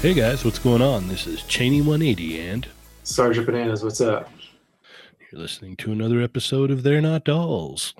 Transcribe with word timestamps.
Hey 0.00 0.14
guys, 0.14 0.46
what's 0.46 0.58
going 0.58 0.80
on? 0.80 1.08
This 1.08 1.26
is 1.26 1.42
Cheney 1.42 1.82
180, 1.82 2.40
and 2.40 2.66
Sergeant 3.02 3.44
Bananas, 3.44 3.84
what's 3.84 4.00
up? 4.00 4.30
you're 5.30 5.38
listening 5.42 5.76
to 5.76 5.92
another 5.92 6.22
episode 6.22 6.70
of 6.70 6.82
They're 6.82 7.02
Not 7.02 7.24
Dolls. 7.24 7.92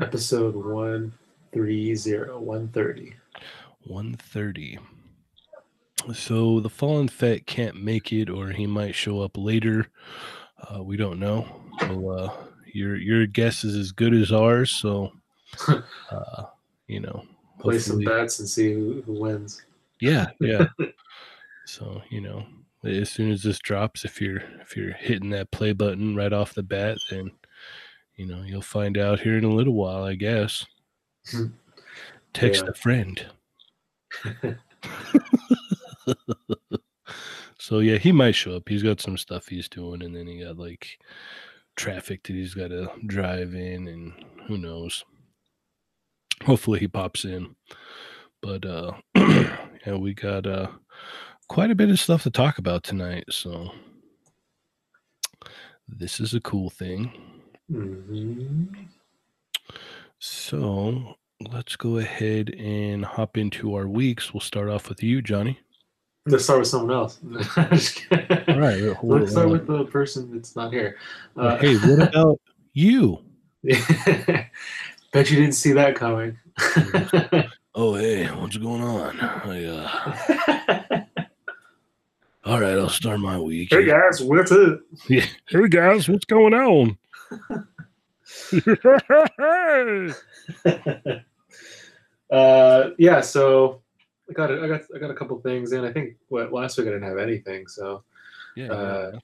Episode 0.00 0.54
130, 0.54 1.94
130. 2.38 3.16
130. 3.82 4.78
So 6.14 6.60
the 6.60 6.70
fallen 6.70 7.08
Fett 7.08 7.46
can't 7.46 7.82
make 7.82 8.12
it, 8.12 8.30
or 8.30 8.50
he 8.50 8.68
might 8.68 8.94
show 8.94 9.20
up 9.20 9.36
later. 9.36 9.88
Uh, 10.70 10.84
we 10.84 10.96
don't 10.96 11.18
know. 11.18 11.48
So 11.80 12.10
uh, 12.10 12.32
your 12.72 12.94
your 12.94 13.26
guess 13.26 13.64
is 13.64 13.74
as 13.74 13.90
good 13.90 14.14
as 14.14 14.30
ours. 14.30 14.70
So 14.70 15.10
uh, 15.68 16.44
you 16.86 17.00
know, 17.00 17.24
Play 17.58 17.80
some 17.80 17.98
bets 17.98 18.38
and 18.38 18.48
see 18.48 18.72
who, 18.72 19.02
who 19.04 19.14
wins. 19.14 19.64
Yeah, 20.00 20.26
yeah. 20.40 20.68
so 21.76 22.02
you 22.10 22.20
know, 22.20 22.46
as 22.84 23.10
soon 23.10 23.30
as 23.32 23.42
this 23.42 23.58
drops, 23.58 24.04
if 24.04 24.20
you're 24.20 24.42
if 24.60 24.76
you're 24.76 24.92
hitting 24.92 25.30
that 25.30 25.50
play 25.50 25.72
button 25.72 26.14
right 26.14 26.32
off 26.32 26.54
the 26.54 26.62
bat, 26.62 26.98
then 27.10 27.30
you 28.16 28.26
know 28.26 28.42
you'll 28.42 28.62
find 28.62 28.96
out 28.98 29.20
here 29.20 29.36
in 29.36 29.44
a 29.44 29.48
little 29.54 29.74
while, 29.74 30.04
I 30.04 30.14
guess. 30.14 30.64
Hmm. 31.30 31.46
Text 32.32 32.64
Yeah. 32.64 32.70
a 32.70 32.74
friend. 32.74 33.26
so 37.58 37.78
yeah, 37.80 37.96
he 37.98 38.12
might 38.12 38.34
show 38.34 38.56
up. 38.56 38.68
He's 38.68 38.82
got 38.82 39.00
some 39.00 39.16
stuff 39.16 39.48
he's 39.48 39.68
doing, 39.68 40.02
and 40.02 40.14
then 40.14 40.26
he 40.26 40.42
got 40.44 40.58
like 40.58 40.98
traffic 41.76 42.22
that 42.24 42.34
he's 42.34 42.54
got 42.54 42.68
to 42.68 42.90
drive 43.06 43.54
in, 43.54 43.88
and 43.88 44.12
who 44.46 44.58
knows. 44.58 45.04
Hopefully 46.44 46.80
he 46.80 46.88
pops 46.88 47.24
in. 47.24 47.54
But 48.42 48.66
uh 48.66 48.92
yeah, 49.16 49.94
we 49.96 50.12
got 50.14 50.46
uh 50.46 50.68
quite 51.48 51.70
a 51.70 51.74
bit 51.74 51.90
of 51.90 52.00
stuff 52.00 52.22
to 52.24 52.30
talk 52.30 52.58
about 52.58 52.82
tonight, 52.82 53.24
so 53.30 53.70
this 55.88 56.20
is 56.20 56.34
a 56.34 56.40
cool 56.40 56.70
thing. 56.70 57.12
hmm 57.70 58.64
So 60.18 61.14
let's 61.52 61.76
go 61.76 61.98
ahead 61.98 62.50
and 62.50 63.04
hop 63.04 63.36
into 63.36 63.74
our 63.74 63.86
weeks. 63.88 64.32
We'll 64.32 64.40
start 64.40 64.68
off 64.68 64.88
with 64.88 65.02
you, 65.02 65.20
Johnny. 65.22 65.58
Let's 66.26 66.44
start 66.44 66.60
with 66.60 66.68
someone 66.68 66.92
else. 66.92 67.18
All 67.56 68.58
right. 68.58 68.96
Let's 69.02 69.32
start 69.32 69.46
uh, 69.46 69.50
with 69.50 69.66
the 69.66 69.84
person 69.84 70.32
that's 70.32 70.56
not 70.56 70.72
here. 70.72 70.96
well, 71.34 71.58
hey, 71.58 71.76
what 71.76 72.08
about 72.08 72.40
you? 72.72 73.18
Bet 73.62 75.30
you 75.30 75.36
didn't 75.36 75.52
see 75.52 75.72
that 75.72 75.94
coming. 75.96 76.38
Oh, 77.74 77.94
hey, 77.96 78.26
what's 78.26 78.56
going 78.56 78.82
on? 78.82 79.20
I, 79.20 79.64
uh, 79.64 80.53
all 82.44 82.60
right, 82.60 82.76
I'll 82.76 82.88
start 82.88 83.20
my 83.20 83.38
week. 83.38 83.70
hey 83.70 83.86
guys, 83.86 84.20
what's 84.22 84.52
up? 84.52 84.80
Yeah. 85.08 85.24
Hey 85.48 85.68
guys, 85.68 86.08
what's 86.08 86.24
going 86.24 86.54
on? 86.54 86.98
uh, 92.30 92.90
yeah, 92.98 93.20
so 93.20 93.82
I 94.28 94.32
got 94.32 94.50
it. 94.50 94.62
I 94.62 94.68
got 94.68 94.82
I 94.94 94.98
got 94.98 95.10
a 95.10 95.14
couple 95.14 95.38
things 95.40 95.72
in. 95.72 95.84
I 95.84 95.92
think 95.92 96.16
what 96.28 96.52
last 96.52 96.76
week 96.76 96.86
I 96.88 96.90
didn't 96.90 97.08
have 97.08 97.18
anything, 97.18 97.66
so 97.66 98.02
yeah. 98.56 98.72
Uh, 98.72 99.18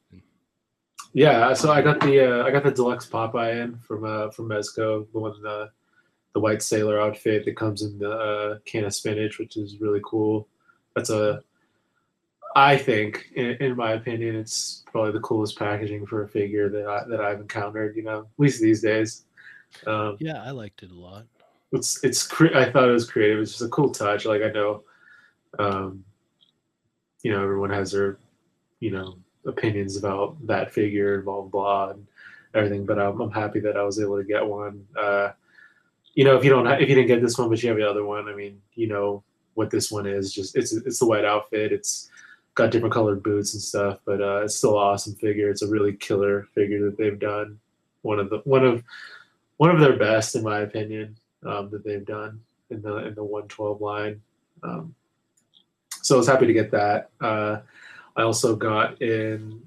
yeah. 1.12 1.52
So 1.54 1.72
I 1.72 1.82
got 1.82 2.00
the 2.00 2.40
uh, 2.40 2.46
I 2.46 2.50
got 2.50 2.64
the 2.64 2.70
deluxe 2.70 3.06
Popeye 3.06 3.62
in 3.62 3.76
from 3.78 4.04
uh, 4.04 4.30
from 4.30 4.48
Mezco, 4.48 5.06
the 5.12 5.18
one 5.18 5.40
the 5.42 5.70
the 6.32 6.40
white 6.40 6.62
sailor 6.62 7.00
outfit 7.00 7.44
that 7.44 7.56
comes 7.56 7.82
in 7.82 7.98
the 7.98 8.10
uh, 8.10 8.58
can 8.64 8.84
of 8.84 8.94
spinach, 8.94 9.38
which 9.38 9.56
is 9.56 9.80
really 9.80 10.00
cool. 10.04 10.48
That's 10.94 11.10
a 11.10 11.42
I 12.56 12.76
think, 12.76 13.26
in, 13.36 13.50
in 13.60 13.76
my 13.76 13.92
opinion, 13.92 14.34
it's 14.34 14.82
probably 14.90 15.12
the 15.12 15.20
coolest 15.20 15.58
packaging 15.58 16.06
for 16.06 16.24
a 16.24 16.28
figure 16.28 16.68
that 16.68 16.86
I, 16.86 17.04
that 17.08 17.20
I've 17.20 17.40
encountered. 17.40 17.96
You 17.96 18.02
know, 18.02 18.20
at 18.20 18.26
least 18.38 18.60
these 18.60 18.82
days. 18.82 19.24
Um, 19.86 20.16
yeah, 20.18 20.42
I 20.42 20.50
liked 20.50 20.82
it 20.82 20.90
a 20.90 20.94
lot. 20.94 21.26
it's 21.72 22.02
it's 22.02 22.26
cre- 22.26 22.54
I 22.54 22.70
thought 22.70 22.88
it 22.88 22.92
was 22.92 23.08
creative. 23.08 23.38
It's 23.40 23.52
just 23.52 23.62
a 23.62 23.68
cool 23.68 23.90
touch. 23.90 24.24
Like 24.24 24.42
I 24.42 24.50
know, 24.50 24.82
um, 25.58 26.04
you 27.22 27.32
know, 27.32 27.42
everyone 27.42 27.70
has 27.70 27.92
their, 27.92 28.18
you 28.80 28.90
know, 28.90 29.18
opinions 29.46 29.96
about 29.96 30.44
that 30.46 30.72
figure, 30.72 31.22
blah 31.22 31.42
blah, 31.42 31.50
blah 31.50 31.90
and 31.90 32.06
everything. 32.54 32.84
But 32.84 32.98
I'm, 32.98 33.20
I'm 33.20 33.30
happy 33.30 33.60
that 33.60 33.76
I 33.76 33.82
was 33.84 34.00
able 34.00 34.16
to 34.18 34.24
get 34.24 34.44
one. 34.44 34.84
Uh, 34.98 35.30
you 36.14 36.24
know, 36.24 36.36
if 36.36 36.44
you 36.44 36.50
don't, 36.50 36.66
ha- 36.66 36.72
if 36.72 36.88
you 36.88 36.94
didn't 36.94 37.06
get 37.06 37.22
this 37.22 37.38
one, 37.38 37.48
but 37.48 37.62
you 37.62 37.68
have 37.68 37.78
the 37.78 37.88
other 37.88 38.04
one, 38.04 38.28
I 38.28 38.34
mean, 38.34 38.60
you 38.74 38.88
know 38.88 39.22
what 39.54 39.70
this 39.70 39.90
one 39.90 40.06
is. 40.06 40.32
Just 40.32 40.56
it's 40.56 40.72
it's 40.72 40.98
the 40.98 41.06
white 41.06 41.24
outfit. 41.24 41.72
It's 41.72 42.10
got 42.60 42.70
different 42.70 42.92
colored 42.92 43.22
boots 43.22 43.54
and 43.54 43.62
stuff, 43.62 44.00
but 44.04 44.20
uh, 44.20 44.42
it's 44.44 44.56
still 44.56 44.72
an 44.72 44.84
awesome 44.84 45.14
figure. 45.14 45.48
It's 45.48 45.62
a 45.62 45.68
really 45.68 45.94
killer 45.94 46.46
figure 46.54 46.84
that 46.84 46.98
they've 46.98 47.18
done. 47.18 47.58
One 48.02 48.18
of 48.18 48.28
the 48.28 48.38
one 48.44 48.64
of 48.64 48.84
one 49.56 49.70
of 49.70 49.80
their 49.80 49.96
best, 49.96 50.34
in 50.36 50.42
my 50.42 50.60
opinion 50.60 51.16
um, 51.46 51.70
that 51.70 51.84
they've 51.84 52.04
done 52.04 52.40
in 52.68 52.82
the 52.82 52.96
in 52.98 53.14
the 53.14 53.24
112 53.24 53.80
line. 53.80 54.20
Um, 54.62 54.94
so 56.02 56.16
I 56.16 56.18
was 56.18 56.26
happy 56.26 56.46
to 56.46 56.52
get 56.52 56.70
that. 56.72 57.10
Uh, 57.20 57.60
I 58.16 58.22
also 58.22 58.54
got 58.54 59.00
in 59.00 59.62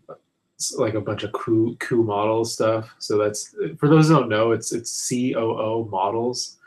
like 0.77 0.93
a 0.93 1.01
bunch 1.01 1.23
of 1.23 1.31
coup 1.31 1.75
coup 1.79 2.03
model 2.03 2.45
stuff. 2.45 2.93
So 2.99 3.17
that's 3.17 3.55
for 3.77 3.89
those 3.89 4.07
who 4.07 4.15
don't 4.15 4.29
know, 4.29 4.51
it's 4.51 4.71
it's 4.71 5.09
COO 5.09 5.87
Models. 5.89 6.57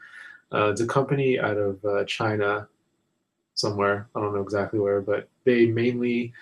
Uh, 0.53 0.70
it's 0.70 0.81
a 0.81 0.87
company 0.87 1.38
out 1.38 1.56
of 1.56 1.84
uh, 1.84 2.04
China, 2.04 2.69
somewhere. 3.56 4.09
I 4.15 4.21
don't 4.21 4.34
know 4.34 4.43
exactly 4.43 4.78
where, 4.78 5.00
but 5.00 5.28
they 5.44 5.67
mainly 5.67 6.33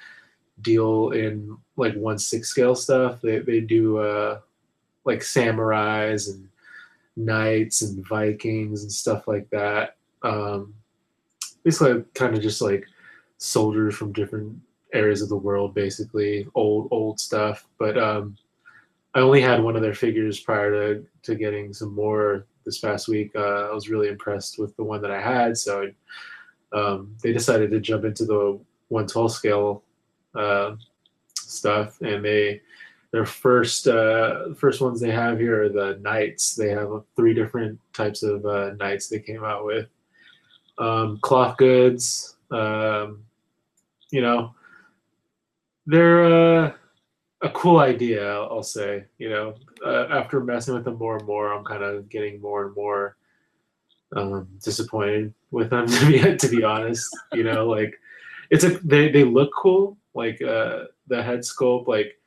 deal 0.60 1.10
in 1.10 1.56
like 1.76 1.94
one 1.94 2.18
six 2.18 2.48
scale 2.48 2.74
stuff. 2.74 3.20
They 3.22 3.38
they 3.38 3.60
do 3.60 3.98
uh, 3.98 4.40
like 5.04 5.20
samurais 5.20 6.30
and 6.30 6.48
knights 7.16 7.82
and 7.82 8.06
Vikings 8.06 8.82
and 8.82 8.92
stuff 8.92 9.26
like 9.26 9.48
that. 9.50 9.96
Um, 10.22 10.74
basically, 11.62 12.04
kind 12.14 12.34
of 12.34 12.42
just 12.42 12.60
like 12.60 12.84
soldiers 13.38 13.94
from 13.94 14.12
different 14.12 14.58
areas 14.92 15.22
of 15.22 15.28
the 15.28 15.36
world, 15.36 15.74
basically 15.74 16.46
old 16.54 16.88
old 16.90 17.18
stuff. 17.18 17.66
But 17.78 17.96
um, 17.96 18.36
I 19.14 19.20
only 19.20 19.40
had 19.40 19.62
one 19.62 19.76
of 19.76 19.82
their 19.82 19.94
figures 19.94 20.40
prior 20.40 20.70
to 20.70 21.06
to 21.22 21.34
getting 21.34 21.72
some 21.72 21.94
more 21.94 22.46
this 22.64 22.78
past 22.78 23.08
week. 23.08 23.32
Uh, 23.34 23.68
I 23.70 23.72
was 23.72 23.88
really 23.88 24.08
impressed 24.08 24.58
with 24.58 24.74
the 24.76 24.84
one 24.84 25.02
that 25.02 25.10
I 25.10 25.20
had, 25.20 25.56
so 25.56 25.90
um, 26.74 27.16
they 27.22 27.32
decided 27.32 27.70
to 27.70 27.80
jump 27.80 28.04
into 28.04 28.24
the 28.24 28.58
112 28.88 29.32
scale 29.32 29.84
uh, 30.34 30.74
stuff, 31.34 32.00
and 32.02 32.24
they 32.24 32.60
their 33.12 33.24
first 33.24 33.86
uh, 33.86 34.52
first 34.54 34.80
ones 34.80 35.00
they 35.00 35.12
have 35.12 35.38
here 35.38 35.62
are 35.62 35.68
the 35.68 35.98
knights. 36.02 36.56
They 36.56 36.70
have 36.70 36.90
three 37.14 37.32
different 37.32 37.78
types 37.92 38.24
of 38.24 38.44
uh, 38.44 38.72
knights 38.74 39.08
they 39.08 39.20
came 39.20 39.44
out 39.44 39.64
with. 39.64 39.88
Um, 40.78 41.20
cloth 41.22 41.56
goods, 41.56 42.34
um, 42.50 43.22
you 44.10 44.20
know, 44.20 44.52
they're 45.86 46.24
uh, 46.24 46.72
a 47.42 47.50
cool 47.50 47.78
idea. 47.78 48.28
I'll, 48.28 48.48
I'll 48.50 48.62
say. 48.64 49.04
You 49.18 49.30
know, 49.30 49.54
uh, 49.86 50.06
after 50.10 50.40
messing 50.40 50.74
with 50.74 50.84
them 50.84 50.98
more 50.98 51.16
and 51.16 51.26
more, 51.26 51.52
I'm 51.52 51.64
kind 51.64 51.84
of 51.84 52.08
getting 52.08 52.40
more 52.40 52.66
and 52.66 52.74
more 52.74 53.16
um, 54.14 54.48
disappointed 54.62 55.34
with 55.50 55.70
them. 55.70 55.86
To 55.88 56.06
be 56.06 56.36
to 56.36 56.48
be 56.48 56.64
honest, 56.64 57.08
you 57.32 57.44
know, 57.44 57.66
like 57.66 57.94
it's 58.50 58.64
a 58.64 58.70
they 58.84 59.10
they 59.10 59.24
look 59.24 59.50
cool. 59.56 59.96
Like 60.14 60.40
uh, 60.42 60.84
the 61.08 61.22
head 61.22 61.40
sculpt, 61.40 61.88
like 61.88 62.18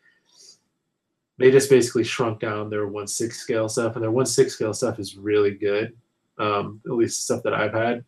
they 1.37 1.51
just 1.51 1.69
basically 1.69 2.03
shrunk 2.03 2.39
down 2.39 2.69
their 2.69 2.87
one 2.87 3.07
six 3.07 3.39
scale 3.39 3.69
stuff, 3.69 3.95
and 3.95 4.03
their 4.03 4.11
one 4.11 4.25
six 4.25 4.53
scale 4.53 4.73
stuff 4.73 4.99
is 4.99 5.17
really 5.17 5.51
good. 5.51 5.95
Um, 6.37 6.81
at 6.85 6.91
least 6.91 7.23
stuff 7.23 7.41
that 7.43 7.53
I've 7.53 7.73
had. 7.73 8.03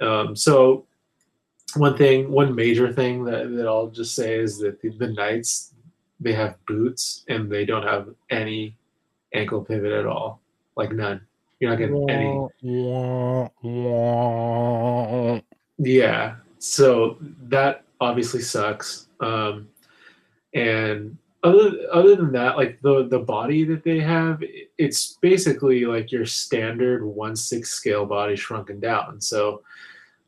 Um, 0.00 0.36
so 0.36 0.86
one 1.76 1.96
thing, 1.96 2.30
one 2.30 2.54
major 2.54 2.92
thing 2.92 3.24
that, 3.24 3.50
that 3.56 3.66
I'll 3.66 3.88
just 3.88 4.14
say 4.14 4.38
is 4.38 4.58
that 4.58 4.80
the, 4.80 4.90
the 4.90 5.08
knights 5.08 5.74
they 6.18 6.32
have 6.34 6.56
boots 6.66 7.24
and 7.28 7.50
they 7.50 7.64
don't 7.64 7.86
have 7.86 8.08
any 8.28 8.76
ankle 9.32 9.64
pivot 9.64 9.92
at 9.92 10.06
all, 10.06 10.40
like 10.76 10.92
none. 10.92 11.20
You're 11.60 11.70
not 11.70 11.78
getting 11.78 12.10
any. 12.10 12.48
Yeah. 15.78 16.36
So 16.58 17.18
that 17.20 17.84
obviously 18.00 18.40
sucks. 18.40 19.08
Um, 19.20 19.68
and 20.54 21.18
other 21.42 21.72
other 21.92 22.16
than 22.16 22.32
that, 22.32 22.56
like 22.56 22.80
the 22.80 23.06
the 23.08 23.18
body 23.18 23.64
that 23.64 23.84
they 23.84 24.00
have, 24.00 24.42
it's 24.78 25.18
basically 25.20 25.84
like 25.84 26.10
your 26.10 26.24
standard 26.26 27.04
one 27.04 27.36
six 27.36 27.70
scale 27.70 28.06
body 28.06 28.36
shrunken 28.36 28.80
down. 28.80 29.20
So 29.20 29.62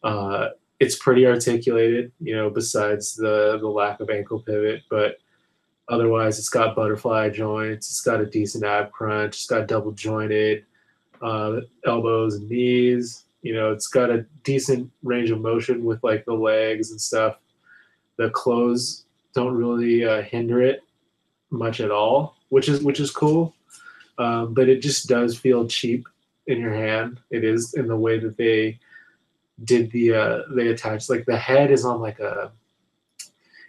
uh, 0.05 0.49
it's 0.81 0.96
pretty 0.96 1.26
articulated, 1.26 2.12
you 2.20 2.37
know, 2.37 2.50
besides 2.50 3.14
the 3.14 3.56
the 3.58 3.69
lack 3.69 4.00
of 4.00 4.11
ankle 4.11 4.40
pivot, 4.40 4.82
but 4.90 5.17
otherwise 5.88 6.38
it's 6.38 6.50
got 6.50 6.76
butterfly 6.76 7.31
joints, 7.31 7.90
it's 7.90 8.02
got 8.02 8.20
a 8.20 8.26
decent 8.26 8.64
ab 8.64 8.93
crunch, 8.93 9.37
it's 9.37 9.46
got 9.46 9.67
double 9.67 9.93
jointed 9.93 10.64
uh, 11.23 11.61
elbows 11.87 12.35
and 12.37 12.49
knees. 12.49 13.25
You 13.43 13.55
know, 13.55 13.73
it's 13.73 13.89
got 13.89 14.11
a 14.11 14.27
decent 14.45 14.91
range 15.03 15.31
of 15.31 15.41
motion 15.41 15.85
with 15.85 16.03
like 16.05 16.25
the 16.25 16.35
legs 16.35 16.91
and 16.91 17.01
stuff. 17.01 17.37
the 18.17 18.31
clothes 18.31 19.05
don't 19.35 19.55
really 19.55 20.05
uh, 20.05 20.23
hinder 20.23 20.63
it 20.63 20.83
much 21.51 21.81
at 21.81 21.91
all, 21.91 22.37
which 22.51 22.69
is 22.69 22.83
which 22.83 23.01
is 23.01 23.11
cool. 23.11 23.55
Um, 24.19 24.55
but 24.55 24.69
it 24.69 24.83
just 24.83 25.09
does 25.09 25.37
feel 25.37 25.67
cheap 25.67 26.07
in 26.47 26.61
your 26.61 26.75
hand. 26.75 27.21
It 27.31 27.45
is 27.45 27.75
in 27.75 27.87
the 27.89 27.97
way 27.97 28.19
that 28.19 28.37
they 28.37 28.79
did 29.65 29.91
the 29.93 30.15
uh, 30.15 30.43
they 30.51 30.69
attached 30.69 31.11
like 31.11 31.25
the 31.27 31.37
head 31.37 31.71
is 31.71 31.85
on 31.85 32.01
like 32.01 32.19
a 32.21 32.53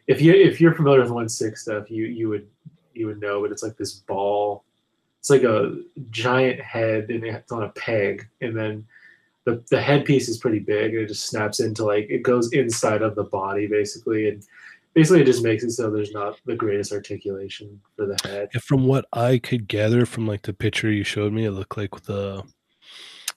if 0.08 0.22
you 0.22 0.34
if 0.34 0.60
you're 0.60 0.74
familiar 0.74 1.02
with 1.02 1.12
one 1.12 1.30
six 1.30 1.64
stuff 1.64 1.90
you 1.90 2.06
you 2.06 2.30
would 2.30 2.48
you 2.94 3.06
would 3.06 3.20
know 3.20 3.42
but 3.42 3.52
it's 3.52 3.64
like 3.64 3.78
this 3.78 3.94
ball 3.94 4.64
it's 5.24 5.30
like 5.30 5.44
a 5.44 5.78
giant 6.10 6.60
head 6.60 7.10
and 7.10 7.24
it's 7.24 7.50
on 7.54 7.64
a 7.64 7.70
peg 7.70 8.28
and 8.42 8.58
then 8.58 8.86
the, 9.46 9.64
the 9.70 9.82
headpiece 9.82 10.28
is 10.28 10.38
pretty 10.38 10.60
big 10.60 10.94
and 10.94 11.04
it 11.04 11.08
just 11.08 11.28
snaps 11.28 11.62
into 11.62 11.86
like 11.86 12.08
it 12.10 12.24
goes 12.24 12.52
inside 12.52 13.02
of 13.02 13.16
the 13.16 13.24
body 13.24 13.66
basically 13.66 14.28
and 14.28 14.46
basically 14.94 15.22
it 15.22 15.26
just 15.26 15.42
makes 15.42 15.64
it 15.64 15.72
so 15.72 15.90
there's 15.90 16.12
not 16.12 16.38
the 16.46 16.58
greatest 16.58 16.92
articulation 16.92 17.80
for 17.96 18.06
the 18.06 18.18
head. 18.28 18.52
From 18.62 18.86
what 18.86 19.06
I 19.14 19.38
could 19.38 19.70
gather 19.70 20.06
from 20.06 20.28
like 20.28 20.42
the 20.42 20.52
picture 20.52 20.92
you 20.92 21.06
showed 21.06 21.32
me, 21.32 21.46
it 21.46 21.52
looked 21.52 21.78
like 21.78 22.02
the 22.02 22.44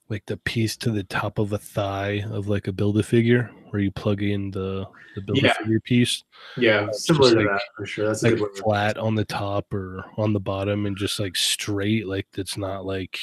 like 0.09 0.25
the 0.27 0.37
piece 0.39 0.77
to 0.77 0.91
the 0.91 1.03
top 1.05 1.39
of 1.39 1.53
a 1.53 1.59
thigh 1.59 2.25
of 2.31 2.49
like 2.49 2.69
a 2.69 2.73
build 2.73 2.99
a 2.99 3.03
figure 3.03 3.51
where 3.71 3.83
you 3.83 3.91
plug 3.91 4.23
in 4.23 4.51
the 4.53 4.87
the 5.17 5.21
build 5.21 5.39
a 5.39 5.43
Yeah. 5.43 5.53
figure 5.55 5.81
piece? 5.81 6.23
Yeah 6.57 6.87
it's 6.87 7.07
similar 7.07 7.31
to 7.31 7.37
like- 7.41 7.47
that 7.49 7.63
for 7.77 7.87
sure. 7.87 8.07
That's 8.07 8.23
a 8.23 8.31
like 8.31 8.57
flat 8.57 8.99
on 8.99 9.15
the 9.15 9.25
top 9.25 9.73
or 9.75 10.05
on 10.17 10.33
the 10.33 10.41
bottom 10.41 10.87
and 10.87 10.97
just 10.97 11.19
like 11.19 11.35
straight 11.37 12.07
like 12.07 12.27
it's 12.37 12.57
not 12.57 12.87
like 12.87 13.19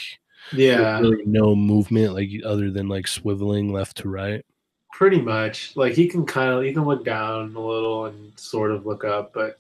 yeah. 0.51 0.99
really 0.99 1.23
no 1.25 1.55
movement 1.55 2.13
like 2.13 2.29
other 2.45 2.69
than 2.69 2.89
like 2.89 3.05
swiveling 3.05 3.71
left 3.71 3.97
to 3.97 4.09
right? 4.09 4.45
Pretty 4.91 5.21
much. 5.21 5.75
Like 5.77 5.93
he 5.93 6.07
can 6.07 6.25
kind 6.25 6.51
of 6.51 6.63
he 6.63 6.73
can 6.73 6.83
look 6.85 7.05
down 7.05 7.55
a 7.55 7.59
little 7.59 8.05
and 8.07 8.37
sort 8.37 8.71
of 8.71 8.85
look 8.85 9.03
up 9.05 9.33
but 9.33 9.57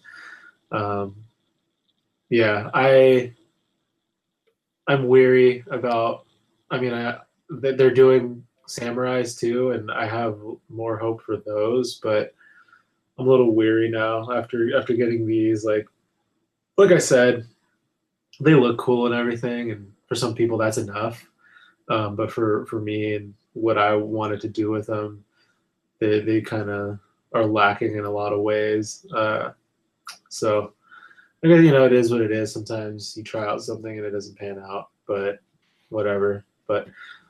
um 0.71 1.15
yeah 2.29 2.69
i 2.73 3.31
i'm 4.87 5.07
weary 5.07 5.63
about 5.69 6.25
i 6.73 6.79
mean 6.79 6.93
i 6.93 7.17
they're 7.49 7.93
doing 7.93 8.43
samurais 8.67 9.37
too 9.37 9.71
and 9.71 9.91
i 9.91 10.05
have 10.05 10.37
more 10.69 10.97
hope 10.97 11.21
for 11.21 11.37
those 11.37 11.99
but 12.03 12.33
i'm 13.17 13.27
a 13.27 13.29
little 13.29 13.55
weary 13.55 13.89
now 13.89 14.29
after 14.31 14.77
after 14.77 14.93
getting 14.93 15.25
these 15.25 15.63
like 15.63 15.85
like 16.77 16.91
i 16.91 16.97
said 16.97 17.45
they 18.41 18.55
look 18.55 18.77
cool 18.77 19.05
and 19.05 19.15
everything 19.15 19.71
and 19.71 19.91
for 20.07 20.15
some 20.15 20.33
people 20.33 20.57
that's 20.57 20.77
enough 20.77 21.25
um, 21.89 22.15
but 22.15 22.31
for 22.31 22.65
for 22.65 22.79
me 22.79 23.15
and 23.15 23.33
what 23.53 23.77
i 23.77 23.95
wanted 23.95 24.41
to 24.41 24.47
do 24.49 24.71
with 24.71 24.87
them 24.87 25.23
they 25.99 26.19
they 26.19 26.41
kind 26.41 26.69
of 26.69 26.99
are 27.33 27.45
lacking 27.45 27.97
in 27.97 28.05
a 28.05 28.11
lot 28.11 28.33
of 28.33 28.41
ways. 28.41 29.05
Uh, 29.15 29.51
so, 30.29 30.73
you 31.41 31.71
know, 31.71 31.85
it 31.85 31.93
is 31.93 32.11
what 32.11 32.21
it 32.21 32.31
is. 32.31 32.53
Sometimes 32.53 33.17
you 33.17 33.23
try 33.23 33.45
out 33.45 33.61
something 33.61 33.97
and 33.97 34.05
it 34.05 34.11
doesn't 34.11 34.37
pan 34.37 34.59
out, 34.59 34.89
but 35.07 35.39
whatever. 35.89 36.45
But 36.67 36.87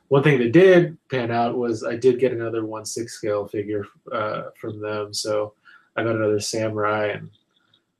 one 0.08 0.22
thing 0.22 0.38
that 0.38 0.52
did 0.52 0.96
pan 1.08 1.30
out 1.30 1.56
was 1.56 1.84
I 1.84 1.96
did 1.96 2.18
get 2.20 2.32
another 2.32 2.64
one 2.64 2.84
six 2.84 3.14
scale 3.14 3.46
figure 3.48 3.84
uh, 4.12 4.44
from 4.60 4.80
them. 4.80 5.12
So 5.14 5.54
I 5.96 6.04
got 6.04 6.16
another 6.16 6.40
samurai, 6.40 7.06
and 7.08 7.30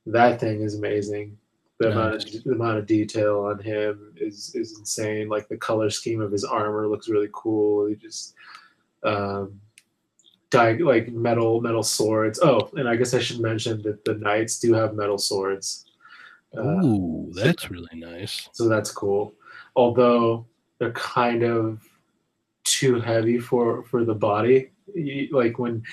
that 0.05 0.39
thing 0.39 0.61
is 0.61 0.75
amazing. 0.75 1.37
The 1.77 1.91
amount 1.91 2.15
of 2.15 2.43
the 2.43 2.51
amount 2.51 2.77
of 2.77 2.85
detail 2.85 3.41
on 3.41 3.59
him 3.59 4.13
is 4.15 4.55
is 4.55 4.79
insane. 4.79 5.27
Like 5.27 5.49
the 5.49 5.57
color 5.57 5.89
scheme 5.89 6.21
of 6.21 6.31
his 6.31 6.45
armor 6.45 6.87
looks 6.87 7.09
really 7.09 7.29
cool. 7.33 7.87
He 7.87 7.95
just 7.95 8.33
um, 9.03 9.59
di- 10.49 10.77
like 10.77 11.09
metal 11.11 11.59
metal 11.59 11.83
swords. 11.83 12.39
Oh, 12.41 12.69
and 12.77 12.87
I 12.87 12.95
guess 12.95 13.13
I 13.13 13.19
should 13.19 13.41
mention 13.41 13.81
that 13.83 14.05
the 14.05 14.13
knights 14.15 14.57
do 14.59 14.73
have 14.73 14.95
metal 14.95 15.17
swords. 15.17 15.85
Uh, 16.57 16.61
Ooh, 16.85 17.31
so- 17.33 17.43
that's 17.43 17.69
really 17.69 17.95
nice. 17.99 18.47
so 18.53 18.69
that's 18.69 18.91
cool. 18.91 19.33
Although 19.75 20.45
they're 20.79 20.91
kind 20.93 21.43
of 21.43 21.81
too 22.63 22.99
heavy 22.99 23.39
for 23.39 23.83
for 23.83 24.03
the 24.05 24.15
body. 24.15 24.71
You- 24.93 25.29
Like 25.31 25.59
when 25.59 25.83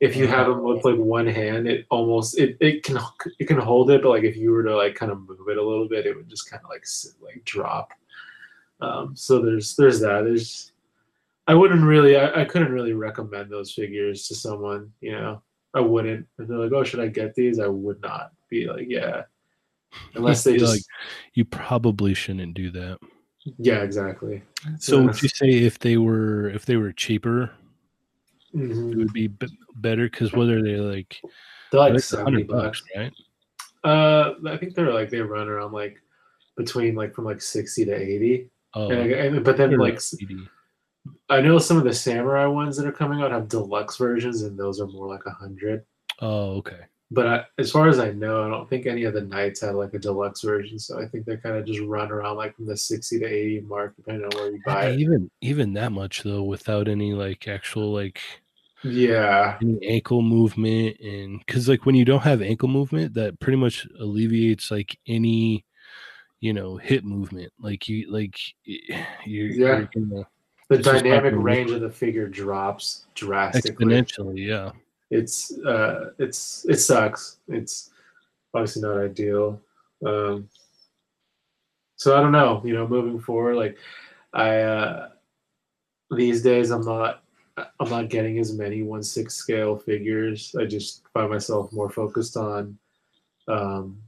if 0.00 0.16
you 0.16 0.26
have 0.26 0.48
them 0.48 0.62
with 0.64 0.84
like 0.84 0.96
one 0.98 1.26
hand, 1.28 1.68
it 1.68 1.86
almost 1.90 2.36
it, 2.38 2.56
it 2.60 2.82
can 2.82 2.98
it 3.38 3.46
can 3.46 3.58
hold 3.58 3.90
it, 3.90 4.02
but 4.02 4.08
like 4.10 4.24
if 4.24 4.36
you 4.36 4.50
were 4.50 4.64
to 4.64 4.74
like 4.76 4.94
kind 4.96 5.12
of 5.12 5.20
move 5.20 5.48
it 5.48 5.58
a 5.58 5.62
little 5.62 5.88
bit, 5.88 6.06
it 6.06 6.16
would 6.16 6.28
just 6.28 6.50
kind 6.50 6.62
of 6.64 6.70
like 6.70 6.84
sit, 6.84 7.12
like 7.22 7.42
drop. 7.44 7.92
Um, 8.80 9.14
so 9.14 9.40
there's 9.40 9.76
there's 9.76 10.00
that. 10.00 10.22
There's 10.24 10.72
I 11.46 11.54
wouldn't 11.54 11.84
really 11.84 12.16
I, 12.16 12.42
I 12.42 12.44
couldn't 12.44 12.72
really 12.72 12.94
recommend 12.94 13.48
those 13.50 13.72
figures 13.72 14.26
to 14.28 14.34
someone. 14.34 14.92
You 15.00 15.12
know, 15.12 15.42
I 15.72 15.80
wouldn't. 15.80 16.26
If 16.38 16.48
they're 16.48 16.58
like, 16.58 16.72
oh, 16.72 16.82
should 16.82 17.00
I 17.00 17.06
get 17.06 17.34
these? 17.34 17.60
I 17.60 17.68
would 17.68 18.00
not 18.02 18.32
be 18.48 18.66
like, 18.66 18.86
yeah. 18.88 19.22
Unless 20.14 20.42
they 20.44 20.56
just 20.56 20.72
like, 20.72 20.82
you 21.34 21.44
probably 21.44 22.12
shouldn't 22.14 22.54
do 22.54 22.70
that. 22.72 22.98
Yeah, 23.58 23.82
exactly. 23.82 24.42
So 24.78 24.98
Yeah. 25.00 25.06
would 25.06 25.22
you 25.22 25.28
say 25.28 25.48
if 25.50 25.78
they 25.78 25.96
were 25.96 26.48
if 26.50 26.64
they 26.66 26.76
were 26.76 26.92
cheaper, 26.92 27.50
it 28.54 28.58
Mhm. 28.58 28.96
would 28.96 29.12
be 29.12 29.28
b- 29.28 29.58
better? 29.76 30.08
Because 30.08 30.32
what 30.32 30.48
are 30.48 30.62
they 30.62 30.76
like? 30.76 31.20
They're 31.70 31.80
like 31.80 31.92
They're 31.92 31.98
seventy 32.00 32.44
100 32.44 32.48
bucks, 32.48 32.80
bucks. 32.82 32.90
right? 32.96 33.12
Uh, 33.84 34.34
I 34.46 34.56
think 34.58 34.74
they're 34.74 34.92
like 34.92 35.10
they 35.10 35.20
run 35.20 35.48
around 35.48 35.72
like 35.72 35.96
between 36.56 36.94
like 36.94 37.14
from 37.14 37.24
like 37.24 37.40
sixty 37.40 37.84
to 37.84 37.92
eighty. 37.94 38.50
Oh, 38.74 38.90
And, 38.90 39.10
and 39.12 39.44
but 39.44 39.56
then 39.56 39.76
like 39.78 39.94
80. 39.98 40.48
I 41.28 41.40
know 41.40 41.58
some 41.58 41.76
of 41.78 41.84
the 41.84 41.92
samurai 41.92 42.46
ones 42.46 42.76
that 42.76 42.86
are 42.86 42.92
coming 42.92 43.20
out 43.22 43.32
have 43.32 43.48
deluxe 43.48 43.96
versions, 43.96 44.42
and 44.42 44.56
those 44.58 44.80
are 44.80 44.86
more 44.86 45.08
like 45.08 45.26
a 45.26 45.30
hundred. 45.30 45.84
oh, 46.20 46.56
okay. 46.58 46.80
But 47.12 47.26
I, 47.26 47.44
as 47.58 47.70
far 47.70 47.88
as 47.88 47.98
I 47.98 48.10
know, 48.12 48.42
I 48.42 48.48
don't 48.48 48.68
think 48.70 48.86
any 48.86 49.04
of 49.04 49.12
the 49.12 49.20
knights 49.20 49.60
have 49.60 49.74
like 49.74 49.92
a 49.92 49.98
deluxe 49.98 50.40
version. 50.40 50.78
So 50.78 50.98
I 50.98 51.06
think 51.06 51.26
they 51.26 51.36
kind 51.36 51.56
of 51.56 51.66
just 51.66 51.80
run 51.80 52.10
around 52.10 52.38
like 52.38 52.56
from 52.56 52.64
the 52.66 52.76
sixty 52.76 53.18
to 53.18 53.26
eighty 53.26 53.60
mark, 53.60 53.94
depending 53.96 54.24
on 54.24 54.30
where 54.38 54.50
you 54.50 54.62
buy 54.64 54.86
it. 54.86 54.98
Even 54.98 55.30
even 55.42 55.74
that 55.74 55.92
much 55.92 56.22
though, 56.22 56.42
without 56.42 56.88
any 56.88 57.12
like 57.12 57.46
actual 57.48 57.92
like 57.92 58.18
Yeah, 58.82 59.58
ankle 59.86 60.22
movement, 60.22 60.98
and 61.00 61.38
because 61.40 61.68
like 61.68 61.84
when 61.84 61.94
you 61.94 62.06
don't 62.06 62.22
have 62.22 62.40
ankle 62.40 62.68
movement, 62.68 63.12
that 63.14 63.38
pretty 63.40 63.58
much 63.58 63.86
alleviates 64.00 64.70
like 64.70 64.98
any 65.06 65.66
you 66.40 66.54
know 66.54 66.78
hip 66.78 67.04
movement. 67.04 67.52
Like 67.60 67.90
you 67.90 68.10
like 68.10 68.38
you're, 68.64 69.48
Yeah. 69.48 69.78
you're 69.80 69.90
gonna 69.94 70.26
the 70.68 70.78
It's 70.78 70.84
just 70.88 71.04
not 71.04 71.04
dynamic 71.04 71.34
range 71.36 71.70
of 71.72 71.82
the 71.82 71.90
figure 71.90 72.26
drops 72.26 73.04
drastically. 73.14 73.86
exponentially, 73.86 74.46
yeah. 74.46 74.70
It's 75.12 75.56
uh 75.58 76.10
it's 76.18 76.66
it 76.68 76.78
sucks. 76.78 77.38
It's 77.48 77.90
obviously 78.54 78.82
not 78.82 78.98
ideal. 78.98 79.60
Um 80.04 80.48
so 82.02 82.16
i 82.18 82.20
don't 82.20 82.32
know 82.32 82.60
you 82.64 82.74
know 82.74 82.86
moving 82.86 83.20
forward 83.20 83.54
like 83.54 83.78
i 84.32 84.56
uh 84.58 85.08
these 86.16 86.42
days 86.42 86.70
i'm 86.70 86.84
not 86.84 87.22
i'm 87.56 87.88
not 87.88 88.08
getting 88.08 88.38
as 88.38 88.52
many 88.52 88.82
one 88.82 89.02
six 89.02 89.34
scale 89.34 89.76
figures. 89.76 90.54
I 90.58 90.64
just 90.64 91.02
find 91.14 91.30
myself 91.30 91.72
more 91.72 91.90
focused 91.90 92.36
on 92.36 92.76
um 93.46 93.98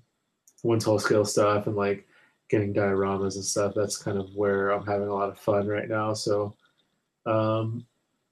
one 0.62 0.80
twelve 0.80 1.02
scale 1.02 1.25
stuff 1.25 1.66
and 1.68 1.76
like 1.76 2.06
getting 2.50 2.75
dioramas 2.75 3.37
and 3.37 3.44
stuff. 3.44 3.75
That's 3.76 3.96
kind 3.96 4.18
of 4.18 4.34
where 4.34 4.70
i'm 4.70 4.87
having 4.87 5.08
a 5.08 5.14
lot 5.14 5.28
of 5.28 5.38
fun 5.38 5.68
right 5.68 5.88
now. 5.88 6.14
So 6.14 6.56
um 7.26 7.87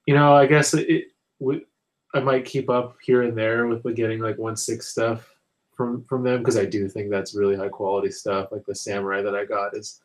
you 0.05 0.13
know 0.13 0.35
i 0.35 0.45
guess 0.45 0.73
it, 0.73 0.89
it 0.89 1.67
I 2.13 2.19
might 2.19 2.45
keep 2.45 2.69
up 2.69 2.97
here 3.01 3.23
and 3.23 3.37
there 3.37 3.67
with 3.67 3.83
like 3.85 3.95
getting 3.95 4.19
like 4.19 4.37
one 4.37 4.55
six 4.55 4.87
stuff 4.87 5.29
from 5.75 6.03
from 6.03 6.23
them 6.23 6.39
because 6.39 6.57
I 6.57 6.65
do 6.65 6.87
think 6.87 7.09
that's 7.09 7.35
really 7.35 7.55
high 7.55 7.69
quality 7.69 8.11
stuff. 8.11 8.51
Like 8.51 8.65
the 8.65 8.75
samurai 8.75 9.21
that 9.21 9.35
I 9.35 9.45
got 9.45 9.75
is 9.75 10.01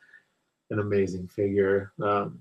an 0.71 0.79
amazing 0.79 1.29
figure. 1.29 1.93
Um, 2.03 2.41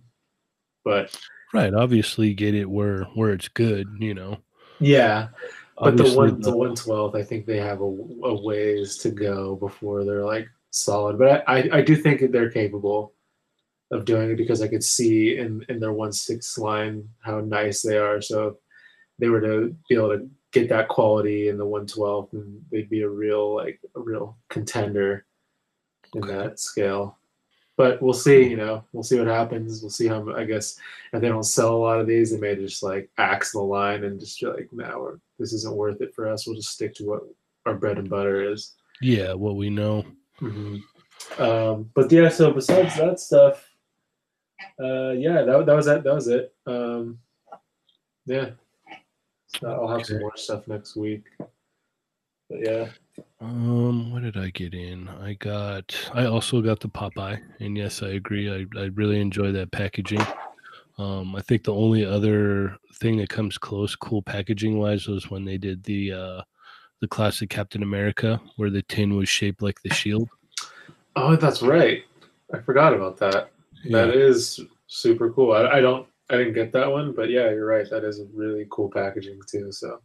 but 0.83 1.17
Right. 1.53 1.73
Obviously, 1.73 2.33
get 2.33 2.55
it 2.55 2.69
where 2.69 3.03
where 3.15 3.31
it's 3.31 3.47
good. 3.47 3.87
You 3.99 4.13
know. 4.13 4.37
yeah, 4.79 5.29
but 5.77 5.97
the 5.97 6.11
one 6.11 6.41
the 6.41 6.55
one 6.55 6.75
twelfth, 6.75 7.15
I 7.15 7.23
think 7.23 7.45
they 7.45 7.57
have 7.57 7.81
a, 7.81 7.85
a 7.85 8.41
ways 8.41 8.97
to 8.97 9.11
go 9.11 9.55
before 9.55 10.03
they're 10.03 10.25
like 10.25 10.47
solid. 10.71 11.17
But 11.17 11.43
I, 11.47 11.61
I 11.61 11.69
I 11.77 11.81
do 11.81 11.95
think 11.95 12.19
that 12.19 12.31
they're 12.31 12.51
capable 12.51 13.13
of 13.91 14.03
doing 14.03 14.29
it 14.29 14.37
because 14.37 14.61
I 14.61 14.67
could 14.67 14.83
see 14.83 15.37
in 15.37 15.65
in 15.69 15.79
their 15.79 15.93
one 15.93 16.11
six 16.11 16.57
line 16.57 17.07
how 17.19 17.39
nice 17.39 17.81
they 17.81 17.97
are. 17.97 18.21
So 18.21 18.57
they 19.19 19.29
were 19.29 19.41
to 19.41 19.75
be 19.89 19.95
able 19.95 20.17
to 20.17 20.29
get 20.51 20.69
that 20.69 20.87
quality 20.87 21.49
in 21.49 21.57
the 21.57 21.65
112 21.65 22.29
and 22.33 22.61
they'd 22.71 22.89
be 22.89 23.01
a 23.01 23.09
real 23.09 23.53
like 23.55 23.79
a 23.95 23.99
real 23.99 24.37
contender 24.49 25.25
in 26.15 26.23
Okay. 26.23 26.33
that 26.33 26.59
scale 26.59 27.17
but 27.75 28.01
we'll 28.01 28.13
see 28.13 28.47
you 28.47 28.55
know 28.55 28.83
we'll 28.93 29.03
see 29.03 29.17
what 29.19 29.27
happens 29.27 29.81
we'll 29.81 29.89
see 29.89 30.07
how 30.07 30.33
i 30.35 30.45
guess 30.45 30.79
if 31.11 31.19
they 31.21 31.27
don't 31.27 31.43
sell 31.43 31.75
a 31.75 31.77
lot 31.77 31.99
of 31.99 32.07
these 32.07 32.31
they 32.31 32.37
may 32.39 32.55
just 32.55 32.81
like 32.81 33.09
axe 33.17 33.51
the 33.51 33.59
line 33.59 34.05
and 34.05 34.19
just 34.19 34.39
be 34.39 34.47
like 34.47 34.69
no 34.71 35.17
this 35.37 35.51
isn't 35.53 35.75
worth 35.75 35.99
it 36.01 36.15
for 36.15 36.27
us 36.29 36.47
we'll 36.47 36.55
just 36.55 36.71
stick 36.71 36.93
to 36.95 37.03
what 37.05 37.21
our 37.65 37.75
bread 37.75 37.97
and 37.97 38.09
butter 38.09 38.49
is 38.49 38.75
Yeah, 39.01 39.33
what 39.33 39.57
we 39.57 39.69
know. 39.69 40.05
Mhm. 40.39 40.81
Um, 41.37 41.89
but 41.93 42.09
yeah, 42.11 42.29
so 42.29 42.51
besides 42.51 42.95
that 42.95 43.19
stuff, 43.19 43.69
uh, 44.79 45.11
yeah, 45.11 45.41
that, 45.43 45.65
that 45.65 45.75
was 45.75 45.87
it. 45.87 46.03
That 46.03 46.13
was 46.15 46.27
it. 46.29 46.53
Um, 46.65 47.19
yeah, 48.25 48.51
I'll 49.65 49.87
have 49.87 50.05
some 50.05 50.19
more 50.19 50.37
stuff 50.37 50.67
next 50.67 50.95
week. 50.95 51.23
But 52.49 52.59
yeah. 52.61 52.87
Um, 53.41 54.11
what 54.11 54.21
did 54.21 54.37
I 54.37 54.49
get 54.49 54.73
in? 54.73 55.07
I 55.09 55.33
got 55.33 55.95
I 56.13 56.25
also 56.25 56.61
got 56.61 56.79
the 56.79 56.87
Popeye, 56.87 57.41
and 57.59 57.77
yes, 57.77 58.01
I 58.01 58.09
agree. 58.09 58.51
I, 58.51 58.79
I 58.79 58.85
really 58.93 59.19
enjoy 59.19 59.51
that 59.51 59.71
packaging. 59.71 60.25
Um, 60.97 61.35
I 61.35 61.41
think 61.41 61.63
the 61.63 61.73
only 61.73 62.05
other 62.05 62.77
thing 62.95 63.17
that 63.17 63.29
comes 63.29 63.57
close, 63.57 63.95
cool 63.95 64.21
packaging 64.21 64.79
wise, 64.79 65.07
was 65.07 65.29
when 65.29 65.45
they 65.45 65.57
did 65.57 65.83
the 65.83 66.13
uh 66.13 66.41
the 67.01 67.07
classic 67.07 67.49
Captain 67.49 67.83
America, 67.83 68.41
where 68.55 68.69
the 68.69 68.81
tin 68.83 69.15
was 69.15 69.29
shaped 69.29 69.61
like 69.61 69.81
the 69.81 69.93
shield. 69.93 70.29
Oh, 71.15 71.35
that's 71.35 71.61
right. 71.61 72.03
I 72.53 72.59
forgot 72.59 72.93
about 72.93 73.17
that. 73.17 73.51
That 73.89 74.09
is 74.09 74.59
super 74.87 75.31
cool. 75.31 75.51
I, 75.51 75.77
I 75.77 75.81
don't 75.81 76.07
I 76.29 76.37
didn't 76.37 76.53
get 76.53 76.73
that 76.73 76.91
one, 76.91 77.13
but 77.13 77.29
yeah, 77.29 77.49
you're 77.49 77.65
right. 77.65 77.89
That 77.89 78.03
is 78.03 78.19
a 78.19 78.25
really 78.33 78.67
cool 78.69 78.89
packaging 78.89 79.39
too. 79.49 79.71
So 79.71 80.01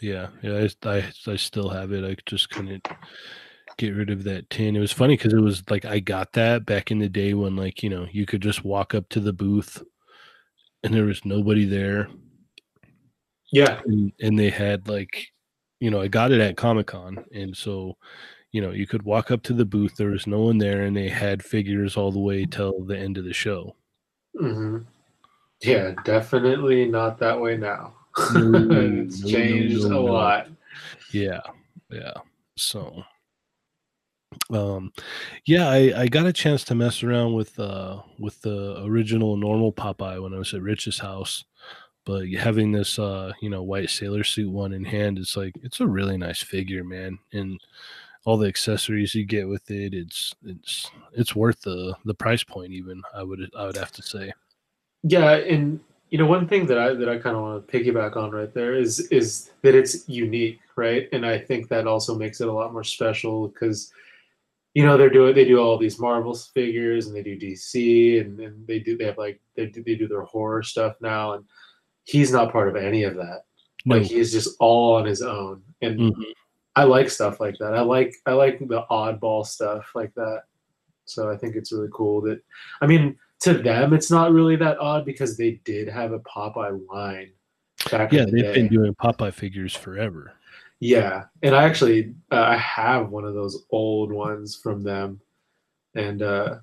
Yeah, 0.00 0.28
yeah, 0.42 0.68
I, 0.84 0.88
I, 0.88 1.12
I 1.26 1.36
still 1.36 1.68
have 1.70 1.92
it. 1.92 2.04
I 2.04 2.16
just 2.26 2.50
couldn't 2.50 2.86
get 3.76 3.94
rid 3.94 4.10
of 4.10 4.24
that 4.24 4.48
tin. 4.50 4.76
It 4.76 4.80
was 4.80 4.92
funny 4.92 5.16
because 5.16 5.32
it 5.32 5.40
was 5.40 5.62
like 5.70 5.84
I 5.84 5.98
got 6.00 6.32
that 6.34 6.66
back 6.66 6.90
in 6.90 6.98
the 6.98 7.08
day 7.08 7.34
when 7.34 7.56
like 7.56 7.82
you 7.82 7.90
know 7.90 8.06
you 8.12 8.26
could 8.26 8.42
just 8.42 8.64
walk 8.64 8.94
up 8.94 9.08
to 9.10 9.20
the 9.20 9.32
booth 9.32 9.82
and 10.82 10.94
there 10.94 11.04
was 11.04 11.24
nobody 11.24 11.64
there, 11.64 12.08
yeah, 13.50 13.80
and, 13.86 14.12
and 14.20 14.38
they 14.38 14.50
had 14.50 14.86
like 14.88 15.28
you 15.80 15.90
know 15.90 16.00
I 16.00 16.08
got 16.08 16.32
it 16.32 16.40
at 16.40 16.56
Comic 16.56 16.88
Con, 16.88 17.24
and 17.32 17.56
so 17.56 17.96
you 18.52 18.60
know 18.60 18.70
you 18.70 18.86
could 18.86 19.02
walk 19.02 19.30
up 19.30 19.42
to 19.44 19.52
the 19.52 19.64
booth. 19.64 19.96
There 19.96 20.10
was 20.10 20.26
no 20.26 20.42
one 20.42 20.58
there, 20.58 20.82
and 20.82 20.96
they 20.96 21.08
had 21.08 21.42
figures 21.42 21.96
all 21.96 22.12
the 22.12 22.20
way 22.20 22.44
till 22.44 22.84
the 22.84 22.96
end 22.98 23.18
of 23.18 23.24
the 23.24 23.32
show. 23.32 23.74
hmm 24.38 24.78
yeah, 25.64 25.94
definitely 26.04 26.86
not 26.86 27.18
that 27.18 27.40
way 27.40 27.56
now. 27.56 27.94
No, 28.34 28.68
it's 28.70 29.22
no, 29.22 29.28
changed 29.28 29.88
no, 29.88 29.98
a 29.98 30.00
lot. 30.00 30.48
Yeah, 31.12 31.40
yeah. 31.90 32.12
So, 32.56 33.02
um, 34.50 34.92
yeah, 35.46 35.68
I 35.68 36.02
I 36.02 36.06
got 36.06 36.26
a 36.26 36.32
chance 36.32 36.62
to 36.64 36.76
mess 36.76 37.02
around 37.02 37.34
with 37.34 37.58
uh 37.58 38.02
with 38.20 38.40
the 38.42 38.82
original 38.84 39.36
normal 39.36 39.72
Popeye 39.72 40.22
when 40.22 40.32
I 40.32 40.38
was 40.38 40.54
at 40.54 40.62
Rich's 40.62 40.98
house, 40.98 41.44
but 42.04 42.28
having 42.38 42.70
this 42.70 43.00
uh 43.00 43.32
you 43.40 43.50
know 43.50 43.64
white 43.64 43.90
sailor 43.90 44.22
suit 44.22 44.50
one 44.50 44.72
in 44.72 44.84
hand, 44.84 45.18
it's 45.18 45.36
like 45.36 45.54
it's 45.62 45.80
a 45.80 45.86
really 45.86 46.16
nice 46.16 46.40
figure, 46.40 46.84
man, 46.84 47.18
and 47.32 47.60
all 48.24 48.36
the 48.36 48.48
accessories 48.48 49.14
you 49.14 49.24
get 49.24 49.48
with 49.48 49.70
it, 49.70 49.92
it's 49.92 50.34
it's 50.44 50.90
it's 51.12 51.34
worth 51.36 51.60
the 51.62 51.94
the 52.04 52.14
price 52.14 52.44
point. 52.44 52.72
Even 52.72 53.02
I 53.14 53.22
would 53.22 53.40
I 53.56 53.66
would 53.66 53.76
have 53.76 53.92
to 53.92 54.02
say. 54.02 54.32
Yeah, 55.04 55.34
and 55.36 55.80
you 56.10 56.18
know 56.18 56.26
one 56.26 56.48
thing 56.48 56.66
that 56.66 56.78
I 56.78 56.94
that 56.94 57.08
I 57.08 57.18
kind 57.18 57.36
of 57.36 57.42
want 57.42 57.68
to 57.68 57.72
piggyback 57.78 58.16
on 58.16 58.30
right 58.30 58.52
there 58.52 58.74
is 58.74 59.00
is 59.10 59.50
that 59.62 59.74
it's 59.74 60.08
unique, 60.08 60.60
right? 60.76 61.08
And 61.12 61.26
I 61.26 61.38
think 61.38 61.68
that 61.68 61.86
also 61.86 62.16
makes 62.16 62.40
it 62.40 62.48
a 62.48 62.52
lot 62.52 62.72
more 62.72 62.84
special 62.84 63.48
because 63.48 63.92
you 64.72 64.84
know 64.84 64.96
they're 64.96 65.10
doing 65.10 65.34
they 65.34 65.44
do 65.44 65.58
all 65.60 65.76
these 65.78 66.00
Marvel 66.00 66.34
figures 66.34 67.06
and 67.06 67.14
they 67.14 67.22
do 67.22 67.38
DC 67.38 68.20
and, 68.20 68.40
and 68.40 68.66
they 68.66 68.78
do 68.78 68.96
they 68.96 69.04
have 69.04 69.18
like 69.18 69.40
they 69.56 69.66
do, 69.66 69.82
they 69.84 69.94
do 69.94 70.08
their 70.08 70.22
horror 70.22 70.62
stuff 70.62 70.96
now 71.00 71.34
and 71.34 71.44
he's 72.04 72.32
not 72.32 72.50
part 72.50 72.68
of 72.68 72.76
any 72.76 73.04
of 73.04 73.14
that. 73.16 73.44
No, 73.84 73.96
Like 73.98 74.06
he's 74.06 74.32
just 74.32 74.56
all 74.60 74.94
on 74.96 75.04
his 75.04 75.20
own 75.22 75.62
and 75.82 76.00
Mhm. 76.00 76.24
I 76.76 76.84
like 76.84 77.08
stuff 77.10 77.38
like 77.40 77.56
that. 77.58 77.74
I 77.74 77.82
like 77.82 78.14
I 78.26 78.32
like 78.32 78.58
the 78.58 78.84
oddball 78.90 79.46
stuff 79.46 79.90
like 79.94 80.14
that. 80.14 80.44
So 81.04 81.30
I 81.30 81.36
think 81.36 81.56
it's 81.56 81.72
really 81.72 81.90
cool 81.92 82.22
that 82.22 82.40
I 82.80 82.86
mean 82.86 83.18
to 83.40 83.54
them 83.54 83.92
it's 83.92 84.10
not 84.10 84.32
really 84.32 84.56
that 84.56 84.78
odd 84.78 85.04
because 85.04 85.36
they 85.36 85.60
did 85.64 85.88
have 85.88 86.12
a 86.12 86.20
Popeye 86.20 86.80
line 86.88 87.30
back 87.90 88.12
yeah, 88.12 88.24
the 88.24 88.30
they've 88.30 88.42
day. 88.42 88.54
been 88.54 88.68
doing 88.68 88.94
Popeye 88.94 89.32
figures 89.32 89.74
forever. 89.74 90.32
Yeah, 90.80 91.24
and 91.42 91.54
I 91.54 91.64
actually 91.64 92.14
uh, 92.30 92.42
I 92.42 92.56
have 92.56 93.10
one 93.10 93.24
of 93.24 93.34
those 93.34 93.64
old 93.70 94.12
ones 94.12 94.56
from 94.56 94.82
them, 94.82 95.20
and 95.94 96.22
uh, 96.22 96.56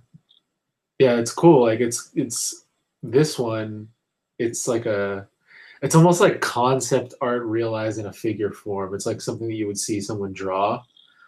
yeah, 0.99 1.15
it's 1.15 1.33
cool. 1.33 1.63
Like 1.63 1.79
it's 1.79 2.11
it's 2.15 2.65
this 3.01 3.39
one. 3.39 3.87
It's 4.37 4.67
like 4.67 4.85
a, 4.85 5.27
it's 5.81 5.95
almost 5.95 6.21
like 6.21 6.41
concept 6.41 7.13
art 7.21 7.43
realized 7.43 7.99
in 7.99 8.07
a 8.07 8.13
figure 8.13 8.51
form. 8.51 8.93
It's 8.93 9.05
like 9.05 9.21
something 9.21 9.47
that 9.47 9.55
you 9.55 9.67
would 9.67 9.79
see 9.79 10.01
someone 10.01 10.33
draw, 10.33 10.83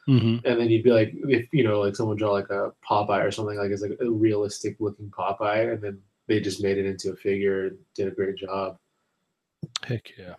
hmm 0.06 0.38
and 0.46 0.60
then 0.60 0.70
you'd 0.70 0.84
be 0.84 0.92
like, 0.92 1.14
if 1.30 1.48
you 1.54 1.64
know, 1.64 1.80
like 1.80 1.96
someone 1.96 2.18
draw 2.18 2.32
like 2.32 2.50
a 2.50 2.72
Popeye 2.88 3.24
or 3.24 3.32
something 3.32 3.58
like 3.58 3.72
it's 3.72 3.82
like 3.82 3.98
a 4.02 4.10
realistic 4.10 4.76
looking 4.80 5.10
Popeye, 5.10 5.72
and 5.74 5.82
then 5.82 6.02
they 6.28 6.40
just 6.40 6.62
made 6.62 6.78
it 6.78 6.86
into 6.86 7.12
a 7.12 7.16
figure 7.16 7.68
and 7.68 7.78
did 7.96 8.08
a 8.08 8.12
great 8.12 8.36
job. 8.36 8.78
Heck 9.84 10.12
yeah. 10.18 10.36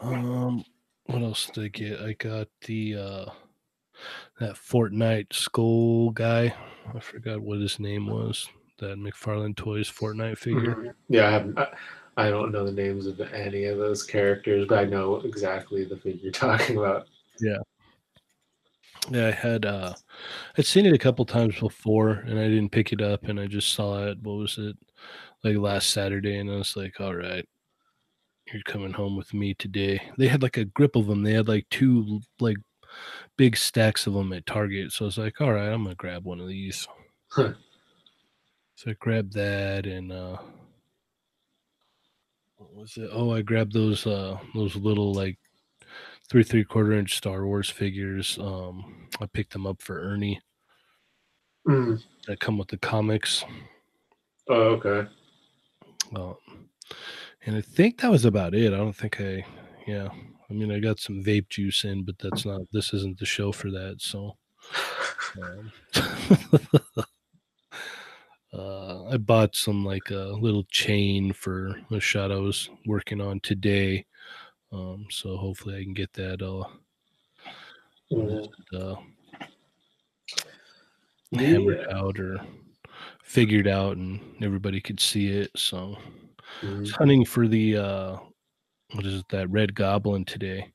Um, 0.00 0.64
what 1.06 1.22
else 1.22 1.46
did 1.52 1.64
I 1.64 1.68
get? 1.68 2.00
I 2.00 2.12
got 2.14 2.48
the 2.66 2.96
uh 2.96 3.24
that 4.38 4.54
Fortnite 4.54 5.32
skull 5.32 6.10
guy. 6.10 6.54
I 6.94 7.00
forgot 7.00 7.40
what 7.42 7.60
his 7.60 7.78
name 7.78 8.06
was. 8.06 8.48
That 8.78 8.98
McFarlane 8.98 9.56
Toys 9.56 9.90
Fortnite 9.90 10.38
figure. 10.38 10.74
Mhm. 10.74 10.94
Yeah, 11.08 11.28
I 11.28 11.30
haven't. 11.30 11.58
I, 11.58 11.68
I 12.16 12.30
don't 12.30 12.50
know 12.52 12.64
the 12.64 12.72
names 12.72 13.06
of 13.06 13.20
any 13.20 13.64
of 13.64 13.78
those 13.78 14.02
characters, 14.02 14.66
but 14.68 14.78
I 14.78 14.84
know 14.84 15.16
exactly 15.16 15.84
the 15.84 15.96
figure 15.96 16.20
you're 16.22 16.32
talking 16.32 16.78
about. 16.78 17.08
Yeah, 17.40 17.58
Yeah, 19.10 19.28
I 19.28 19.30
had 19.30 19.64
uh 19.66 19.94
I'd 20.58 20.66
seen 20.66 20.86
it 20.86 20.94
a 20.94 20.98
couple 20.98 21.24
times 21.26 21.58
before 21.58 22.10
and 22.26 22.38
I 22.38 22.48
didn't 22.48 22.70
pick 22.72 22.92
it 22.92 23.00
up 23.02 23.24
and 23.24 23.40
I 23.40 23.46
just 23.46 23.72
saw 23.74 24.04
it, 24.08 24.18
what 24.22 24.34
was 24.34 24.58
it, 24.58 24.76
like 25.44 25.56
last 25.56 25.90
Saturday, 25.90 26.38
and 26.38 26.50
I 26.50 26.56
was 26.56 26.76
like, 26.76 27.00
all 27.00 27.14
right, 27.14 27.46
you're 28.52 28.62
coming 28.64 28.92
home 28.92 29.16
with 29.16 29.32
me 29.34 29.54
today. 29.54 30.00
They 30.18 30.28
had 30.28 30.42
like 30.42 30.56
a 30.58 30.64
grip 30.66 30.96
of 30.96 31.06
them. 31.06 31.22
They 31.22 31.32
had 31.34 31.48
like 31.48 31.66
two 31.70 32.20
like 32.40 32.56
big 33.38 33.56
stacks 33.56 34.06
of 34.06 34.14
them 34.14 34.32
at 34.34 34.46
Target. 34.46 34.92
So 34.92 35.06
I 35.06 35.08
was 35.08 35.18
like, 35.18 35.40
all 35.42 35.52
right, 35.54 35.68
I'm 35.72 35.84
gonna 35.84 35.96
grab 35.96 36.24
one 36.26 36.40
of 36.40 36.48
these. 36.48 36.88
Huh. 37.32 37.54
So 38.74 38.90
I 38.90 38.94
grabbed 38.94 39.34
that 39.34 39.86
and 39.86 40.10
uh 40.10 40.38
what 42.58 42.72
was 42.74 42.96
it? 42.96 43.10
Oh, 43.12 43.32
I 43.32 43.42
grabbed 43.42 43.72
those 43.72 44.06
uh 44.06 44.38
those 44.54 44.76
little 44.76 45.12
like 45.12 45.38
three 46.30 46.42
three 46.44 46.64
quarter 46.64 46.92
inch 46.92 47.16
Star 47.16 47.44
Wars 47.44 47.68
figures. 47.68 48.38
Um 48.40 49.08
I 49.20 49.26
picked 49.26 49.52
them 49.52 49.66
up 49.66 49.82
for 49.82 50.00
Ernie 50.00 50.40
Mm. 51.68 52.02
that 52.26 52.40
come 52.40 52.56
with 52.56 52.68
the 52.68 52.78
comics. 52.78 53.44
Oh, 54.48 54.80
okay. 54.80 55.06
Um, 56.16 56.36
and 57.44 57.54
I 57.54 57.60
think 57.60 58.00
that 58.00 58.10
was 58.10 58.24
about 58.24 58.54
it. 58.54 58.72
I 58.72 58.76
don't 58.78 58.96
think 58.96 59.20
I 59.20 59.44
yeah. 59.86 60.08
I 60.48 60.52
mean 60.52 60.72
I 60.72 60.80
got 60.80 60.98
some 60.98 61.22
vape 61.22 61.48
juice 61.50 61.84
in, 61.84 62.04
but 62.04 62.18
that's 62.18 62.44
not 62.46 62.62
this 62.72 62.92
isn't 62.94 63.18
the 63.18 63.26
show 63.26 63.52
for 63.52 63.70
that, 63.70 63.96
so 64.00 64.36
um, 65.40 65.72
uh, 68.52 69.04
I 69.04 69.16
bought 69.18 69.54
some 69.54 69.84
like 69.84 70.10
a 70.10 70.36
little 70.40 70.64
chain 70.70 71.32
for 71.32 71.76
a 71.90 72.00
shot 72.00 72.32
I 72.32 72.36
was 72.36 72.68
working 72.86 73.20
on 73.20 73.40
today. 73.40 74.06
Um, 74.72 75.06
so 75.10 75.36
hopefully 75.36 75.76
I 75.78 75.84
can 75.84 75.94
get 75.94 76.12
that 76.14 76.42
uh, 76.42 76.64
what 78.10 78.28
is 78.30 78.48
Yeah. 78.72 78.80
uh 78.80 78.96
hammered 81.32 81.78
out 81.92 82.18
or 82.18 82.38
figured 83.22 83.68
out 83.68 83.96
and 83.96 84.42
everybody 84.42 84.80
could 84.80 85.00
see 85.00 85.28
it. 85.28 85.50
So 85.56 85.96
I 85.96 86.02
Mhm. 86.62 86.84
was 86.84 86.96
hunting 86.98 87.24
for 87.24 87.48
the 87.48 87.76
uh 87.78 88.18
what 88.94 89.06
is 89.06 89.20
it, 89.20 89.28
that 89.30 89.50
red 89.50 89.74
goblin 89.74 90.24
today. 90.24 90.72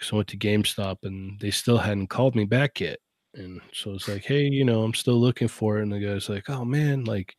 So 0.00 0.16
I 0.16 0.18
went 0.18 0.28
to 0.30 0.38
GameStop 0.38 0.98
and 1.04 1.40
they 1.40 1.50
still 1.52 1.78
hadn't 1.78 2.08
called 2.08 2.36
me 2.36 2.44
back 2.46 2.80
yet. 2.80 2.98
And 3.34 3.60
so 3.72 3.94
it's 3.94 4.08
like, 4.08 4.24
hey, 4.24 4.44
you 4.44 4.64
know, 4.64 4.82
I'm 4.84 4.94
still 4.94 5.20
looking 5.20 5.48
for 5.48 5.78
it. 5.78 5.84
And 5.84 5.92
the 5.92 6.00
guy's 6.00 6.28
like, 6.28 6.50
oh 6.50 6.64
man, 6.64 7.04
like, 7.04 7.36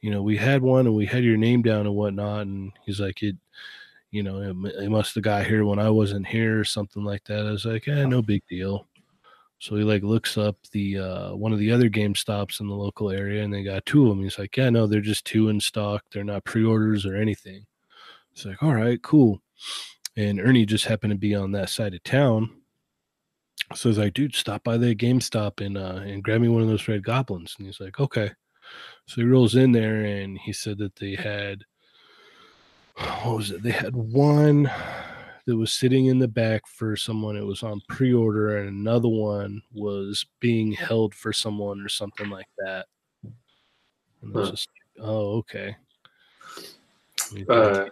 you 0.00 0.10
know, 0.10 0.22
we 0.22 0.36
had 0.36 0.62
one 0.62 0.86
and 0.86 0.96
we 0.96 1.06
had 1.06 1.24
your 1.24 1.36
name 1.38 1.62
down 1.62 1.86
and 1.86 1.94
whatnot. 1.96 2.42
And 2.46 2.72
he's 2.84 3.00
like, 3.00 3.22
it, 3.22 3.36
you 4.12 4.22
know, 4.22 4.40
it, 4.42 4.90
must 4.90 5.14
have 5.14 5.24
got 5.24 5.46
here 5.46 5.64
when 5.64 5.78
I 5.78 5.88
wasn't 5.88 6.26
here 6.26 6.60
or 6.60 6.64
something 6.64 7.02
like 7.02 7.24
that. 7.24 7.46
I 7.46 7.50
was 7.50 7.64
like, 7.64 7.88
eh, 7.88 8.04
no 8.04 8.20
big 8.20 8.42
deal. 8.46 8.86
So 9.58 9.74
he 9.76 9.84
like 9.84 10.02
looks 10.02 10.36
up 10.36 10.56
the 10.72 10.98
uh, 10.98 11.34
one 11.34 11.52
of 11.52 11.58
the 11.58 11.72
other 11.72 11.88
GameStops 11.88 12.60
in 12.60 12.68
the 12.68 12.74
local 12.74 13.10
area, 13.10 13.42
and 13.42 13.52
they 13.52 13.62
got 13.62 13.86
two 13.86 14.02
of 14.02 14.10
them. 14.10 14.22
He's 14.22 14.38
like, 14.38 14.56
"Yeah, 14.56 14.70
no, 14.70 14.86
they're 14.86 15.00
just 15.00 15.24
two 15.24 15.48
in 15.48 15.60
stock. 15.60 16.04
They're 16.12 16.24
not 16.24 16.44
pre-orders 16.44 17.06
or 17.06 17.16
anything." 17.16 17.64
It's 18.32 18.44
like, 18.44 18.62
"All 18.62 18.74
right, 18.74 19.00
cool." 19.02 19.40
And 20.16 20.40
Ernie 20.40 20.66
just 20.66 20.86
happened 20.86 21.12
to 21.12 21.18
be 21.18 21.34
on 21.34 21.52
that 21.52 21.70
side 21.70 21.94
of 21.94 22.02
town, 22.02 22.50
so 23.74 23.88
he's 23.88 23.98
like, 23.98 24.14
"Dude, 24.14 24.34
stop 24.34 24.64
by 24.64 24.76
the 24.76 24.96
GameStop 24.96 25.64
and 25.64 25.78
uh, 25.78 26.00
and 26.04 26.24
grab 26.24 26.40
me 26.40 26.48
one 26.48 26.62
of 26.62 26.68
those 26.68 26.88
Red 26.88 27.04
Goblins." 27.04 27.54
And 27.56 27.66
he's 27.66 27.80
like, 27.80 28.00
"Okay." 28.00 28.32
So 29.06 29.20
he 29.20 29.24
rolls 29.24 29.54
in 29.54 29.70
there, 29.72 30.04
and 30.04 30.38
he 30.38 30.52
said 30.52 30.78
that 30.78 30.96
they 30.96 31.14
had 31.14 31.64
what 32.94 33.36
was 33.36 33.50
it? 33.50 33.62
They 33.62 33.70
had 33.70 33.94
one 33.94 34.70
that 35.46 35.56
was 35.56 35.72
sitting 35.72 36.06
in 36.06 36.18
the 36.18 36.28
back 36.28 36.66
for 36.66 36.96
someone. 36.96 37.36
It 37.36 37.44
was 37.44 37.62
on 37.62 37.82
pre-order, 37.88 38.58
and 38.58 38.68
another 38.68 39.08
one 39.08 39.62
was 39.72 40.24
being 40.40 40.72
held 40.72 41.14
for 41.14 41.32
someone 41.32 41.80
or 41.80 41.88
something 41.88 42.28
like 42.28 42.46
that. 42.58 42.86
And 44.22 44.34
I 44.36 44.38
was 44.38 44.48
Huh. 44.48 44.50
just 44.52 44.68
oh, 45.00 45.36
okay. 45.38 45.76
Uh, 47.48 47.88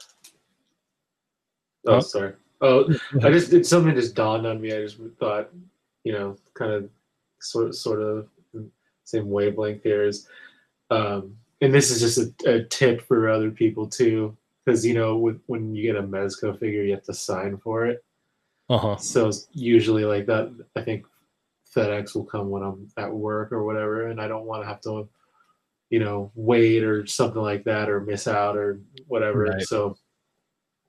oh, 1.87 1.95
Huh? 1.95 2.01
sorry. 2.01 2.35
Oh, 2.61 2.93
I 3.25 3.31
just 3.31 3.51
did 3.51 3.67
something 3.67 3.95
just 3.95 4.15
dawned 4.15 4.47
on 4.47 4.61
me. 4.61 4.73
I 4.73 4.83
just 4.83 4.99
thought, 5.19 5.51
you 6.05 6.13
know, 6.13 6.37
kind 6.55 6.73
of 6.73 6.91
sort 7.41 7.75
sort 7.75 8.03
of 8.03 8.29
same 9.05 9.31
wavelength 9.31 9.83
here 9.83 10.05
is, 10.05 10.29
um, 10.91 11.37
and 11.63 11.75
this 11.75 11.91
is 11.91 12.01
just 12.01 12.45
a, 12.47 12.57
a 12.57 12.65
tip 12.65 13.01
for 13.01 13.29
other 13.29 13.51
people 13.51 13.87
too, 13.89 14.37
because 14.65 14.85
you 14.85 14.95
know, 14.95 15.17
with, 15.17 15.41
when 15.47 15.75
you 15.75 15.83
get 15.83 15.97
a 15.97 16.03
Mezco 16.03 16.59
figure, 16.59 16.83
you 16.83 16.93
have 16.93 17.05
to 17.05 17.15
sign 17.15 17.59
for 17.59 17.87
it. 17.87 18.05
Uh 18.69 18.79
huh. 18.79 18.97
So 18.97 19.29
it's 19.29 19.49
usually 19.53 20.05
like 20.05 20.27
that. 20.27 20.55
I 20.77 20.83
think 20.83 21.05
FedEx 21.75 22.15
will 22.15 22.25
come 22.25 22.51
when 22.51 22.63
I'm 22.63 22.89
at 22.97 23.13
work 23.13 23.53
or 23.53 23.65
whatever, 23.65 24.09
and 24.09 24.21
I 24.21 24.29
don't 24.29 24.47
want 24.47 24.63
to 24.63 24.69
have 24.69 24.81
to, 24.83 25.09
you 25.89 25.99
know, 25.99 26.31
wait 26.35 26.85
or 26.85 27.07
something 27.07 27.43
like 27.43 27.65
that 27.65 27.89
or 27.89 28.01
miss 28.01 28.29
out 28.29 28.57
or 28.57 28.81
whatever. 29.07 29.45
Right. 29.45 29.63
So 29.63 29.97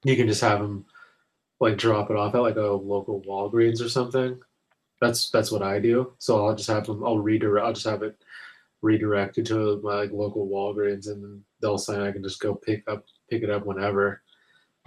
you 0.04 0.16
can 0.16 0.28
just 0.28 0.42
have 0.42 0.60
them 0.60 0.86
like 1.60 1.78
drop 1.78 2.10
it 2.10 2.18
off 2.18 2.36
at 2.36 2.42
like 2.42 2.56
a 2.56 2.62
local 2.62 3.22
Walgreens 3.22 3.84
or 3.84 3.90
something. 3.90 4.40
That's 5.00 5.30
that's 5.30 5.52
what 5.52 5.64
I 5.64 5.80
do. 5.80 6.14
So 6.20 6.46
I'll 6.46 6.56
just 6.56 6.70
have 6.70 6.86
them. 6.86 7.04
I'll 7.04 7.20
redirect. 7.20 7.66
I'll 7.66 7.74
just 7.74 7.88
have 7.88 8.04
it 8.04 8.16
redirected 8.82 9.46
to 9.48 9.80
my 9.84 9.96
like 9.96 10.12
local 10.12 10.48
Walgreens, 10.48 11.08
and 11.08 11.42
they'll 11.62 11.78
sign. 11.78 12.02
I 12.02 12.12
can 12.12 12.24
just 12.24 12.40
go 12.40 12.56
pick 12.56 12.84
up 12.88 13.06
pick 13.32 13.44
it 13.44 13.50
up 13.50 13.66
whenever. 13.66 14.22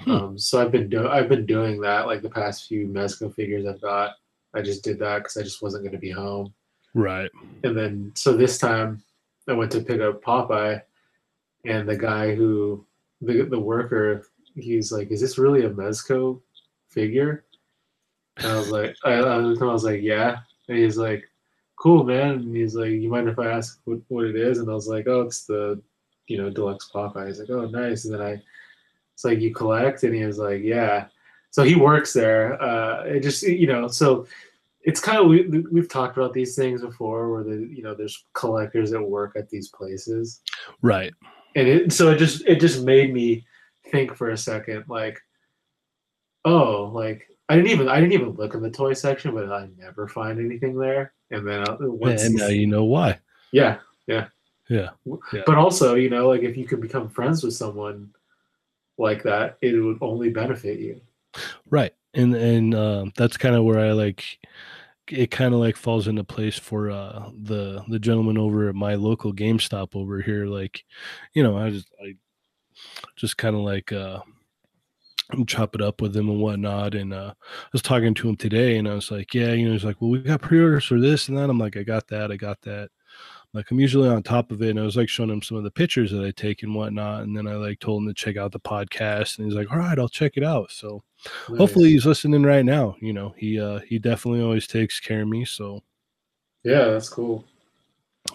Hmm. 0.01 0.11
Um, 0.11 0.39
so 0.39 0.61
I've 0.61 0.71
been 0.71 0.89
doing 0.89 1.07
I've 1.07 1.29
been 1.29 1.47
doing 1.47 1.81
that 1.81 2.07
like 2.07 2.23
the 2.23 2.31
past 2.31 2.67
few 2.67 2.87
Mezco 2.87 3.35
figures 3.35 3.67
I've 3.67 3.81
got. 3.81 4.13
I 4.55 4.63
just 4.63 4.85
did 4.85 4.99
that 5.01 5.19
because 5.19 5.37
I 5.37 5.43
just 5.43 5.63
wasn't 5.63 5.85
going 5.85 5.95
to 5.95 5.99
be 5.99 6.11
home. 6.11 6.53
Right. 6.95 7.31
And 7.65 7.77
then 7.77 8.13
so 8.15 8.37
this 8.37 8.59
time 8.59 9.03
I 9.49 9.53
went 9.53 9.73
to 9.73 9.81
pick 9.81 10.01
up 10.01 10.23
Popeye, 10.23 10.81
and 11.65 11.89
the 11.89 11.97
guy 11.97 12.35
who 12.35 12.87
the 13.21 13.43
the 13.43 13.59
worker 13.59 14.27
he's 14.55 14.93
like, 14.93 15.11
"Is 15.11 15.21
this 15.21 15.39
really 15.39 15.65
a 15.65 15.71
Mezco 15.71 16.41
figure?" 16.89 17.45
And 18.39 18.47
I 18.47 18.57
was 18.57 18.71
like, 18.71 18.97
I, 19.05 19.13
I 19.13 19.37
was 19.39 19.63
I 19.63 19.65
was 19.65 19.85
like, 19.85 20.03
"Yeah." 20.03 20.39
And 20.69 20.79
he's 20.79 20.97
like, 20.97 21.25
"Cool, 21.79 22.05
man." 22.05 22.33
And 22.33 22.57
he's 22.57 22.75
like, 22.75 22.91
"You 22.91 23.11
mind 23.11 23.29
if 23.29 23.39
I 23.39 23.47
ask 23.47 23.81
what, 23.85 24.01
what 24.09 24.27
it 24.27 24.37
is?" 24.37 24.59
And 24.59 24.71
I 24.71 24.75
was 24.75 24.89
like, 24.89 25.07
"Oh, 25.09 25.23
it's 25.23 25.47
the 25.47 25.81
you 26.27 26.39
know 26.39 26.51
deluxe 26.51 26.91
Popeye." 26.95 27.27
He's 27.29 27.41
like, 27.41 27.51
"Oh, 27.51 27.67
nice." 27.67 28.05
And 28.05 28.15
then 28.15 28.23
I, 28.23 28.43
it's 29.15 29.25
like, 29.25 29.41
"You 29.41 29.53
collect?" 29.55 30.03
And 30.03 30.15
he 30.15 30.25
was 30.25 30.39
like, 30.39 30.63
"Yeah." 30.63 31.07
So 31.51 31.63
he 31.63 31.75
works 31.77 32.13
there. 32.13 32.61
Uh, 32.61 33.05
it 33.05 33.21
just 33.21 33.43
you 33.43 33.67
know 33.67 33.89
so 33.89 34.27
it's 34.83 35.01
kind 35.01 35.19
of 35.19 35.27
we, 35.29 35.47
we've 35.73 35.89
talked 35.89 36.17
about 36.19 36.35
these 36.35 36.55
things 36.57 36.83
before 36.83 37.33
where 37.33 37.43
the 37.45 37.67
you 37.73 37.83
know 37.83 37.95
there's 37.95 38.25
collectors 38.35 38.91
that 38.91 39.03
work 39.03 39.35
at 39.37 39.49
these 39.49 39.69
places 39.71 40.41
Right. 40.83 41.13
and 41.57 41.67
it 41.67 41.93
so 41.93 42.11
it 42.11 42.19
just 42.19 42.45
it 42.47 42.61
just 42.61 42.85
made 42.85 43.15
me 43.15 43.47
think 43.91 44.15
for 44.15 44.31
a 44.31 44.37
second 44.37 44.85
like 44.89 45.19
oh 46.45 46.91
like 46.93 47.27
i 47.49 47.55
didn't 47.57 47.71
even 47.71 47.89
i 47.89 47.99
didn't 48.01 48.13
even 48.13 48.31
look 48.33 48.53
in 48.55 48.61
the 48.61 48.71
toy 48.71 48.93
section 48.93 49.33
but 49.35 49.51
i 49.51 49.69
never 49.79 50.07
find 50.09 50.39
anything 50.39 50.77
there 50.77 51.13
and 51.31 51.47
then 51.49 51.67
I, 51.67 51.77
once 51.81 52.23
and 52.25 52.35
now 52.35 52.49
you 52.49 52.67
know 52.67 52.85
why. 52.85 53.19
yeah 53.53 53.79
Yeah. 54.07 54.27
But 55.47 55.57
also 55.57 55.95
you 55.95 56.09
know 56.09 56.29
like 56.29 56.43
if 56.43 56.57
you 56.57 56.67
can 56.67 56.81
become 56.81 57.09
friends 57.09 57.43
with 57.43 57.55
someone 57.55 58.11
like 58.99 59.23
that 59.23 59.59
it 59.61 59.73
would 59.73 59.99
only 60.01 60.31
benefit 60.31 60.79
you. 60.79 61.01
Right. 61.71 61.93
And 62.15 62.35
and 62.35 62.75
um, 62.75 63.13
that's 63.17 63.37
kind 63.37 63.55
of 63.55 63.65
where 63.65 63.81
I 63.81 63.93
like 63.93 64.39
it 65.09 65.31
kind 65.31 65.53
of 65.53 65.61
like 65.61 65.77
falls 65.77 66.09
into 66.09 66.25
place 66.25 66.59
for 66.59 66.91
uh 66.91 67.29
the 67.43 67.85
the 67.89 67.99
gentleman 67.99 68.39
over 68.39 68.69
at 68.69 68.75
my 68.75 68.95
local 68.95 69.33
GameStop 69.33 69.97
over 69.97 70.21
here. 70.21 70.47
Like 70.47 70.85
you 71.33 71.43
know 71.43 71.59
I 71.59 71.71
just 71.71 71.89
I 72.01 72.15
just 73.17 73.37
kind 73.37 73.57
of 73.57 73.63
like 73.63 73.93
uh 73.93 74.21
chop 75.47 75.75
it 75.75 75.81
up 75.81 76.01
with 76.01 76.17
him 76.17 76.29
and 76.29 76.41
whatnot. 76.41 76.95
And 76.95 77.13
uh 77.13 77.35
I 77.37 77.69
was 77.73 77.83
talking 77.83 78.15
to 78.15 78.29
him 78.29 78.37
today 78.37 78.79
and 78.79 78.89
I 78.89 78.95
was 78.95 79.11
like 79.11 79.35
yeah 79.35 79.53
you 79.53 79.67
know 79.67 79.73
he's 79.73 79.85
like 79.85 80.01
well 80.01 80.11
we 80.11 80.21
got 80.21 80.41
pre-orders 80.41 80.85
for 80.85 81.01
this 81.01 81.29
and 81.29 81.37
that. 81.37 81.51
I'm 81.51 81.59
like 81.59 81.77
I 81.77 81.83
got 81.83 82.07
that 82.09 82.31
I 82.31 82.37
got 82.37 82.61
that 82.63 82.91
like 83.55 83.71
I'm 83.71 83.79
usually 83.79 84.09
on 84.09 84.23
top 84.23 84.51
of 84.51 84.61
it 84.63 84.71
and 84.71 84.81
I 84.81 84.83
was 84.83 84.97
like 84.97 85.09
showing 85.09 85.31
him 85.31 85.41
some 85.41 85.57
of 85.57 85.63
the 85.63 85.71
pictures 85.71 86.11
that 86.11 86.25
I 86.25 86.33
take 86.33 86.65
and 86.65 86.75
whatnot 86.75 87.23
and 87.23 87.37
then 87.37 87.47
I 87.47 87.55
like 87.55 87.79
told 87.79 88.03
him 88.03 88.09
to 88.09 88.15
check 88.15 88.37
out 88.37 88.51
the 88.53 88.61
podcast 88.61 89.39
and 89.39 89.47
he's 89.47 89.55
like 89.55 89.71
all 89.71 89.79
right 89.79 89.99
I'll 89.99 90.09
check 90.09 90.33
it 90.37 90.43
out. 90.43 90.73
So 90.73 91.05
hopefully 91.47 91.91
he's 91.91 92.05
listening 92.05 92.43
right 92.43 92.65
now 92.65 92.97
you 93.01 93.13
know 93.13 93.33
he 93.39 93.59
uh 93.59 93.79
he 93.79 93.99
definitely 93.99 94.43
always 94.43 94.67
takes 94.67 95.01
care 95.01 95.23
of 95.23 95.29
me 95.29 95.45
so. 95.45 95.83
Yeah 96.65 96.87
that's 96.87 97.09
cool. 97.09 97.45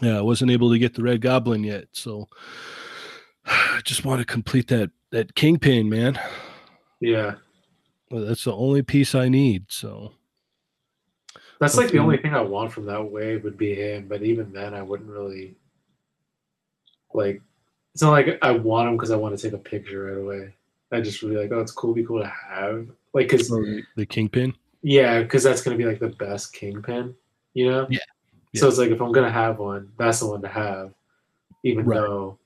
Yeah 0.02 0.18
i 0.18 0.22
wasn't 0.22 0.52
able 0.52 0.72
to 0.72 0.80
get 0.80 0.94
the 0.94 1.04
red 1.04 1.22
goblin 1.22 1.64
yet 1.64 1.86
so 1.92 2.30
i 3.46 3.82
just 3.86 4.06
want 4.06 4.20
to 4.20 4.26
complete 4.26 4.68
that 4.70 4.90
that 5.12 5.36
kingpin 5.36 5.90
man. 5.90 6.20
Yeah. 7.02 7.36
Well, 8.12 8.26
that's 8.26 8.46
the 8.46 8.54
only 8.56 8.82
piece 8.84 9.14
i 9.16 9.28
need 9.28 9.66
so 9.68 10.14
That's 11.60 11.76
like 11.76 11.92
the 11.92 12.00
only 12.00 12.18
thing 12.18 12.34
I 12.34 12.42
want 12.42 12.72
from 12.72 12.86
that 12.86 13.04
wave 13.04 13.44
would 13.44 13.58
be 13.58 13.76
him, 13.76 14.08
but 14.08 14.24
even 14.24 14.54
then, 14.54 14.74
I 14.74 14.82
wouldn't 14.82 15.10
really 15.10 15.56
like. 17.14 17.42
It's 17.94 18.02
not 18.02 18.12
like 18.12 18.40
I 18.42 18.52
want 18.52 18.88
him 18.88 18.96
because 18.96 19.12
I 19.12 19.18
want 19.18 19.38
to 19.38 19.42
take 19.42 19.54
a 19.54 19.62
picture 19.62 20.06
right 20.06 20.18
away. 20.24 20.54
I 20.92 21.02
just 21.02 21.22
would 21.22 21.30
be 21.32 21.38
like, 21.38 21.52
oh, 21.52 21.60
it's 21.60 21.72
cool, 21.72 21.94
be 21.94 22.04
cool 22.04 22.22
to 22.22 22.28
have, 22.28 22.88
like, 23.14 23.30
because 23.30 23.52
oh, 23.52 23.58
the, 23.62 23.84
the 23.96 24.06
kingpin 24.06 24.56
yeah, 24.82 25.22
because 25.22 25.44
that's 25.44 25.62
gonna 25.62 25.78
be 25.78 25.86
like 25.86 26.00
the 26.00 26.10
best 26.10 26.54
kingpin, 26.54 27.16
you 27.54 27.70
know. 27.70 27.88
Yeah, 27.90 28.00
So 28.56 28.68
it's 28.68 28.78
like 28.78 28.92
if 28.92 29.02
I'm 29.02 29.12
gonna 29.12 29.32
have 29.32 29.60
one, 29.60 29.92
that's 29.98 30.22
the 30.22 30.28
one 30.28 30.42
to 30.42 30.48
have, 30.48 30.94
even 31.64 31.86
Right. 31.86 31.98
though 32.00 32.38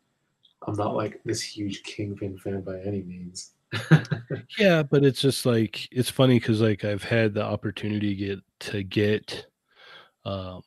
I'm 0.66 0.76
not 0.76 0.96
like 0.96 1.22
this 1.26 1.42
huge 1.42 1.84
kingpin 1.84 2.38
fan 2.38 2.62
by 2.62 2.80
any 2.80 3.02
means. 3.02 3.52
yeah 4.58 4.84
but 4.84 5.04
it's 5.04 5.22
just 5.22 5.46
like 5.46 5.88
it's 5.92 6.10
funny 6.10 6.40
because 6.40 6.62
like 6.62 6.84
i've 6.84 7.04
had 7.04 7.34
the 7.34 7.44
opportunity 7.44 8.16
get 8.16 8.40
to 8.60 8.84
get 8.84 9.46
um 10.26 10.62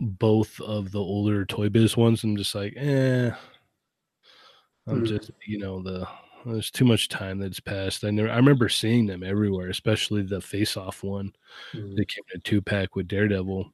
both 0.00 0.60
of 0.60 0.92
the 0.92 1.00
older 1.00 1.44
toy 1.44 1.68
biz 1.68 1.96
ones 1.96 2.24
i'm 2.24 2.36
just 2.36 2.54
like 2.54 2.74
eh 2.76 3.30
i'm 4.86 4.98
Hmm. 4.98 5.04
just 5.04 5.30
you 5.46 5.58
know 5.58 5.82
the 5.82 6.06
there's 6.46 6.70
too 6.70 6.84
much 6.84 7.08
time 7.08 7.38
that's 7.38 7.60
passed 7.60 8.04
i 8.04 8.10
never 8.10 8.30
i 8.30 8.36
remember 8.36 8.68
seeing 8.68 9.06
them 9.06 9.22
everywhere 9.22 9.68
especially 9.68 10.22
the 10.22 10.40
face 10.40 10.76
off 10.76 11.02
one 11.02 11.32
Mm. 11.74 11.96
they 11.96 12.04
came 12.04 12.24
in 12.32 12.38
a 12.38 12.42
two 12.42 12.62
pack 12.62 12.96
with 12.96 13.08
daredevil 13.08 13.70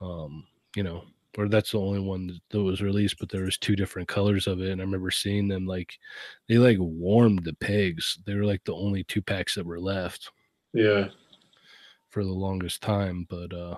um 0.00 0.46
you 0.76 0.82
know 0.82 1.04
or 1.38 1.48
that's 1.48 1.70
the 1.70 1.78
only 1.78 2.00
one 2.00 2.38
that- 2.50 2.60
was 2.60 2.82
released 2.82 3.18
but 3.18 3.28
there 3.30 3.44
was 3.44 3.56
two 3.56 3.76
different 3.76 4.08
colors 4.08 4.46
of 4.46 4.60
it 4.60 4.70
and 4.70 4.80
i 4.80 4.84
remember 4.84 5.10
seeing 5.10 5.48
them 5.48 5.64
like 5.64 5.96
they 6.48 6.58
like 6.58 6.76
warmed 6.80 7.44
the 7.44 7.54
pigs 7.54 8.18
they 8.26 8.34
were 8.34 8.44
like 8.44 8.62
the 8.64 8.74
only 8.74 9.04
two 9.04 9.22
packs 9.22 9.54
that 9.54 9.64
were 9.64 9.80
left 9.80 10.30
yeah, 10.74 11.08
for 12.10 12.24
the 12.24 12.30
longest 12.30 12.82
time 12.82 13.26
but 13.30 13.52
uh 13.54 13.76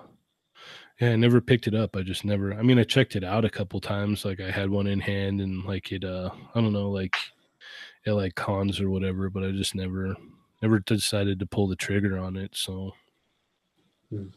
yeah 0.99 1.11
i 1.11 1.15
never 1.15 1.39
picked 1.39 1.67
it 1.67 1.75
up. 1.75 1.95
I 1.95 2.01
just 2.01 2.25
never 2.25 2.53
i 2.53 2.61
mean 2.61 2.79
i 2.79 2.83
checked 2.83 3.15
it 3.15 3.23
out 3.23 3.45
a 3.45 3.49
couple 3.49 3.79
times 3.79 4.25
like 4.25 4.41
i 4.41 4.51
had 4.51 4.69
one 4.69 4.87
in 4.87 4.99
hand 4.99 5.39
and 5.39 5.63
like 5.63 5.91
it 5.91 6.03
uh 6.03 6.29
i 6.55 6.61
don't 6.61 6.73
know 6.73 6.89
like 6.89 7.15
it 8.05 8.11
like 8.13 8.35
cons 8.35 8.81
or 8.81 8.89
whatever 8.89 9.29
but 9.29 9.43
i 9.43 9.51
just 9.51 9.75
never 9.75 10.15
never 10.61 10.79
decided 10.79 11.39
to 11.39 11.45
pull 11.45 11.67
the 11.67 11.75
trigger 11.75 12.17
on 12.17 12.35
it 12.35 12.51
so 12.55 12.91
Hmm. 14.09 14.27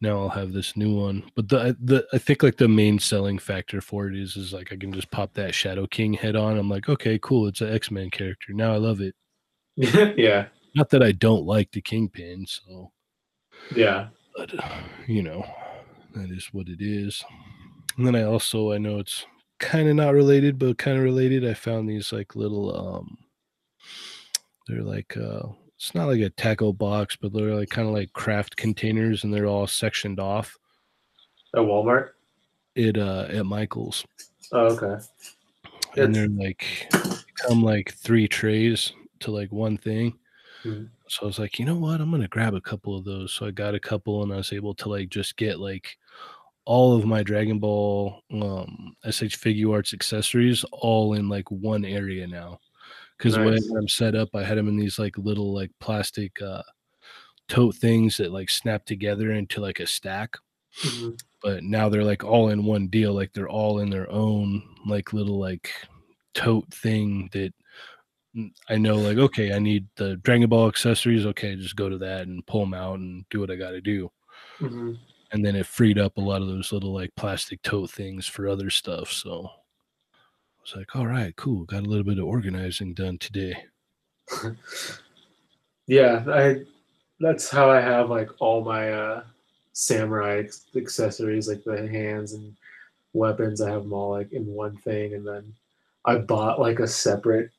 Now 0.00 0.20
i'll 0.20 0.28
have 0.28 0.52
this 0.52 0.76
new 0.76 0.94
one. 0.94 1.22
But 1.34 1.48
the 1.48 1.76
the 1.80 2.06
i 2.12 2.18
think 2.18 2.42
like 2.42 2.56
the 2.56 2.68
main 2.68 2.98
selling 2.98 3.38
factor 3.38 3.80
for 3.80 4.08
it 4.08 4.16
is 4.16 4.36
is 4.36 4.52
like 4.52 4.72
i 4.72 4.76
can 4.76 4.92
just 4.92 5.10
pop 5.10 5.32
that 5.34 5.54
shadow 5.54 5.86
king 5.86 6.12
head 6.12 6.36
on. 6.36 6.56
I'm 6.58 6.68
like 6.68 6.88
okay 6.88 7.18
cool 7.20 7.46
it's 7.48 7.60
an 7.60 7.72
x-men 7.72 8.10
character. 8.10 8.52
Now 8.52 8.72
i 8.72 8.76
love 8.76 9.00
it. 9.00 9.14
Yeah, 10.16 10.46
not 10.74 10.90
that 10.90 11.02
i 11.02 11.12
don't 11.12 11.44
like 11.46 11.70
the 11.72 11.80
kingpin 11.80 12.46
so. 12.46 12.92
Yeah. 13.74 14.08
but 14.36 14.52
you 15.06 15.22
know 15.22 15.44
that 16.14 16.30
is 16.30 16.48
what 16.52 16.68
it 16.68 16.80
is. 16.80 17.24
And 17.96 18.06
then 18.06 18.14
i 18.14 18.22
also 18.22 18.72
i 18.72 18.78
know 18.78 18.98
it's 18.98 19.26
kind 19.58 19.88
of 19.88 19.96
not 19.96 20.14
related 20.14 20.56
but 20.58 20.78
kind 20.78 20.96
of 20.96 21.02
related 21.02 21.44
i 21.44 21.52
found 21.52 21.88
these 21.88 22.12
like 22.12 22.36
little 22.36 22.74
um 22.76 23.18
they're 24.68 24.82
like 24.84 25.16
uh 25.16 25.42
it's 25.78 25.94
not 25.94 26.08
like 26.08 26.20
a 26.20 26.30
tackle 26.30 26.72
box 26.72 27.16
but 27.16 27.32
they're 27.32 27.54
like 27.54 27.70
kind 27.70 27.86
of 27.88 27.94
like 27.94 28.12
craft 28.12 28.56
containers 28.56 29.22
and 29.24 29.32
they're 29.32 29.46
all 29.46 29.66
sectioned 29.66 30.18
off 30.20 30.56
At 31.54 31.60
Walmart. 31.62 32.10
it 32.74 32.98
uh 32.98 33.26
at 33.30 33.46
michael's 33.46 34.04
Oh, 34.52 34.66
okay. 34.76 35.02
and 35.96 36.14
It's- 36.14 36.14
they're 36.14 36.28
like 36.28 36.92
come 37.46 37.62
like 37.62 37.92
three 37.94 38.26
trays 38.28 38.92
to 39.20 39.30
like 39.30 39.52
one 39.52 39.76
thing 39.78 40.18
Mhm. 40.64 40.88
so 41.06 41.22
i 41.22 41.26
was 41.26 41.38
like 41.38 41.58
you 41.60 41.64
know 41.64 41.76
what 41.76 42.00
i'm 42.00 42.10
gonna 42.10 42.26
grab 42.28 42.54
a 42.54 42.60
couple 42.60 42.96
of 42.96 43.04
those 43.04 43.32
so 43.32 43.46
i 43.46 43.50
got 43.52 43.74
a 43.76 43.80
couple 43.80 44.22
and 44.24 44.32
i 44.32 44.36
was 44.36 44.52
able 44.52 44.74
to 44.74 44.88
like 44.88 45.08
just 45.08 45.36
get 45.36 45.60
like 45.60 45.96
all 46.64 46.96
of 46.96 47.06
my 47.06 47.22
dragon 47.22 47.58
ball 47.60 48.20
um 48.32 48.94
S.H.Figuarts 49.04 49.94
accessories 49.94 50.64
all 50.72 51.14
in 51.14 51.28
like 51.28 51.48
one 51.50 51.84
area 51.84 52.26
now 52.26 52.58
because 53.18 53.36
Nice. 53.36 53.68
i'm 53.76 53.88
set 53.88 54.14
up 54.14 54.28
i 54.34 54.42
had 54.44 54.56
them 54.56 54.68
in 54.68 54.76
these 54.76 54.98
like 54.98 55.18
little 55.18 55.52
like 55.52 55.70
plastic 55.80 56.40
uh 56.40 56.62
tote 57.48 57.74
things 57.74 58.16
that 58.18 58.32
like 58.32 58.48
snap 58.50 58.84
together 58.84 59.32
into 59.32 59.60
like 59.60 59.80
a 59.80 59.86
stack 59.86 60.36
Mhm. 60.84 61.18
but 61.42 61.64
now 61.64 61.88
they're 61.88 62.04
like 62.04 62.22
all 62.24 62.50
in 62.50 62.64
one 62.64 62.86
deal 62.88 63.12
like 63.14 63.32
they're 63.32 63.48
all 63.48 63.80
in 63.80 63.90
their 63.90 64.10
own 64.10 64.62
like 64.86 65.12
little 65.12 65.38
like 65.38 65.70
tote 66.34 66.72
thing 66.72 67.28
that 67.32 67.52
I 68.68 68.76
know 68.76 68.96
like 68.96 69.16
okay, 69.16 69.52
I 69.52 69.58
need 69.58 69.88
the 69.96 70.16
Dragon 70.18 70.48
Ball 70.48 70.68
accessories. 70.68 71.26
Okay, 71.26 71.56
just 71.56 71.74
go 71.74 71.88
to 71.88 71.98
that 71.98 72.28
and 72.28 72.46
pull 72.46 72.60
them 72.60 72.74
out 72.74 72.98
and 73.00 73.24
do 73.30 73.40
what 73.40 73.50
I 73.50 73.56
got 73.56 73.70
to 73.70 73.80
do. 73.80 74.12
hmm 74.60 74.92
And 75.32 75.44
then 75.44 75.56
it 75.56 75.66
freed 75.66 75.98
up 75.98 76.18
a 76.18 76.20
lot 76.20 76.42
of 76.42 76.46
those 76.48 76.70
little 76.70 76.92
like 76.92 77.10
plastic 77.16 77.62
tote 77.62 77.90
things 77.90 78.26
for 78.28 78.46
other 78.46 78.70
stuff. 78.70 79.10
So 79.10 79.50
I 80.68 80.70
was 80.70 80.76
like, 80.82 80.96
all 80.96 81.06
right, 81.06 81.34
cool. 81.36 81.64
Got 81.64 81.84
a 81.86 81.88
little 81.88 82.04
bit 82.04 82.18
of 82.18 82.26
organizing 82.26 82.92
done 82.92 83.16
today. 83.18 83.64
Yeah, 85.86 86.22
I. 86.28 86.64
That's 87.20 87.50
how 87.50 87.70
I 87.70 87.80
have 87.80 88.10
like 88.10 88.28
all 88.40 88.62
my 88.62 88.92
uh, 88.92 89.24
samurai 89.72 90.44
accessories, 90.76 91.48
like 91.48 91.64
the 91.64 91.88
hands 91.88 92.32
and 92.34 92.54
weapons. 93.14 93.60
I 93.60 93.70
have 93.70 93.82
them 93.84 93.92
all 93.92 94.10
like 94.10 94.32
in 94.32 94.46
one 94.46 94.76
thing, 94.76 95.14
and 95.14 95.26
then 95.26 95.54
I 96.04 96.16
bought 96.16 96.60
like 96.60 96.80
a 96.80 96.86
separate 96.86 97.50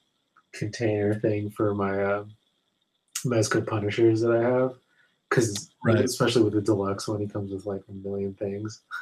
container 0.54 1.16
thing 1.20 1.50
for 1.50 1.74
my 1.74 2.04
uh, 2.04 2.26
Mezco 3.26 3.66
Punishers 3.66 4.22
that 4.22 4.32
I 4.32 4.44
have, 4.44 4.76
because 5.30 5.72
Right. 5.84 6.00
especially 6.00 6.44
with 6.44 6.54
the 6.54 6.62
deluxe 6.62 7.08
one, 7.08 7.22
he 7.22 7.28
comes 7.28 7.52
with 7.52 7.66
like 7.66 7.82
a 7.90 7.94
million 7.94 8.34
things. 8.36 8.82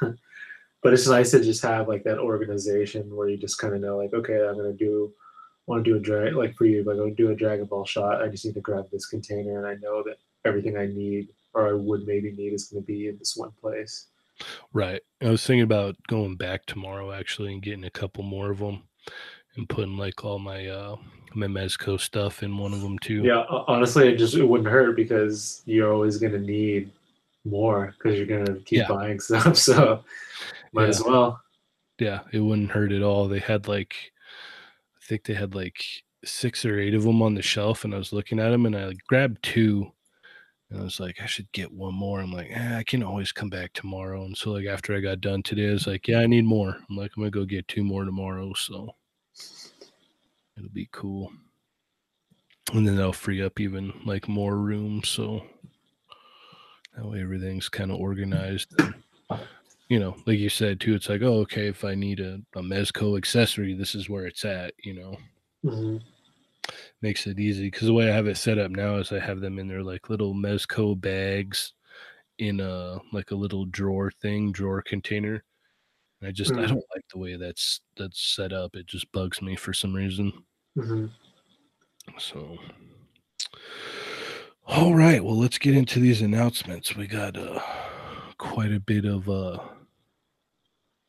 but 0.82 0.92
it's 0.92 1.08
nice 1.08 1.30
to 1.32 1.42
just 1.42 1.62
have 1.62 1.88
like 1.88 2.04
that 2.04 2.18
organization 2.18 3.14
where 3.14 3.28
you 3.28 3.36
just 3.36 3.58
kind 3.58 3.74
of 3.74 3.80
know, 3.80 3.96
like, 3.96 4.14
okay, 4.14 4.46
I'm 4.46 4.56
gonna 4.56 4.72
do, 4.72 5.12
want 5.66 5.84
to 5.84 5.90
do 5.90 5.96
a 5.96 6.00
drag 6.00 6.34
like 6.34 6.54
for 6.56 6.64
you, 6.66 6.82
like 6.84 6.94
I 6.94 6.98
go 6.98 7.10
do 7.10 7.30
a 7.30 7.34
Dragon 7.34 7.66
Ball 7.66 7.84
shot. 7.84 8.22
I 8.22 8.28
just 8.28 8.44
need 8.44 8.54
to 8.54 8.60
grab 8.60 8.86
this 8.90 9.06
container, 9.06 9.58
and 9.58 9.66
I 9.66 9.74
know 9.80 10.02
that 10.04 10.16
everything 10.44 10.76
I 10.78 10.86
need 10.86 11.28
or 11.54 11.68
I 11.68 11.72
would 11.72 12.06
maybe 12.06 12.30
need 12.32 12.52
is 12.52 12.66
going 12.68 12.82
to 12.82 12.86
be 12.86 13.08
in 13.08 13.18
this 13.18 13.34
one 13.36 13.50
place. 13.60 14.06
Right. 14.72 15.00
I 15.20 15.30
was 15.30 15.44
thinking 15.44 15.62
about 15.62 15.96
going 16.06 16.36
back 16.36 16.64
tomorrow 16.66 17.10
actually 17.12 17.52
and 17.52 17.62
getting 17.62 17.84
a 17.84 17.90
couple 17.90 18.22
more 18.22 18.50
of 18.52 18.58
them 18.58 18.84
and 19.56 19.68
putting 19.68 19.96
like 19.96 20.24
all 20.24 20.38
my 20.38 20.66
uh 20.68 20.96
my 21.34 21.46
Mezco 21.46 21.98
stuff 22.00 22.42
in 22.42 22.56
one 22.56 22.72
of 22.72 22.80
them 22.80 22.98
too. 23.00 23.22
Yeah, 23.24 23.44
honestly, 23.66 24.08
it 24.08 24.16
just 24.16 24.34
it 24.36 24.44
wouldn't 24.44 24.68
hurt 24.68 24.94
because 24.94 25.62
you're 25.66 25.92
always 25.92 26.18
going 26.18 26.32
to 26.32 26.38
need 26.38 26.90
more 27.44 27.94
because 27.98 28.16
you're 28.16 28.26
going 28.26 28.46
to 28.46 28.54
keep 28.60 28.78
Yeah. 28.80 28.88
buying 28.88 29.18
stuff. 29.28 29.56
So 29.56 30.04
might 30.72 30.88
as 30.88 31.02
well. 31.02 31.40
Yeah, 31.98 32.20
it 32.32 32.40
wouldn't 32.40 32.70
hurt 32.70 32.92
at 32.92 33.02
all. 33.02 33.28
They 33.28 33.40
had 33.40 33.66
like, 33.68 34.12
I 34.96 35.04
think 35.04 35.24
they 35.24 35.34
had 35.34 35.54
like 35.54 35.82
six 36.24 36.64
or 36.64 36.78
eight 36.78 36.94
of 36.94 37.02
them 37.02 37.22
on 37.22 37.34
the 37.34 37.42
shelf, 37.42 37.84
and 37.84 37.94
I 37.94 37.98
was 37.98 38.12
looking 38.12 38.38
at 38.38 38.50
them, 38.50 38.66
and 38.66 38.76
I 38.76 38.86
like, 38.86 39.04
grabbed 39.06 39.42
two, 39.42 39.90
and 40.70 40.80
I 40.80 40.84
was 40.84 41.00
like, 41.00 41.20
I 41.22 41.26
should 41.26 41.50
get 41.52 41.72
one 41.72 41.94
more. 41.94 42.20
I'm 42.20 42.32
like, 42.32 42.50
eh, 42.50 42.76
I 42.78 42.84
can 42.84 43.02
always 43.02 43.32
come 43.32 43.48
back 43.48 43.72
tomorrow. 43.72 44.24
And 44.24 44.36
so 44.36 44.50
like 44.52 44.66
after 44.66 44.94
I 44.94 45.00
got 45.00 45.20
done 45.20 45.42
today, 45.42 45.70
I 45.70 45.72
was 45.72 45.86
like, 45.86 46.06
yeah, 46.06 46.20
I 46.20 46.26
need 46.26 46.44
more. 46.44 46.76
I'm 46.88 46.96
like, 46.96 47.12
I'm 47.16 47.22
gonna 47.22 47.30
go 47.30 47.44
get 47.44 47.66
two 47.68 47.82
more 47.84 48.04
tomorrow, 48.04 48.52
so 48.54 48.94
it'll 50.56 50.68
be 50.70 50.88
cool. 50.92 51.32
And 52.74 52.86
then 52.86 52.96
that'll 52.96 53.12
free 53.14 53.42
up 53.42 53.60
even 53.60 53.92
like 54.04 54.28
more 54.28 54.56
room, 54.56 55.02
so 55.02 55.42
that 56.94 57.06
way 57.06 57.22
everything's 57.22 57.68
kind 57.68 57.90
of 57.90 57.98
organized. 57.98 58.74
And, 58.78 58.94
you 59.88 59.98
know, 59.98 60.16
like 60.26 60.38
you 60.38 60.48
said 60.48 60.80
too, 60.80 60.94
it's 60.94 61.08
like, 61.08 61.22
oh, 61.22 61.40
okay, 61.40 61.66
if 61.68 61.84
I 61.84 61.94
need 61.94 62.20
a, 62.20 62.34
a 62.54 62.60
Mezco 62.60 63.16
accessory, 63.16 63.74
this 63.74 63.94
is 63.94 64.08
where 64.08 64.26
it's 64.26 64.44
at, 64.44 64.74
you 64.84 64.94
know. 64.94 65.16
Mhm. 65.64 66.02
Makes 67.00 67.26
it 67.26 67.38
easy 67.38 67.64
because 67.70 67.86
the 67.86 67.94
way 67.94 68.10
I 68.10 68.14
have 68.14 68.26
it 68.26 68.36
set 68.36 68.58
up 68.58 68.70
now 68.70 68.96
is 68.96 69.12
I 69.12 69.20
have 69.20 69.40
them 69.40 69.58
in 69.58 69.68
their 69.68 69.82
like 69.82 70.10
little 70.10 70.34
Mezco 70.34 71.00
bags 71.00 71.72
in 72.38 72.60
a 72.60 72.98
like 73.12 73.30
a 73.30 73.36
little 73.36 73.66
drawer 73.66 74.10
thing, 74.10 74.52
drawer 74.52 74.82
container. 74.82 75.44
And 76.20 76.28
I 76.28 76.32
just 76.32 76.58
I 76.58 76.64
Mm. 76.64 76.68
don't 76.68 76.84
like 76.94 77.04
the 77.12 77.18
way 77.18 77.36
that's 77.36 77.80
that's 77.96 78.20
set 78.34 78.52
up. 78.52 78.76
It 78.76 78.86
just 78.86 79.10
bugs 79.12 79.40
me 79.42 79.56
for 79.56 79.72
some 79.72 79.94
reason. 79.94 80.32
Mhm. 80.76 81.10
So 82.18 82.58
all 84.66 84.94
right, 84.94 85.22
well 85.24 85.36
let's 85.38 85.58
get 85.58 85.74
into 85.76 85.98
these 86.00 86.20
announcements. 86.22 86.94
We 86.96 87.06
got 87.06 87.36
uh 87.36 87.60
quite 88.38 88.72
a 88.72 88.80
bit 88.80 89.04
of 89.04 89.28
uh 89.28 89.58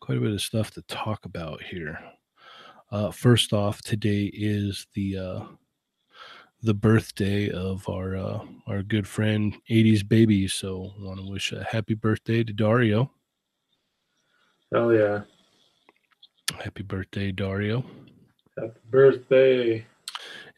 quite 0.10 0.17
a 0.17 0.22
bit 0.22 0.34
of 0.34 0.41
stuff 0.41 0.72
to 0.72 0.82
talk 0.88 1.24
about 1.26 1.62
here. 1.62 2.00
Uh 2.89 3.12
first 3.12 3.54
off, 3.54 3.80
today 3.84 4.24
is 4.34 4.88
the 4.95 5.15
uh 5.15 5.41
the 6.63 6.74
birthday 6.74 7.52
of 7.52 7.88
our 7.88 8.17
uh 8.17 8.39
our 8.65 8.82
good 8.82 9.08
friend 9.08 9.56
80s 9.69 10.02
baby. 10.08 10.48
So 10.48 10.93
want 10.98 11.19
to 11.19 11.30
wish 11.30 11.52
a 11.52 11.63
happy 11.63 11.93
birthday 11.93 12.43
to 12.43 12.52
Dario. 12.52 13.12
Hell 14.74 14.95
yeah! 14.95 15.22
Happy 16.60 16.82
birthday, 16.82 17.32
Dario. 17.32 17.86
Happy 18.58 18.80
birthday! 18.89 19.86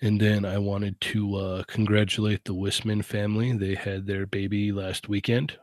And 0.01 0.21
then 0.21 0.45
I 0.45 0.59
wanted 0.59 0.99
to 1.01 1.35
uh, 1.35 1.63
congratulate 1.67 2.45
the 2.45 2.55
Wisman 2.55 3.03
family. 3.03 3.51
They 3.51 3.75
had 3.75 4.07
their 4.07 4.25
baby 4.25 4.71
last 4.71 5.09
weekend. 5.09 5.57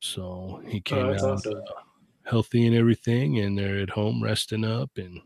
So 0.00 0.60
he 0.68 0.82
came 0.82 1.06
Oh, 1.06 1.14
out 1.14 1.20
awesome. 1.22 1.62
uh, 1.66 1.87
healthy 2.28 2.66
and 2.66 2.76
everything, 2.76 3.38
and 3.38 3.56
they're 3.56 3.80
at 3.80 3.90
home 3.90 4.22
resting 4.22 4.64
up 4.64 4.90
and 4.96 5.20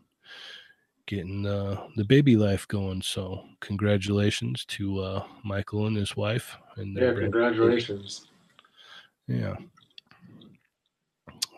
getting 1.05 1.45
uh, 1.45 1.87
the 1.95 2.05
baby 2.05 2.35
life 2.35 2.67
going. 2.67 3.01
So 3.01 3.43
congratulations 3.59 4.65
to 4.65 4.99
uh, 4.99 5.23
Michael 5.43 5.87
and 5.87 5.97
his 5.97 6.15
wife. 6.15 6.57
And 6.77 6.97
Yeah, 6.97 7.13
congratulations. 7.13 8.27
Yeah. 9.27 9.55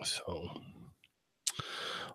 So, 0.03 0.49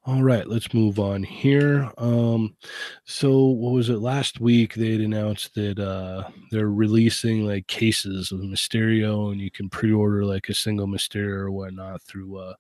all 0.05 0.23
right, 0.23 0.47
let's 0.47 0.73
move 0.73 0.99
on 0.99 1.23
here. 1.23 1.91
Um, 1.99 2.57
so 3.05 3.47
what 3.47 3.73
was 3.73 3.89
it 3.89 3.99
last 3.99 4.41
week? 4.41 4.75
They 4.75 4.93
had 4.93 5.01
announced 5.01 5.55
that 5.55 5.79
uh, 5.79 6.29
they're 6.51 6.71
releasing 6.71 7.47
like 7.47 7.67
cases 7.67 8.33
of 8.33 8.41
Mysterio, 8.41 9.33
and 9.33 9.41
you 9.41 9.51
can 9.51 9.69
pre-order 9.69 10.25
like 10.25 10.49
a 10.49 10.55
single 10.55 10.87
Mysterio 10.87 11.41
or 11.41 11.51
whatnot 11.51 12.03
through 12.03 12.39
uh, 12.39 12.55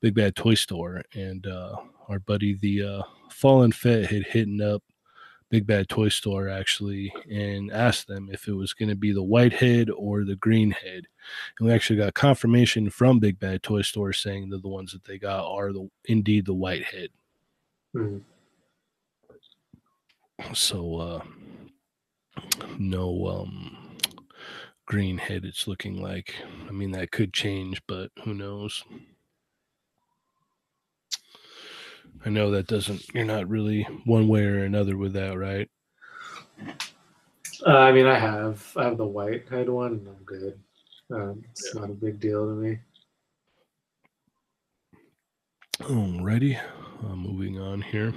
Big 0.00 0.14
Bad 0.14 0.36
Toy 0.36 0.54
Store. 0.54 1.02
And 1.14 1.46
uh, 1.46 1.76
our 2.08 2.18
buddy, 2.20 2.54
the 2.54 2.84
uh, 2.84 3.02
Fallen 3.30 3.72
Fet, 3.72 4.06
had 4.06 4.24
hit 4.24 4.48
up 4.60 4.82
Big 5.50 5.66
Bad 5.66 5.88
Toy 5.88 6.08
Store 6.08 6.48
actually 6.48 7.12
and 7.30 7.72
asked 7.72 8.06
them 8.06 8.28
if 8.30 8.48
it 8.48 8.52
was 8.52 8.74
going 8.74 8.90
to 8.90 8.94
be 8.96 9.12
the 9.12 9.22
white 9.22 9.54
head 9.54 9.88
or 9.90 10.24
the 10.24 10.36
green 10.36 10.70
head. 10.70 11.06
And 11.58 11.68
we 11.68 11.72
actually 11.72 11.98
got 11.98 12.14
confirmation 12.14 12.90
from 12.90 13.18
Big 13.18 13.38
Bad 13.38 13.62
Toy 13.62 13.82
Store 13.82 14.12
saying 14.12 14.50
that 14.50 14.62
the 14.62 14.68
ones 14.68 14.92
that 14.92 15.04
they 15.04 15.18
got 15.18 15.46
are 15.46 15.72
the 15.72 15.88
indeed 16.04 16.44
the 16.44 16.54
white 16.54 16.84
head. 16.84 17.08
Mhm. 17.94 18.22
So 20.52 20.96
uh 20.96 21.22
no 22.78 23.26
um 23.26 23.98
green 24.86 25.16
head 25.18 25.44
it's 25.44 25.66
looking 25.66 26.00
like. 26.00 26.34
I 26.68 26.72
mean 26.72 26.90
that 26.92 27.10
could 27.10 27.32
change, 27.32 27.82
but 27.86 28.10
who 28.22 28.34
knows. 28.34 28.84
I 32.24 32.30
know 32.30 32.50
that 32.50 32.66
doesn't 32.66 33.02
you're 33.14 33.24
not 33.24 33.48
really 33.48 33.82
one 34.04 34.28
way 34.28 34.44
or 34.44 34.64
another 34.64 34.96
with 34.96 35.12
that, 35.14 35.38
right? 35.38 35.68
Uh, 37.66 37.78
I 37.78 37.92
mean, 37.92 38.06
I 38.06 38.18
have 38.18 38.72
I 38.76 38.84
have 38.84 38.98
the 38.98 39.06
white 39.06 39.48
head 39.48 39.68
one, 39.68 39.92
and 39.92 40.08
I'm 40.08 40.24
good. 40.24 40.58
Um, 41.10 41.42
it's 41.50 41.74
not 41.74 41.90
a 41.90 41.94
big 41.94 42.20
deal 42.20 42.46
to 42.46 42.54
me. 42.54 42.78
Alrighty, 45.80 46.60
uh, 47.04 47.16
moving 47.16 47.60
on 47.60 47.80
here. 47.80 48.12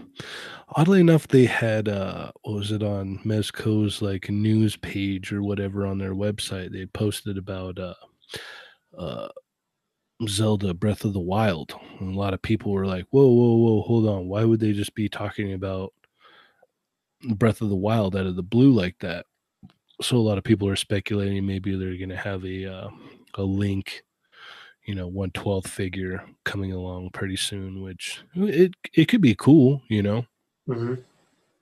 Oddly 0.76 1.00
enough, 1.00 1.28
they 1.28 1.46
had 1.46 1.88
uh, 1.88 2.32
what 2.42 2.56
was 2.56 2.72
it 2.72 2.84
on 2.84 3.20
Mezco's 3.20 4.02
like 4.02 4.30
news 4.30 4.76
page 4.78 5.32
or 5.32 5.44
whatever 5.44 5.86
on 5.86 5.98
their 5.98 6.16
website? 6.16 6.72
They 6.72 6.86
posted 6.88 7.38
about 7.38 7.78
uh, 7.78 7.94
uh, 8.98 9.30
Zelda 10.28 10.74
Breath 10.74 11.04
of 11.06 11.14
the 11.14 11.20
Wild, 11.20 11.74
and 12.00 12.14
a 12.14 12.18
lot 12.18 12.34
of 12.34 12.42
people 12.42 12.72
were 12.72 12.86
like, 12.86 13.06
"Whoa, 13.12 13.28
whoa, 13.28 13.56
whoa, 13.56 13.82
hold 13.82 14.08
on! 14.08 14.28
Why 14.28 14.44
would 14.46 14.60
they 14.60 14.74
just 14.74 14.96
be 14.96 15.10
talking 15.10 15.54
about 15.54 15.94
Breath 17.36 17.62
of 17.62 17.70
the 17.70 17.76
Wild 17.76 18.16
out 18.16 18.26
of 18.26 18.36
the 18.36 18.44
blue 18.44 18.72
like 18.72 18.98
that?" 19.00 19.26
So 20.02 20.18
a 20.18 20.20
lot 20.20 20.38
of 20.38 20.44
people 20.44 20.68
are 20.68 20.76
speculating 20.76 21.46
maybe 21.46 21.76
they're 21.76 21.98
going 21.98 22.10
to 22.10 22.18
have 22.18 22.46
a 22.46 22.66
uh, 22.66 22.90
a 23.36 23.44
Link 23.44 24.04
you 24.86 24.96
know, 24.96 25.08
one 25.08 25.32
twelfth 25.32 25.70
figure 25.70 26.24
coming 26.46 26.74
along 26.74 27.12
pretty 27.12 27.38
soon, 27.38 27.82
which 27.82 28.24
it 28.36 28.74
it 28.94 29.08
could 29.08 29.22
be 29.22 29.36
cool, 29.36 29.82
you 29.90 30.04
know. 30.04 30.26
hmm 30.68 30.96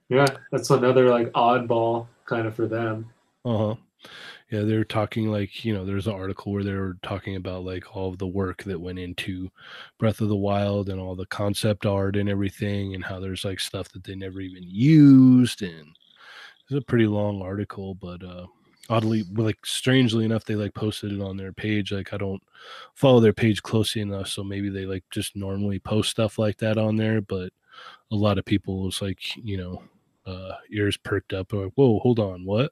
Yeah, 0.10 0.38
that's 0.52 0.70
another 0.72 1.10
like 1.10 1.32
oddball 1.34 2.08
kind 2.26 2.48
of 2.48 2.56
for 2.56 2.68
them. 2.68 3.12
Uh 3.46 3.58
huh. 3.58 3.76
Yeah, 4.50 4.62
they're 4.62 4.84
talking 4.84 5.32
like 5.32 5.64
you 5.64 5.74
know, 5.74 5.86
there's 5.86 6.08
an 6.08 6.14
article 6.14 6.52
where 6.52 6.64
they 6.64 6.74
were 6.74 6.98
talking 7.04 7.36
about 7.36 7.64
like 7.64 7.96
all 7.96 8.14
the 8.16 8.28
work 8.28 8.64
that 8.64 8.80
went 8.80 9.00
into 9.00 9.50
Breath 9.98 10.22
of 10.22 10.30
the 10.30 10.36
Wild 10.36 10.90
and 10.90 11.00
all 11.00 11.16
the 11.16 11.26
concept 11.28 11.86
art 11.86 12.16
and 12.16 12.30
everything, 12.30 12.96
and 12.96 13.04
how 13.04 13.20
there's 13.20 13.46
like 13.46 13.60
stuff 13.60 13.90
that 13.90 14.04
they 14.04 14.16
never 14.16 14.42
even 14.42 14.64
used, 14.66 15.62
and 15.62 15.96
it's 16.64 16.78
a 16.78 16.82
pretty 16.82 17.08
long 17.08 17.42
article, 17.42 17.96
but 17.96 18.24
uh 18.24 18.48
oddly 18.92 19.24
like 19.36 19.64
strangely 19.64 20.26
enough 20.26 20.46
they 20.46 20.56
like 20.56 20.74
posted 20.74 21.12
it 21.12 21.22
on 21.22 21.38
their 21.38 21.54
page 21.54 21.92
like 21.92 22.12
i 22.12 22.18
don't 22.18 22.42
follow 22.96 23.20
their 23.20 23.32
page 23.32 23.62
closely 23.62 24.02
enough 24.02 24.28
so 24.28 24.44
maybe 24.44 24.68
they 24.68 24.84
like 24.84 25.04
just 25.12 25.36
normally 25.36 25.78
post 25.78 26.10
stuff 26.10 26.40
like 26.40 26.58
that 26.58 26.76
on 26.76 26.96
there 26.96 27.22
but 27.22 27.54
a 28.12 28.16
lot 28.16 28.40
of 28.40 28.46
people 28.46 28.84
was 28.84 29.00
like 29.00 29.20
you 29.38 29.58
know 29.58 29.80
uh, 30.30 30.56
ears 30.72 30.98
perked 30.98 31.34
up. 31.34 31.52
Like, 31.54 31.72
whoa, 31.76 32.00
hold 32.00 32.20
on, 32.20 32.46
what? 32.46 32.72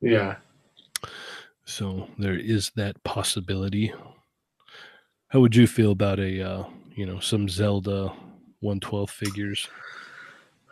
Yeah. 0.00 0.36
So 1.64 2.08
there 2.18 2.38
is 2.38 2.70
that 2.76 3.02
possibility. 3.04 3.92
How 5.28 5.40
would 5.40 5.54
you 5.54 5.66
feel 5.66 5.92
about 5.92 6.18
a 6.18 6.42
uh, 6.42 6.64
you 6.94 7.06
know 7.06 7.20
some 7.20 7.48
Zelda 7.48 8.12
112 8.60 9.10
figures? 9.10 9.68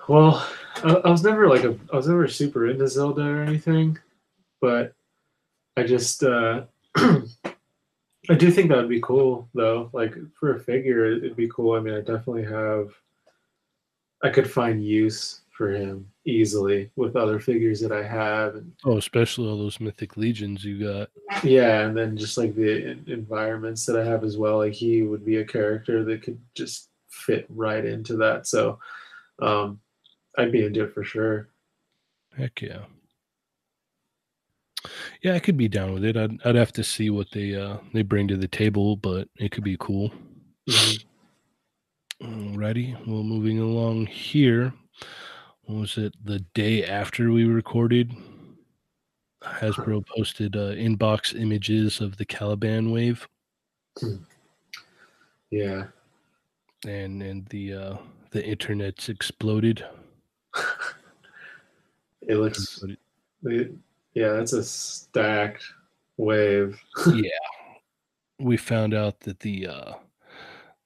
Well, 0.09 0.47
I, 0.83 0.95
I 1.05 1.11
was 1.11 1.23
never 1.23 1.49
like 1.49 1.65
a 1.65 1.77
I 1.93 1.97
was 1.97 2.09
never 2.09 2.27
super 2.29 2.69
into 2.69 2.89
Zelda 2.89 3.23
or 3.23 3.43
anything, 3.43 3.99
but 4.61 4.93
I 5.77 5.85
just 5.85 6.25
uh 6.25 6.63
I 6.97 8.35
do 8.35 8.51
think 8.51 8.69
that 8.69 8.79
would 8.79 8.89
be 8.89 9.01
cool 9.01 9.49
though. 9.55 9.91
Like 9.93 10.15
for 10.39 10.57
a 10.57 10.61
figure, 10.61 11.07
it'd 11.07 11.37
be 11.37 11.49
cool. 11.49 11.77
I 11.77 11.81
mean, 11.81 11.95
I 11.95 12.01
definitely 12.01 12.45
have. 12.45 12.91
I 14.23 14.31
could 14.31 14.51
find 14.51 14.85
use 14.85 15.43
for 15.59 15.73
him 15.73 16.07
easily 16.25 16.89
with 16.95 17.17
other 17.17 17.41
figures 17.41 17.81
that 17.81 17.91
I 17.91 18.03
have, 18.07 18.55
and 18.55 18.73
Oh, 18.85 18.97
especially 18.97 19.49
all 19.49 19.59
those 19.59 19.81
mythic 19.81 20.17
legions 20.17 20.65
you 20.65 20.79
got. 20.87 21.11
yeah, 21.45 21.81
and 21.81 21.97
then 21.99 22.17
just 22.17 22.39
like 22.39 22.55
the 22.55 22.97
environments 23.09 23.85
that 23.87 23.99
I 24.01 24.05
have 24.05 24.23
as 24.23 24.37
well. 24.39 24.59
Like 24.59 24.73
he 24.73 25.03
would 25.03 25.27
be 25.27 25.39
a 25.39 25.45
character 25.45 26.05
that 26.05 26.23
could 26.23 26.41
just 26.55 26.91
fit 27.11 27.45
right 27.49 27.85
into 27.85 28.17
that. 28.19 28.47
So, 28.47 28.79
um, 29.43 29.81
I'd 30.39 30.53
be 30.53 30.65
into 30.65 30.85
it 30.85 30.95
for 30.95 31.03
sure. 31.03 31.49
Heck 32.37 32.63
yeah. 32.63 32.85
Yeah, 35.23 35.35
I 35.35 35.41
could 35.41 35.57
be 35.57 35.67
down 35.69 35.93
with 35.93 36.05
it. 36.05 36.17
I'd 36.17 36.39
I'd 36.45 36.55
have 36.55 36.73
to 36.75 36.85
see 36.85 37.11
what 37.11 37.33
they 37.33 37.57
uh 37.57 37.79
they 37.93 38.03
bring 38.03 38.29
to 38.29 38.37
the 38.37 38.47
table, 38.47 38.95
but 38.95 39.29
it 39.37 39.51
could 39.51 39.65
be 39.65 39.77
cool. 39.81 40.13
Mhm. 40.69 41.05
Alrighty, 42.23 42.95
well, 43.07 43.23
moving 43.25 43.59
along 43.59 44.07
here. 44.07 44.73
What 45.69 45.81
was 45.81 45.99
it? 45.99 46.15
The 46.25 46.39
day 46.55 46.83
after 46.83 47.31
we 47.31 47.45
recorded, 47.45 48.11
Hasbro 49.43 50.03
posted 50.07 50.57
uh, 50.57 50.71
inbox 50.73 51.39
images 51.39 52.01
of 52.01 52.17
the 52.17 52.25
Caliban 52.25 52.91
wave, 52.91 53.29
Yeah. 55.51 55.89
and 56.87 57.23
and 57.23 57.47
the 57.49 57.75
uh, 57.75 57.97
the 58.31 58.43
internet's 58.45 59.09
exploded. 59.11 59.85
It 62.27 62.35
looks. 62.37 62.79
But 62.81 62.91
it- 62.91 62.99
it- 63.45 63.73
yeah, 64.15 64.33
that's 64.33 64.53
a 64.55 64.65
stacked 64.65 65.63
wave. 66.17 66.79
yeah, 67.15 67.29
we 68.39 68.57
found 68.57 68.93
out 68.95 69.21
that 69.21 69.41
the 69.41 69.67
uh, 69.69 69.93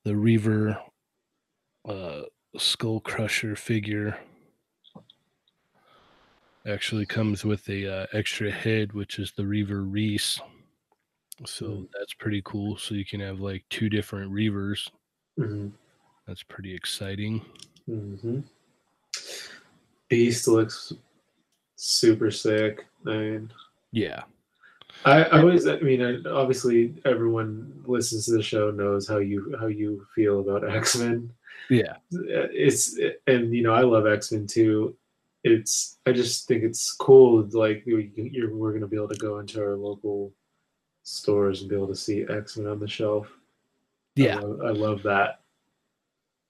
the 0.05 0.15
Reaver 0.17 0.77
uh, 1.89 2.23
Skull 2.59 2.99
Crusher 3.01 3.57
figure 3.57 4.19
actually 6.67 7.07
comes 7.07 7.45
with 7.45 7.69
a 7.69 8.03
uh, 8.03 8.07
extra 8.13 8.51
head, 8.51 8.93
which 8.93 9.19
is 9.19 9.33
the 9.33 9.45
Reaver 9.47 9.83
Reese. 9.83 10.41
So 11.45 11.67
Mm. 11.67 11.89
that's 11.99 12.15
pretty 12.15 12.43
cool. 12.45 12.77
So 12.77 12.95
you 12.95 13.05
can 13.05 13.21
have 13.21 13.41
like 13.41 13.65
two 13.71 13.89
different 13.89 14.31
Reavers. 14.33 14.89
hmm 15.37 15.69
That's 16.27 16.43
pretty 16.43 16.75
exciting. 16.75 17.41
hmm 17.87 18.41
Beast 20.09 20.47
looks 20.47 20.93
super 21.77 22.31
sick. 22.31 22.87
I 23.07 23.11
mean, 23.17 23.53
Yeah. 23.93 24.23
I, 25.05 25.25
I 25.25 25.41
always, 25.41 25.67
I 25.67 25.81
mean, 25.81 26.01
I, 26.03 26.29
obviously, 26.31 26.95
everyone 27.05 27.83
listens 27.87 28.27
to 28.27 28.33
the 28.33 28.43
show 28.43 28.71
knows 28.71 29.09
how 29.09 29.19
you 29.19 29.57
how 29.59 29.67
you 29.67 30.07
feel 30.15 30.41
about 30.41 30.69
X 30.69 30.97
Men. 30.97 31.33
Yeah. 31.71 31.97
It's 32.13 32.97
and 33.27 33.53
you 33.55 33.63
know 33.63 33.73
I 33.73 33.81
love 33.81 34.07
X 34.07 34.31
Men 34.31 34.47
too. 34.47 34.95
It's 35.45 35.99
I 36.07 36.13
just 36.13 36.47
think 36.47 36.63
it's 36.63 36.93
cool. 36.93 37.47
Like 37.53 37.83
we, 37.87 38.13
you're, 38.17 38.55
we're 38.55 38.73
gonna 38.73 38.87
be 38.87 38.97
able 38.97 39.09
to 39.09 39.17
go 39.17 39.39
into 39.41 39.61
our 39.61 39.77
local 39.77 40.33
stores 41.03 41.61
and 41.61 41.71
be 41.71 41.75
able 41.77 41.89
to 41.89 41.97
see 41.97 42.25
X 42.29 42.57
Men 42.57 42.71
on 42.71 42.79
the 42.79 42.87
shelf. 42.89 43.27
I 44.19 44.23
Yeah. 44.23 44.39
love, 44.39 44.61
I 44.65 44.71
love 44.71 45.03
that. 45.03 45.41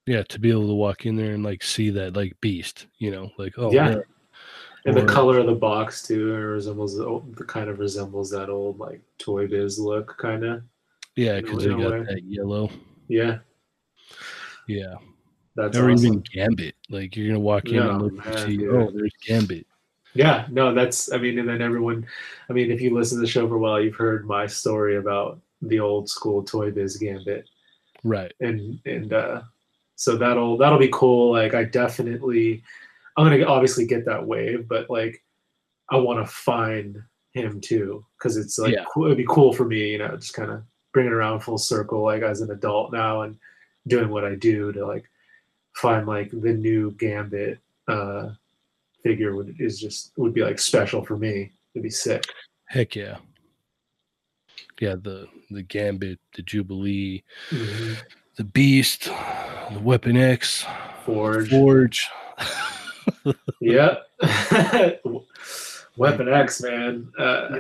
Yeah. 0.07 0.23
To 0.25 0.39
be 0.41 0.51
able 0.51 0.67
to 0.67 0.75
walk 0.75 1.07
in 1.07 1.17
there 1.17 1.33
and 1.33 1.43
like 1.43 1.63
see 1.63 1.91
that 1.91 2.17
like 2.17 2.39
beast, 2.41 2.87
you 2.99 3.11
know, 3.11 3.31
like, 3.39 3.55
oh, 3.57 3.73
Yeah. 3.73 3.89
man. 3.89 4.03
And 4.85 4.97
the 4.97 5.05
color 5.07 5.39
of 5.39 5.47
the 5.47 5.55
box 5.55 6.03
too, 6.03 6.35
it 6.35 6.39
resembles 6.39 6.99
oh, 6.99 7.25
the 7.37 7.45
kind 7.45 7.71
of 7.71 7.79
resembles 7.79 8.31
that 8.31 8.51
old 8.51 8.79
like 8.81 9.01
Toy 9.19 9.47
Biz 9.47 9.79
look, 9.79 10.19
kind 10.19 10.45
of. 10.45 10.63
Yeah. 11.17 11.41
Because 11.41 11.63
they 11.65 11.71
got 11.71 11.93
way. 11.93 12.03
that 12.03 12.25
yellow. 12.25 12.69
Yeah, 13.09 13.39
Yeah. 14.69 14.95
that's 15.55 15.77
or 15.79 15.91
awesome. 15.91 16.07
even 16.07 16.21
Gambit. 16.33 16.75
Like 16.93 17.17
you're 17.17 17.27
going 17.27 17.35
to 17.35 17.41
walk 17.41 17.65
in 17.67 17.77
No, 17.77 17.91
and 17.91 18.03
look 18.03 18.13
and 18.13 18.35
man, 18.35 18.47
see, 18.47 18.69
oh, 18.69 18.91
there's 18.91 19.13
Gambit. 19.27 19.67
Yeah, 20.15 20.47
no, 20.51 20.75
that's 20.75 21.11
I 21.11 21.17
mean, 21.17 21.39
and 21.39 21.49
then 21.49 21.63
everyone, 21.63 22.07
I 22.51 22.53
mean, 22.53 22.71
if 22.71 22.83
you 22.83 22.95
listen 22.95 23.17
to 23.17 23.23
the 23.23 23.27
show 23.27 23.49
for 23.49 23.55
a 23.55 23.59
while, 23.59 23.81
you've 23.81 23.97
heard 23.97 24.27
my 24.27 24.47
story 24.47 24.97
about 24.97 25.41
the 25.63 25.81
old 25.81 26.11
school 26.11 26.43
Toy 26.43 26.71
Biz 26.71 26.99
Gambit, 26.99 27.49
Right. 28.05 28.33
and 28.41 28.79
and 28.85 29.13
uh, 29.13 29.41
so 29.97 30.17
that'll 30.17 30.59
that'll 30.59 30.79
be 30.79 30.91
cool. 30.93 31.33
Like 31.33 31.55
I 31.55 31.65
definitely, 31.65 32.63
I'm 33.17 33.25
gonna 33.25 33.45
obviously 33.47 33.87
get 33.87 34.05
that 34.05 34.27
wave, 34.27 34.69
but 34.69 34.91
like 34.91 35.25
I 35.91 35.97
want 35.97 36.25
to 36.25 36.31
find 36.31 37.03
him 37.33 37.61
too 37.63 38.05
because 38.19 38.37
it's 38.37 38.59
like 38.59 38.75
Yeah. 38.75 38.85
cool, 38.93 39.07
it'd 39.07 39.17
be 39.17 39.25
cool 39.27 39.55
for 39.55 39.65
me, 39.65 39.93
you 39.93 39.99
know, 39.99 40.15
just 40.17 40.35
kind 40.35 40.51
of 40.51 40.63
bring 40.93 41.07
it 41.07 41.13
around 41.13 41.41
full 41.41 41.57
circle, 41.57 42.03
like 42.03 42.23
as 42.23 42.43
an 42.43 42.51
adult 42.51 42.93
now 42.93 43.23
and 43.23 43.39
doing 43.87 44.11
what 44.11 44.27
I 44.27 44.35
do 44.35 44.73
to 44.73 44.87
like 44.87 45.09
find 45.75 46.07
like 46.07 46.31
the 46.31 46.53
new 46.53 46.93
Gambit 46.93 47.59
uh, 47.89 48.31
figure 49.03 49.35
would 49.35 49.57
is 49.59 49.81
just 49.81 50.13
would 50.17 50.35
be 50.35 50.43
like 50.43 50.59
special 50.59 51.05
for 51.05 51.17
me. 51.17 51.53
It'd 51.75 51.83
be 51.83 51.91
sick. 51.91 52.25
Heck 52.67 52.97
yeah. 52.97 53.19
Yeah, 54.81 54.97
the 55.01 55.29
the 55.51 55.63
Gambit, 55.63 56.19
the 56.35 56.43
Jubilee, 56.43 57.23
the 57.51 58.45
Beast, 58.45 59.05
the 59.05 59.81
Weapon 59.81 60.17
X, 60.17 60.65
Forge. 61.05 61.51
Forge. 61.51 62.09
Yep. 63.61 64.07
Weapon 65.97 66.29
X, 66.29 66.63
man. 66.63 67.13
Uh, 67.19 67.59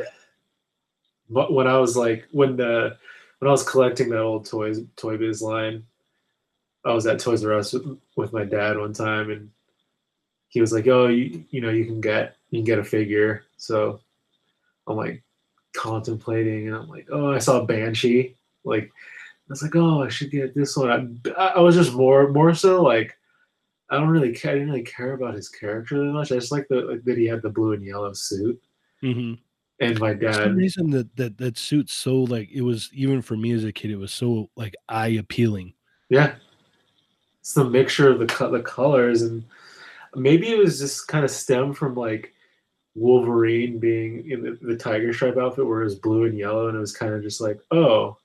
but 1.30 1.52
when 1.52 1.66
I 1.66 1.78
was 1.78 1.96
like 1.96 2.26
when 2.32 2.56
the 2.56 2.96
when 3.38 3.48
I 3.48 3.52
was 3.52 3.68
collecting 3.68 4.10
that 4.10 4.20
old 4.20 4.46
toys 4.46 4.80
Toy 4.96 5.16
Biz 5.16 5.42
line, 5.42 5.84
I 6.84 6.92
was 6.92 7.06
at 7.06 7.18
Toys 7.20 7.44
R 7.44 7.52
Us 7.52 7.72
with, 7.72 7.98
with 8.16 8.32
my 8.32 8.44
dad 8.44 8.76
one 8.76 8.92
time, 8.92 9.30
and 9.30 9.50
he 10.48 10.60
was 10.60 10.72
like, 10.72 10.86
"Oh, 10.88 11.08
you 11.08 11.44
you 11.50 11.60
know 11.60 11.70
you 11.70 11.84
can 11.84 12.00
get 12.00 12.36
you 12.50 12.58
can 12.58 12.64
get 12.64 12.78
a 12.78 12.84
figure." 12.84 13.44
So 13.56 14.00
I'm 14.86 14.96
like 14.96 15.22
contemplating, 15.76 16.68
and 16.68 16.76
I'm 16.76 16.88
like, 16.88 17.08
"Oh, 17.10 17.32
I 17.32 17.38
saw 17.38 17.64
Banshee." 17.64 18.34
Like 18.64 18.84
I 18.84 19.48
was 19.48 19.62
like, 19.62 19.76
"Oh, 19.76 20.02
I 20.02 20.08
should 20.08 20.30
get 20.30 20.54
this 20.54 20.76
one." 20.76 21.20
I, 21.36 21.46
I 21.46 21.60
was 21.60 21.74
just 21.76 21.92
more 21.94 22.28
more 22.28 22.54
so 22.54 22.82
like. 22.82 23.16
I 23.90 23.96
don't 23.96 24.08
really 24.08 24.32
care. 24.32 24.52
I 24.52 24.54
didn't 24.54 24.70
really 24.70 24.84
care 24.84 25.12
about 25.12 25.34
his 25.34 25.50
character 25.50 25.98
that 25.98 26.12
much. 26.12 26.32
I 26.32 26.36
just 26.36 26.50
like 26.50 26.66
the 26.68 26.76
like 26.76 27.04
that 27.04 27.18
he 27.18 27.26
had 27.26 27.42
the 27.42 27.50
blue 27.50 27.72
and 27.74 27.84
yellow 27.84 28.14
suit. 28.14 28.58
hmm 29.02 29.34
And 29.80 29.98
my 30.00 30.14
dad, 30.14 30.54
reason 30.54 30.88
that 30.90 31.14
that 31.16 31.36
that 31.38 31.58
suit's 31.58 31.92
so 31.92 32.20
like 32.22 32.48
it 32.50 32.62
was 32.62 32.88
even 32.94 33.20
for 33.20 33.36
me 33.36 33.52
as 33.52 33.64
a 33.64 33.72
kid, 33.72 33.90
it 33.90 33.96
was 33.96 34.12
so 34.12 34.48
like 34.56 34.74
eye 34.88 35.08
appealing. 35.08 35.74
yeah, 36.08 36.36
it's 37.42 37.52
the 37.52 37.64
mixture 37.64 38.10
of 38.10 38.18
the 38.18 38.26
co- 38.26 38.50
the 38.50 38.62
colors, 38.62 39.20
and 39.20 39.44
maybe 40.14 40.48
it 40.50 40.58
was 40.58 40.78
just 40.78 41.08
kind 41.08 41.24
of 41.24 41.30
stem 41.30 41.74
from 41.74 41.94
like 41.94 42.32
Wolverine 42.94 43.78
being 43.78 44.30
in 44.30 44.42
the, 44.42 44.58
the 44.62 44.76
tiger 44.76 45.12
stripe 45.12 45.36
outfit, 45.36 45.66
where 45.66 45.82
it 45.82 45.84
was 45.84 45.96
blue 45.96 46.24
and 46.24 46.38
yellow, 46.38 46.68
and 46.68 46.76
it 46.76 46.80
was 46.80 46.96
kind 46.96 47.12
of 47.12 47.22
just 47.22 47.40
like, 47.40 47.58
oh, 47.70 48.16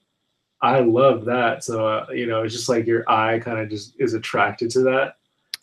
I 0.62 0.80
love 0.80 1.26
that. 1.26 1.64
So 1.64 1.86
uh, 1.86 2.06
you 2.12 2.28
know, 2.28 2.44
it's 2.44 2.54
just 2.54 2.70
like 2.70 2.86
your 2.86 3.04
eye 3.10 3.40
kind 3.40 3.60
of 3.60 3.70
just 3.70 3.96
is 4.00 4.14
attracted 4.14 4.70
to 4.72 4.82
that. 4.82 5.16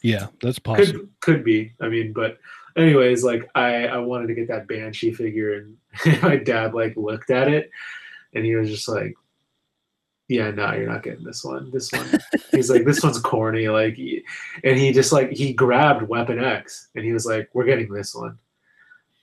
Yeah, 0.05 0.27
that's 0.43 0.59
possible. 0.59 1.01
could 1.01 1.09
could 1.21 1.45
be 1.45 1.73
i 1.81 1.89
mean 1.89 2.13
but 2.13 2.39
anyways 2.77 3.25
like 3.25 3.49
i 3.55 3.87
i 3.87 3.97
wanted 3.97 4.27
to 4.27 4.35
get 4.35 4.49
that 4.49 4.69
banshee 4.69 5.13
figure 5.13 5.55
and 5.55 6.23
my 6.23 6.37
dad 6.37 6.75
like 6.75 6.95
looked 6.95 7.31
at 7.31 7.49
it 7.49 7.71
and 8.35 8.45
he 8.45 8.55
was 8.55 8.69
just 8.69 8.87
like 8.87 9.15
yeah 10.35 10.51
no 10.51 10.73
you're 10.73 10.89
not 10.89 11.03
getting 11.03 11.25
this 11.25 11.43
one 11.45 11.71
this 11.71 11.91
one 11.93 12.07
he's 12.53 12.71
like 12.71 12.85
this 12.85 13.03
one's 13.03 13.19
corny 13.21 13.69
like 13.69 13.97
and 14.65 14.79
he 14.79 14.93
just 14.93 15.13
like 15.13 15.31
he 15.31 15.53
grabbed 15.53 16.03
weapon 16.09 16.39
x 16.43 16.89
and 16.95 17.05
he 17.05 17.13
was 17.13 17.27
like 17.27 17.49
we're 17.55 17.65
getting 17.65 17.91
this 17.93 18.15
one 18.15 18.39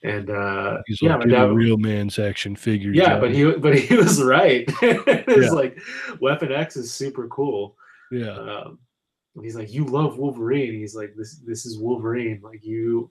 and 0.04 0.30
uh 0.30 0.78
He's 0.86 1.00
yeah 1.02 1.16
like, 1.16 1.28
dad 1.28 1.50
a 1.50 1.52
real 1.52 1.76
man's 1.76 2.18
action 2.18 2.56
figure. 2.56 2.90
yeah 2.92 3.10
Johnny." 3.10 3.20
but 3.20 3.30
he 3.34 3.52
but 3.52 3.78
he 3.78 3.94
was 4.04 4.22
right 4.22 4.64
it's 4.82 5.46
Yeah. 5.46 5.50
like 5.50 5.78
weapon 6.20 6.50
x 6.52 6.76
is 6.76 6.92
super 6.92 7.28
cool 7.28 7.76
yeah, 8.10 8.32
um, 8.36 8.78
and 9.36 9.42
he's 9.42 9.56
like, 9.56 9.72
"You 9.72 9.86
love 9.86 10.18
Wolverine." 10.18 10.74
He's 10.74 10.94
like, 10.94 11.14
"This 11.16 11.36
this 11.46 11.64
is 11.64 11.78
Wolverine. 11.78 12.40
Like 12.42 12.62
you 12.62 13.10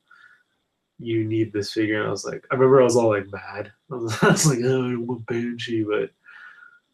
you 1.00 1.24
need 1.24 1.52
this 1.52 1.72
figure." 1.74 1.98
And 2.02 2.08
I 2.08 2.12
was 2.12 2.24
like, 2.24 2.46
I 2.52 2.54
remember 2.54 2.82
I 2.82 2.84
was 2.84 2.96
all 2.96 3.10
like 3.10 3.26
mad. 3.32 3.72
I 3.92 3.96
was, 3.96 4.16
I 4.22 4.28
was 4.30 4.46
like, 4.46 4.60
"Oh, 4.64 4.92
I 4.92 4.96
want 4.98 5.26
Banshee," 5.26 5.82
but 5.84 6.12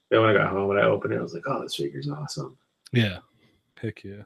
then 0.09 0.21
when 0.21 0.29
I 0.29 0.33
got 0.33 0.51
home 0.51 0.71
and 0.71 0.79
I 0.79 0.83
opened 0.83 1.13
it, 1.13 1.19
I 1.19 1.21
was 1.21 1.33
like, 1.33 1.43
"Oh, 1.47 1.61
this 1.61 1.75
figure's 1.75 2.09
awesome." 2.09 2.57
yeah. 2.93 3.19
Heck 3.81 4.03
yeah. 4.03 4.23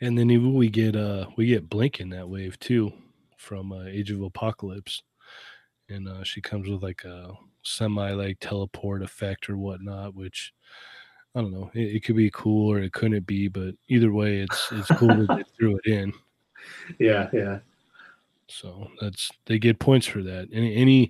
And 0.00 0.16
then 0.16 0.30
even 0.30 0.54
we 0.54 0.68
get 0.68 0.96
uh 0.96 1.26
we 1.36 1.46
get 1.46 1.68
Blink 1.68 2.00
in 2.00 2.08
that 2.10 2.28
wave 2.28 2.58
too 2.58 2.92
from 3.36 3.72
uh, 3.72 3.84
Age 3.84 4.10
of 4.10 4.22
Apocalypse. 4.22 5.02
And 5.88 6.08
uh 6.08 6.24
she 6.24 6.40
comes 6.40 6.68
with 6.68 6.82
like 6.82 7.04
a 7.04 7.32
semi 7.62 8.12
like 8.12 8.38
teleport 8.40 9.02
effect 9.02 9.50
or 9.50 9.56
whatnot, 9.56 10.14
which 10.14 10.52
I 11.34 11.42
don't 11.42 11.52
know. 11.52 11.70
It, 11.74 11.96
it 11.96 12.04
could 12.04 12.16
be 12.16 12.30
cool 12.30 12.72
or 12.72 12.80
it 12.80 12.92
couldn't 12.92 13.26
be, 13.26 13.48
but 13.48 13.74
either 13.88 14.12
way 14.12 14.38
it's 14.38 14.68
it's 14.72 14.88
cool 14.92 15.08
that 15.08 15.36
they 15.36 15.44
threw 15.58 15.78
it 15.82 15.90
in. 15.90 16.12
Yeah, 16.98 17.28
yeah. 17.32 17.58
So 18.48 18.88
that's 19.00 19.30
they 19.46 19.58
get 19.58 19.78
points 19.78 20.06
for 20.06 20.22
that. 20.22 20.48
Any 20.52 20.74
any 20.74 21.08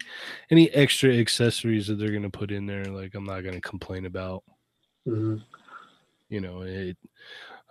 any 0.50 0.70
extra 0.70 1.12
accessories 1.14 1.86
that 1.86 1.94
they're 1.94 2.12
gonna 2.12 2.30
put 2.30 2.50
in 2.50 2.66
there, 2.66 2.84
like 2.84 3.14
I'm 3.14 3.24
not 3.24 3.42
gonna 3.42 3.60
complain 3.60 4.06
about. 4.06 4.42
hmm 5.04 5.36
You 6.28 6.40
know, 6.40 6.62
it. 6.62 6.96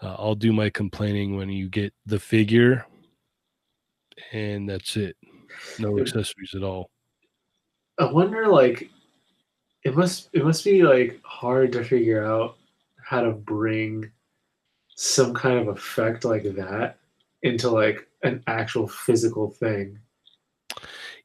Uh, 0.01 0.15
I'll 0.17 0.35
do 0.35 0.53
my 0.53 0.69
complaining 0.69 1.35
when 1.35 1.49
you 1.49 1.69
get 1.69 1.93
the 2.05 2.19
figure, 2.19 2.85
and 4.31 4.69
that's 4.69 4.95
it. 4.95 5.17
No 5.79 5.99
accessories 5.99 6.53
at 6.55 6.63
all. 6.63 6.89
I 7.97 8.11
wonder, 8.11 8.47
like, 8.47 8.89
it 9.83 9.95
must 9.95 10.29
it 10.33 10.45
must 10.45 10.63
be 10.63 10.83
like 10.83 11.19
hard 11.23 11.71
to 11.73 11.83
figure 11.83 12.23
out 12.23 12.57
how 13.01 13.21
to 13.21 13.31
bring 13.31 14.11
some 14.95 15.33
kind 15.33 15.59
of 15.59 15.67
effect 15.67 16.25
like 16.25 16.43
that 16.43 16.97
into 17.43 17.69
like 17.69 18.06
an 18.23 18.43
actual 18.47 18.87
physical 18.87 19.51
thing, 19.51 19.99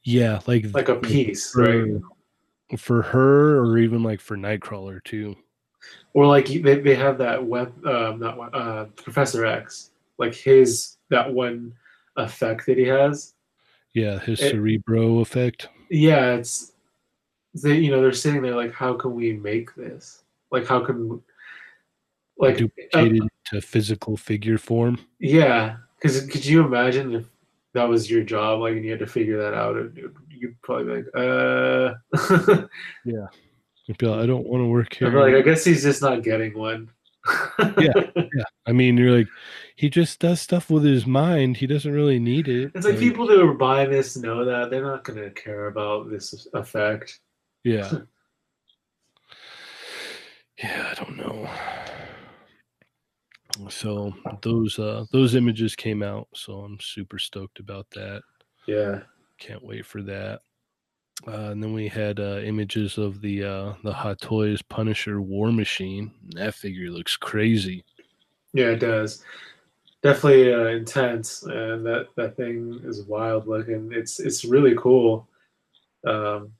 Yeah, 0.03 0.39
like 0.47 0.65
like 0.73 0.89
a 0.89 0.95
piece, 0.95 1.51
for, 1.51 1.61
right? 1.63 2.01
for 2.79 3.01
her 3.01 3.59
or 3.59 3.77
even 3.77 4.03
like 4.03 4.21
for 4.21 4.37
Nightcrawler 4.37 5.03
too. 5.03 5.35
Or 6.13 6.25
like 6.27 6.47
they, 6.47 6.79
they 6.79 6.95
have 6.95 7.17
that 7.17 7.43
web, 7.43 7.73
um, 7.85 8.19
not 8.19 8.37
web- 8.37 8.53
uh, 8.55 8.85
Professor 8.95 9.45
X, 9.45 9.91
like 10.17 10.33
his 10.35 10.97
that 11.09 11.31
one 11.33 11.73
effect 12.17 12.65
that 12.67 12.77
he 12.77 12.85
has. 12.85 13.33
Yeah, 13.93 14.19
his 14.19 14.39
It- 14.41 14.51
Cerebro 14.51 15.19
effect. 15.19 15.69
Yeah, 15.89 16.35
it's 16.35 16.71
they 17.55 17.77
you 17.77 17.91
know 17.91 18.01
they're 18.01 18.13
sitting 18.13 18.41
there 18.41 18.55
like 18.55 18.73
how 18.73 18.93
can 18.95 19.13
we 19.13 19.33
make 19.33 19.75
this? 19.75 20.23
Like 20.51 20.65
how 20.67 20.79
can 20.83 21.21
like 22.37 22.55
uh, 22.55 22.57
duplicated 22.59 23.29
to 23.45 23.61
physical 23.61 24.17
figure 24.17 24.57
form. 24.57 24.99
yeah, 25.19 25.77
because 26.03 26.25
could 26.27 26.45
you 26.45 26.63
imagine 26.63 27.15
if 27.15 27.25
that 27.73 27.87
was 27.89 28.11
your 28.11 28.23
job 28.23 28.59
like 28.59 28.73
and 28.73 28.83
you 28.85 28.91
had 28.91 28.99
to 28.99 29.07
figure 29.07 29.41
that 29.41 29.53
out 29.55 29.75
you- 29.95 30.13
you'd 30.29 30.61
probably 30.61 30.83
be 30.83 30.91
like 31.01 31.07
uh 31.15 31.93
You'd 33.85 33.97
be 33.97 34.05
like, 34.05 34.19
I 34.21 34.25
don't 34.25 34.45
want 34.47 34.61
to 34.61 34.67
work 34.67 34.93
here. 34.93 35.09
like 35.11 35.33
I 35.35 35.41
guess 35.41 35.65
he's 35.65 35.83
just 35.83 36.01
not 36.01 36.21
getting 36.23 36.57
one. 36.57 36.89
Yeah. 37.79 38.43
I 38.65 38.71
mean, 38.71 38.97
you're 38.97 39.15
like, 39.17 39.27
he 39.75 39.89
just 39.89 40.19
does 40.19 40.39
stuff 40.41 40.69
with 40.69 40.83
his 40.85 41.05
mind. 41.05 41.57
He 41.57 41.67
doesn't 41.67 41.91
really 41.91 42.17
need 42.19 42.47
it. 42.47 42.71
It's 42.75 42.85
like 42.85 42.97
people 42.99 43.27
that 43.27 43.41
are 43.41 43.53
buying 43.53 43.89
this 43.91 44.15
know 44.17 44.45
that 44.45 44.69
they're 44.69 44.83
not 44.85 45.03
gonna 45.03 45.29
care 45.31 45.67
about 45.67 46.09
this 46.09 46.47
effect. 46.53 47.19
Yeah. 47.65 47.91
yeah, 50.63 50.87
I 50.91 51.03
don't 51.03 51.17
know. 51.17 51.49
So 53.69 54.13
those 54.41 54.79
uh 54.79 55.05
those 55.11 55.35
images 55.35 55.75
came 55.75 56.01
out, 56.01 56.27
so 56.33 56.59
I'm 56.59 56.79
super 56.79 57.19
stoked 57.19 57.59
about 57.59 57.89
that. 57.91 58.23
Yeah. 58.65 59.01
Can't 59.37 59.63
wait 59.63 59.85
for 59.85 60.01
that. 60.03 60.41
Uh, 61.27 61.51
and 61.51 61.63
then 61.63 61.73
we 61.73 61.87
had 61.87 62.19
uh, 62.19 62.39
images 62.39 62.97
of 62.97 63.21
the 63.21 63.43
uh, 63.43 63.73
the 63.83 63.93
Hot 63.93 64.19
Toys 64.19 64.61
Punisher 64.61 65.21
War 65.21 65.51
Machine. 65.51 66.11
That 66.31 66.55
figure 66.55 66.89
looks 66.89 67.15
crazy. 67.15 67.83
Yeah, 68.53 68.67
it 68.67 68.79
does. 68.79 69.23
Definitely 70.01 70.53
uh, 70.53 70.65
intense, 70.65 71.43
and 71.43 71.85
that 71.85 72.07
that 72.17 72.35
thing 72.35 72.81
is 72.83 73.03
wild 73.03 73.47
looking. 73.47 73.91
It's 73.93 74.19
it's 74.19 74.43
really 74.43 74.75
cool. 74.75 75.27
Um, 76.05 76.51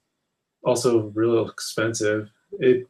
also, 0.64 1.12
real 1.14 1.50
expensive. 1.50 2.30
It 2.60 2.88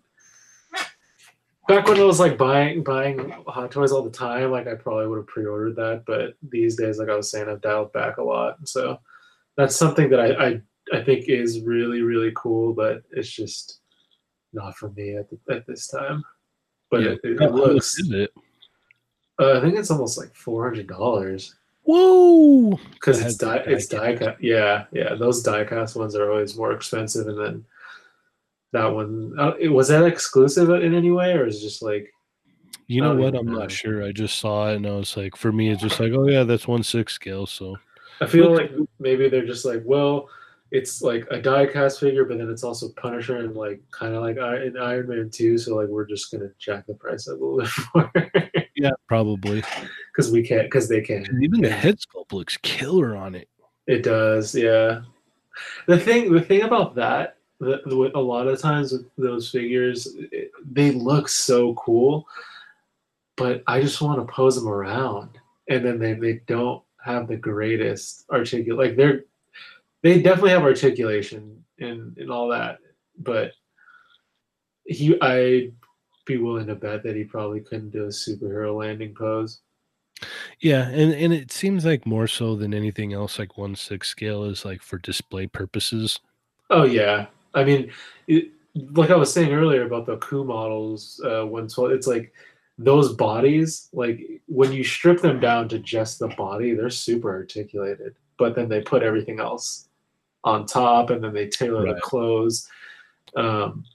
back 1.75 1.88
when 1.88 1.99
I 1.99 2.03
was 2.03 2.19
like 2.19 2.38
buying 2.38 2.83
buying 2.83 3.29
Hot 3.47 3.71
Toys 3.71 3.91
all 3.91 4.03
the 4.03 4.09
time, 4.09 4.51
like 4.51 4.67
I 4.67 4.75
probably 4.75 5.07
would 5.07 5.17
have 5.17 5.27
pre-ordered 5.27 5.75
that. 5.75 6.03
But 6.05 6.36
these 6.49 6.75
days, 6.75 6.99
like 6.99 7.09
I 7.09 7.15
was 7.15 7.29
saying, 7.29 7.49
I've 7.49 7.62
dialed 7.62 7.93
back 7.93 8.17
a 8.17 8.23
lot. 8.23 8.67
So 8.67 8.99
that's 9.57 9.75
something 9.75 10.09
that 10.09 10.19
I 10.19 10.47
I, 10.47 10.62
I 10.93 11.03
think 11.03 11.29
is 11.29 11.62
really 11.62 12.01
really 12.01 12.31
cool, 12.36 12.73
but 12.73 13.03
it's 13.12 13.29
just 13.31 13.79
not 14.53 14.75
for 14.77 14.89
me 14.91 15.15
at 15.15 15.27
the, 15.29 15.53
at 15.53 15.65
this 15.65 15.88
time. 15.88 16.23
But 16.91 17.01
Yeah. 17.01 17.09
it, 17.12 17.19
it, 17.23 17.41
it 17.41 17.51
looks. 17.51 17.97
is 17.97 18.12
it? 18.12 18.31
Uh, 19.39 19.57
I 19.57 19.62
think 19.62 19.75
it's 19.75 19.89
almost 19.91 20.17
like 20.17 20.36
four 20.36 20.63
hundred 20.63 20.88
dollars 20.88 21.55
Whoa! 21.86 22.79
because 22.93 23.19
it's 23.19 23.36
die 23.36 23.63
it's 23.65 23.88
die 23.88 24.15
cut. 24.15 24.41
Yeah, 24.41 24.86
yeah. 24.91 25.15
Those 25.15 25.43
diecast 25.43 25.95
ones 25.95 26.15
are 26.15 26.31
always 26.31 26.55
more 26.55 26.71
expensive, 26.71 27.27
and 27.27 27.39
then 27.39 27.65
that 28.73 28.86
one 28.88 29.33
uh, 29.39 29.53
it- 29.59 29.69
was 29.69 29.88
that 29.88 30.05
exclusive 30.05 30.69
in 30.69 30.93
any 30.93 31.12
way, 31.12 31.31
or 31.33 31.47
is 31.47 31.57
it 31.57 31.62
just 31.62 31.81
like 31.81 32.12
You 32.88 33.01
know 33.01 33.15
what? 33.15 33.36
I'm 33.36 33.45
know. 33.45 33.59
not 33.59 33.71
sure. 33.71 34.03
I 34.03 34.12
just 34.12 34.39
saw 34.39 34.69
it 34.69 34.75
and 34.75 34.86
I 34.86 34.91
was 34.91 35.15
like, 35.15 35.36
for 35.38 35.51
me, 35.51 35.69
it's 35.69 35.81
just 35.81 35.99
like, 35.99 36.12
oh 36.12 36.27
yeah, 36.27 36.43
that's 36.43 36.67
one 36.67 36.83
six 36.83 37.13
scale. 37.13 37.45
So 37.45 37.77
I 38.19 38.25
feel 38.27 38.51
like 38.53 38.71
maybe 38.99 39.29
they're 39.29 39.45
just 39.45 39.63
like, 39.65 39.81
well, 39.86 40.27
it's 40.71 41.01
like 41.03 41.25
a 41.31 41.39
diecast 41.39 41.99
figure, 41.99 42.25
but 42.25 42.38
then 42.39 42.49
it's 42.49 42.63
also 42.63 42.89
Punisher 42.97 43.38
and 43.38 43.55
like 43.55 43.79
kind 43.91 44.15
of 44.15 44.21
like 44.23 44.38
in 44.38 44.75
Iron 44.77 45.07
Man 45.07 45.29
two, 45.29 45.57
so 45.57 45.75
like 45.75 45.88
we're 45.88 46.05
just 46.05 46.31
gonna 46.31 46.49
jack 46.59 46.86
the 46.88 46.95
price 46.95 47.27
up 47.27 47.39
a 47.39 47.43
little 47.45 47.59
bit 47.93 48.13
more 48.53 48.67
yeah, 48.75 48.91
probably. 49.07 49.63
because 50.12 50.31
we 50.31 50.41
can't 50.41 50.63
because 50.65 50.89
they 50.89 50.99
can. 51.01 51.25
And 51.25 51.43
even 51.43 51.62
the 51.62 51.69
head 51.69 51.99
sculpt 51.99 52.33
looks 52.33 52.57
killer 52.57 53.15
on 53.15 53.36
it. 53.36 53.47
It 53.86 54.01
does, 54.03 54.55
yeah. 54.55 55.01
The 55.88 55.99
thing, 55.99 56.33
the 56.33 56.41
thing 56.41 56.63
about 56.63 56.95
that, 56.95 57.38
the, 57.63 58.12
a 58.15 58.19
lot 58.19 58.47
of 58.47 58.60
times 58.60 58.91
with 58.91 59.06
those 59.17 59.49
figures, 59.49 60.08
it, 60.32 60.52
they 60.71 60.91
look 60.91 61.28
so 61.30 61.73
cool, 61.76 62.28
but 63.38 63.63
I 63.67 63.82
just 63.82 64.02
want 64.02 64.19
to 64.19 64.34
pose 64.34 64.56
them 64.56 64.67
around, 64.67 65.38
and 65.69 65.84
then 65.84 65.99
they, 65.99 66.13
they 66.13 66.41
don't 66.47 66.84
have 67.04 67.28
the 67.28 67.38
greatest 67.38 68.26
articulate. 68.32 68.89
Like 68.89 68.97
they're, 68.97 69.26
they 70.02 70.21
definitely 70.21 70.52
have 70.52 70.63
articulation 70.63 71.63
and 71.80 72.17
and 72.17 72.32
all 72.32 72.49
that, 72.49 72.80
but 73.17 73.52
he, 74.86 75.19
I'd 75.21 75.73
be 76.26 76.38
willing 76.38 76.67
to 76.67 76.76
bet 76.76 77.04
that 77.04 77.15
he 77.15 77.23
probably 77.23 77.62
couldn't 77.62 77.91
do 77.91 78.06
a 78.06 78.08
superhero 78.08 78.78
landing 78.78 79.13
pose. 79.13 79.60
Yeah, 80.60 80.88
and 80.89 81.13
and 81.13 81.34
it 81.34 81.52
seems 81.52 81.86
like 81.86 82.06
more 82.06 82.28
so 82.28 82.56
than 82.56 82.73
anything 82.73 83.13
else, 83.13 83.39
like 83.39 83.58
one 83.58 83.76
six 83.76 84.08
scale 84.08 84.45
is 84.45 84.63
like 84.63 84.82
for 84.82 84.97
display 84.97 85.47
purposes. 85.47 86.19
Oh 86.69 86.84
yeah, 86.84 87.28
I 87.53 87.63
mean, 87.63 87.91
it, 88.27 88.49
like 88.75 89.11
I 89.11 89.15
was 89.15 89.31
saying 89.31 89.53
earlier 89.53 89.85
about 89.85 90.05
the 90.05 90.17
coup 90.17 90.43
models, 90.43 91.21
uh, 91.23 91.45
twelve. 91.45 91.91
It's 91.91 92.07
like 92.07 92.34
those 92.78 93.13
bodies, 93.13 93.89
like 93.93 94.41
when 94.47 94.71
you 94.71 94.84
strip 94.84 95.21
them 95.21 95.39
down 95.39 95.69
to 95.69 95.80
just 95.80 96.19
the 96.19 96.30
body, 96.30 96.73
they're 96.73 96.89
super 96.89 97.32
articulated. 97.32 98.15
But 98.38 98.55
then 98.55 98.67
they 98.67 98.82
put 98.82 99.03
everything 99.03 99.39
else 99.39 99.88
on 100.43 100.65
top, 100.65 101.11
and 101.11 101.23
then 101.23 101.34
they 101.34 101.47
tailor 101.47 101.93
the 101.93 102.01
clothes, 102.01 102.67
um, 103.36 103.86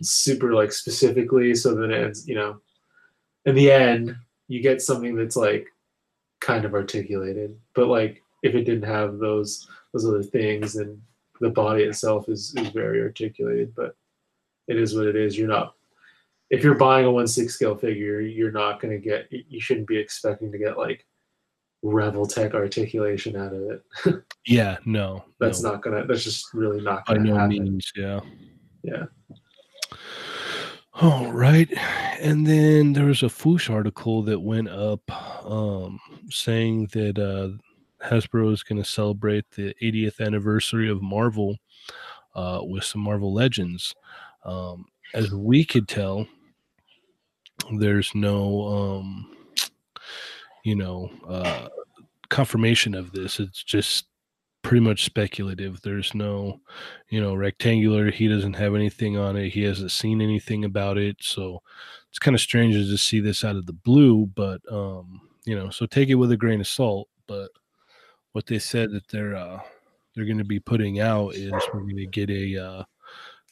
super 0.00 0.54
like 0.54 0.72
specifically. 0.72 1.54
So 1.54 1.74
then 1.74 1.90
it's 1.90 2.26
you 2.26 2.34
know, 2.34 2.60
in 3.44 3.54
the 3.54 3.70
end, 3.70 4.16
you 4.48 4.62
get 4.62 4.80
something 4.82 5.14
that's 5.14 5.36
like 5.36 5.66
kind 6.40 6.64
of 6.64 6.74
articulated. 6.74 7.58
But 7.74 7.88
like 7.88 8.22
if 8.42 8.54
it 8.54 8.64
didn't 8.64 8.88
have 8.88 9.18
those 9.18 9.68
those 9.92 10.06
other 10.06 10.22
things, 10.22 10.72
then 10.72 11.02
the 11.42 11.50
body 11.50 11.82
itself 11.82 12.28
is 12.28 12.54
is 12.56 12.68
very 12.68 13.02
articulated, 13.02 13.74
but 13.74 13.96
it 14.68 14.78
is 14.78 14.94
what 14.96 15.06
it 15.08 15.16
is. 15.16 15.36
You're 15.36 15.48
not 15.48 15.74
if 16.50 16.62
you're 16.62 16.74
buying 16.76 17.04
a 17.04 17.10
one 17.12 17.26
six 17.26 17.54
scale 17.54 17.76
figure, 17.76 18.20
you're 18.20 18.52
not 18.52 18.80
gonna 18.80 18.98
get 18.98 19.26
you 19.30 19.60
shouldn't 19.60 19.88
be 19.88 19.98
expecting 19.98 20.52
to 20.52 20.58
get 20.58 20.78
like 20.78 21.04
Revoltech 21.84 22.54
articulation 22.54 23.36
out 23.36 23.52
of 23.52 23.62
it. 23.70 24.22
Yeah, 24.44 24.78
no, 24.84 25.24
That's 25.38 25.62
no, 25.62 25.72
not 25.72 25.82
gonna 25.82 26.04
that's 26.06 26.24
just 26.24 26.52
really 26.52 26.80
not 26.80 27.06
gonna 27.06 27.20
no 27.20 27.34
happen. 27.36 27.62
means. 27.62 27.92
Yeah. 27.94 28.20
Yeah. 28.82 29.04
All 30.94 31.32
right. 31.32 31.72
And 32.20 32.44
then 32.46 32.92
there 32.92 33.06
was 33.06 33.22
a 33.22 33.26
Fwoosh 33.26 33.70
article 33.70 34.22
that 34.24 34.40
went 34.40 34.68
up 34.68 35.00
um, 35.48 36.00
saying 36.28 36.88
that 36.92 37.18
uh, 37.18 37.56
Hasbro 38.02 38.52
is 38.52 38.62
going 38.62 38.82
to 38.82 38.88
celebrate 38.88 39.50
the 39.52 39.74
80th 39.82 40.20
anniversary 40.20 40.90
of 40.90 41.02
Marvel 41.02 41.56
uh, 42.34 42.60
with 42.62 42.84
some 42.84 43.00
Marvel 43.00 43.32
Legends. 43.32 43.94
Um, 44.44 44.86
as 45.14 45.32
we 45.32 45.64
could 45.64 45.88
tell, 45.88 46.26
there's 47.78 48.14
no, 48.14 48.66
um, 48.66 49.36
you 50.64 50.74
know, 50.74 51.10
uh, 51.28 51.68
confirmation 52.28 52.94
of 52.94 53.12
this. 53.12 53.38
It's 53.38 53.62
just 53.62 54.06
pretty 54.62 54.80
much 54.80 55.04
speculative. 55.04 55.80
There's 55.82 56.14
no, 56.14 56.60
you 57.10 57.20
know, 57.20 57.34
rectangular. 57.34 58.10
He 58.10 58.28
doesn't 58.28 58.54
have 58.54 58.74
anything 58.74 59.16
on 59.16 59.36
it. 59.36 59.50
He 59.50 59.62
hasn't 59.62 59.90
seen 59.90 60.20
anything 60.20 60.64
about 60.64 60.98
it. 60.98 61.16
So 61.20 61.62
it's 62.08 62.18
kind 62.18 62.34
of 62.34 62.40
strange 62.40 62.74
to 62.74 62.96
see 62.96 63.20
this 63.20 63.44
out 63.44 63.56
of 63.56 63.66
the 63.66 63.72
blue. 63.72 64.26
But 64.34 64.60
um, 64.70 65.20
you 65.44 65.56
know, 65.56 65.70
so 65.70 65.86
take 65.86 66.08
it 66.08 66.14
with 66.14 66.32
a 66.32 66.36
grain 66.36 66.60
of 66.60 66.66
salt. 66.66 67.08
But 67.26 67.50
what 68.32 68.46
they 68.46 68.58
said 68.58 68.92
that 68.92 69.08
they're 69.08 69.36
uh, 69.36 69.60
they're 70.14 70.24
going 70.24 70.38
to 70.38 70.44
be 70.44 70.60
putting 70.60 71.00
out 71.00 71.34
is 71.34 71.52
we're 71.72 71.80
going 71.80 71.96
to 71.96 72.06
get 72.06 72.30
a 72.30 72.58
uh, 72.58 72.84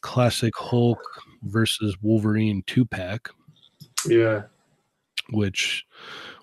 classic 0.00 0.54
Hulk 0.56 1.00
versus 1.42 1.96
Wolverine 2.02 2.62
two 2.66 2.84
pack. 2.84 3.28
Yeah. 4.06 4.42
Which 5.30 5.86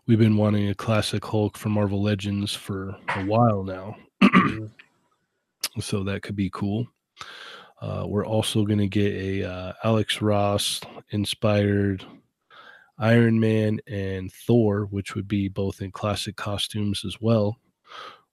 we've 0.06 0.20
been 0.20 0.38
wanting 0.38 0.70
a 0.70 0.76
classic 0.76 1.24
Hulk 1.26 1.58
for 1.58 1.70
Marvel 1.70 2.02
Legends 2.02 2.54
for 2.54 2.96
a 3.16 3.26
while 3.26 3.64
now. 3.64 3.96
Mm-hmm. 4.24 4.68
so 5.80 6.04
that 6.04 6.22
could 6.22 6.36
be 6.36 6.50
cool. 6.52 6.88
Uh, 7.82 8.06
we're 8.08 8.26
also 8.26 8.66
going 8.66 8.80
to 8.80 8.88
get 8.88 9.14
a 9.14 9.44
uh, 9.44 9.74
Alex 9.84 10.22
Ross 10.22 10.82
inspired 11.12 12.04
Iron 12.98 13.40
Man 13.40 13.80
and 13.88 14.32
Thor, 14.32 14.88
which 14.90 15.14
would 15.14 15.28
be 15.28 15.48
both 15.48 15.82
in 15.82 15.92
classic 15.92 16.36
costumes 16.36 17.04
as 17.06 17.22
well, 17.22 17.58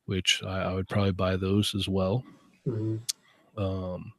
which 0.06 0.42
I, 0.44 0.62
I 0.62 0.72
would 0.74 0.88
probably 0.88 1.12
buy 1.12 1.36
those 1.36 1.74
as 1.74 1.88
well. 1.88 2.24
Mm-hmm. 2.66 3.62
Um, 3.62 4.12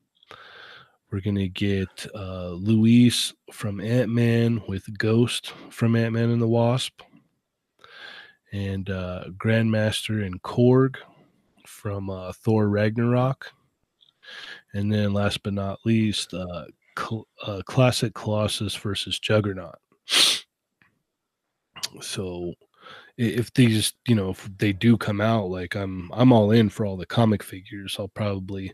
we're 1.11 1.21
going 1.21 1.35
to 1.35 1.47
get 1.49 2.07
uh, 2.13 2.49
Luis 2.49 3.33
from 3.51 3.79
Ant 3.79 4.09
Man 4.09 4.61
with 4.67 4.97
Ghost 4.97 5.53
from 5.69 5.95
Ant 5.95 6.13
Man 6.13 6.29
and 6.29 6.41
the 6.41 6.47
Wasp, 6.47 7.01
and 8.51 8.89
uh, 8.89 9.25
Grandmaster 9.37 10.25
and 10.25 10.41
Korg 10.41 10.95
from 11.65 12.09
uh, 12.09 12.33
Thor 12.33 12.67
Ragnarok. 12.67 13.51
And 14.73 14.91
then 14.91 15.13
last 15.13 15.43
but 15.43 15.53
not 15.53 15.79
least, 15.85 16.33
uh, 16.33 16.65
cl- 16.97 17.27
uh, 17.45 17.61
classic 17.65 18.13
Colossus 18.13 18.75
versus 18.75 19.19
Juggernaut. 19.19 19.75
So 22.01 22.53
if 23.17 23.53
these, 23.53 23.93
you 24.07 24.15
know, 24.15 24.31
if 24.31 24.49
they 24.57 24.73
do 24.73 24.97
come 24.97 25.21
out, 25.21 25.49
like 25.49 25.75
I'm, 25.75 26.09
I'm 26.13 26.33
all 26.33 26.51
in 26.51 26.69
for 26.69 26.85
all 26.85 26.97
the 26.97 27.05
comic 27.05 27.43
figures. 27.43 27.95
I'll 27.99 28.07
probably 28.09 28.73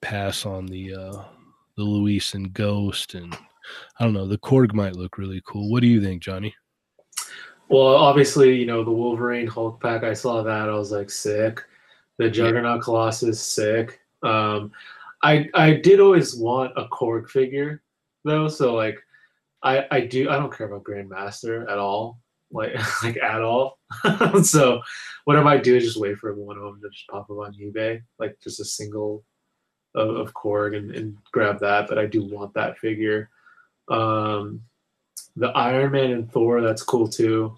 pass 0.00 0.46
on 0.46 0.66
the 0.66 0.94
uh, 0.94 1.22
the 1.76 1.84
Luis 1.84 2.34
and 2.34 2.52
Ghost, 2.52 3.14
and 3.14 3.34
I 3.98 4.04
don't 4.04 4.12
know. 4.12 4.26
The 4.26 4.38
Korg 4.38 4.74
might 4.74 4.96
look 4.96 5.18
really 5.18 5.42
cool. 5.46 5.70
What 5.70 5.80
do 5.80 5.86
you 5.86 6.00
think, 6.02 6.22
Johnny? 6.22 6.54
Well, 7.68 7.94
obviously, 7.94 8.56
you 8.56 8.66
know 8.66 8.84
the 8.84 8.90
Wolverine 8.90 9.46
Hulk 9.46 9.80
pack. 9.80 10.02
I 10.02 10.12
saw 10.12 10.42
that. 10.42 10.68
I 10.68 10.74
was 10.74 10.92
like, 10.92 11.10
sick. 11.10 11.62
The 12.18 12.28
Juggernaut 12.28 12.78
yeah. 12.78 12.82
Colossus, 12.82 13.40
sick. 13.40 14.00
Um, 14.22 14.72
I 15.22 15.48
I 15.54 15.74
did 15.74 16.00
always 16.00 16.36
want 16.36 16.72
a 16.76 16.86
Korg 16.88 17.28
figure 17.28 17.82
though, 18.24 18.48
so 18.48 18.74
like 18.74 18.98
I 19.62 19.86
I 19.90 20.00
do 20.00 20.28
I 20.30 20.36
don't 20.36 20.54
care 20.54 20.66
about 20.66 20.84
Grandmaster 20.84 21.70
at 21.70 21.78
all, 21.78 22.18
like 22.50 22.74
like 23.02 23.16
at 23.18 23.42
all. 23.42 23.78
so 24.42 24.80
what 25.24 25.36
I 25.36 25.42
might 25.42 25.62
do 25.62 25.76
is 25.76 25.84
just 25.84 26.00
wait 26.00 26.18
for 26.18 26.34
one 26.34 26.56
of 26.56 26.62
them 26.62 26.80
to 26.82 26.88
just 26.90 27.08
pop 27.08 27.30
up 27.30 27.38
on 27.38 27.54
eBay, 27.54 28.02
like 28.18 28.36
just 28.42 28.60
a 28.60 28.64
single 28.64 29.24
of, 29.94 30.16
of 30.16 30.34
Korg 30.34 30.76
and, 30.76 30.94
and 30.94 31.16
grab 31.32 31.60
that. 31.60 31.88
But 31.88 31.98
I 31.98 32.06
do 32.06 32.24
want 32.24 32.54
that 32.54 32.78
figure. 32.78 33.30
Um, 33.88 34.62
the 35.36 35.48
Iron 35.48 35.92
Man 35.92 36.10
and 36.10 36.32
Thor, 36.32 36.60
that's 36.60 36.82
cool 36.82 37.08
too. 37.08 37.56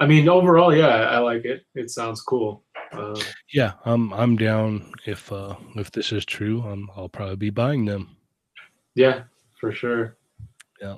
I 0.00 0.06
mean, 0.06 0.28
overall, 0.28 0.74
yeah, 0.74 0.86
I, 0.86 1.18
like 1.18 1.44
it. 1.44 1.64
It 1.74 1.90
sounds 1.90 2.20
cool. 2.20 2.62
Uh, 2.92 3.18
yeah, 3.52 3.72
I'm 3.84 4.12
I'm 4.12 4.36
down 4.36 4.92
if 5.06 5.32
uh 5.32 5.56
if 5.76 5.90
this 5.90 6.12
is 6.12 6.24
true. 6.24 6.62
I'm 6.62 6.88
I'll 6.96 7.08
probably 7.08 7.36
be 7.36 7.50
buying 7.50 7.84
them. 7.84 8.16
Yeah, 8.94 9.24
for 9.60 9.72
sure. 9.72 10.16
Yeah. 10.80 10.96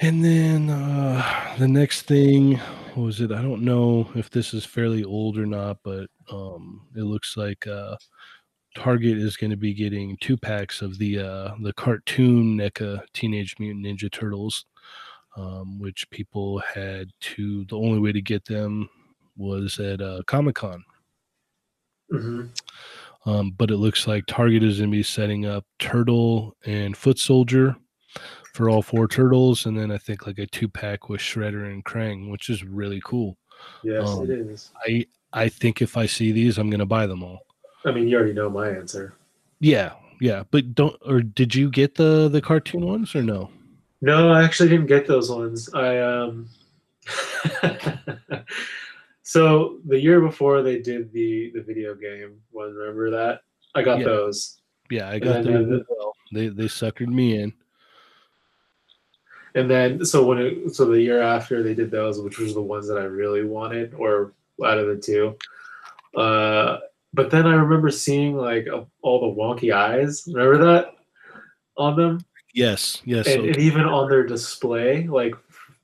And 0.00 0.24
then 0.24 0.70
uh 0.70 1.56
the 1.58 1.68
next 1.68 2.02
thing 2.02 2.60
was 2.96 3.20
it? 3.20 3.32
I 3.32 3.42
don't 3.42 3.62
know 3.62 4.08
if 4.14 4.30
this 4.30 4.54
is 4.54 4.64
fairly 4.64 5.04
old 5.04 5.38
or 5.38 5.46
not, 5.46 5.78
but 5.82 6.08
um 6.30 6.86
it 6.96 7.02
looks 7.02 7.36
like 7.36 7.66
uh 7.66 7.96
Target 8.76 9.18
is 9.18 9.36
going 9.36 9.50
to 9.50 9.56
be 9.56 9.74
getting 9.74 10.16
two 10.20 10.36
packs 10.36 10.82
of 10.82 10.98
the 10.98 11.18
uh 11.18 11.54
the 11.62 11.72
cartoon 11.72 12.56
NECA 12.56 13.02
Teenage 13.12 13.56
Mutant 13.58 13.86
Ninja 13.86 14.10
Turtles. 14.10 14.66
Um, 15.36 15.78
which 15.78 16.10
people 16.10 16.58
had 16.58 17.10
to 17.20 17.64
the 17.66 17.76
only 17.76 18.00
way 18.00 18.10
to 18.10 18.20
get 18.20 18.44
them 18.44 18.88
was 19.36 19.78
at 19.78 20.00
uh, 20.00 20.22
Comic 20.26 20.56
Con. 20.56 20.82
Mm-hmm. 22.12 23.30
Um, 23.30 23.52
but 23.56 23.70
it 23.70 23.76
looks 23.76 24.08
like 24.08 24.26
Target 24.26 24.64
is 24.64 24.78
going 24.78 24.90
to 24.90 24.96
be 24.96 25.04
setting 25.04 25.46
up 25.46 25.64
Turtle 25.78 26.56
and 26.66 26.96
Foot 26.96 27.20
Soldier 27.20 27.76
for 28.54 28.68
all 28.68 28.82
four 28.82 29.08
turtles, 29.08 29.66
and 29.66 29.78
then 29.78 29.90
I 29.90 29.98
think 29.98 30.26
like 30.26 30.38
a 30.38 30.46
two 30.46 30.68
pack 30.68 31.08
with 31.08 31.20
Shredder 31.20 31.70
and 31.70 31.84
Krang, 31.84 32.30
which 32.30 32.48
is 32.50 32.64
really 32.64 33.00
cool. 33.04 33.36
Yes, 33.82 34.08
um, 34.08 34.24
it 34.24 34.30
is. 34.30 34.70
I 34.86 35.06
I 35.32 35.48
think 35.48 35.82
if 35.82 35.96
I 35.96 36.06
see 36.06 36.32
these, 36.32 36.58
I'm 36.58 36.70
going 36.70 36.80
to 36.80 36.86
buy 36.86 37.06
them 37.06 37.22
all. 37.22 37.40
I 37.84 37.92
mean, 37.92 38.08
you 38.08 38.16
already 38.16 38.32
know 38.32 38.50
my 38.50 38.68
answer. 38.68 39.14
Yeah, 39.60 39.92
yeah, 40.20 40.44
but 40.50 40.74
don't 40.74 40.96
or 41.06 41.20
did 41.20 41.54
you 41.54 41.70
get 41.70 41.94
the 41.94 42.28
the 42.28 42.40
cartoon 42.40 42.86
ones 42.86 43.14
or 43.14 43.22
no? 43.22 43.50
No, 44.00 44.30
I 44.30 44.44
actually 44.44 44.68
didn't 44.68 44.86
get 44.86 45.06
those 45.06 45.30
ones. 45.30 45.68
I 45.74 45.98
um 45.98 46.48
So 49.28 49.80
the 49.84 50.00
year 50.00 50.22
before 50.22 50.62
they 50.62 50.78
did 50.78 51.12
the 51.12 51.52
the 51.54 51.60
video 51.60 51.94
game 51.94 52.40
one, 52.50 52.72
remember 52.72 53.10
that? 53.10 53.42
I 53.74 53.82
got 53.82 53.98
yeah. 53.98 54.06
those. 54.06 54.62
Yeah, 54.90 55.10
I 55.10 55.18
got 55.18 55.44
them. 55.44 55.68
The, 55.68 55.84
well. 55.86 56.14
They 56.32 56.48
they 56.48 56.64
suckered 56.64 57.08
me 57.08 57.38
in. 57.38 57.52
And 59.58 59.68
then 59.68 60.04
so 60.04 60.24
when 60.24 60.38
it 60.38 60.76
so 60.76 60.84
the 60.84 61.02
year 61.02 61.20
after 61.20 61.64
they 61.64 61.74
did 61.74 61.90
those, 61.90 62.20
which 62.20 62.38
was 62.38 62.54
the 62.54 62.62
ones 62.62 62.86
that 62.86 62.96
I 62.96 63.02
really 63.02 63.44
wanted, 63.44 63.92
or 63.94 64.32
out 64.64 64.78
of 64.78 64.86
the 64.86 64.96
two. 64.96 65.36
Uh, 66.16 66.78
but 67.12 67.32
then 67.32 67.44
I 67.44 67.54
remember 67.54 67.90
seeing 67.90 68.36
like 68.36 68.68
all 69.02 69.20
the 69.20 69.40
wonky 69.40 69.74
eyes. 69.74 70.28
Remember 70.28 70.58
that 70.64 70.94
on 71.76 71.96
them? 71.96 72.20
Yes, 72.54 73.02
yes. 73.04 73.26
And, 73.26 73.40
okay. 73.40 73.48
and 73.48 73.58
even 73.58 73.82
on 73.82 74.08
their 74.08 74.24
display, 74.24 75.08
like 75.08 75.34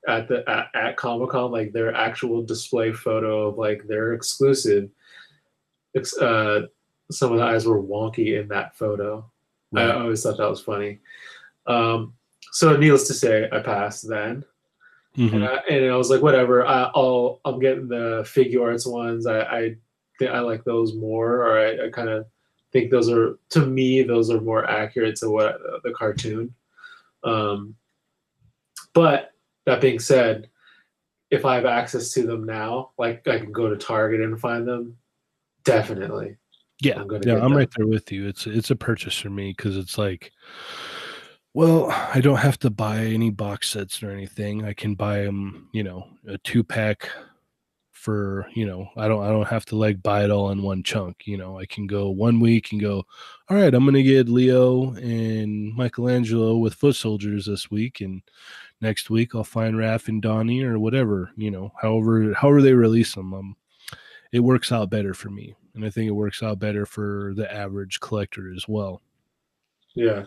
at 0.06 0.28
the 0.28 0.48
at, 0.48 0.68
at 0.74 0.96
Comic 0.96 1.30
Con, 1.30 1.50
like 1.50 1.72
their 1.72 1.92
actual 1.92 2.44
display 2.44 2.92
photo 2.92 3.48
of 3.48 3.58
like 3.58 3.88
their 3.88 4.12
exclusive. 4.12 4.88
Uh, 6.20 6.62
some 7.10 7.32
of 7.32 7.38
the 7.38 7.44
eyes 7.44 7.66
were 7.66 7.82
wonky 7.82 8.40
in 8.40 8.46
that 8.48 8.76
photo. 8.76 9.28
Right. 9.72 9.90
I 9.90 10.00
always 10.00 10.22
thought 10.22 10.36
that 10.36 10.48
was 10.48 10.60
funny. 10.60 11.00
Um, 11.66 12.14
so 12.54 12.76
needless 12.76 13.08
to 13.08 13.14
say, 13.14 13.48
I 13.50 13.58
passed 13.58 14.08
then, 14.08 14.44
mm-hmm. 15.16 15.34
and, 15.34 15.44
I, 15.44 15.56
and 15.68 15.92
I 15.92 15.96
was 15.96 16.08
like, 16.08 16.22
whatever. 16.22 16.64
I, 16.64 16.88
will 16.94 17.40
I'm 17.44 17.58
getting 17.58 17.88
the 17.88 18.22
Figuarts 18.22 18.90
ones. 18.90 19.26
I 19.26 19.40
I, 19.40 19.76
think 20.20 20.30
I 20.30 20.38
like 20.38 20.62
those 20.62 20.94
more, 20.94 21.42
or 21.42 21.58
I, 21.58 21.86
I 21.86 21.90
kind 21.90 22.08
of 22.08 22.26
think 22.72 22.92
those 22.92 23.10
are 23.10 23.36
to 23.50 23.66
me 23.66 24.02
those 24.02 24.30
are 24.30 24.40
more 24.40 24.68
accurate 24.70 25.16
to 25.16 25.30
what 25.30 25.56
uh, 25.56 25.80
the 25.82 25.92
cartoon. 25.92 26.54
Um, 27.24 27.74
but 28.92 29.32
that 29.66 29.80
being 29.80 29.98
said, 29.98 30.48
if 31.30 31.44
I 31.44 31.56
have 31.56 31.64
access 31.64 32.12
to 32.12 32.22
them 32.22 32.44
now, 32.44 32.90
like 32.98 33.26
I 33.26 33.40
can 33.40 33.50
go 33.50 33.68
to 33.68 33.76
Target 33.76 34.20
and 34.20 34.40
find 34.40 34.68
them, 34.68 34.96
definitely. 35.64 36.36
Yeah, 36.80 37.00
I'm 37.00 37.10
yeah, 37.10 37.34
I'm 37.34 37.40
them. 37.40 37.56
right 37.56 37.70
there 37.76 37.88
with 37.88 38.12
you. 38.12 38.28
It's 38.28 38.46
it's 38.46 38.70
a 38.70 38.76
purchase 38.76 39.18
for 39.18 39.30
me 39.30 39.52
because 39.56 39.76
it's 39.76 39.98
like, 39.98 40.30
well, 41.54 41.90
I 41.90 42.20
don't 42.20 42.38
have 42.38 42.58
to 42.60 42.70
buy 42.70 42.98
any 42.98 43.30
box 43.30 43.70
sets 43.70 44.02
or 44.02 44.10
anything. 44.10 44.64
I 44.64 44.72
can 44.72 44.94
buy 44.94 45.22
them, 45.22 45.68
you 45.72 45.82
know, 45.82 46.08
a 46.26 46.38
two 46.38 46.62
pack 46.64 47.08
for 47.92 48.46
you 48.52 48.66
know 48.66 48.86
i 48.98 49.08
don't 49.08 49.24
i 49.24 49.28
don't 49.28 49.48
have 49.48 49.64
to 49.64 49.76
like 49.76 50.02
buy 50.02 50.24
it 50.24 50.30
all 50.30 50.50
in 50.50 50.62
one 50.62 50.82
chunk 50.82 51.26
you 51.26 51.38
know 51.38 51.58
i 51.58 51.64
can 51.64 51.86
go 51.86 52.10
one 52.10 52.38
week 52.38 52.70
and 52.70 52.80
go 52.82 53.02
all 53.48 53.56
right 53.56 53.72
i'm 53.72 53.86
gonna 53.86 54.02
get 54.02 54.28
leo 54.28 54.92
and 54.96 55.74
michelangelo 55.74 56.54
with 56.58 56.74
foot 56.74 56.94
soldiers 56.94 57.46
this 57.46 57.70
week 57.70 58.02
and 58.02 58.20
next 58.84 59.10
week 59.10 59.34
I'll 59.34 59.44
find 59.44 59.74
Raph 59.74 60.08
and 60.08 60.22
Donnie 60.22 60.62
or 60.62 60.78
whatever, 60.78 61.30
you 61.36 61.50
know, 61.50 61.72
however 61.80 62.32
however 62.34 62.62
they 62.62 62.74
release 62.74 63.14
them. 63.14 63.34
Um, 63.34 63.56
it 64.32 64.40
works 64.40 64.72
out 64.72 64.90
better 64.90 65.14
for 65.14 65.30
me, 65.30 65.54
and 65.74 65.84
I 65.84 65.90
think 65.90 66.08
it 66.08 66.12
works 66.12 66.42
out 66.42 66.58
better 66.58 66.86
for 66.86 67.32
the 67.36 67.52
average 67.52 68.00
collector 68.00 68.52
as 68.54 68.68
well. 68.68 69.00
Yeah. 69.94 70.24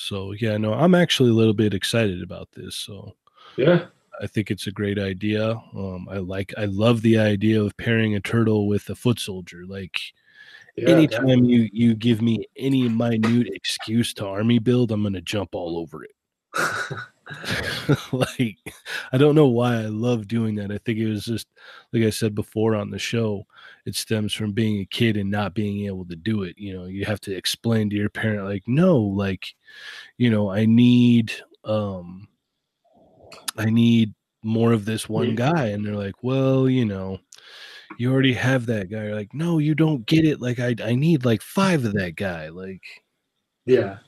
So 0.00 0.32
yeah, 0.32 0.56
no, 0.56 0.72
I'm 0.72 0.94
actually 0.94 1.28
a 1.28 1.34
little 1.34 1.52
bit 1.52 1.74
excited 1.74 2.22
about 2.22 2.48
this. 2.52 2.74
So 2.74 3.16
yeah, 3.58 3.86
I 4.20 4.26
think 4.26 4.50
it's 4.50 4.66
a 4.66 4.72
great 4.72 4.98
idea. 4.98 5.50
Um, 5.76 6.08
I 6.10 6.16
like, 6.16 6.54
I 6.56 6.64
love 6.64 7.02
the 7.02 7.18
idea 7.18 7.62
of 7.62 7.76
pairing 7.76 8.14
a 8.14 8.20
turtle 8.20 8.66
with 8.66 8.88
a 8.88 8.94
foot 8.94 9.20
soldier. 9.20 9.64
Like, 9.66 10.00
yeah, 10.74 10.88
anytime 10.88 11.26
definitely. 11.26 11.52
you 11.52 11.68
you 11.72 11.94
give 11.94 12.22
me 12.22 12.46
any 12.56 12.88
minute 12.88 13.48
excuse 13.52 14.14
to 14.14 14.26
army 14.26 14.58
build, 14.58 14.90
I'm 14.90 15.02
gonna 15.02 15.20
jump 15.20 15.54
all 15.54 15.76
over 15.76 16.04
it. 16.04 16.14
like 18.12 18.56
I 19.12 19.18
don't 19.18 19.34
know 19.34 19.48
why 19.48 19.74
I 19.74 19.86
love 19.86 20.26
doing 20.26 20.54
that. 20.56 20.72
I 20.72 20.78
think 20.78 20.98
it 20.98 21.10
was 21.10 21.26
just 21.26 21.46
like 21.92 22.04
I 22.04 22.10
said 22.10 22.34
before 22.34 22.74
on 22.74 22.88
the 22.88 22.98
show, 22.98 23.46
it 23.86 23.94
stems 23.94 24.32
from 24.34 24.52
being 24.52 24.80
a 24.80 24.84
kid 24.84 25.16
and 25.16 25.30
not 25.30 25.54
being 25.54 25.86
able 25.86 26.04
to 26.06 26.16
do 26.16 26.42
it. 26.42 26.56
You 26.58 26.74
know, 26.74 26.84
you 26.86 27.04
have 27.04 27.20
to 27.22 27.34
explain 27.34 27.90
to 27.90 27.96
your 27.96 28.10
parent 28.10 28.44
like, 28.44 28.64
"No, 28.66 28.98
like, 28.98 29.54
you 30.18 30.30
know, 30.30 30.50
I 30.50 30.66
need 30.66 31.32
um 31.64 32.28
I 33.56 33.70
need 33.70 34.14
more 34.42 34.72
of 34.72 34.84
this 34.84 35.08
one 35.08 35.34
guy. 35.34 35.66
And 35.66 35.84
they're 35.84 35.94
like 35.94 36.22
well 36.22 36.68
you 36.68 36.84
know 36.84 37.18
you 37.98 38.10
already 38.12 38.32
have 38.34 38.66
that 38.66 38.90
guy. 38.90 39.04
You're 39.04 39.14
like 39.14 39.34
no 39.34 39.58
you 39.58 39.74
don't 39.74 40.06
get 40.06 40.24
it. 40.24 40.40
Like 40.40 40.58
i 40.58 40.74
i 40.84 40.94
need 40.94 41.24
like 41.24 41.42
five 41.42 41.84
of 41.84 41.92
that 41.94 42.16
guy. 42.16 42.48
Like 42.48 42.82
Yeah. 43.66 43.98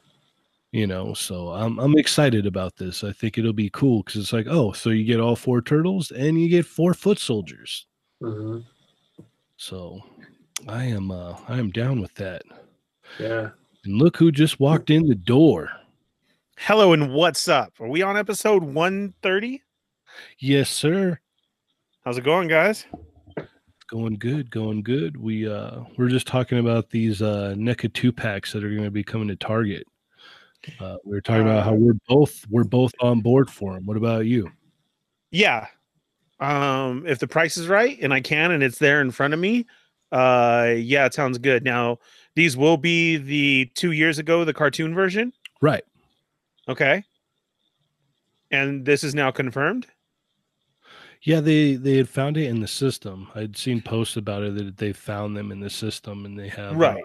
you 0.70 0.86
know 0.86 1.12
so 1.12 1.50
i'm 1.50 1.78
i'm 1.78 1.98
excited 1.98 2.46
about 2.46 2.76
this. 2.76 3.04
I 3.04 3.12
think 3.12 3.36
it'll 3.38 3.52
be 3.52 3.70
cool 3.70 4.02
because 4.02 4.20
it's 4.20 4.32
like 4.32 4.46
oh 4.48 4.72
so 4.72 4.90
you 4.90 5.04
get 5.04 5.20
all 5.20 5.36
four 5.36 5.60
turtles 5.60 6.10
and 6.10 6.40
you 6.40 6.48
get 6.48 6.66
four 6.66 6.94
foot 6.94 7.18
soldiers. 7.18 7.86
Hmm 8.22 8.60
so 9.62 10.00
i 10.68 10.82
am 10.82 11.10
uh 11.12 11.36
i 11.48 11.56
am 11.56 11.70
down 11.70 12.00
with 12.00 12.12
that 12.14 12.42
Yeah. 13.20 13.50
and 13.84 13.96
look 13.96 14.16
who 14.16 14.32
just 14.32 14.58
walked 14.58 14.90
in 14.90 15.06
the 15.06 15.14
door 15.14 15.70
Hello 16.58 16.92
and 16.92 17.12
what's 17.12 17.48
up? 17.48 17.72
Are 17.80 17.88
we 17.88 18.02
on 18.02 18.16
episode 18.16 18.62
130? 18.62 19.62
yes 20.38 20.68
sir 20.68 21.18
How's 22.04 22.18
it 22.18 22.24
going, 22.24 22.48
guys? 22.48 22.86
going 23.88 24.16
good 24.16 24.50
going 24.50 24.82
good 24.82 25.16
we 25.16 25.48
uh 25.48 25.80
we're 25.96 26.08
just 26.08 26.26
talking 26.26 26.58
about 26.58 26.90
these 26.90 27.22
uh 27.22 27.54
NECA 27.56 27.92
two 27.92 28.10
packs 28.12 28.52
that 28.52 28.64
are 28.64 28.70
going 28.70 28.84
to 28.84 28.90
be 28.90 29.04
coming 29.04 29.28
to 29.28 29.36
target 29.36 29.86
uh 30.80 30.96
we 31.04 31.14
were 31.14 31.20
talking 31.20 31.42
about 31.42 31.64
how 31.64 31.74
we're 31.74 31.96
both 32.08 32.44
we're 32.50 32.64
both 32.64 32.92
on 33.00 33.20
board 33.20 33.48
for 33.50 33.74
them 33.74 33.84
what 33.86 33.96
about 33.96 34.26
you 34.26 34.50
Yeah. 35.30 35.66
Um, 36.42 37.06
if 37.06 37.18
the 37.20 37.28
price 37.28 37.56
is 37.56 37.68
right 37.68 37.98
and 38.02 38.12
I 38.12 38.20
can 38.20 38.50
and 38.50 38.62
it's 38.62 38.78
there 38.78 39.00
in 39.00 39.10
front 39.12 39.32
of 39.34 39.40
me, 39.40 39.66
uh 40.10 40.74
yeah, 40.76 41.06
it 41.06 41.14
sounds 41.14 41.38
good. 41.38 41.64
Now, 41.64 41.98
these 42.34 42.56
will 42.56 42.76
be 42.76 43.16
the 43.16 43.70
two 43.74 43.92
years 43.92 44.18
ago, 44.18 44.44
the 44.44 44.52
cartoon 44.54 44.94
version. 44.94 45.32
right 45.60 45.84
Okay. 46.68 47.04
And 48.50 48.84
this 48.84 49.02
is 49.04 49.14
now 49.14 49.30
confirmed. 49.30 49.86
Yeah, 51.22 51.40
they 51.40 51.76
they 51.76 51.96
had 51.96 52.08
found 52.08 52.36
it 52.36 52.48
in 52.48 52.60
the 52.60 52.66
system. 52.68 53.28
I'd 53.34 53.56
seen 53.56 53.80
posts 53.80 54.16
about 54.16 54.42
it 54.42 54.54
that 54.56 54.76
they 54.76 54.92
found 54.92 55.36
them 55.36 55.52
in 55.52 55.60
the 55.60 55.70
system, 55.70 56.26
and 56.26 56.36
they 56.38 56.48
have 56.48 56.72
uh, 56.72 56.76
Right. 56.76 57.04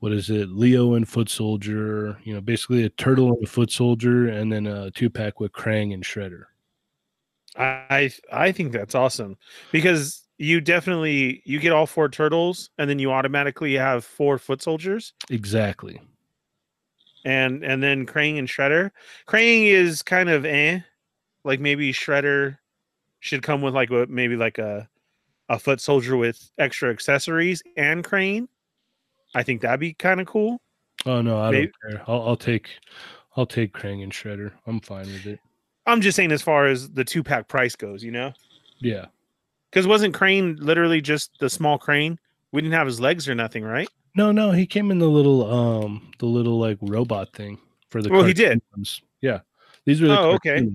what 0.00 0.12
is 0.12 0.28
it? 0.30 0.50
Leo 0.50 0.94
and 0.94 1.08
Foot 1.08 1.28
Soldier. 1.30 2.18
You 2.24 2.34
know, 2.34 2.40
basically 2.40 2.82
a 2.84 2.88
turtle 2.90 3.28
and 3.32 3.44
a 3.44 3.46
Foot 3.46 3.70
Soldier, 3.70 4.28
and 4.28 4.52
then 4.52 4.66
a 4.66 4.90
two 4.90 5.08
pack 5.08 5.38
with 5.38 5.52
Krang 5.52 5.94
and 5.94 6.02
Shredder. 6.02 6.46
I 7.56 8.10
I 8.32 8.52
think 8.52 8.72
that's 8.72 8.94
awesome 8.94 9.36
because 9.72 10.22
you 10.38 10.60
definitely 10.60 11.42
you 11.44 11.60
get 11.60 11.72
all 11.72 11.86
four 11.86 12.08
turtles 12.08 12.70
and 12.78 12.90
then 12.90 12.98
you 12.98 13.12
automatically 13.12 13.74
have 13.74 14.04
four 14.04 14.38
foot 14.38 14.60
soldiers. 14.62 15.12
Exactly. 15.30 16.00
and 17.24 17.62
and 17.64 17.82
then 17.82 18.06
Krang 18.06 18.38
and 18.38 18.48
Shredder. 18.48 18.90
Krang 19.28 19.66
is 19.66 20.02
kind 20.02 20.28
of 20.28 20.44
eh, 20.44 20.80
like 21.44 21.60
maybe 21.60 21.92
Shredder 21.92 22.58
should 23.20 23.42
come 23.42 23.62
with 23.62 23.74
like 23.74 23.90
a, 23.90 24.06
maybe 24.08 24.36
like 24.36 24.58
a 24.58 24.88
a 25.48 25.58
foot 25.58 25.80
soldier 25.80 26.16
with 26.16 26.50
extra 26.58 26.90
accessories 26.90 27.62
and 27.76 28.02
Krang. 28.04 28.48
I 29.34 29.42
think 29.42 29.60
that'd 29.62 29.80
be 29.80 29.94
kind 29.94 30.20
of 30.20 30.26
cool. 30.26 30.60
Oh 31.06 31.20
no, 31.22 31.38
I 31.38 31.50
Maybe- 31.50 31.70
don't 31.82 31.96
care. 31.96 32.04
I'll, 32.08 32.22
I'll 32.28 32.36
take 32.36 32.68
I'll 33.36 33.46
take 33.46 33.72
Krang 33.72 34.02
and 34.02 34.12
Shredder. 34.12 34.52
I'm 34.66 34.80
fine 34.80 35.06
with 35.06 35.26
it. 35.26 35.38
I'm 35.86 36.00
just 36.00 36.16
saying 36.16 36.32
as 36.32 36.42
far 36.42 36.66
as 36.66 36.90
the 36.90 37.04
two 37.04 37.22
pack 37.22 37.48
price 37.48 37.76
goes, 37.76 38.02
you 38.02 38.10
know, 38.10 38.32
Yeah. 38.80 39.06
because 39.70 39.86
wasn't 39.86 40.14
Krang 40.14 40.56
literally 40.58 41.00
just 41.00 41.30
the 41.40 41.50
small 41.50 41.78
Krang? 41.78 42.16
We 42.52 42.60
didn't 42.62 42.74
have 42.74 42.86
his 42.86 43.00
legs 43.00 43.28
or 43.28 43.34
nothing, 43.34 43.64
right? 43.64 43.88
No, 44.16 44.30
no, 44.32 44.52
he 44.52 44.66
came 44.66 44.90
in 44.90 44.98
the 44.98 45.08
little 45.08 45.50
um 45.52 46.12
the 46.18 46.26
little 46.26 46.58
like 46.58 46.78
robot 46.80 47.32
thing 47.32 47.58
for 47.90 48.00
the 48.00 48.10
Well, 48.10 48.22
he 48.24 48.32
did. 48.32 48.62
ones. 48.72 49.02
Yeah. 49.20 49.40
These 49.84 50.00
were 50.00 50.08
the 50.08 50.20
Oh, 50.20 50.30
okay. 50.34 50.66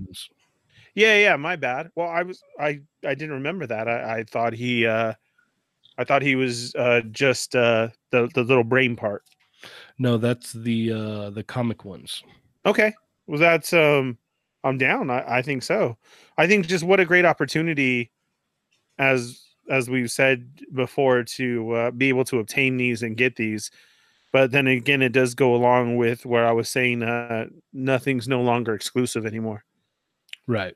Yeah, 0.94 1.16
yeah, 1.18 1.36
my 1.36 1.56
bad. 1.56 1.90
Well, 1.94 2.08
I 2.08 2.22
was 2.22 2.42
I 2.58 2.80
I 3.04 3.14
didn't 3.14 3.32
remember 3.32 3.66
that. 3.66 3.88
I, 3.88 4.18
I 4.18 4.24
thought 4.24 4.52
he 4.52 4.86
uh 4.86 5.14
I 5.96 6.04
thought 6.04 6.22
he 6.22 6.36
was 6.36 6.74
uh 6.74 7.00
just 7.10 7.56
uh 7.56 7.88
the 8.10 8.28
the 8.34 8.44
little 8.44 8.64
brain 8.64 8.94
part. 8.94 9.24
No, 9.98 10.18
that's 10.18 10.52
the 10.52 10.92
uh 10.92 11.30
the 11.30 11.42
comic 11.42 11.84
ones. 11.84 12.22
Okay. 12.66 12.92
Well, 13.26 13.38
that's 13.38 13.72
um, 13.72 14.18
I'm 14.64 14.78
down. 14.78 15.10
I, 15.10 15.38
I 15.38 15.42
think 15.42 15.62
so. 15.62 15.96
I 16.36 16.46
think 16.46 16.66
just 16.66 16.84
what 16.84 17.00
a 17.00 17.04
great 17.04 17.24
opportunity, 17.24 18.10
as 18.98 19.42
as 19.68 19.88
we've 19.88 20.10
said 20.10 20.50
before, 20.74 21.22
to 21.22 21.72
uh, 21.72 21.90
be 21.92 22.08
able 22.08 22.24
to 22.24 22.38
obtain 22.38 22.76
these 22.76 23.02
and 23.02 23.16
get 23.16 23.36
these. 23.36 23.70
But 24.32 24.52
then 24.52 24.66
again, 24.66 25.02
it 25.02 25.12
does 25.12 25.34
go 25.34 25.54
along 25.54 25.96
with 25.96 26.24
where 26.24 26.46
I 26.46 26.52
was 26.52 26.68
saying 26.68 27.02
uh, 27.02 27.46
nothing's 27.72 28.28
no 28.28 28.42
longer 28.42 28.74
exclusive 28.74 29.26
anymore. 29.26 29.64
Right. 30.46 30.74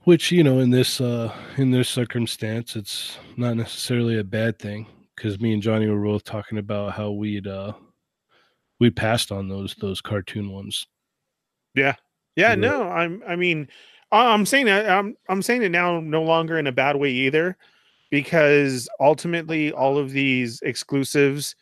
Which, 0.00 0.30
you 0.30 0.44
know, 0.44 0.58
in 0.58 0.70
this 0.70 1.00
uh 1.00 1.34
in 1.56 1.70
this 1.70 1.88
circumstance, 1.88 2.76
it's 2.76 3.18
not 3.36 3.56
necessarily 3.56 4.18
a 4.18 4.24
bad 4.24 4.58
thing 4.58 4.86
because 5.16 5.40
me 5.40 5.52
and 5.52 5.62
Johnny 5.62 5.86
were 5.88 6.04
both 6.04 6.24
talking 6.24 6.58
about 6.58 6.92
how 6.92 7.10
we'd 7.10 7.46
uh 7.46 7.72
we 8.80 8.90
passed 8.90 9.32
on 9.32 9.48
those 9.48 9.74
those 9.76 10.00
cartoon 10.00 10.50
ones. 10.50 10.86
Yeah, 11.74 11.94
Yeah. 12.36 12.54
no, 12.54 12.88
I'm. 12.88 13.22
I 13.26 13.36
mean, 13.36 13.68
I'm 14.12 14.46
saying 14.46 14.66
that 14.66 14.88
I'm. 14.88 15.16
I'm 15.28 15.42
saying 15.42 15.62
it 15.62 15.70
now, 15.70 16.00
no 16.00 16.22
longer 16.22 16.58
in 16.58 16.66
a 16.66 16.72
bad 16.72 16.96
way 16.96 17.10
either, 17.10 17.56
because 18.10 18.88
ultimately, 19.00 19.72
all 19.72 19.98
of 19.98 20.10
these 20.12 20.60
exclusives 20.62 21.56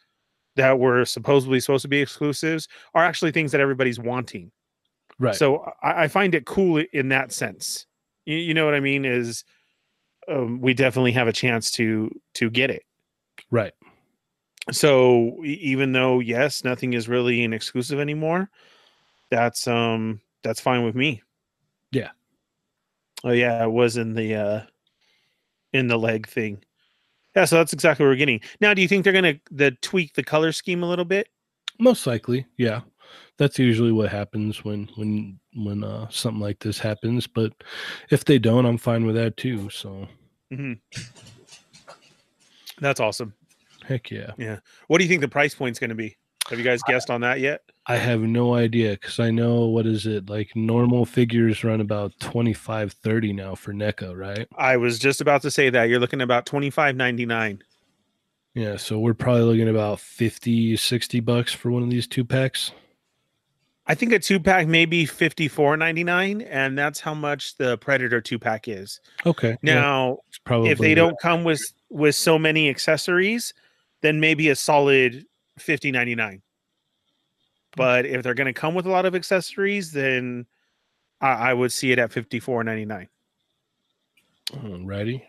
that 0.57 0.79
were 0.79 1.05
supposedly 1.07 1.61
supposed 1.61 1.83
to 1.83 1.89
be 1.89 2.01
exclusives 2.03 2.69
are 2.95 3.05
actually 3.05 3.33
things 3.33 3.53
that 3.53 3.61
everybody's 3.61 3.99
wanting. 3.99 4.53
Right. 5.19 5.35
So 5.35 5.65
I, 5.83 6.05
I 6.05 6.09
find 6.09 6.35
it 6.35 6.45
cool 6.47 6.83
in 6.93 7.09
that 7.09 7.33
sense. 7.33 7.87
You, 8.27 8.37
you 8.37 8.55
know 8.55 8.65
what 8.67 8.75
I 8.75 8.81
mean? 8.81 9.05
Is 9.05 9.45
um, 10.29 10.61
we 10.61 10.75
definitely 10.75 11.13
have 11.13 11.29
a 11.29 11.33
chance 11.33 11.71
to 11.73 12.11
to 12.35 12.51
get 12.51 12.71
it. 12.71 12.83
right. 13.51 13.73
So 14.71 15.43
even 15.45 15.93
though 15.93 16.21
yes, 16.21 16.63
nothing 16.65 16.93
is 16.93 17.09
really 17.09 17.43
an 17.45 17.53
exclusive 17.53 17.99
anymore, 17.99 18.49
that's 19.33 19.67
um 19.67 20.21
that's 20.45 20.61
fine 20.61 20.85
with 20.85 20.95
me. 20.95 21.23
Yeah. 21.91 22.11
Oh 23.25 23.31
yeah, 23.33 23.65
it 23.65 23.71
was 23.71 23.97
in 23.97 24.13
the 24.13 24.35
uh 24.35 24.61
in 25.73 25.87
the 25.87 25.99
leg 25.99 26.29
thing. 26.29 26.63
Yeah, 27.35 27.47
so 27.47 27.57
that's 27.57 27.73
exactly 27.73 28.05
what 28.05 28.11
we're 28.11 28.17
getting. 28.17 28.43
Now, 28.61 28.75
do 28.75 28.83
you 28.83 28.89
think 28.89 29.05
they're 29.05 29.13
gonna 29.15 29.41
the 29.51 29.71
tweak 29.81 30.13
the 30.13 30.23
color 30.23 30.53
scheme 30.53 30.83
a 30.83 30.89
little 30.89 31.07
bit? 31.07 31.29
Most 31.79 32.07
likely, 32.07 32.47
yeah. 32.59 32.83
That's 33.39 33.59
usually 33.59 33.91
what 33.91 34.11
happens 34.11 34.65
when 34.65 34.89
when 34.97 35.41
when 35.55 35.83
uh 35.83 36.09
something 36.11 36.41
like 36.43 36.59
this 36.59 36.79
happens. 36.79 37.27
But 37.27 37.55
if 38.11 38.27
they 38.27 38.39
don't, 38.39 38.67
I'm 38.67 38.77
fine 38.79 39.07
with 39.07 39.15
that 39.15 39.39
too. 39.39 39.71
So 39.71 40.07
That's 42.81 43.01
awesome. 43.01 43.33
heck 43.87 44.11
yeah. 44.11 44.33
yeah. 44.37 44.59
What 44.89 44.99
do 44.99 45.05
you 45.05 45.09
think 45.09 45.23
the 45.23 45.29
price 45.29 45.55
point's 45.55 45.79
gonna 45.79 45.95
be? 45.95 46.19
Have 46.49 46.59
you 46.59 46.65
guys 46.65 46.83
guessed 46.87 47.11
on 47.11 47.21
that 47.23 47.41
yet? 47.41 47.63
I 47.87 47.97
have 47.97 48.21
no 48.21 48.55
idea 48.55 48.93
because 48.93 49.19
I 49.19 49.31
know 49.31 49.67
what 49.67 49.87
is 49.87 50.07
it 50.07 50.29
like 50.31 50.55
normal 50.55 51.05
figures 51.05 51.65
run 51.65 51.81
about 51.81 52.13
25 52.21 52.93
30 52.93 53.33
now 53.33 53.55
for 53.55 53.73
NECA, 53.73 54.17
right? 54.17 54.47
I 54.57 54.77
was 54.77 54.99
just 54.99 55.21
about 55.21 55.43
to 55.43 55.51
say 55.51 55.71
that. 55.71 55.85
You're 55.89 55.99
looking 55.99 56.21
about 56.21 56.47
twenty 56.47 56.71
five 56.71 56.95
ninety 56.95 57.27
nine. 57.27 57.63
Yeah, 58.55 58.77
so 58.77 58.99
we're 58.99 59.15
probably 59.15 59.43
looking 59.43 59.63
at 59.63 59.69
about 59.69 59.99
50 59.99 60.77
60 60.77 61.21
bucks 61.21 61.53
for 61.55 61.71
one 61.71 61.83
of 61.83 61.89
these 61.89 62.07
two 62.07 62.25
packs. 62.25 62.73
I 63.87 63.95
think 63.95 64.13
a 64.13 64.19
two 64.19 64.39
pack 64.39 64.69
may 64.69 64.85
be 64.85 65.07
fifty 65.07 65.49
four 65.49 65.77
ninety 65.77 66.05
nine, 66.05 66.43
and 66.43 66.79
that's 66.79 67.01
how 67.01 67.15
much 67.15 67.57
the 67.57 67.79
Predator 67.79 68.21
two 68.21 68.39
pack 68.39 68.69
is. 68.69 69.01
Okay. 69.27 69.57
Now, 69.63 70.19
it's 70.29 70.39
probably 70.39 70.71
if 70.71 70.79
they 70.79 70.95
don't 70.95 71.19
come 71.21 71.43
with 71.43 71.61
with 71.91 72.15
so 72.15 72.39
many 72.39 72.69
accessories, 72.69 73.53
then 74.03 74.21
maybe 74.21 74.51
a 74.51 74.57
solid 74.57 75.27
fifty 75.63 75.91
ninety 75.91 76.15
nine. 76.15 76.43
But 77.77 78.05
if 78.05 78.23
they're 78.23 78.35
going 78.35 78.53
to 78.53 78.53
come 78.53 78.75
with 78.75 78.87
a 78.87 78.91
lot 78.91 79.07
of 79.07 79.15
accessories, 79.15 79.93
then 79.93 80.47
I, 81.21 81.51
I 81.51 81.55
would 81.55 81.73
see 81.73 81.93
it 81.93 81.99
at 81.99 82.13
fifty 82.13 82.41
four 82.41 82.63
ninety 82.63 82.85
nine. 82.85 83.09
Alrighty. 84.53 85.23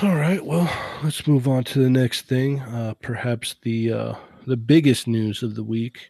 All 0.00 0.16
right, 0.16 0.44
well, 0.44 0.70
let's 1.04 1.26
move 1.26 1.46
on 1.46 1.64
to 1.64 1.78
the 1.78 1.90
next 1.90 2.22
thing. 2.22 2.60
Uh, 2.60 2.94
perhaps 3.02 3.56
the 3.62 3.92
uh, 3.92 4.14
the 4.46 4.56
biggest 4.56 5.06
news 5.06 5.42
of 5.42 5.54
the 5.54 5.62
week. 5.62 6.08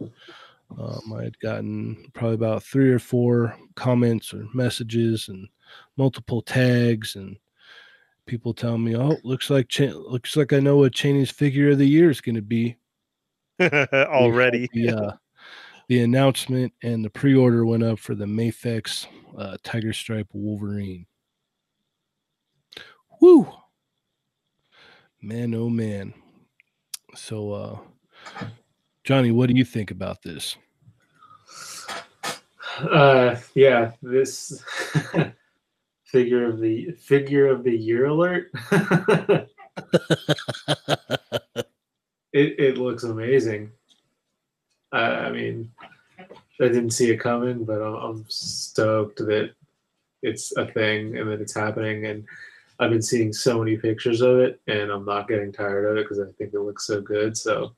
Um, 0.78 1.12
I 1.18 1.24
had 1.24 1.38
gotten 1.40 2.10
probably 2.14 2.36
about 2.36 2.62
three 2.62 2.90
or 2.90 3.00
four 3.00 3.54
comments 3.74 4.32
or 4.32 4.46
messages 4.54 5.28
and 5.28 5.48
multiple 5.96 6.40
tags 6.40 7.16
and 7.16 7.36
people 8.26 8.54
telling 8.54 8.84
me, 8.84 8.96
"Oh, 8.96 9.16
looks 9.24 9.50
like 9.50 9.68
Cha- 9.68 9.94
looks 9.94 10.36
like 10.36 10.52
I 10.52 10.60
know 10.60 10.78
what 10.78 10.92
Cheney's 10.94 11.30
figure 11.30 11.70
of 11.70 11.78
the 11.78 11.86
year 11.88 12.10
is 12.10 12.20
going 12.20 12.36
to 12.36 12.42
be." 12.42 12.76
We 13.58 13.66
had 13.66 13.88
Already, 13.92 14.68
the 14.72 14.90
uh, 14.90 15.12
the 15.88 16.00
announcement 16.00 16.72
and 16.82 17.04
the 17.04 17.10
pre-order 17.10 17.66
went 17.66 17.82
up 17.82 17.98
for 17.98 18.14
the 18.14 18.24
Mafex 18.24 19.06
uh, 19.36 19.56
Tiger 19.62 19.92
Stripe 19.92 20.28
Wolverine. 20.32 21.06
Woo, 23.20 23.48
man, 25.20 25.54
oh 25.54 25.68
man. 25.68 26.14
So, 27.14 27.52
uh, 27.52 27.78
Johnny, 29.04 29.30
what 29.30 29.48
do 29.48 29.54
you 29.54 29.64
think 29.64 29.90
about 29.90 30.22
this? 30.22 30.56
Uh, 32.78 33.36
yeah, 33.54 33.92
this 34.02 34.64
figure 36.12 36.46
of 36.46 36.60
the 36.60 36.92
figure 36.92 37.48
of 37.48 37.64
the 37.64 37.76
year 37.76 38.06
alert. 38.06 38.50
it 38.72 39.48
it 42.32 42.78
looks 42.78 43.02
amazing. 43.02 43.72
Uh, 44.92 45.24
I 45.26 45.32
mean, 45.32 45.72
I 46.18 46.68
didn't 46.68 46.90
see 46.90 47.10
it 47.10 47.16
coming, 47.16 47.64
but 47.64 47.80
I'm, 47.80 47.94
I'm 47.94 48.24
stoked 48.28 49.18
that 49.18 49.52
it's 50.22 50.54
a 50.56 50.66
thing 50.66 51.16
and 51.16 51.30
that 51.30 51.40
it's 51.40 51.54
happening. 51.54 52.06
And 52.06 52.24
I've 52.78 52.90
been 52.90 53.02
seeing 53.02 53.32
so 53.32 53.58
many 53.58 53.78
pictures 53.78 54.20
of 54.20 54.38
it, 54.38 54.60
and 54.66 54.90
I'm 54.90 55.06
not 55.06 55.28
getting 55.28 55.50
tired 55.50 55.90
of 55.90 55.96
it 55.96 56.04
because 56.04 56.20
I 56.20 56.30
think 56.36 56.52
it 56.52 56.60
looks 56.60 56.86
so 56.86 57.00
good. 57.00 57.36
So 57.36 57.74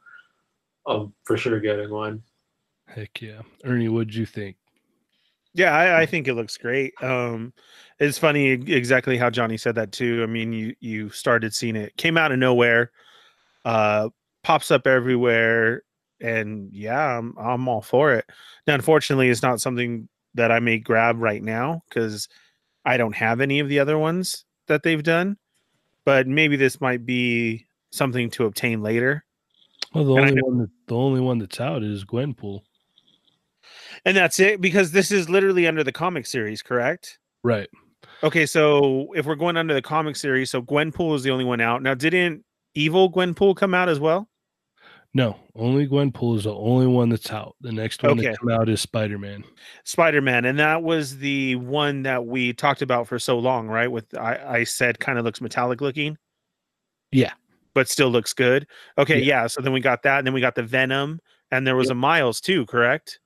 I'm 0.87 1.15
for 1.25 1.37
sure 1.37 1.61
getting 1.61 1.91
one. 1.91 2.23
Heck 2.89 3.23
yeah, 3.23 3.43
Ernie, 3.65 3.89
what'd 3.89 4.15
you 4.15 4.27
think? 4.27 4.57
Yeah, 5.55 5.75
I, 5.75 6.01
I, 6.01 6.07
think 6.07 6.27
it 6.27 6.35
looks 6.35 6.57
great. 6.59 6.93
Um, 7.01 7.53
it's 8.01 8.19
funny 8.19 8.51
exactly 8.51 9.17
how 9.17 9.31
Johnny 9.31 9.57
said 9.57 9.77
that 9.77 9.93
too. 9.93 10.23
I 10.23 10.27
mean, 10.27 10.53
you 10.53 10.75
you 10.81 11.11
started 11.11 11.55
seeing 11.55 11.77
it, 11.77 11.97
came 11.97 12.19
out 12.19 12.33
of 12.33 12.39
nowhere, 12.39 12.91
uh, 13.65 14.09
pops 14.43 14.73
up 14.73 14.87
everywhere, 14.87 15.83
and 16.21 16.73
yeah, 16.73 17.19
I'm 17.19 17.37
I'm 17.39 17.69
all 17.69 17.83
for 17.83 18.15
it. 18.15 18.25
Now, 18.67 18.75
unfortunately, 18.75 19.29
it's 19.29 19.43
not 19.43 19.61
something 19.61 20.09
that 20.35 20.51
I 20.51 20.59
may 20.59 20.79
grab 20.79 21.21
right 21.21 21.43
now 21.43 21.83
because 21.89 22.29
I 22.85 22.97
don't 22.97 23.15
have 23.15 23.41
any 23.41 23.61
of 23.61 23.69
the 23.69 23.79
other 23.79 23.97
ones 23.97 24.45
that 24.67 24.83
they've 24.83 25.03
done. 25.03 25.37
But 26.05 26.27
maybe 26.27 26.57
this 26.57 26.81
might 26.81 27.07
be 27.07 27.67
something 27.91 28.29
to 28.31 28.45
obtain 28.45 28.83
later. 28.83 29.25
Well, 29.95 30.05
the 30.05 30.15
and 30.15 30.31
only 30.31 30.43
one 30.43 30.59
that, 30.59 30.71
the 30.89 30.97
only 30.97 31.21
one 31.21 31.39
that's 31.39 31.61
out 31.61 31.83
is 31.83 32.05
Gwenpool. 32.05 32.63
And 34.05 34.17
that's 34.17 34.39
it 34.39 34.61
because 34.61 34.93
this 34.93 35.11
is 35.11 35.31
literally 35.31 35.67
under 35.67 35.83
the 35.83 35.93
comic 35.93 36.27
series, 36.27 36.63
correct? 36.63 37.19
Right. 37.43 37.69
Okay, 38.23 38.47
so 38.47 39.09
if 39.15 39.27
we're 39.27 39.35
going 39.35 39.57
under 39.57 39.75
the 39.75 39.83
comic 39.83 40.17
series, 40.17 40.51
so 40.51 40.63
Gwenpool 40.63 41.15
is 41.15 41.23
the 41.23 41.31
only 41.31 41.45
one 41.45 41.61
out. 41.61 41.83
Now, 41.83 41.95
didn't 41.95 42.45
Evil 42.75 43.11
Gwenpool 43.11 43.57
come 43.57 43.75
out 43.75 43.89
as 43.89 44.01
well? 44.01 44.29
No, 45.17 45.37
only 45.55 45.87
Gwenpool 45.87 46.37
is 46.37 46.45
the 46.45 46.55
only 46.55 46.89
one 46.89 47.09
that's 47.09 47.31
out. 47.31 47.55
The 47.61 47.71
next 47.71 48.03
one 48.03 48.19
okay. 48.19 48.29
that 48.29 48.39
come 48.39 48.51
out 48.51 48.69
is 48.69 48.81
Spider 48.81 49.17
Man. 49.17 49.45
Spider 49.85 50.21
Man, 50.21 50.45
and 50.45 50.59
that 50.59 50.83
was 50.83 51.19
the 51.19 51.55
one 51.57 52.03
that 52.03 52.27
we 52.27 52.53
talked 52.53 52.83
about 52.83 53.07
for 53.07 53.21
so 53.21 53.39
long, 53.39 53.69
right? 53.69 53.91
With 53.91 54.13
I, 54.19 54.41
I 54.47 54.65
said 54.65 54.99
kind 54.99 55.17
of 55.17 55.25
looks 55.25 55.41
metallic 55.41 55.81
looking. 55.81 56.19
Yeah, 57.13 57.33
but 57.75 57.89
still 57.89 58.11
looks 58.11 58.33
good. 58.33 58.67
Okay, 58.99 59.21
yeah. 59.21 59.43
yeah. 59.43 59.47
So 59.47 59.61
then 59.61 59.73
we 59.73 59.81
got 59.81 60.03
that, 60.03 60.19
and 60.19 60.27
then 60.27 60.35
we 60.35 60.41
got 60.41 60.57
the 60.57 60.65
Venom, 60.65 61.21
and 61.53 61.65
there 61.65 61.77
was 61.77 61.87
yep. 61.87 61.93
a 61.93 61.97
Miles 61.97 62.41
too, 62.41 62.67
correct? 62.67 63.21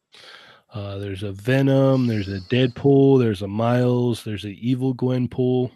Uh, 0.72 0.98
there's 0.98 1.22
a 1.22 1.32
Venom, 1.32 2.06
there's 2.06 2.28
a 2.28 2.40
Deadpool, 2.40 3.18
there's 3.18 3.42
a 3.42 3.48
Miles, 3.48 4.22
there's 4.24 4.44
an 4.44 4.56
Evil 4.60 4.94
Gwenpool. 4.94 5.70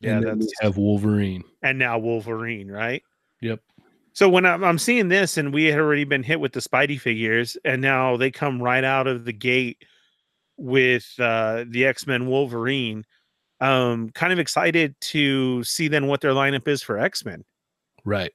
Yeah, 0.00 0.20
that's 0.20 0.52
have 0.60 0.76
Wolverine, 0.76 1.44
and 1.62 1.78
now 1.78 1.98
Wolverine, 1.98 2.70
right? 2.70 3.02
Yep. 3.40 3.60
So 4.12 4.28
when 4.28 4.46
I'm, 4.46 4.62
I'm 4.62 4.78
seeing 4.78 5.08
this, 5.08 5.36
and 5.36 5.52
we 5.52 5.64
had 5.64 5.80
already 5.80 6.04
been 6.04 6.22
hit 6.22 6.40
with 6.40 6.52
the 6.52 6.60
Spidey 6.60 7.00
figures, 7.00 7.56
and 7.64 7.82
now 7.82 8.16
they 8.16 8.30
come 8.30 8.62
right 8.62 8.84
out 8.84 9.06
of 9.06 9.24
the 9.24 9.32
gate 9.32 9.84
with 10.56 11.12
uh, 11.18 11.64
the 11.68 11.86
X 11.86 12.06
Men 12.06 12.26
Wolverine. 12.26 13.04
Um, 13.60 14.10
kind 14.10 14.32
of 14.32 14.38
excited 14.38 14.94
to 15.00 15.62
see 15.64 15.88
then 15.88 16.06
what 16.06 16.20
their 16.20 16.32
lineup 16.32 16.68
is 16.68 16.82
for 16.82 16.98
X 16.98 17.24
Men. 17.24 17.44
Right. 18.04 18.32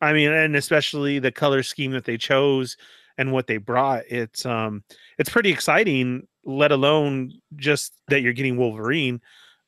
I 0.00 0.12
mean, 0.12 0.30
and 0.30 0.54
especially 0.54 1.18
the 1.18 1.32
color 1.32 1.62
scheme 1.62 1.92
that 1.92 2.04
they 2.04 2.16
chose 2.16 2.76
and 3.18 3.32
what 3.32 3.46
they 3.46 3.58
brought. 3.58 4.04
It's 4.08 4.46
um, 4.46 4.82
it's 5.18 5.28
pretty 5.28 5.50
exciting. 5.50 6.26
Let 6.44 6.72
alone 6.72 7.32
just 7.56 7.92
that 8.08 8.22
you're 8.22 8.32
getting 8.32 8.56
Wolverine. 8.56 9.20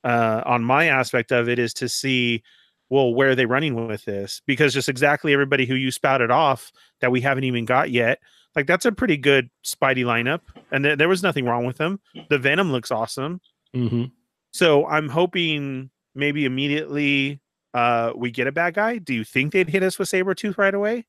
Uh, 0.02 0.42
on 0.46 0.64
my 0.64 0.86
aspect 0.86 1.30
of 1.30 1.46
it 1.46 1.58
is 1.58 1.74
to 1.74 1.86
see 1.86 2.42
well, 2.88 3.14
where 3.14 3.30
are 3.30 3.34
they 3.34 3.46
running 3.46 3.86
with 3.86 4.04
this? 4.04 4.42
Because 4.46 4.74
just 4.74 4.88
exactly 4.88 5.32
everybody 5.32 5.64
who 5.64 5.74
you 5.74 5.90
spouted 5.92 6.30
off 6.30 6.72
that 7.00 7.12
we 7.12 7.20
haven't 7.20 7.44
even 7.44 7.64
got 7.64 7.90
yet, 7.90 8.18
like 8.56 8.66
that's 8.66 8.84
a 8.84 8.92
pretty 8.92 9.16
good 9.16 9.48
Spidey 9.64 10.04
lineup, 10.04 10.40
and 10.72 10.84
th- 10.84 10.98
there 10.98 11.08
was 11.08 11.22
nothing 11.22 11.44
wrong 11.44 11.64
with 11.64 11.76
them. 11.76 12.00
The 12.30 12.38
Venom 12.38 12.72
looks 12.72 12.90
awesome. 12.90 13.40
Mm-hmm. 13.74 14.04
So 14.52 14.86
I'm 14.86 15.08
hoping 15.08 15.90
maybe 16.16 16.44
immediately 16.44 17.40
uh, 17.74 18.12
we 18.16 18.32
get 18.32 18.48
a 18.48 18.52
bad 18.52 18.74
guy. 18.74 18.98
Do 18.98 19.14
you 19.14 19.22
think 19.24 19.52
they'd 19.52 19.68
hit 19.68 19.84
us 19.84 19.98
with 19.98 20.10
Sabretooth 20.10 20.58
right 20.58 20.74
away? 20.74 21.06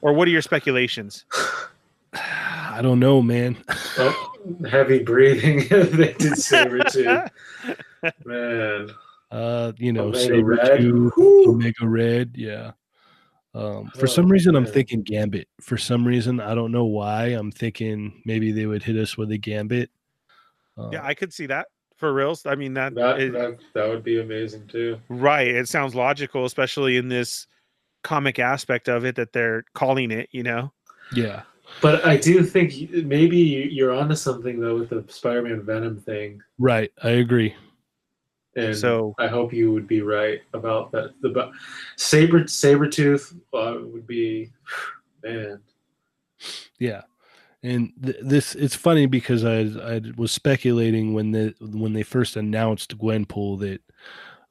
Or 0.00 0.12
what 0.12 0.28
are 0.28 0.30
your 0.30 0.42
speculations? 0.42 1.24
I 2.12 2.80
don't 2.82 3.00
know, 3.00 3.20
man. 3.20 3.56
oh, 3.98 4.32
heavy 4.70 5.00
breathing. 5.00 5.66
they 5.70 6.12
did 6.14 6.36
saber 6.36 6.84
too. 6.84 7.22
man. 8.24 8.90
Uh, 9.30 9.72
you 9.76 9.92
know, 9.92 10.08
Omega 10.08 10.44
Red. 10.44 10.80
Two, 10.80 11.12
Omega 11.48 11.86
Red, 11.86 12.30
yeah. 12.34 12.72
Um, 13.54 13.90
for 13.94 14.04
oh, 14.04 14.06
some 14.06 14.28
reason, 14.28 14.54
man. 14.54 14.64
I'm 14.64 14.72
thinking 14.72 15.02
Gambit. 15.02 15.48
For 15.60 15.76
some 15.76 16.06
reason, 16.06 16.40
I 16.40 16.54
don't 16.54 16.72
know 16.72 16.84
why. 16.84 17.26
I'm 17.26 17.50
thinking 17.50 18.22
maybe 18.24 18.52
they 18.52 18.66
would 18.66 18.82
hit 18.82 18.96
us 18.96 19.18
with 19.18 19.30
a 19.32 19.38
Gambit. 19.38 19.90
Uh, 20.78 20.90
yeah, 20.92 21.04
I 21.04 21.14
could 21.14 21.32
see 21.32 21.46
that 21.46 21.66
for 21.96 22.12
reals. 22.12 22.46
I 22.46 22.54
mean 22.54 22.72
that 22.74 22.94
that, 22.94 23.20
it, 23.20 23.32
that 23.32 23.58
that 23.74 23.88
would 23.88 24.04
be 24.04 24.20
amazing 24.20 24.68
too. 24.68 24.98
Right. 25.08 25.48
It 25.48 25.68
sounds 25.68 25.94
logical, 25.94 26.44
especially 26.44 26.96
in 26.96 27.08
this 27.08 27.46
comic 28.08 28.38
aspect 28.38 28.88
of 28.88 29.04
it 29.04 29.16
that 29.16 29.32
they're 29.32 29.64
calling 29.74 30.10
it. 30.10 30.28
You 30.32 30.42
know. 30.42 30.72
Yeah. 31.12 31.42
But 31.82 32.04
I 32.04 32.16
do 32.16 32.42
think 32.42 32.90
maybe 33.04 33.36
you're 33.38 33.92
onto 33.92 34.14
something 34.14 34.58
though 34.58 34.78
with 34.78 34.88
the 34.88 35.04
Spider-Man 35.06 35.62
Venom 35.62 36.00
thing. 36.00 36.42
Right. 36.58 36.90
I 37.02 37.10
agree. 37.10 37.54
And 38.56 38.76
so 38.76 39.14
I 39.18 39.28
hope 39.28 39.52
you 39.52 39.72
would 39.72 39.86
be 39.86 40.02
right 40.02 40.40
about 40.52 40.90
that. 40.92 41.14
The 41.20 41.52
saber 41.96 42.46
saber 42.48 42.88
tooth 42.88 43.34
uh, 43.54 43.76
would 43.80 44.06
be 44.06 44.50
man. 45.22 45.60
Yeah, 46.78 47.02
and 47.62 47.92
th- 48.02 48.16
this 48.20 48.54
it's 48.54 48.74
funny 48.74 49.06
because 49.06 49.44
I 49.44 49.60
I 49.60 50.00
was 50.16 50.32
speculating 50.32 51.14
when 51.14 51.32
the 51.32 51.54
when 51.60 51.92
they 51.92 52.02
first 52.02 52.36
announced 52.36 52.98
Gwenpool 52.98 53.60
that 53.60 53.80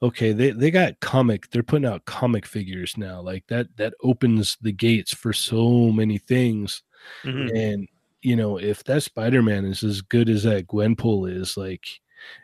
okay 0.02 0.32
they 0.32 0.52
they 0.52 0.70
got 0.70 1.00
comic 1.00 1.50
they're 1.50 1.64
putting 1.64 1.88
out 1.88 2.06
comic 2.06 2.46
figures 2.46 2.96
now 2.98 3.20
like 3.20 3.46
that 3.48 3.68
that 3.78 3.94
opens 4.04 4.58
the 4.62 4.72
gates 4.72 5.14
for 5.14 5.34
so 5.34 5.92
many 5.92 6.18
things 6.18 6.84
mm-hmm. 7.24 7.56
and 7.56 7.88
you 8.22 8.36
know 8.36 8.58
if 8.58 8.84
that 8.84 9.02
Spider-Man 9.02 9.66
is 9.66 9.84
as 9.84 10.02
good 10.02 10.30
as 10.30 10.44
that 10.44 10.68
Gwenpool 10.68 11.32
is 11.32 11.58
like 11.58 11.86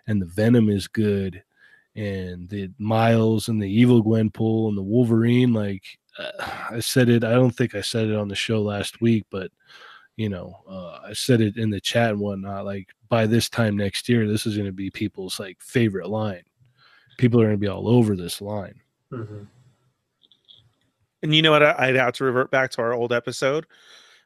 and 0.07 0.21
the 0.21 0.25
Venom 0.25 0.69
is 0.69 0.87
good 0.87 1.43
and 1.95 2.49
the 2.49 2.71
Miles 2.79 3.47
and 3.47 3.61
the 3.61 3.69
Evil 3.69 4.03
Gwenpool 4.03 4.69
and 4.69 4.77
the 4.77 4.83
Wolverine. 4.83 5.53
Like 5.53 5.83
uh, 6.17 6.49
I 6.71 6.79
said 6.79 7.09
it, 7.09 7.23
I 7.23 7.31
don't 7.31 7.51
think 7.51 7.75
I 7.75 7.81
said 7.81 8.07
it 8.07 8.15
on 8.15 8.27
the 8.27 8.35
show 8.35 8.61
last 8.61 9.01
week, 9.01 9.25
but 9.29 9.51
you 10.15 10.29
know, 10.29 10.59
uh, 10.69 10.99
I 11.07 11.13
said 11.13 11.41
it 11.41 11.57
in 11.57 11.69
the 11.69 11.81
chat 11.81 12.11
and 12.11 12.19
whatnot. 12.19 12.65
Like 12.65 12.89
by 13.09 13.25
this 13.25 13.49
time 13.49 13.77
next 13.77 14.07
year, 14.09 14.27
this 14.27 14.45
is 14.45 14.55
going 14.55 14.67
to 14.67 14.73
be 14.73 14.89
people's 14.89 15.39
like 15.39 15.61
favorite 15.61 16.09
line. 16.09 16.43
People 17.17 17.41
are 17.41 17.45
going 17.45 17.55
to 17.55 17.59
be 17.59 17.67
all 17.67 17.87
over 17.87 18.15
this 18.15 18.41
line. 18.41 18.79
Mm-hmm. 19.11 19.43
And 21.21 21.35
you 21.35 21.41
know 21.41 21.51
what? 21.51 21.63
I'd 21.63 21.95
have 21.95 22.13
to 22.13 22.25
revert 22.25 22.51
back 22.51 22.71
to 22.71 22.81
our 22.81 22.93
old 22.93 23.13
episode. 23.13 23.65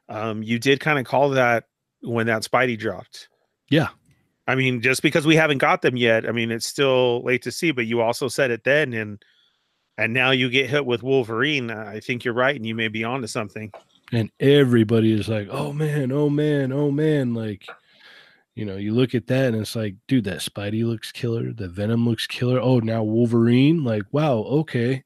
Um, 0.08 0.42
you 0.42 0.58
did 0.58 0.80
kind 0.80 0.98
of 0.98 1.04
call 1.04 1.30
that 1.30 1.64
when 2.02 2.26
that 2.26 2.42
Spidey 2.42 2.78
dropped. 2.78 3.28
Yeah. 3.70 3.88
I 4.46 4.54
mean, 4.54 4.80
just 4.80 5.02
because 5.02 5.26
we 5.26 5.36
haven't 5.36 5.58
got 5.58 5.82
them 5.82 5.96
yet, 5.96 6.26
I 6.26 6.32
mean, 6.32 6.50
it's 6.50 6.66
still 6.66 7.22
late 7.22 7.42
to 7.42 7.52
see. 7.52 7.70
But 7.70 7.86
you 7.86 8.00
also 8.00 8.28
said 8.28 8.50
it 8.50 8.64
then, 8.64 8.94
and 8.94 9.22
and 9.98 10.14
now 10.14 10.30
you 10.30 10.48
get 10.48 10.70
hit 10.70 10.86
with 10.86 11.02
Wolverine. 11.02 11.70
I 11.70 12.00
think 12.00 12.24
you're 12.24 12.34
right, 12.34 12.56
and 12.56 12.64
you 12.64 12.74
may 12.74 12.88
be 12.88 13.04
onto 13.04 13.26
something. 13.26 13.70
And 14.10 14.30
everybody 14.40 15.12
is 15.12 15.28
like, 15.28 15.48
"Oh 15.50 15.74
man, 15.74 16.10
oh 16.12 16.30
man, 16.30 16.72
oh 16.72 16.90
man!" 16.90 17.34
Like, 17.34 17.66
you 18.58 18.64
know, 18.64 18.76
you 18.76 18.92
look 18.92 19.14
at 19.14 19.28
that, 19.28 19.54
and 19.54 19.62
it's 19.62 19.76
like, 19.76 19.94
dude, 20.08 20.24
that 20.24 20.40
Spidey 20.40 20.84
looks 20.84 21.12
killer. 21.12 21.52
The 21.52 21.68
Venom 21.68 22.08
looks 22.08 22.26
killer. 22.26 22.58
Oh, 22.58 22.80
now 22.80 23.04
Wolverine. 23.04 23.84
Like, 23.84 24.02
wow, 24.10 24.38
okay, 24.38 25.04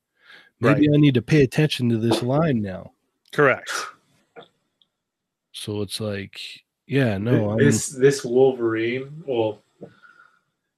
maybe 0.58 0.88
right. 0.88 0.94
I 0.94 0.98
need 0.98 1.12
to 1.12 1.20
pay 1.20 1.42
attention 1.42 1.90
to 1.90 1.98
this 1.98 2.22
line 2.22 2.62
now. 2.62 2.92
Correct. 3.30 3.70
So 5.52 5.82
it's 5.82 6.00
like, 6.00 6.40
yeah, 6.86 7.18
no. 7.18 7.58
This 7.58 7.94
I'm... 7.94 8.00
this 8.00 8.24
Wolverine, 8.24 9.22
well, 9.26 9.58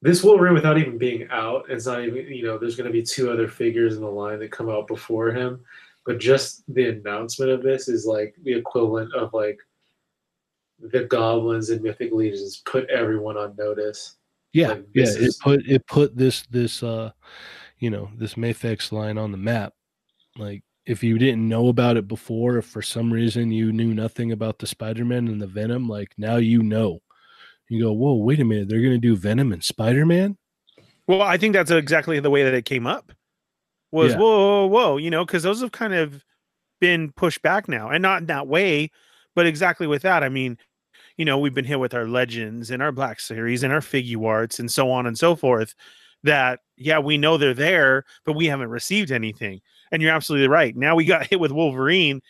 this 0.03 0.25
Wolverine 0.25 0.55
without 0.55 0.77
even 0.77 0.99
being 0.99 1.29
out, 1.31 1.67
it's 1.69 1.87
not 1.87 2.03
even 2.03 2.27
you 2.27 2.43
know. 2.43 2.59
There's 2.59 2.75
going 2.75 2.89
to 2.89 2.93
be 2.93 3.05
two 3.05 3.31
other 3.31 3.47
figures 3.47 3.95
in 3.95 4.01
the 4.01 4.11
line 4.11 4.41
that 4.41 4.51
come 4.51 4.69
out 4.69 4.89
before 4.89 5.31
him, 5.31 5.61
but 6.05 6.19
just 6.19 6.65
the 6.75 6.89
announcement 6.89 7.53
of 7.53 7.63
this 7.63 7.87
is 7.87 8.05
like 8.05 8.35
the 8.43 8.53
equivalent 8.53 9.15
of 9.15 9.33
like 9.33 9.61
the 10.79 11.05
goblins 11.05 11.71
and 11.71 11.83
mythic 11.83 12.13
legions 12.13 12.63
put 12.65 12.89
everyone 12.91 13.37
on 13.37 13.55
notice. 13.57 14.17
Yeah, 14.53 14.69
like, 14.69 14.85
yeah. 14.95 15.03
Is... 15.05 15.17
It 15.17 15.35
put 15.43 15.67
it 15.67 15.87
put 15.87 16.17
this 16.17 16.45
this 16.51 16.83
uh, 16.83 17.11
you 17.79 17.91
know, 17.91 18.11
this 18.17 18.35
Mafex 18.35 18.93
line 18.93 19.19
on 19.19 19.33
the 19.33 19.39
map. 19.39 19.73
Like 20.37 20.63
if 20.87 21.03
you 21.03 21.19
didn't 21.19 21.49
know 21.49 21.69
about 21.69 21.97
it 21.97 22.07
before, 22.07 22.59
if 22.59 22.67
for 22.67 22.83
some 22.83 23.13
reason 23.13 23.51
you 23.51 23.73
knew 23.73 23.95
nothing 23.95 24.33
about 24.33 24.59
the 24.59 24.67
Spider-Man 24.67 25.29
and 25.29 25.41
the 25.41 25.47
Venom, 25.47 25.89
like 25.89 26.13
now 26.19 26.37
you 26.37 26.63
know. 26.63 27.01
You 27.71 27.85
go, 27.85 27.93
whoa, 27.93 28.17
wait 28.17 28.41
a 28.41 28.45
minute, 28.45 28.69
they're 28.69 28.83
gonna 28.83 28.99
do 28.99 29.17
Venom 29.17 29.51
and 29.51 29.65
Spider-Man? 29.65 30.37
Well, 31.07 31.23
I 31.23 31.39
think 31.39 31.55
that's 31.55 31.71
exactly 31.71 32.21
the 32.21 32.31
way 32.31 32.45
that 32.45 32.53
it 32.53 32.67
came 32.67 32.87
up. 32.87 33.11
Was 33.91 34.13
Yeah. 34.13 34.19
whoa, 34.19 34.39
whoa, 34.39 34.67
whoa, 34.67 34.97
you 34.99 35.11
know, 35.11 35.25
because 35.25 35.45
those 35.45 35.63
have 35.63 35.73
kind 35.73 35.95
of 35.95 36.25
been 36.81 37.13
pushed 37.13 37.41
back 37.41 37.67
now, 37.67 37.89
and 37.89 38.03
not 38.03 38.21
in 38.21 38.27
that 38.27 38.47
way, 38.47 38.91
but 39.35 39.47
exactly 39.47 39.87
with 39.87 40.03
that. 40.03 40.23
I 40.23 40.29
mean, 40.29 40.59
you 41.17 41.25
know, 41.25 41.39
we've 41.39 41.55
been 41.55 41.65
hit 41.65 41.81
with 41.81 41.95
our 41.95 42.07
legends 42.07 42.71
and 42.71 42.83
our 42.83 42.93
Black 42.93 43.21
Series 43.21 43.63
and 43.63 43.73
our 43.73 43.81
Figuarts 43.81 44.59
and 44.59 44.71
so 44.71 44.91
on 44.91 45.07
and 45.07 45.17
so 45.17 45.37
forth. 45.37 45.75
That 46.23 46.61
yeah, 46.77 46.99
we 46.99 47.19
know 47.19 47.37
they're 47.37 47.53
there, 47.53 48.05
but 48.25 48.33
we 48.33 48.47
haven't 48.47 48.71
received 48.71 49.11
anything. 49.11 49.61
And 49.93 50.01
you're 50.01 50.15
absolutely 50.15 50.49
right. 50.49 50.75
Now 50.75 50.95
we 50.97 51.05
got 51.05 51.27
hit 51.31 51.39
with 51.39 51.53
Wolverine, 51.53 52.23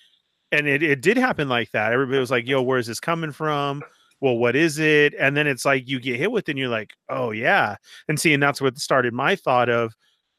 and 0.51 0.67
it, 0.67 0.83
it 0.83 1.01
did 1.01 1.17
happen 1.17 1.49
like 1.49 1.71
that. 1.71 1.93
Everybody 1.93 2.19
was 2.19 2.31
like, 2.31 2.49
"Yo, 2.49 2.61
where's 2.61 2.89
this 2.89 3.01
coming 3.01 3.31
from?" 3.33 3.83
Well, 4.21 4.37
what 4.37 4.57
is 4.57 4.79
it? 4.79 5.15
And 5.19 5.37
then 5.37 5.47
it's 5.47 5.65
like 5.65 5.89
you 5.89 6.01
get 6.01 6.19
hit 6.19 6.33
with, 6.33 6.49
it 6.49 6.53
and 6.53 6.59
you're 6.59 6.69
like, 6.69 6.95
"Oh 7.09 7.31
yeah." 7.31 7.77
And 8.09 8.19
see, 8.19 8.35
and 8.35 8.43
that's 8.43 8.61
what 8.61 8.79
started 8.79 9.15
my 9.15 9.37
thought 9.37 9.69
of, 9.69 9.95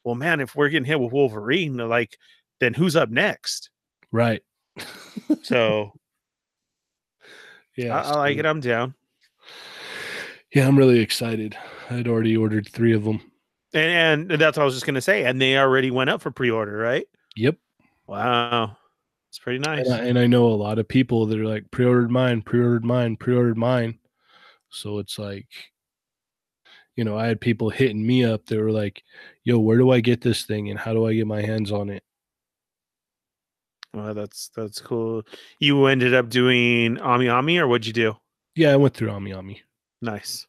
well, 0.06 0.14
man, 0.14 0.40
if 0.40 0.54
we're 0.54 0.68
getting 0.68 0.86
hit 0.86 1.00
with 1.00 1.12
Wolverine, 1.12 1.76
like, 1.76 2.16
then 2.60 2.74
who's 2.74 2.94
up 2.94 3.10
next? 3.10 3.70
Right. 4.12 4.42
So 5.42 5.92
Yeah. 7.76 7.96
I, 7.96 8.02
I 8.02 8.16
like 8.16 8.38
it. 8.38 8.46
I'm 8.46 8.60
down. 8.60 8.94
Yeah, 10.54 10.66
I'm 10.66 10.78
really 10.78 11.00
excited. 11.00 11.56
I'd 11.90 12.08
already 12.08 12.36
ordered 12.36 12.68
three 12.68 12.94
of 12.94 13.04
them. 13.04 13.20
And, 13.74 14.30
and 14.32 14.40
that's 14.40 14.56
what 14.56 14.62
I 14.62 14.64
was 14.64 14.74
just 14.74 14.86
gonna 14.86 15.00
say. 15.00 15.24
And 15.24 15.40
they 15.40 15.58
already 15.58 15.90
went 15.90 16.08
up 16.08 16.22
for 16.22 16.30
pre-order, 16.30 16.76
right? 16.76 17.06
Yep. 17.36 17.56
Wow, 18.06 18.76
it's 19.28 19.38
pretty 19.38 19.58
nice. 19.58 19.86
And 19.86 19.94
I, 19.94 20.04
and 20.04 20.18
I 20.18 20.26
know 20.26 20.46
a 20.46 20.54
lot 20.54 20.78
of 20.78 20.88
people 20.88 21.26
that 21.26 21.38
are 21.38 21.44
like 21.44 21.70
pre-ordered 21.70 22.10
mine, 22.10 22.42
pre-ordered 22.42 22.84
mine, 22.84 23.16
pre-ordered 23.16 23.58
mine. 23.58 23.98
So 24.70 24.98
it's 24.98 25.18
like, 25.18 25.48
you 26.94 27.04
know, 27.04 27.18
I 27.18 27.26
had 27.26 27.40
people 27.40 27.68
hitting 27.68 28.06
me 28.06 28.24
up. 28.24 28.46
They 28.46 28.56
were 28.56 28.72
like, 28.72 29.02
"Yo, 29.44 29.58
where 29.58 29.76
do 29.76 29.90
I 29.90 30.00
get 30.00 30.22
this 30.22 30.44
thing, 30.44 30.70
and 30.70 30.78
how 30.78 30.92
do 30.94 31.06
I 31.06 31.14
get 31.14 31.26
my 31.26 31.42
hands 31.42 31.70
on 31.72 31.90
it?" 31.90 32.02
Well, 33.96 34.12
that's 34.12 34.50
that's 34.54 34.78
cool. 34.78 35.22
You 35.58 35.86
ended 35.86 36.12
up 36.12 36.28
doing 36.28 36.98
Ami 36.98 37.28
Ami, 37.28 37.56
or 37.56 37.66
what'd 37.66 37.86
you 37.86 37.94
do? 37.94 38.14
Yeah, 38.54 38.72
I 38.72 38.76
went 38.76 38.92
through 38.92 39.08
Ami 39.08 39.32
Ami, 39.32 39.62
Nice. 40.02 40.46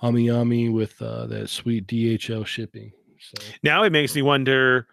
Ami 0.00 0.30
Ami 0.30 0.68
with 0.68 1.02
uh, 1.02 1.26
that 1.26 1.50
sweet 1.50 1.88
DHL 1.88 2.46
shipping. 2.46 2.92
So 3.18 3.44
Now 3.64 3.82
it 3.82 3.90
makes 3.90 4.14
me 4.14 4.22
wonder, 4.22 4.86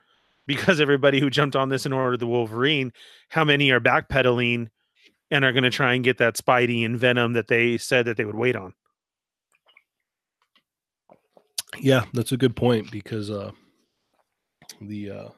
because 0.48 0.82
everybody 0.82 1.20
who 1.20 1.30
jumped 1.30 1.56
on 1.56 1.70
this 1.70 1.86
and 1.86 1.94
ordered 1.94 2.22
the 2.22 2.26
Wolverine, 2.26 2.92
how 3.30 3.44
many 3.44 3.70
are 3.70 3.80
backpedaling 3.80 4.70
and 5.30 5.46
are 5.46 5.52
going 5.52 5.64
to 5.64 5.70
try 5.70 5.94
and 5.94 6.04
get 6.04 6.18
that 6.18 6.38
Spidey 6.38 6.84
and 6.86 7.00
Venom 7.00 7.34
that 7.34 7.50
they 7.50 7.78
said 7.78 8.06
that 8.06 8.18
they 8.18 8.26
would 8.26 8.36
wait 8.36 8.56
on? 8.56 8.74
yeah, 11.80 12.06
that's 12.14 12.32
a 12.32 12.38
good 12.38 12.56
point 12.56 12.90
because 12.90 13.30
uh, 13.30 13.52
the 14.82 15.12
uh, 15.12 15.30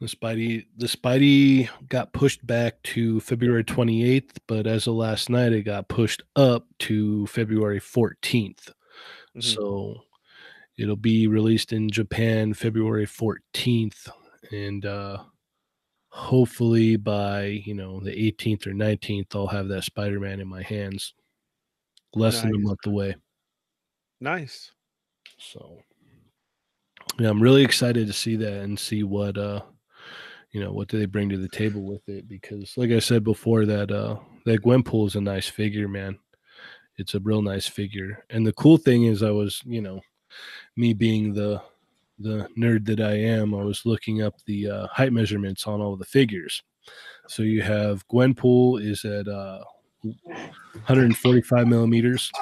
the 0.00 0.06
Spidey 0.06 0.66
the 0.76 0.86
Spidey 0.86 1.68
got 1.88 2.12
pushed 2.12 2.46
back 2.46 2.82
to 2.84 3.20
February 3.20 3.64
28th, 3.64 4.38
but 4.46 4.66
as 4.66 4.86
of 4.86 4.94
last 4.94 5.28
night, 5.30 5.52
it 5.52 5.62
got 5.62 5.88
pushed 5.88 6.22
up 6.36 6.66
to 6.80 7.26
February 7.26 7.80
14th. 7.80 8.72
Mhm. 9.36 9.42
So 9.42 10.02
it'll 10.78 10.96
be 10.96 11.26
released 11.26 11.72
in 11.72 11.90
Japan 11.90 12.54
February 12.54 13.06
14th, 13.06 14.08
and 14.52 14.86
uh, 14.86 15.22
hopefully 16.08 16.96
by 16.96 17.44
you 17.46 17.74
know 17.74 18.00
the 18.00 18.12
18th 18.12 18.66
or 18.66 18.72
19th, 18.72 19.34
I'll 19.34 19.46
have 19.46 19.68
that 19.68 19.84
Spider-Man 19.84 20.40
in 20.40 20.48
my 20.48 20.62
hands. 20.62 21.14
Less 22.14 22.42
than 22.42 22.54
a 22.54 22.58
month 22.58 22.86
away. 22.86 23.14
Nice. 24.20 24.72
So 25.38 25.78
yeah, 27.18 27.28
I'm 27.28 27.42
really 27.42 27.62
excited 27.64 28.06
to 28.06 28.12
see 28.12 28.36
that 28.36 28.62
and 28.62 28.78
see 28.78 29.02
what 29.02 29.38
uh 29.38 29.62
you 30.52 30.60
know 30.60 30.72
what 30.72 30.88
do 30.88 30.98
they 30.98 31.06
bring 31.06 31.28
to 31.28 31.36
the 31.36 31.48
table 31.48 31.82
with 31.82 32.08
it 32.08 32.28
because 32.28 32.76
like 32.76 32.90
I 32.90 32.98
said 32.98 33.22
before 33.24 33.66
that 33.66 33.90
uh 33.90 34.16
that 34.46 34.62
Gwenpool 34.62 35.06
is 35.06 35.16
a 35.16 35.20
nice 35.20 35.48
figure, 35.48 35.88
man. 35.88 36.18
It's 36.96 37.14
a 37.14 37.20
real 37.20 37.42
nice 37.42 37.66
figure. 37.66 38.24
And 38.30 38.46
the 38.46 38.52
cool 38.52 38.76
thing 38.76 39.04
is 39.04 39.22
I 39.22 39.30
was, 39.30 39.62
you 39.64 39.80
know, 39.80 40.00
me 40.76 40.92
being 40.92 41.32
the 41.32 41.62
the 42.18 42.48
nerd 42.58 42.84
that 42.86 43.00
I 43.00 43.12
am, 43.12 43.54
I 43.54 43.62
was 43.62 43.86
looking 43.86 44.22
up 44.22 44.34
the 44.44 44.70
uh, 44.70 44.86
height 44.88 45.12
measurements 45.12 45.66
on 45.66 45.80
all 45.80 45.96
the 45.96 46.04
figures. 46.04 46.62
So 47.28 47.42
you 47.42 47.62
have 47.62 48.06
Gwenpool 48.08 48.82
is 48.84 49.04
at 49.04 49.28
uh 49.28 49.60
145 50.02 51.68
millimeters 51.68 52.32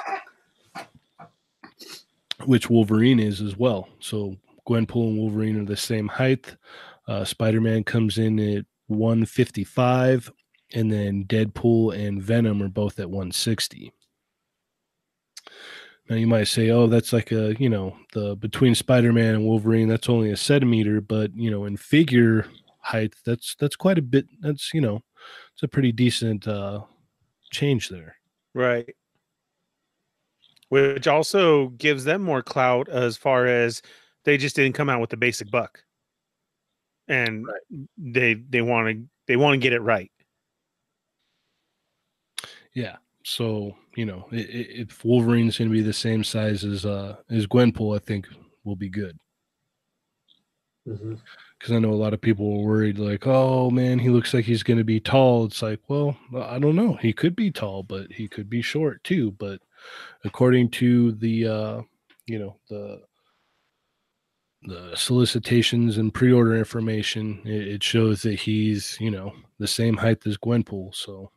which 2.45 2.69
Wolverine 2.69 3.19
is 3.19 3.41
as 3.41 3.57
well. 3.57 3.89
So 3.99 4.35
Gwenpool 4.67 5.09
and 5.09 5.17
Wolverine 5.17 5.59
are 5.61 5.65
the 5.65 5.75
same 5.75 6.07
height. 6.07 6.55
Uh, 7.09 7.25
Spider 7.25 7.59
Man 7.59 7.83
comes 7.83 8.19
in 8.19 8.39
at 8.39 8.65
155, 8.85 10.31
and 10.75 10.91
then 10.91 11.25
Deadpool 11.25 11.97
and 11.97 12.21
Venom 12.21 12.61
are 12.61 12.69
both 12.69 12.99
at 12.99 13.09
160. 13.09 13.91
Now 16.07 16.15
you 16.15 16.27
might 16.27 16.43
say, 16.43 16.69
"Oh, 16.69 16.85
that's 16.85 17.11
like 17.11 17.31
a 17.31 17.55
you 17.59 17.67
know 17.67 17.97
the 18.13 18.35
between 18.35 18.75
Spider 18.75 19.11
Man 19.11 19.33
and 19.33 19.43
Wolverine, 19.43 19.87
that's 19.87 20.07
only 20.07 20.29
a 20.29 20.37
centimeter," 20.37 21.01
but 21.01 21.35
you 21.35 21.49
know 21.49 21.65
in 21.65 21.77
figure 21.77 22.45
height, 22.77 23.15
that's 23.25 23.55
that's 23.59 23.75
quite 23.75 23.97
a 23.97 24.03
bit. 24.03 24.27
That's 24.39 24.71
you 24.71 24.81
know 24.81 25.01
it's 25.53 25.63
a 25.63 25.67
pretty 25.67 25.91
decent 25.91 26.47
uh, 26.47 26.81
change 27.49 27.89
there. 27.89 28.17
Right. 28.53 28.95
Which 30.69 31.07
also 31.07 31.69
gives 31.69 32.03
them 32.03 32.21
more 32.21 32.43
clout 32.43 32.87
as 32.87 33.17
far 33.17 33.47
as 33.47 33.81
they 34.25 34.37
just 34.37 34.55
didn't 34.55 34.75
come 34.75 34.89
out 34.89 35.01
with 35.01 35.09
the 35.09 35.17
basic 35.17 35.49
buck. 35.49 35.83
And 37.09 37.45
they 37.97 38.35
they 38.35 38.61
want 38.61 38.87
to 38.97 39.05
they 39.27 39.35
want 39.35 39.55
to 39.55 39.57
get 39.59 39.73
it 39.73 39.81
right. 39.81 40.11
Yeah. 42.73 42.97
So 43.25 43.75
you 43.95 44.05
know, 44.05 44.27
i- 44.31 44.35
i- 44.37 44.71
if 44.81 45.03
Wolverine's 45.03 45.57
going 45.57 45.69
to 45.69 45.73
be 45.73 45.81
the 45.81 45.93
same 45.93 46.23
size 46.23 46.63
as 46.63 46.85
uh 46.85 47.17
as 47.29 47.47
Gwenpool, 47.47 47.95
I 47.95 47.99
think 47.99 48.27
will 48.63 48.75
be 48.75 48.89
good. 48.89 49.17
Because 50.85 51.71
I 51.71 51.79
know 51.79 51.91
a 51.91 51.95
lot 51.95 52.13
of 52.13 52.21
people 52.21 52.57
were 52.63 52.67
worried, 52.67 52.97
like, 52.97 53.27
oh 53.27 53.69
man, 53.69 53.99
he 53.99 54.09
looks 54.09 54.33
like 54.33 54.45
he's 54.45 54.63
going 54.63 54.77
to 54.77 54.83
be 54.83 54.99
tall. 54.99 55.45
It's 55.45 55.61
like, 55.61 55.79
well, 55.87 56.17
I 56.35 56.57
don't 56.59 56.75
know. 56.75 56.93
He 56.95 57.13
could 57.13 57.35
be 57.35 57.51
tall, 57.51 57.83
but 57.83 58.11
he 58.11 58.27
could 58.27 58.49
be 58.49 58.61
short 58.61 59.03
too. 59.03 59.31
But 59.31 59.61
according 60.23 60.71
to 60.71 61.11
the, 61.13 61.47
uh, 61.47 61.81
you 62.27 62.39
know, 62.39 62.59
the 62.69 63.01
the 64.63 64.91
solicitations 64.95 65.97
and 65.97 66.13
pre-order 66.13 66.55
information, 66.55 67.41
it, 67.45 67.67
it 67.67 67.83
shows 67.83 68.21
that 68.23 68.39
he's, 68.39 68.97
you 68.99 69.11
know, 69.11 69.33
the 69.57 69.67
same 69.67 69.97
height 69.97 70.25
as 70.25 70.37
Gwenpool. 70.37 70.93
So 70.93 71.31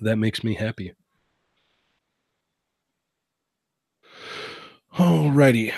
that 0.00 0.16
makes 0.16 0.44
me 0.44 0.54
happy. 0.54 0.94
Alrighty. 4.94 5.74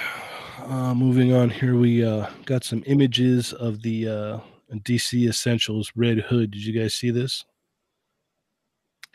Uh, 0.65 0.95
moving 0.95 1.33
on 1.33 1.51
here, 1.51 1.77
we 1.77 2.05
uh, 2.05 2.29
got 2.45 2.63
some 2.63 2.83
images 2.87 3.53
of 3.55 3.83
the 3.83 4.09
uh, 4.09 4.39
DC 4.75 5.29
Essentials 5.29 5.91
Red 5.97 6.19
Hood. 6.19 6.51
Did 6.51 6.65
you 6.65 6.79
guys 6.79 6.95
see 6.95 7.11
this? 7.11 7.45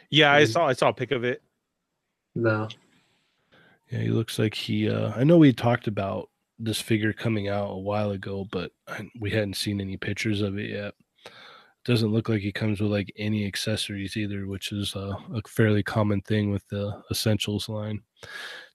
Yeah, 0.09 0.31
I 0.31 0.45
saw 0.45 0.67
I 0.67 0.73
saw 0.73 0.89
a 0.89 0.93
pic 0.93 1.11
of 1.11 1.23
it. 1.23 1.41
No. 2.35 2.67
Yeah, 3.89 3.99
he 3.99 4.09
looks 4.09 4.37
like 4.39 4.53
he. 4.53 4.89
Uh, 4.89 5.11
I 5.15 5.23
know 5.23 5.37
we 5.37 5.53
talked 5.53 5.87
about 5.87 6.29
this 6.59 6.79
figure 6.79 7.13
coming 7.13 7.49
out 7.49 7.71
a 7.71 7.77
while 7.77 8.11
ago, 8.11 8.45
but 8.51 8.71
we 9.19 9.31
hadn't 9.31 9.55
seen 9.55 9.81
any 9.81 9.97
pictures 9.97 10.41
of 10.41 10.57
it 10.57 10.69
yet. 10.69 10.93
Doesn't 11.85 12.11
look 12.11 12.29
like 12.29 12.41
he 12.41 12.51
comes 12.51 12.79
with 12.79 12.91
like 12.91 13.11
any 13.17 13.45
accessories 13.45 14.15
either, 14.15 14.47
which 14.47 14.71
is 14.71 14.95
uh, 14.95 15.15
a 15.33 15.41
fairly 15.47 15.83
common 15.83 16.21
thing 16.21 16.49
with 16.49 16.65
the 16.69 17.01
Essentials 17.11 17.67
line. 17.67 18.01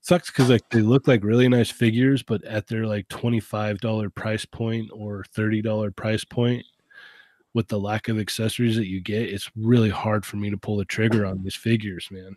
Sucks 0.02 0.30
because 0.30 0.50
like 0.50 0.68
they 0.70 0.82
look 0.82 1.08
like 1.08 1.24
really 1.24 1.48
nice 1.48 1.70
figures, 1.70 2.22
but 2.22 2.44
at 2.44 2.66
their 2.66 2.86
like 2.86 3.08
twenty 3.08 3.40
five 3.40 3.78
dollar 3.78 4.10
price 4.10 4.44
point 4.44 4.90
or 4.92 5.24
thirty 5.34 5.62
dollar 5.62 5.90
price 5.90 6.24
point, 6.24 6.64
with 7.54 7.68
the 7.68 7.78
lack 7.78 8.08
of 8.08 8.18
accessories 8.18 8.76
that 8.76 8.88
you 8.88 9.00
get, 9.00 9.22
it's 9.22 9.50
really 9.56 9.90
hard 9.90 10.24
for 10.26 10.36
me 10.36 10.50
to 10.50 10.58
pull 10.58 10.76
the 10.76 10.84
trigger 10.84 11.24
on 11.24 11.42
these 11.42 11.54
figures, 11.54 12.08
man. 12.10 12.36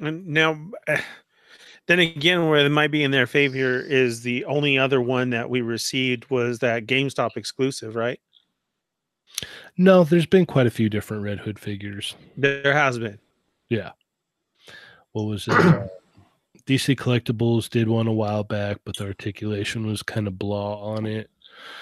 And 0.00 0.26
now 0.26 0.58
eh, 0.86 1.00
then 1.88 1.98
again 1.98 2.48
where 2.48 2.64
it 2.64 2.68
might 2.68 2.90
be 2.90 3.02
in 3.02 3.10
their 3.10 3.26
favor 3.26 3.80
is 3.80 4.20
the 4.22 4.44
only 4.44 4.78
other 4.78 5.00
one 5.00 5.30
that 5.30 5.48
we 5.48 5.62
received 5.62 6.30
was 6.30 6.58
that 6.60 6.86
GameStop 6.86 7.36
exclusive, 7.36 7.96
right? 7.96 8.20
No, 9.78 10.04
there's 10.04 10.26
been 10.26 10.44
quite 10.44 10.66
a 10.66 10.70
few 10.70 10.90
different 10.90 11.22
Red 11.22 11.38
Hood 11.38 11.58
figures. 11.58 12.14
There 12.36 12.74
has 12.74 12.98
been. 12.98 13.18
Yeah. 13.70 13.92
What 15.12 15.22
was 15.24 15.48
it? 15.48 15.54
Uh, 15.54 15.86
DC 16.66 16.96
Collectibles 16.96 17.70
did 17.70 17.88
one 17.88 18.06
a 18.06 18.12
while 18.12 18.44
back, 18.44 18.76
but 18.84 18.96
the 18.96 19.04
articulation 19.06 19.86
was 19.86 20.02
kind 20.02 20.26
of 20.26 20.38
blah 20.38 20.82
on 20.82 21.06
it. 21.06 21.30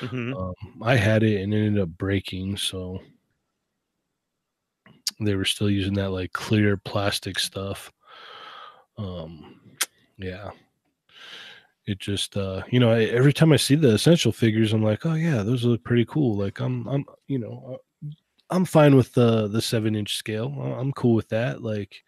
Mhm. 0.01 0.35
Um, 0.37 0.83
I 0.83 0.95
had 0.95 1.25
it 1.25 1.43
and 1.43 1.53
it 1.53 1.67
ended 1.67 1.83
up 1.83 1.89
breaking, 1.89 2.57
so 2.57 3.01
they 5.21 5.35
were 5.35 5.45
still 5.45 5.71
using 5.71 5.95
that 5.95 6.11
like 6.11 6.33
clear 6.33 6.77
plastic 6.77 7.39
stuff. 7.41 7.93
Um, 8.99 9.61
yeah, 10.19 10.51
it 11.87 11.99
just 11.99 12.37
uh, 12.37 12.63
you 12.71 12.81
know, 12.81 12.91
I, 12.91 13.05
every 13.05 13.33
time 13.33 13.53
I 13.53 13.57
see 13.57 13.75
the 13.77 13.95
essential 13.95 14.33
figures, 14.33 14.73
I'm 14.73 14.83
like, 14.83 15.07
oh 15.07 15.15
yeah, 15.15 15.43
those 15.43 15.65
look 15.65 15.85
pretty 15.85 16.05
cool. 16.07 16.37
Like 16.37 16.61
I'm, 16.61 16.87
I'm, 16.89 17.05
you 17.29 17.39
know, 17.39 17.79
uh, 18.05 18.09
I'm 18.51 18.65
fine 18.65 18.97
with 18.97 19.13
the 19.15 19.49
the 19.49 19.63
seven 19.63 19.95
inch 19.95 20.17
scale. 20.17 20.49
I'm 20.79 20.93
cool 20.93 21.15
with 21.15 21.29
that. 21.31 21.63
Like, 21.63 22.03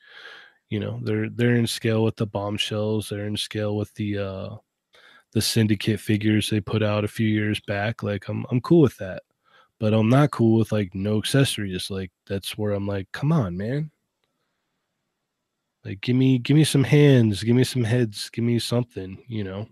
you 0.71 0.81
know, 0.81 1.01
they're 1.03 1.29
they're 1.31 1.57
in 1.57 1.67
scale 1.67 2.05
with 2.05 2.17
the 2.17 2.27
bombshells. 2.27 3.09
They're 3.09 3.27
in 3.27 3.37
scale 3.37 3.77
with 3.77 3.93
the 3.95 4.19
uh 4.19 4.57
the 5.33 5.43
syndicate 5.43 6.01
figures 6.01 6.49
they 6.51 6.61
put 6.61 6.83
out 6.83 7.05
a 7.05 7.09
few 7.09 7.29
years 7.29 7.61
back. 7.61 8.03
Like 8.03 8.29
I'm 8.29 8.47
I'm 8.51 8.61
cool 8.61 8.81
with 8.83 8.97
that. 8.99 9.23
But 9.81 9.95
I'm 9.95 10.09
not 10.09 10.33
cool 10.33 10.59
with 10.59 10.73
like 10.73 10.95
no 10.95 11.19
accessories. 11.19 11.91
Like 11.91 12.11
that's 12.27 12.59
where 12.59 12.73
I'm 12.73 12.87
like, 12.87 13.09
come 13.13 13.33
on, 13.33 13.57
man. 13.57 13.91
Like 15.89 16.03
give 16.03 16.17
me 16.17 16.37
give 16.39 16.55
me 16.55 16.65
some 16.65 16.85
hands, 16.85 17.43
give 17.43 17.57
me 17.57 17.65
some 17.65 17.83
heads, 17.83 18.29
give 18.29 18.45
me 18.45 18.59
something, 18.59 19.25
you 19.27 19.43
know. 19.43 19.67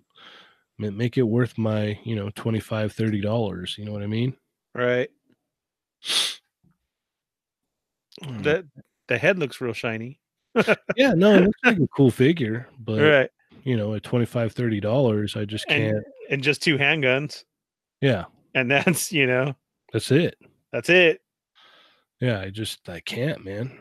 Make 0.78 1.18
it 1.18 1.22
worth 1.22 1.58
my, 1.58 1.98
you 2.04 2.16
know, 2.16 2.30
25 2.30 2.92
30 2.92 3.20
dollars, 3.20 3.76
you 3.76 3.84
know 3.84 3.92
what 3.92 4.02
I 4.02 4.06
mean? 4.06 4.34
Right. 4.74 5.10
Mm. 8.22 8.42
The 8.42 8.66
the 9.08 9.18
head 9.18 9.38
looks 9.38 9.60
real 9.60 9.74
shiny. 9.74 10.18
yeah, 10.96 11.12
no, 11.12 11.34
it 11.34 11.42
looks 11.42 11.60
like 11.62 11.78
a 11.80 11.88
cool 11.88 12.10
figure, 12.10 12.66
but 12.78 13.02
right. 13.02 13.30
you 13.64 13.76
know, 13.76 13.92
at 13.92 14.02
25 14.02 14.52
30 14.52 14.80
dollars, 14.80 15.36
I 15.36 15.44
just 15.44 15.68
can't. 15.68 15.96
And 15.96 16.04
and 16.30 16.42
just 16.42 16.62
two 16.62 16.78
handguns. 16.78 17.44
yeah, 18.00 18.24
And 18.54 18.70
that's, 18.70 19.12
you 19.12 19.26
know, 19.26 19.54
that's 19.92 20.10
it. 20.10 20.38
that's 20.72 20.88
it. 20.88 21.20
Yeah, 22.20 22.40
I 22.40 22.48
just 22.48 22.88
I 22.88 23.00
can't, 23.00 23.44
man. 23.44 23.78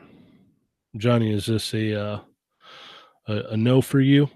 Johnny, 0.97 1.33
is 1.33 1.45
this 1.45 1.73
a 1.73 1.99
uh 1.99 2.19
a, 3.27 3.33
a 3.51 3.57
no 3.57 3.81
for 3.81 3.99
you? 3.99 4.29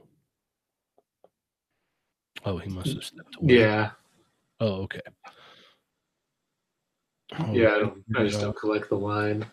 Oh, 2.46 2.58
he 2.58 2.70
must 2.70 2.94
have 2.94 3.04
stepped 3.04 3.36
away. 3.42 3.60
Yeah, 3.60 3.92
Oh, 4.62 4.82
okay. 4.84 5.02
Oh, 7.38 7.54
yeah. 7.54 7.76
I, 7.76 7.80
don't, 7.80 8.04
I 8.18 8.24
just 8.24 8.42
don't 8.42 8.58
collect 8.58 8.90
the 8.90 8.98
line. 8.98 9.46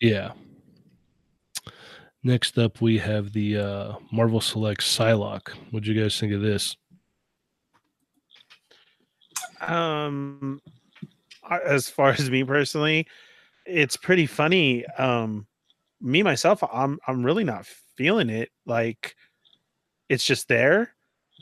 Yeah. 0.00 0.32
Next 2.22 2.58
up, 2.58 2.80
we 2.80 2.98
have 2.98 3.32
the 3.32 3.58
uh, 3.58 3.92
Marvel 4.10 4.40
Select 4.40 4.80
Psylocke. 4.80 5.50
What'd 5.70 5.86
you 5.86 6.00
guys 6.00 6.18
think 6.18 6.32
of 6.32 6.40
this? 6.40 6.76
Um 9.60 10.60
as 11.66 11.88
far 11.88 12.10
as 12.10 12.30
me 12.30 12.42
personally, 12.42 13.06
it's 13.66 13.96
pretty 13.96 14.26
funny. 14.26 14.86
Um 14.96 15.46
me 16.04 16.22
myself, 16.22 16.62
I'm 16.72 16.98
I'm 17.08 17.24
really 17.24 17.44
not 17.44 17.66
feeling 17.96 18.30
it. 18.30 18.50
Like 18.66 19.16
it's 20.08 20.24
just 20.24 20.48
there. 20.48 20.94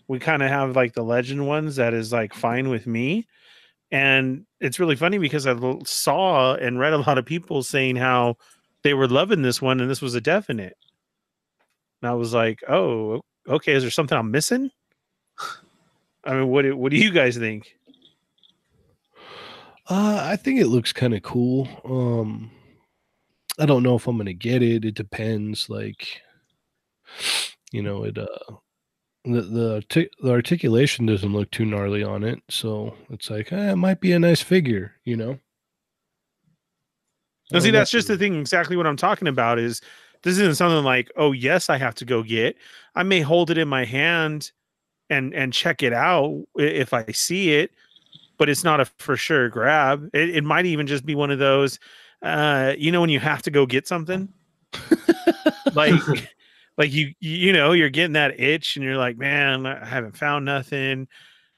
We 0.09 0.19
kind 0.19 0.43
of 0.43 0.49
have 0.49 0.77
like 0.77 0.95
the 0.95 1.03
legend 1.03 1.47
ones 1.47 1.77
that 1.77 1.95
is 1.95 2.13
like 2.13 2.33
fine 2.33 2.69
with 2.69 2.87
me. 2.87 3.27
And 3.91 4.47
it's 4.61 4.79
really 4.81 4.97
funny 4.97 5.19
because 5.19 5.47
I 5.47 5.55
saw 5.85 6.55
and 6.55 6.79
read 6.79 6.93
a 6.93 6.99
lot 7.07 7.19
of 7.19 7.27
people 7.27 7.63
saying 7.63 7.97
how 7.97 8.37
they 8.83 8.95
were 8.95 9.09
loving 9.09 9.43
this 9.43 9.61
one 9.61 9.81
and 9.81 9.91
this 9.91 10.01
was 10.01 10.15
a 10.15 10.21
definite. 10.21 10.77
And 12.01 12.11
I 12.11 12.15
was 12.15 12.33
like, 12.33 12.61
oh, 12.69 13.21
okay, 13.49 13.73
is 13.73 13.83
there 13.83 13.91
something 13.91 14.17
I'm 14.17 14.31
missing? 14.31 14.71
I 16.25 16.35
mean, 16.35 16.49
what 16.49 16.63
do, 16.63 16.77
what 16.77 16.91
do 16.91 16.97
you 16.97 17.11
guys 17.11 17.37
think? 17.37 17.77
Uh, 19.89 20.21
I 20.23 20.37
think 20.37 20.61
it 20.61 20.69
looks 20.69 20.93
kind 20.93 21.15
of 21.15 21.23
cool. 21.23 21.69
Um, 21.85 22.51
I 23.63 23.67
don't 23.67 23.85
know 23.85 23.95
if 23.95 24.09
I'm 24.09 24.17
gonna 24.17 24.33
get 24.33 24.61
it. 24.61 24.85
It 24.85 24.97
depends. 24.97 25.71
Like, 25.71 26.21
you 27.71 27.81
know, 27.81 28.03
it 28.03 28.19
uh, 28.19 28.27
the 29.25 29.43
the 29.43 30.09
the 30.21 30.31
articulation 30.31 31.07
doesn't 31.07 31.33
look 31.33 31.49
too 31.53 31.65
gnarly 31.65 32.03
on 32.03 32.25
it, 32.25 32.41
so 32.51 32.93
it's 33.09 33.31
like 33.31 33.53
eh, 33.53 33.71
it 33.71 33.77
might 33.77 34.01
be 34.01 34.11
a 34.11 34.19
nice 34.19 34.43
figure. 34.43 34.95
You 35.05 35.17
know. 35.17 35.39
No, 37.53 37.61
see, 37.61 37.71
that's 37.71 37.93
just 37.93 38.09
the 38.09 38.19
thing. 38.19 38.41
Exactly 38.41 38.77
what 38.77 38.87
I'm 38.87 38.97
talking 38.97 39.29
about 39.29 39.61
is 39.61 39.81
this 40.23 40.39
isn't 40.39 40.57
something 40.57 40.83
like, 40.83 41.13
oh 41.17 41.31
yes, 41.31 41.71
I 41.71 41.77
have 41.77 41.95
to 41.97 42.05
go 42.05 42.25
get. 42.25 42.57
I 42.97 43.05
may 43.05 43.21
hold 43.21 43.49
it 43.49 43.59
in 43.59 43.69
my 43.69 43.85
hand 43.85 44.51
and 45.09 45.33
and 45.35 45.53
check 45.53 45.85
it 45.85 45.93
out 45.93 46.43
if 46.57 46.93
I 46.93 47.05
see 47.13 47.53
it, 47.53 47.71
but 48.39 48.49
it's 48.49 48.65
not 48.65 48.81
a 48.81 48.87
for 48.99 49.17
sure 49.17 49.49
grab. 49.49 50.11
It, 50.13 50.31
it 50.31 50.43
might 50.43 50.67
even 50.67 50.89
just 50.89 51.07
be 51.07 51.15
one 51.15 51.31
of 51.31 51.39
those, 51.39 51.79
uh, 52.23 52.75
you 52.79 52.93
know, 52.93 53.01
when 53.01 53.11
you 53.11 53.21
have 53.21 53.43
to 53.43 53.51
go 53.51 53.67
get 53.67 53.87
something, 53.87 54.29
like 55.75 55.95
like 56.79 56.93
you 56.93 57.13
you 57.21 57.53
know 57.53 57.73
you're 57.73 57.91
getting 57.91 58.15
that 58.15 58.39
itch 58.39 58.77
and 58.77 58.85
you're 58.85 58.97
like, 58.97 59.17
man, 59.17 59.67
I 59.67 59.85
haven't 59.85 60.17
found 60.17 60.45
nothing. 60.45 61.09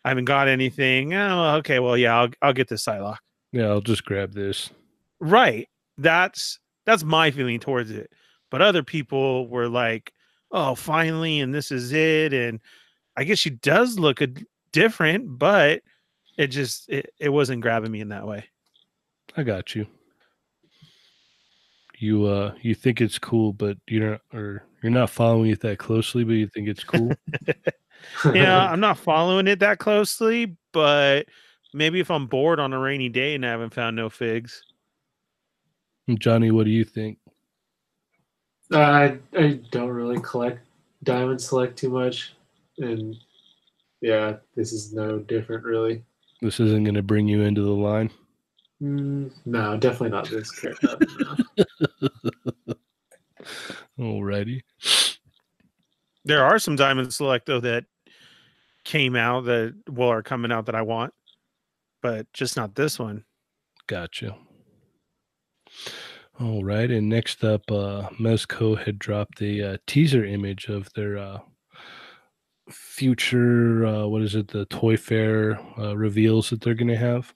I 0.05 0.09
haven't 0.09 0.27
got 0.27 0.49
anything. 0.49 1.15
Oh, 1.15 1.57
okay, 1.57 1.79
well, 1.79 1.97
yeah, 1.97 2.19
I'll 2.19 2.29
I'll 2.43 2.53
get 2.53 2.69
this 2.69 2.85
Psylocke. 2.85 3.19
Yeah, 3.53 3.67
I'll 3.69 3.81
just 3.81 4.05
grab 4.05 4.33
this. 4.33 4.71
Right. 5.21 5.69
That's 5.97 6.59
that's 6.85 7.05
my 7.05 7.31
feeling 7.31 7.61
towards 7.61 7.91
it. 7.91 8.11
But 8.51 8.63
other 8.63 8.83
people 8.83 9.49
were 9.49 9.69
like, 9.69 10.13
"Oh, 10.51 10.75
finally, 10.75 11.41
and 11.41 11.55
this 11.55 11.71
is 11.71 11.93
it." 11.93 12.33
And 12.33 12.61
I 13.17 13.25
guess 13.25 13.39
she 13.39 13.51
does 13.51 13.99
look 13.99 14.21
a, 14.21 14.29
different, 14.73 15.39
but 15.39 15.83
it 16.37 16.49
just 16.49 16.89
it, 16.91 17.15
it 17.19 17.31
wasn't 17.31 17.63
grabbing 17.63 17.93
me 17.93 18.01
in 18.01 18.09
that 18.09 18.27
way. 18.27 18.45
I 19.37 19.43
got 19.43 19.75
you. 19.75 19.87
You 22.05 22.27
uh 22.27 22.53
you 22.61 22.75
think 22.75 23.01
it's 23.01 23.19
cool, 23.19 23.55
but 23.55 23.79
you're 23.89 24.11
not 24.11 24.21
or 24.35 24.65
you're 24.83 24.93
not 24.93 25.09
following 25.09 25.51
it 25.51 25.61
that 25.61 25.79
closely, 25.79 26.23
but 26.23 26.35
you 26.35 26.47
think 26.47 26.69
it's 26.69 26.85
cool. 26.85 27.13
Yeah, 28.35 28.71
I'm 28.71 28.81
not 28.81 28.99
following 28.99 29.49
it 29.49 29.61
that 29.61 29.79
closely, 29.79 30.59
but 30.73 31.27
maybe 31.73 32.01
if 32.01 32.11
I'm 32.11 32.27
bored 32.27 32.61
on 32.61 32.75
a 32.75 32.79
rainy 32.79 33.09
day 33.09 33.35
and 33.35 33.47
I 33.47 33.49
haven't 33.49 33.73
found 33.73 33.97
no 33.97 34.11
figs. 34.11 34.63
Johnny, 36.19 36.51
what 36.51 36.65
do 36.65 36.71
you 36.71 36.85
think? 36.85 37.17
I 38.71 39.17
I 39.35 39.61
don't 39.71 39.89
really 39.89 40.21
collect 40.21 40.61
diamond 41.03 41.41
select 41.41 41.79
too 41.79 41.89
much, 41.89 42.35
and 42.77 43.17
yeah, 44.03 44.37
this 44.55 44.75
is 44.75 44.93
no 44.93 45.19
different 45.19 45.65
really. 45.65 46.05
This 46.43 46.61
isn't 46.61 46.85
going 46.85 46.95
to 46.95 47.03
bring 47.03 47.27
you 47.27 47.41
into 47.41 47.63
the 47.63 47.71
line. 47.71 48.11
Mm, 48.83 49.31
no, 49.47 49.77
definitely 49.77 50.11
not 50.11 50.29
this 50.29 50.51
character. 50.51 50.97
no. 52.67 52.75
Alrighty. 53.99 54.63
There 56.25 56.45
are 56.45 56.59
some 56.59 56.77
Diamond 56.77 57.13
Select 57.13 57.47
though 57.47 57.61
that 57.61 57.85
came 58.85 59.17
out 59.17 59.45
that 59.45 59.75
well 59.89 60.09
are 60.11 60.23
coming 60.23 60.53
out 60.53 60.67
that 60.67 60.75
I 60.75 60.83
want, 60.83 61.13
but 62.03 62.33
just 62.33 62.57
not 62.57 62.75
this 62.75 62.99
one. 62.99 63.25
Gotcha. 63.87 64.37
All 66.41 66.65
right, 66.65 66.91
and 66.91 67.09
next 67.09 67.45
up, 67.45 67.63
uh, 67.71 68.09
Mezco 68.19 68.77
had 68.77 68.99
dropped 68.99 69.41
a 69.41 69.75
uh, 69.75 69.77
teaser 69.87 70.25
image 70.25 70.67
of 70.67 70.93
their 70.95 71.17
uh, 71.17 71.39
future. 72.71 73.87
Uh, 73.87 74.07
what 74.07 74.23
is 74.23 74.35
it? 74.35 74.49
The 74.49 74.65
Toy 74.67 74.97
Fair 74.97 75.61
uh, 75.79 75.97
reveals 75.97 76.51
that 76.51 76.61
they're 76.61 76.75
going 76.75 76.89
to 76.89 76.97
have. 76.97 77.33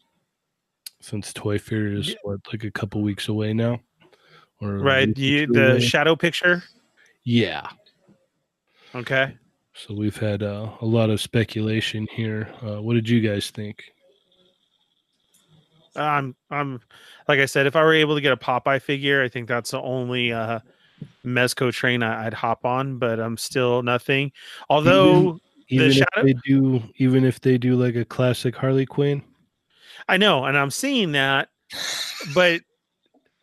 Since 1.01 1.33
Toy 1.33 1.59
Fair 1.59 1.87
is 1.89 2.09
Yeah. 2.09 2.15
what 2.23 2.41
like 2.53 2.65
a 2.65 2.71
couple 2.71 3.03
weeks 3.03 3.29
away 3.29 3.53
now, 3.55 3.81
or 4.61 4.79
Right. 4.79 5.17
You, 5.17 5.47
the 5.47 5.73
away. 5.73 5.81
shadow 5.81 6.17
picture. 6.17 6.63
yeah. 7.25 7.69
Okay. 8.95 9.37
So 9.75 9.95
we've 9.95 10.17
had 10.17 10.43
uh, 10.43 10.71
a 10.81 10.85
lot 10.87 11.09
of 11.11 11.21
speculation 11.21 12.09
here. 12.11 12.49
Uh, 12.63 12.83
what 12.83 12.95
did 12.95 13.09
you 13.09 13.21
guys 13.21 13.51
think? 13.51 13.85
I'm 15.97 16.35
I'm 16.51 16.81
like 17.29 17.39
I 17.41 17.47
said, 17.47 17.67
if 17.67 17.77
I 17.77 17.83
were 17.83 17.95
able 17.95 18.15
to 18.15 18.21
get 18.21 18.33
a 18.33 18.37
Popeye 18.37 18.81
figure, 18.81 19.23
I 19.23 19.29
think 19.29 19.49
that's 19.49 19.71
the 19.73 19.81
only 19.81 20.33
uh 20.33 20.61
Mezco 21.25 21.73
train 21.73 22.03
I, 22.03 22.27
I'd 22.27 22.35
hop 22.35 22.65
on, 22.65 22.99
but 22.99 23.21
I'm 23.21 23.37
still 23.37 23.83
nothing. 23.83 24.33
Although 24.69 25.39
Even 25.69 25.89
if 25.91 25.95
shadow- 25.97 26.25
they 26.25 26.35
do, 26.45 26.83
even 26.97 27.25
if 27.25 27.41
they 27.41 27.59
do 27.59 27.77
like 27.77 27.95
a 27.97 28.05
classic 28.05 28.57
Harley 28.57 28.87
Quinn. 28.87 29.23
I 30.09 30.17
know, 30.17 30.45
and 30.45 30.57
I'm 30.57 30.71
seeing 30.71 31.13
that, 31.13 31.51
but 32.35 32.63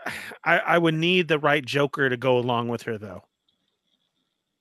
I, 0.43 0.59
I 0.59 0.77
would 0.77 0.93
need 0.95 1.27
the 1.27 1.39
right 1.39 1.63
Joker 1.63 2.09
to 2.09 2.17
go 2.17 2.37
along 2.37 2.67
with 2.69 2.83
her 2.83 2.97
though. 2.97 3.23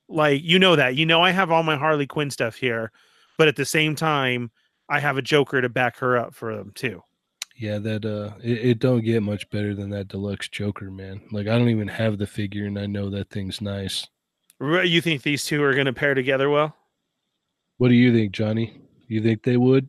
Like 0.08 0.42
you 0.42 0.58
know 0.58 0.76
that. 0.76 0.96
You 0.96 1.06
know 1.06 1.22
I 1.22 1.30
have 1.30 1.50
all 1.50 1.62
my 1.62 1.76
Harley 1.76 2.06
Quinn 2.06 2.30
stuff 2.30 2.56
here, 2.56 2.92
but 3.38 3.48
at 3.48 3.56
the 3.56 3.64
same 3.64 3.96
time, 3.96 4.50
I 4.88 5.00
have 5.00 5.16
a 5.16 5.22
Joker 5.22 5.60
to 5.60 5.68
back 5.68 5.96
her 5.98 6.16
up 6.16 6.34
for 6.34 6.54
them 6.54 6.72
too. 6.74 7.02
Yeah, 7.56 7.78
that 7.78 8.04
uh, 8.04 8.36
it, 8.42 8.58
it 8.58 8.78
don't 8.80 9.04
get 9.04 9.22
much 9.22 9.48
better 9.50 9.74
than 9.74 9.90
that 9.90 10.08
deluxe 10.08 10.48
Joker, 10.48 10.90
man. 10.90 11.22
Like 11.32 11.46
I 11.46 11.58
don't 11.58 11.68
even 11.70 11.88
have 11.88 12.18
the 12.18 12.26
figure, 12.26 12.66
and 12.66 12.78
I 12.78 12.86
know 12.86 13.10
that 13.10 13.30
thing's 13.30 13.60
nice. 13.60 14.06
You 14.60 15.00
think 15.00 15.22
these 15.22 15.44
two 15.44 15.62
are 15.62 15.74
going 15.74 15.86
to 15.86 15.92
pair 15.92 16.14
together 16.14 16.48
well? 16.48 16.74
What 17.78 17.88
do 17.88 17.94
you 17.94 18.12
think, 18.14 18.32
Johnny? 18.32 18.80
You 19.08 19.20
think 19.22 19.42
they 19.42 19.56
would? 19.56 19.88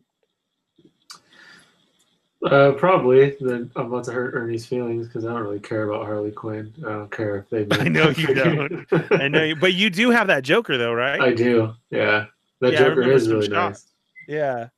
Uh, 2.46 2.72
probably. 2.72 3.36
Then 3.40 3.70
I'm 3.76 3.86
about 3.86 4.04
to 4.04 4.12
hurt 4.12 4.34
Ernie's 4.34 4.64
feelings 4.66 5.06
because 5.06 5.24
I 5.24 5.32
don't 5.32 5.42
really 5.42 5.60
care 5.60 5.88
about 5.90 6.06
Harley 6.06 6.30
Quinn. 6.30 6.72
I 6.86 6.90
don't 6.90 7.10
care 7.10 7.36
if 7.38 7.50
they. 7.50 7.66
I 7.80 7.88
know 7.88 8.10
you 8.10 8.34
don't. 8.34 8.86
I 9.12 9.28
know, 9.28 9.42
you- 9.44 9.56
but 9.56 9.74
you 9.74 9.90
do 9.90 10.10
have 10.10 10.28
that 10.28 10.44
Joker 10.44 10.78
though, 10.78 10.92
right? 10.92 11.20
I 11.20 11.32
do. 11.34 11.74
Yeah, 11.90 12.26
that 12.60 12.72
Yeah, 12.72 12.78
Joker 12.78 13.10
is 13.10 13.28
really 13.28 13.48
shots. 13.48 13.86
nice. 14.28 14.36
yeah. 14.36 14.68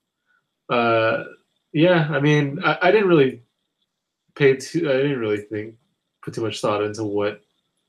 Uh, 0.70 1.24
yeah. 1.72 2.08
I 2.10 2.20
mean, 2.20 2.58
I, 2.64 2.78
I 2.82 2.90
didn't 2.90 3.08
really 3.08 3.42
pay 4.34 4.56
too. 4.56 4.90
I 4.90 4.94
didn't 4.96 5.18
really 5.18 5.42
think 5.42 5.74
put 6.22 6.34
too 6.34 6.42
much 6.42 6.60
thought 6.60 6.82
into 6.82 7.04
what 7.04 7.40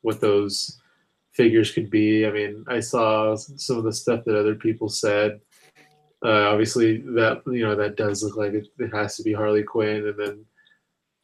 what 0.01 0.21
those 0.21 0.79
figures 1.31 1.71
could 1.71 1.89
be. 1.89 2.25
I 2.25 2.31
mean, 2.31 2.65
I 2.67 2.79
saw 2.79 3.35
some 3.35 3.77
of 3.77 3.83
the 3.83 3.93
stuff 3.93 4.23
that 4.25 4.37
other 4.37 4.55
people 4.55 4.89
said. 4.89 5.39
Uh, 6.23 6.49
obviously, 6.49 6.97
that 6.97 7.41
you 7.47 7.63
know 7.65 7.75
that 7.75 7.95
does 7.95 8.23
look 8.23 8.35
like 8.35 8.53
it, 8.53 8.67
it 8.79 8.93
has 8.93 9.15
to 9.17 9.23
be 9.23 9.31
Harley 9.33 9.63
Quinn, 9.63 10.05
and 10.07 10.17
then 10.19 10.45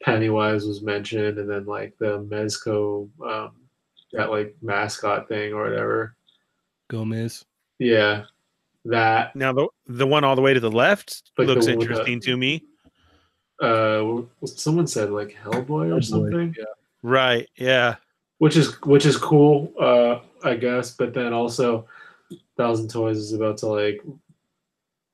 Pennywise 0.03 0.65
was 0.65 0.81
mentioned, 0.81 1.37
and 1.37 1.49
then 1.49 1.65
like 1.65 1.93
the 1.99 2.19
Mezco, 2.23 3.09
um, 3.25 3.51
that 4.13 4.29
like 4.31 4.55
mascot 4.61 5.27
thing 5.27 5.51
or 5.53 5.63
whatever. 5.63 6.15
Gomez. 6.89 7.43
Yeah, 7.79 8.23
that. 8.85 9.35
Now 9.35 9.51
the 9.51 9.67
the 9.87 10.07
one 10.07 10.23
all 10.23 10.35
the 10.37 10.41
way 10.41 10.53
to 10.53 10.59
the 10.61 10.71
left 10.71 11.23
Like 11.37 11.47
looks 11.47 11.67
one 11.67 11.77
with 11.77 11.87
the- 11.87 11.91
interesting 11.93 12.19
to 12.21 12.37
me. 12.37 12.63
Uh, 13.61 14.21
someone 14.45 14.87
said 14.87 15.11
like 15.11 15.35
Hellboy 15.43 15.87
or 15.91 15.99
Hellboy, 15.99 16.03
something. 16.05 16.55
yeah. 16.57 16.65
Right. 17.01 17.47
Yeah. 17.57 17.95
which 18.39 18.57
is 18.57 18.73
which 18.83 19.05
is 19.05 19.17
cool, 19.17 19.73
uh, 19.79 20.19
I 20.47 20.55
guess. 20.55 20.91
But 20.95 21.13
then 21.13 21.33
also, 21.33 21.85
Thousand 22.57 22.89
Toys 22.89 23.17
is 23.17 23.33
about 23.33 23.57
to 23.59 23.67
like, 23.67 24.01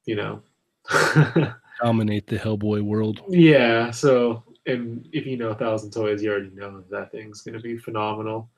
you 0.06 0.16
know, 0.16 0.42
Dominate 1.82 2.28
the 2.28 2.38
Hellboy 2.38 2.82
world. 2.82 3.22
yeah. 3.30 3.92
So, 3.92 4.44
and 4.66 5.08
if 5.12 5.26
you 5.26 5.38
know 5.38 5.50
a 5.50 5.56
Thousand 5.56 5.92
Toys, 5.92 6.22
you 6.22 6.32
already 6.32 6.52
know 6.52 6.84
that 6.90 7.12
thing's 7.12 7.42
gonna 7.42 7.60
be 7.60 7.78
phenomenal. 7.78 8.50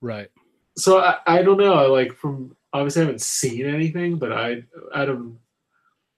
Right. 0.00 0.28
So 0.76 1.00
I, 1.00 1.18
I 1.26 1.42
don't 1.42 1.58
know. 1.58 1.74
I 1.74 1.86
like 1.86 2.14
from 2.14 2.56
obviously 2.72 3.02
I 3.02 3.04
haven't 3.04 3.20
seen 3.20 3.66
anything, 3.66 4.16
but 4.16 4.32
I 4.32 4.64
out 4.94 5.08
of 5.08 5.32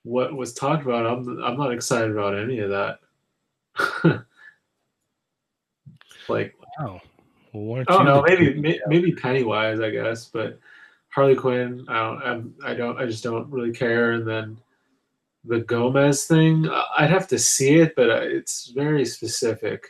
what 0.05 0.35
was 0.35 0.55
talked 0.55 0.85
about, 0.85 1.07
I'm 1.07 1.43
I'm 1.43 1.57
not 1.57 1.73
excited 1.73 2.11
about 2.11 2.39
any 2.39 2.61
of 2.61 2.71
that. 2.71 2.99
like 6.29 6.55
Wow. 6.79 7.01
Well, 7.53 7.65
why 7.65 7.79
aren't 7.79 7.91
I 7.91 7.99
you 7.99 8.05
know. 8.05 8.23
Maybe 8.23 8.55
may- 8.61 8.81
maybe 8.87 9.13
Pennywise, 9.13 9.81
I 9.81 9.91
guess, 9.91 10.27
but 10.27 10.59
Harley 11.15 11.35
Quinn, 11.37 11.85
I 11.89 11.95
don't. 11.95 12.23
I'm, 12.23 12.55
I 12.65 12.75
don't. 12.75 12.99
I 12.99 13.07
just 13.07 13.23
don't 13.23 13.49
really 13.51 13.73
care. 13.73 14.13
And 14.13 14.27
then 14.27 14.59
the 15.45 15.61
Gomez 15.61 16.25
thing, 16.27 16.69
I- 16.69 16.87
I'd 16.99 17.11
have 17.11 17.29
to 17.29 17.39
see 17.39 17.77
it, 17.77 17.95
but 17.95 18.11
uh, 18.11 18.21
it's 18.23 18.69
very 18.75 19.05
specific, 19.05 19.87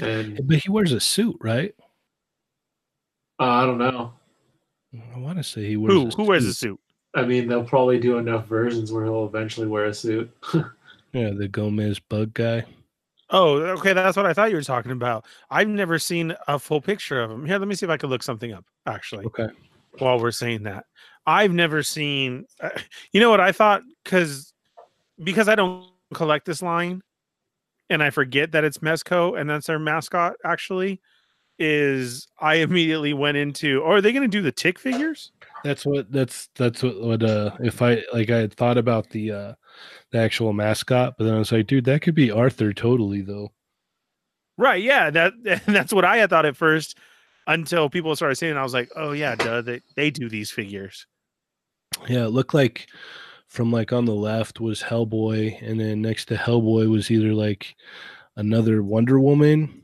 and 0.00 0.46
But 0.46 0.58
he 0.58 0.70
wears 0.70 0.92
a 0.92 1.00
suit, 1.00 1.36
right? 1.40 1.74
uh, 3.40 3.44
I 3.44 3.66
don't 3.66 3.78
know. 3.78 4.12
I 5.14 5.18
want 5.18 5.38
to 5.38 5.44
say 5.44 5.66
he 5.66 5.76
wears. 5.76 5.92
Who 5.94 6.08
a 6.08 6.10
who 6.10 6.24
wears 6.24 6.44
a 6.44 6.48
suit. 6.54 6.56
suit? 6.56 6.80
I 7.14 7.24
mean, 7.24 7.48
they'll 7.48 7.64
probably 7.64 7.98
do 7.98 8.18
enough 8.18 8.46
versions 8.46 8.92
where 8.92 9.04
he'll 9.04 9.26
eventually 9.26 9.66
wear 9.66 9.86
a 9.86 9.94
suit. 9.94 10.30
Yeah, 11.12 11.30
the 11.30 11.48
Gomez 11.48 11.98
bug 11.98 12.34
guy. 12.34 12.66
Oh, 13.30 13.54
okay. 13.78 13.94
That's 13.94 14.18
what 14.18 14.26
I 14.26 14.34
thought 14.34 14.50
you 14.50 14.56
were 14.56 14.62
talking 14.62 14.92
about. 14.92 15.24
I've 15.48 15.68
never 15.68 15.98
seen 15.98 16.34
a 16.46 16.58
full 16.58 16.82
picture 16.82 17.22
of 17.22 17.30
him. 17.30 17.46
Here, 17.46 17.58
let 17.58 17.68
me 17.68 17.74
see 17.74 17.86
if 17.86 17.90
I 17.90 17.96
can 17.96 18.10
look 18.10 18.22
something 18.22 18.52
up. 18.52 18.66
Actually, 18.84 19.24
Okay. 19.24 19.46
While 19.98 20.20
we're 20.20 20.30
saying 20.30 20.64
that, 20.64 20.84
I've 21.26 21.52
never 21.52 21.82
seen. 21.82 22.46
Uh, 22.60 22.70
you 23.12 23.20
know 23.20 23.30
what 23.30 23.40
I 23.40 23.52
thought? 23.52 23.82
Because 24.04 24.52
because 25.22 25.48
I 25.48 25.54
don't 25.54 25.86
collect 26.14 26.46
this 26.46 26.62
line, 26.62 27.02
and 27.90 28.02
I 28.02 28.10
forget 28.10 28.52
that 28.52 28.64
it's 28.64 28.78
Mezco 28.78 29.38
and 29.38 29.48
that's 29.48 29.66
their 29.66 29.78
mascot. 29.78 30.34
Actually, 30.44 31.00
is 31.58 32.28
I 32.38 32.56
immediately 32.56 33.14
went 33.14 33.36
into. 33.36 33.80
Or 33.80 33.96
are 33.96 34.00
they 34.00 34.12
going 34.12 34.22
to 34.22 34.28
do 34.28 34.42
the 34.42 34.52
tick 34.52 34.78
figures? 34.78 35.32
That's 35.64 35.86
what. 35.86 36.10
That's 36.12 36.48
that's 36.54 36.82
what. 36.82 37.00
What. 37.00 37.22
Uh, 37.22 37.52
if 37.60 37.82
I 37.82 38.02
like, 38.12 38.30
I 38.30 38.38
had 38.38 38.54
thought 38.54 38.78
about 38.78 39.10
the 39.10 39.32
uh, 39.32 39.54
the 40.12 40.18
actual 40.18 40.52
mascot, 40.52 41.14
but 41.18 41.24
then 41.24 41.34
I 41.34 41.38
was 41.38 41.52
like, 41.52 41.66
dude, 41.66 41.84
that 41.86 42.02
could 42.02 42.14
be 42.14 42.30
Arthur 42.30 42.72
totally 42.72 43.22
though. 43.22 43.52
Right. 44.58 44.82
Yeah. 44.82 45.10
That 45.10 45.32
that's 45.66 45.92
what 45.92 46.04
I 46.04 46.18
had 46.18 46.30
thought 46.30 46.46
at 46.46 46.56
first. 46.56 46.98
Until 47.46 47.88
people 47.88 48.14
started 48.16 48.36
saying, 48.36 48.56
it, 48.56 48.58
I 48.58 48.62
was 48.62 48.74
like, 48.74 48.90
"Oh 48.96 49.12
yeah, 49.12 49.36
duh, 49.36 49.62
they 49.62 49.80
they 49.94 50.10
do 50.10 50.28
these 50.28 50.50
figures." 50.50 51.06
Yeah, 52.08 52.24
it 52.24 52.30
looked 52.30 52.54
like 52.54 52.88
from 53.48 53.70
like 53.70 53.92
on 53.92 54.04
the 54.04 54.14
left 54.14 54.60
was 54.60 54.82
Hellboy, 54.82 55.62
and 55.62 55.78
then 55.78 56.02
next 56.02 56.26
to 56.26 56.34
Hellboy 56.34 56.90
was 56.90 57.10
either 57.10 57.32
like 57.32 57.76
another 58.36 58.82
Wonder 58.82 59.20
Woman, 59.20 59.82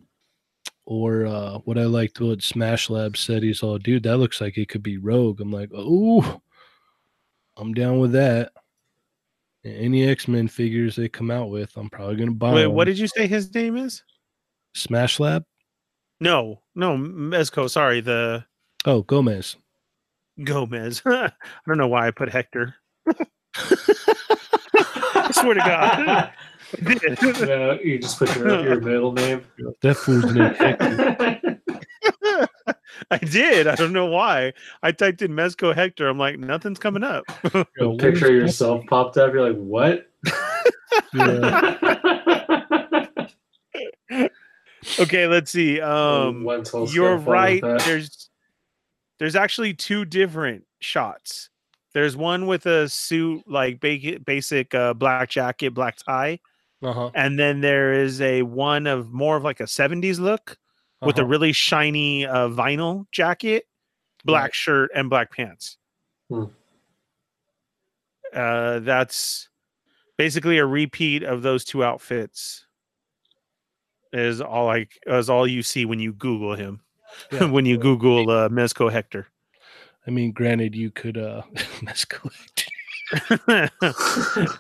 or 0.84 1.26
uh, 1.26 1.58
what 1.58 1.78
I 1.78 1.84
liked 1.84 2.20
what 2.20 2.42
Smash 2.42 2.90
Lab 2.90 3.16
said. 3.16 3.42
He's 3.42 3.62
all, 3.62 3.78
dude, 3.78 4.02
that 4.02 4.18
looks 4.18 4.40
like 4.40 4.58
it 4.58 4.68
could 4.68 4.82
be 4.82 4.98
Rogue. 4.98 5.40
I'm 5.40 5.52
like, 5.52 5.70
oh, 5.74 6.40
I'm 7.56 7.72
down 7.74 7.98
with 7.98 8.12
that. 8.12 8.52
Any 9.64 10.08
X 10.08 10.26
Men 10.26 10.48
figures 10.48 10.96
they 10.96 11.08
come 11.08 11.30
out 11.30 11.50
with, 11.50 11.76
I'm 11.76 11.88
probably 11.88 12.16
gonna 12.16 12.32
buy. 12.32 12.54
Wait, 12.54 12.66
what 12.66 12.84
did 12.84 12.98
you 12.98 13.06
say 13.06 13.28
his 13.28 13.54
name 13.54 13.76
is? 13.76 14.02
Smash 14.74 15.20
Lab? 15.20 15.44
No, 16.22 16.60
no, 16.76 16.96
Mezco. 16.96 17.68
Sorry, 17.68 18.00
the 18.00 18.44
Oh, 18.86 19.02
Gomez. 19.02 19.56
Gomez. 20.44 21.02
I 21.06 21.32
don't 21.66 21.78
know 21.78 21.88
why 21.88 22.06
I 22.06 22.12
put 22.12 22.28
Hector. 22.30 22.76
I 23.56 25.30
swear 25.32 25.54
to 25.54 25.60
God. 25.60 26.08
I 26.08 26.30
did. 26.94 27.20
no, 27.48 27.78
you 27.82 27.98
just 27.98 28.18
put 28.20 28.34
your, 28.36 28.62
your 28.64 28.80
middle 28.80 29.12
name. 29.12 29.44
That 29.82 29.96
fool's 29.96 30.32
name. 30.32 30.54
Hector. 30.54 31.58
I 33.10 33.18
did. 33.18 33.66
I 33.66 33.74
don't 33.74 33.92
know 33.92 34.06
why. 34.06 34.52
I 34.82 34.92
typed 34.92 35.22
in 35.22 35.32
Mezco 35.32 35.74
Hector. 35.74 36.08
I'm 36.08 36.18
like, 36.18 36.38
nothing's 36.38 36.78
coming 36.78 37.02
up. 37.02 37.24
Yo, 37.52 37.94
A 37.94 37.96
picture 37.96 38.26
of 38.28 38.32
yourself 38.34 38.86
popped 38.86 39.16
up. 39.18 39.32
You're 39.32 39.50
like, 39.50 39.58
what? 39.60 40.08
Yeah. 41.14 42.28
Okay, 44.98 45.26
let's 45.26 45.50
see. 45.50 45.80
Um, 45.82 46.42
you're 46.42 46.56
got 46.56 46.70
fun 46.72 47.16
with 47.18 47.26
right. 47.26 47.60
There's 47.84 48.30
there's 49.18 49.36
actually 49.36 49.74
two 49.74 50.04
different 50.04 50.64
shots. 50.80 51.50
There's 51.94 52.16
one 52.16 52.46
with 52.46 52.66
a 52.66 52.88
suit 52.88 53.42
like 53.46 53.80
basic, 53.80 54.24
basic 54.24 54.74
uh, 54.74 54.94
black 54.94 55.28
jacket, 55.28 55.74
black 55.74 55.96
tie, 55.96 56.40
Uh-huh. 56.82 57.10
and 57.14 57.38
then 57.38 57.60
there 57.60 57.92
is 57.92 58.20
a 58.20 58.42
one 58.42 58.86
of 58.86 59.12
more 59.12 59.36
of 59.36 59.44
like 59.44 59.60
a 59.60 59.64
70s 59.64 60.18
look 60.18 60.56
with 61.02 61.18
a 61.18 61.20
uh-huh. 61.20 61.28
really 61.28 61.52
shiny 61.52 62.26
uh, 62.26 62.48
vinyl 62.48 63.06
jacket, 63.12 63.66
black 64.24 64.42
Right. 64.44 64.54
shirt, 64.54 64.90
and 64.94 65.10
black 65.10 65.30
pants. 65.30 65.76
Hmm. 66.30 66.44
Uh, 68.32 68.78
that's 68.80 69.48
basically 70.16 70.58
a 70.58 70.66
repeat 70.66 71.22
of 71.22 71.42
those 71.42 71.64
two 71.64 71.84
outfits. 71.84 72.66
Is 74.12 74.40
all 74.40 74.68
I 74.68 74.86
is 75.06 75.30
all 75.30 75.46
you 75.46 75.62
see 75.62 75.84
when 75.84 75.98
you 76.00 76.12
Google 76.12 76.54
him. 76.54 76.80
Yeah. 77.30 77.44
when 77.50 77.64
you 77.66 77.78
Google 77.78 78.30
uh, 78.30 78.48
Mezco 78.48 78.90
Hector. 78.92 79.26
I 80.06 80.10
mean, 80.10 80.32
granted, 80.32 80.74
you 80.74 80.90
could 80.90 81.16
uh 81.16 81.42
mescalate. 81.80 82.66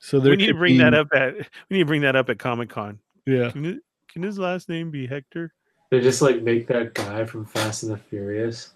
So 0.00 0.20
there 0.20 0.30
we 0.30 0.36
need 0.36 0.46
to 0.46 0.52
could 0.52 0.58
bring 0.58 0.78
that 0.78 0.94
up 0.94 1.08
at 1.12 1.34
we 1.34 1.76
need 1.76 1.80
to 1.80 1.84
bring 1.86 2.00
that 2.02 2.16
up 2.16 2.30
at 2.30 2.38
Comic 2.38 2.70
Con. 2.70 2.98
Yeah. 3.26 3.50
Can, 3.50 3.64
it- 3.66 3.82
can 4.10 4.22
his 4.22 4.38
last 4.38 4.68
name 4.70 4.90
be 4.90 5.06
Hector? 5.06 5.52
They 5.90 6.00
just 6.00 6.22
like 6.22 6.42
make 6.42 6.66
that 6.68 6.94
guy 6.94 7.24
from 7.26 7.44
Fast 7.44 7.82
and 7.82 7.92
the 7.92 7.98
Furious. 7.98 8.70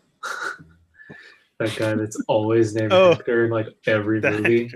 that 1.58 1.74
guy 1.76 1.94
that's 1.94 2.20
always 2.28 2.74
named 2.74 2.92
Oh. 2.92 3.14
Hector 3.14 3.46
in 3.46 3.50
like 3.50 3.68
every 3.86 4.20
movie. 4.20 4.70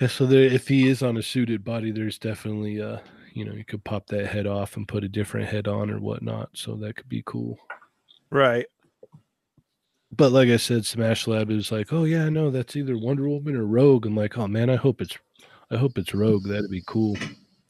Yeah, 0.00 0.08
so 0.08 0.26
there, 0.26 0.42
if 0.42 0.66
he 0.66 0.88
is 0.88 1.02
on 1.02 1.16
a 1.16 1.22
suited 1.22 1.62
body, 1.62 1.90
there's 1.90 2.18
definitely 2.18 2.80
uh, 2.80 2.98
you 3.34 3.44
know, 3.44 3.52
you 3.52 3.64
could 3.64 3.84
pop 3.84 4.06
that 4.08 4.26
head 4.26 4.46
off 4.46 4.76
and 4.76 4.88
put 4.88 5.04
a 5.04 5.08
different 5.08 5.48
head 5.48 5.68
on 5.68 5.90
or 5.90 6.00
whatnot. 6.00 6.50
So 6.54 6.74
that 6.76 6.96
could 6.96 7.08
be 7.08 7.22
cool. 7.26 7.58
Right. 8.30 8.66
But 10.12 10.32
like 10.32 10.48
I 10.48 10.56
said, 10.56 10.84
Smash 10.84 11.26
Lab 11.28 11.50
is 11.50 11.70
like, 11.70 11.92
oh 11.92 12.04
yeah, 12.04 12.28
no, 12.28 12.50
that's 12.50 12.76
either 12.76 12.98
Wonder 12.98 13.28
Woman 13.28 13.56
or 13.56 13.64
Rogue. 13.64 14.06
I'm 14.06 14.16
like, 14.16 14.36
oh 14.36 14.48
man, 14.48 14.68
I 14.68 14.76
hope 14.76 15.00
it's, 15.00 15.16
I 15.70 15.76
hope 15.76 15.98
it's 15.98 16.14
Rogue. 16.14 16.46
That'd 16.46 16.70
be 16.70 16.82
cool. 16.86 17.16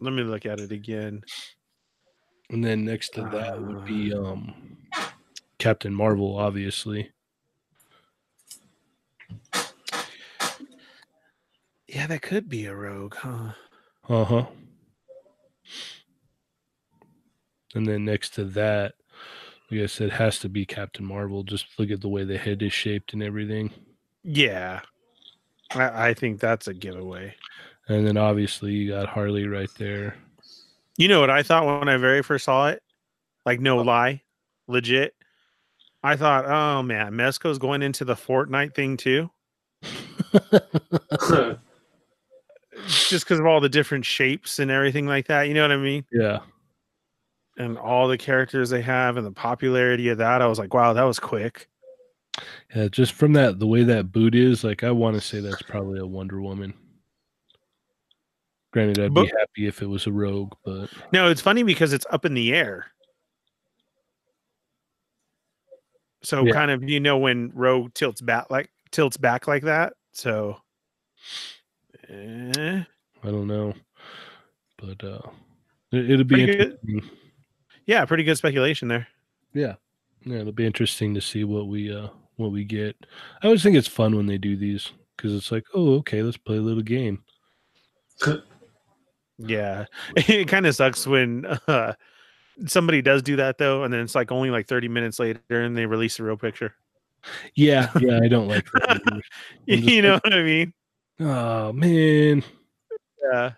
Let 0.01 0.14
me 0.14 0.22
look 0.22 0.47
at 0.47 0.61
it 0.61 0.72
again. 0.72 1.22
And 2.49 2.64
then 2.64 2.85
next 2.85 3.11
to 3.11 3.22
that 3.33 3.61
would 3.61 3.85
be 3.85 4.14
um, 4.14 4.78
Captain 5.59 5.95
Marvel, 5.95 6.37
obviously. 6.37 7.11
Yeah, 11.91 12.07
that 12.07 12.22
could 12.22 12.49
be 12.49 12.66
a 12.66 12.74
rogue, 12.74 13.16
huh? 13.16 13.53
Uh 14.09 14.24
huh. 14.24 14.47
And 17.74 17.84
then 17.84 18.05
next 18.05 18.34
to 18.34 18.45
that, 18.45 18.95
like 19.70 19.80
I 19.80 19.86
said, 19.86 20.11
has 20.11 20.38
to 20.41 20.49
be 20.49 20.64
Captain 20.64 21.05
Marvel. 21.05 21.43
Just 21.43 21.66
look 21.78 21.91
at 21.91 22.01
the 22.01 22.09
way 22.09 22.22
the 22.22 22.38
head 22.38 22.62
is 22.62 22.72
shaped 22.72 23.12
and 23.12 23.24
everything. 23.24 23.72
Yeah. 24.22 24.82
I, 25.74 26.11
I 26.11 26.14
think 26.14 26.38
that's 26.38 26.68
a 26.68 26.74
giveaway. 26.74 27.34
And 27.88 28.07
then 28.07 28.16
obviously 28.16 28.72
you 28.72 28.93
got 28.93 29.09
Harley 29.09 29.49
right 29.49 29.70
there. 29.76 30.16
You 30.97 31.09
know 31.09 31.18
what 31.18 31.30
I 31.30 31.43
thought 31.43 31.66
when 31.80 31.88
I 31.88 31.97
very 31.97 32.22
first 32.22 32.45
saw 32.45 32.68
it? 32.68 32.84
Like 33.45 33.59
no 33.59 33.78
lie, 33.78 34.22
legit. 34.68 35.14
I 36.05 36.14
thought, 36.14 36.45
oh 36.47 36.84
man, 36.84 37.14
Mezco's 37.14 37.59
going 37.59 37.82
into 37.82 38.05
the 38.05 38.14
Fortnite 38.14 38.76
thing 38.76 38.97
too, 38.97 39.30
just 43.09 43.24
because 43.24 43.38
of 43.38 43.47
all 43.47 43.61
the 43.61 43.68
different 43.68 44.05
shapes 44.05 44.59
and 44.59 44.70
everything 44.70 45.07
like 45.07 45.26
that. 45.28 45.49
You 45.49 45.55
know 45.55 45.62
what 45.62 45.72
I 45.72 45.76
mean? 45.76 46.05
yeah. 46.12 46.41
And 47.59 47.76
all 47.76 48.09
the 48.09 48.16
characters 48.16 48.70
they 48.70 48.80
have 48.80 49.16
and 49.18 49.26
the 49.26 49.32
popularity 49.32 50.09
of 50.09 50.18
that. 50.18 50.41
I 50.41 50.47
was 50.47 50.59
like, 50.59 50.72
wow, 50.72 50.93
that 50.95 51.03
was 51.03 51.18
quick. 51.18 51.68
Yeah, 52.74 52.88
just 52.88 53.12
from 53.12 53.32
that 53.34 53.59
the 53.59 53.66
way 53.66 53.82
that 53.82 54.12
boot 54.12 54.34
is, 54.34 54.64
like 54.64 54.82
I 54.84 54.91
want 54.93 55.16
to 55.16 55.20
say 55.20 55.41
that's 55.41 55.61
probably 55.62 55.99
a 55.99 56.07
Wonder 56.07 56.41
Woman. 56.41 56.72
Granted, 58.72 59.01
I'd 59.01 59.12
But- 59.12 59.24
be 59.24 59.32
happy 59.38 59.66
if 59.66 59.82
it 59.82 59.86
was 59.86 60.07
a 60.07 60.12
rogue, 60.12 60.55
but 60.64 60.88
No, 61.12 61.28
it's 61.28 61.41
funny 61.41 61.62
because 61.64 61.93
it's 61.93 62.07
up 62.11 62.24
in 62.24 62.34
the 62.34 62.55
air. 62.55 62.86
So 66.22 66.45
Yeah. 66.45 66.53
kind 66.53 66.70
of 66.70 66.82
you 66.88 67.01
know 67.01 67.18
when 67.18 67.51
Rogue 67.55 67.93
tilts 67.95 68.20
back 68.20 68.51
like 68.51 68.70
tilts 68.91 69.16
back 69.16 69.47
like 69.49 69.64
that. 69.64 69.95
So 70.12 70.61
eh, 72.11 72.82
I 73.22 73.26
don't 73.26 73.46
know. 73.46 73.74
But 74.78 75.04
uh 75.04 75.20
it, 75.92 76.11
it'll 76.11 76.24
be 76.24 76.46
Pretty 76.46 76.56
good. 76.56 76.78
yeah, 77.86 78.04
pretty 78.04 78.24
good 78.24 78.36
speculation 78.38 78.88
there. 78.88 79.06
Yeah. 79.54 79.74
Yeah, 80.24 80.38
it'll 80.38 80.52
be 80.52 80.66
interesting 80.66 81.14
to 81.14 81.20
see 81.20 81.44
what 81.44 81.68
we 81.68 81.94
uh 81.94 82.08
what 82.36 82.52
we 82.52 82.64
get. 82.64 82.96
I 83.42 83.46
always 83.46 83.62
think 83.62 83.76
it's 83.76 83.88
fun 83.88 84.16
when 84.16 84.26
they 84.26 84.38
do 84.38 84.56
these 84.56 84.90
because 85.16 85.34
it's 85.34 85.52
like, 85.52 85.64
oh, 85.74 85.94
okay, 85.96 86.22
let's 86.22 86.36
play 86.36 86.56
a 86.56 86.62
little 86.62 86.82
game. 86.82 87.22
Yeah, 89.38 89.86
it 90.16 90.48
kind 90.48 90.66
of 90.66 90.74
sucks 90.74 91.06
when 91.06 91.46
uh, 91.66 91.94
somebody 92.66 93.00
does 93.02 93.22
do 93.22 93.36
that 93.36 93.58
though, 93.58 93.84
and 93.84 93.92
then 93.92 94.00
it's 94.00 94.14
like 94.14 94.30
only 94.32 94.50
like 94.50 94.66
thirty 94.66 94.88
minutes 94.88 95.18
later, 95.18 95.40
and 95.50 95.76
they 95.76 95.86
release 95.86 96.18
a 96.18 96.24
real 96.24 96.36
picture. 96.36 96.74
Yeah, 97.54 97.90
yeah, 98.00 98.20
I 98.22 98.28
don't 98.28 98.48
like 98.48 98.66
that. 98.72 99.00
either. 99.06 99.11
I'm 99.14 99.22
just 99.68 99.84
you 99.94 100.02
know 100.02 100.14
what 100.14 100.32
I 100.34 100.42
mean? 100.42 100.72
Oh 101.21 101.73
man. 101.73 102.43
Yeah, 103.23 103.53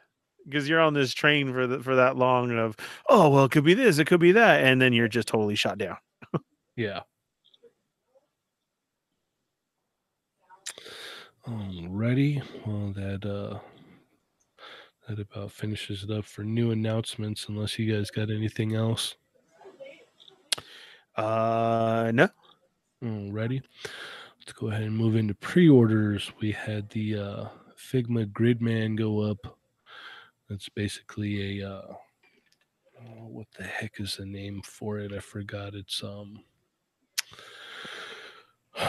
because 0.44 0.68
you're 0.68 0.80
on 0.80 0.94
this 0.94 1.14
train 1.14 1.52
for 1.52 1.66
the, 1.66 1.80
for 1.80 1.94
that 1.94 2.16
long 2.16 2.50
of 2.58 2.76
oh 3.08 3.28
well, 3.30 3.44
it 3.44 3.52
could 3.52 3.64
be 3.64 3.74
this, 3.74 3.98
it 3.98 4.06
could 4.06 4.20
be 4.20 4.32
that, 4.32 4.64
and 4.64 4.82
then 4.82 4.92
you're 4.92 5.08
just 5.08 5.28
totally 5.28 5.54
shot 5.54 5.78
down. 5.78 5.96
Yeah. 6.76 7.00
Alrighty. 11.46 12.42
Well 12.66 12.92
that 12.94 13.24
uh 13.24 13.58
that 15.08 15.20
about 15.20 15.52
finishes 15.52 16.04
it 16.04 16.10
up 16.10 16.24
for 16.24 16.42
new 16.42 16.70
announcements 16.70 17.46
unless 17.48 17.78
you 17.78 17.92
guys 17.92 18.10
got 18.10 18.30
anything 18.30 18.74
else. 18.74 19.16
Uh, 21.16 22.10
no, 22.14 22.28
Alrighty. 23.04 23.62
Let's 24.42 24.58
go 24.58 24.70
ahead 24.70 24.82
and 24.82 24.96
move 24.96 25.14
into 25.14 25.34
pre-orders. 25.34 26.32
We 26.40 26.50
had 26.50 26.90
the 26.90 27.16
uh 27.16 27.44
Figma 27.78 28.26
Gridman 28.32 28.98
go 28.98 29.20
up. 29.20 29.56
That's 30.50 30.68
basically 30.68 31.60
a 31.60 31.68
uh 31.70 31.94
oh, 33.00 33.28
what 33.28 33.46
the 33.56 33.62
heck 33.62 34.00
is 34.00 34.16
the 34.16 34.26
name 34.26 34.60
for 34.64 34.98
it? 34.98 35.12
I 35.12 35.20
forgot. 35.20 35.74
It's 35.74 36.02
um 36.02 36.42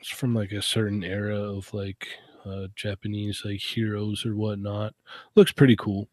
it's 0.00 0.08
from 0.08 0.34
like 0.34 0.52
a 0.52 0.62
certain 0.62 1.04
era 1.04 1.36
of 1.38 1.74
like 1.74 2.08
uh 2.46 2.68
Japanese 2.74 3.42
like 3.44 3.60
heroes 3.60 4.24
or 4.24 4.34
whatnot. 4.34 4.94
Looks 5.34 5.52
pretty 5.52 5.76
cool. 5.76 6.08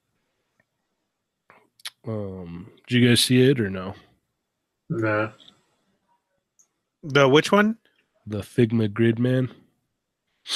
Um 2.06 2.70
did 2.86 3.02
you 3.02 3.08
guys 3.08 3.22
see 3.22 3.50
it 3.50 3.62
or 3.62 3.70
no? 3.70 3.96
nah. 4.90 5.30
The 7.04 7.28
which 7.28 7.52
one? 7.52 7.78
The 8.26 8.40
Figma 8.40 8.88
Gridman? 8.90 9.50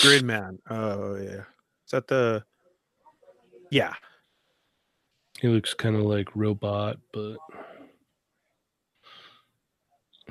Gridman. 0.02 0.60
Oh 0.70 1.16
yeah, 1.16 1.44
is 1.86 1.92
that 1.92 2.08
the? 2.08 2.44
Yeah, 3.70 3.94
He 5.42 5.50
looks 5.50 5.74
kind 5.74 5.98
of 5.98 6.04
like 6.04 6.34
robot, 6.36 6.98
but 7.12 7.36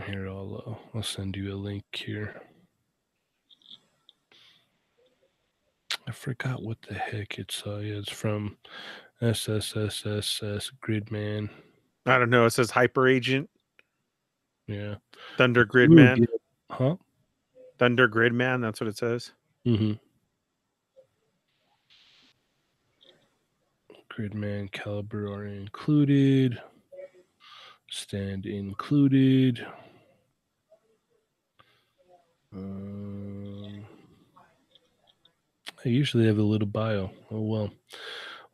here 0.06 0.26
I'll 0.26 0.62
uh, 0.94 0.96
I'll 0.96 1.02
send 1.02 1.36
you 1.36 1.52
a 1.52 1.54
link 1.56 1.84
here. 1.92 2.40
I 6.08 6.12
forgot 6.12 6.62
what 6.62 6.80
the 6.82 6.94
heck 6.94 7.38
it's 7.38 7.62
uh 7.66 7.76
yeah, 7.78 7.96
it's 7.96 8.10
from 8.10 8.56
SSSSS 9.20 10.70
Gridman. 10.82 11.50
I 12.06 12.18
don't 12.18 12.30
know. 12.30 12.46
It 12.46 12.50
says 12.50 12.70
Hyper 12.70 13.06
Agent, 13.08 13.50
Yeah. 14.66 14.96
Thunder 15.36 15.62
Ooh, 15.62 15.66
Gridman, 15.66 16.18
yeah. 16.18 16.26
Huh? 16.70 16.96
Thunder 17.78 18.08
Gridman. 18.08 18.60
That's 18.60 18.80
what 18.80 18.88
it 18.88 18.98
says. 18.98 19.32
Mm-hmm. 19.66 19.92
Gridman 24.10 24.72
caliber 24.72 25.26
are 25.32 25.46
included. 25.46 26.60
Stand 27.90 28.46
included. 28.46 29.66
Um, 32.52 33.84
I 35.84 35.88
usually 35.88 36.26
have 36.26 36.38
a 36.38 36.42
little 36.42 36.66
bio. 36.66 37.10
Oh 37.30 37.42
well. 37.42 37.70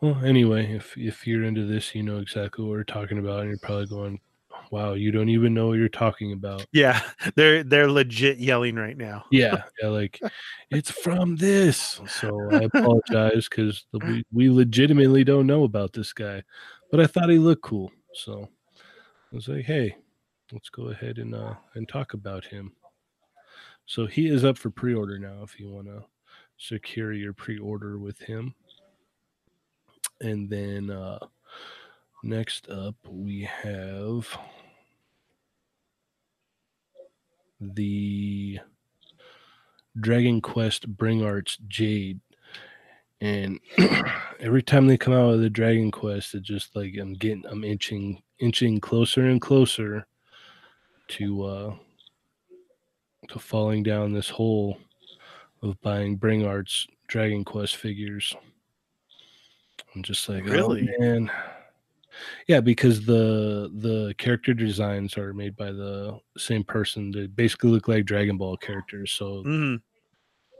Well, 0.01 0.25
anyway, 0.25 0.73
if 0.75 0.99
if 0.99 1.27
you're 1.27 1.45
into 1.45 1.65
this, 1.65 1.95
you 1.95 2.03
know 2.03 2.19
exactly 2.19 2.65
what 2.65 2.73
we're 2.73 2.85
talking 2.85 3.19
about, 3.19 3.41
and 3.41 3.51
you're 3.51 3.59
probably 3.59 3.87
going, 3.87 4.21
"Wow, 4.73 4.95
you 4.95 5.13
don't 5.13 5.29
even 5.29 5.53
know 5.53 5.69
what 5.69 5.79
you're 5.79 5.89
talking 5.91 6.33
about." 6.33 6.67
Yeah, 6.73 7.01
they're 7.37 7.63
they're 7.63 7.91
legit 7.91 8.39
yelling 8.39 8.75
right 8.77 8.97
now. 8.97 9.27
yeah, 9.31 9.65
yeah, 9.81 9.89
like 9.89 10.19
it's 10.71 10.91
from 10.91 11.37
this. 11.37 12.01
So 12.09 12.51
I 12.51 12.63
apologize 12.65 13.49
because 13.51 13.85
we 13.93 14.25
we 14.33 14.49
legitimately 14.49 15.25
don't 15.25 15.47
know 15.47 15.65
about 15.65 15.93
this 15.93 16.15
guy, 16.15 16.43
but 16.91 17.01
I 17.01 17.07
thought 17.07 17.29
he 17.29 17.39
looked 17.39 17.63
cool, 17.63 17.93
so 18.15 18.49
I 19.31 19.37
was 19.37 19.49
like, 19.49 19.67
hey, 19.67 19.95
let's 20.53 20.71
go 20.71 20.89
ahead 20.89 21.19
and 21.19 21.35
uh 21.35 21.55
and 21.75 21.87
talk 21.87 22.15
about 22.15 22.45
him. 22.47 22.73
So 23.85 24.07
he 24.07 24.29
is 24.29 24.43
up 24.43 24.57
for 24.57 24.71
pre-order 24.71 25.19
now. 25.19 25.43
If 25.43 25.61
you 25.61 25.69
want 25.71 25.89
to 25.89 26.05
secure 26.57 27.13
your 27.13 27.35
pre-order 27.35 27.99
with 27.99 28.19
him, 28.21 28.55
and 30.23 30.49
then 30.49 30.91
uh 30.91 31.19
next 32.23 32.69
up 32.71 32.95
we 33.09 33.43
have 33.43 34.29
the 37.75 38.59
Dragon 40.01 40.41
Quest 40.41 40.89
Bring 40.97 41.25
Arts 41.25 41.59
Jade. 41.69 42.21
And 43.21 43.61
every 44.41 44.63
time 44.63 44.87
they 44.87 44.97
come 44.97 45.13
out 45.13 45.31
with 45.33 45.45
a 45.45 45.51
Dragon 45.51 45.91
Quest, 45.91 46.35
it 46.35 46.43
just 46.43 46.75
like 46.75 46.95
I'm 47.01 47.15
getting 47.15 47.45
I'm 47.47 47.63
inching 47.65 48.23
inching 48.41 48.81
closer 48.81 49.27
and 49.27 49.41
closer 49.41 50.07
to 51.09 51.45
uh 51.45 51.75
to 53.29 53.39
falling 53.39 53.83
down 53.85 54.13
this 54.13 54.29
hole 54.29 54.79
of 55.63 55.81
buying 55.83 56.17
Bring 56.17 56.45
Arts 56.45 56.87
Dragon 57.07 57.45
Quest 57.45 57.77
figures. 57.77 58.35
I'm 59.95 60.03
just 60.03 60.29
like, 60.29 60.45
Really? 60.45 60.89
oh 60.99 61.01
man. 61.01 61.31
Yeah, 62.49 62.61
because 62.61 63.05
the 63.05 63.71
the 63.75 64.15
character 64.19 64.55
designs 64.55 65.17
are 65.17 65.33
made 65.33 65.57
by 65.57 65.73
the 65.73 66.19
same 66.37 66.65
person. 66.65 67.11
They 67.11 67.27
basically 67.27 67.71
look 67.71 67.89
like 67.89 68.05
Dragon 68.05 68.37
Ball 68.37 68.57
characters. 68.57 69.13
So 69.13 69.43
Mhm. 69.45 69.81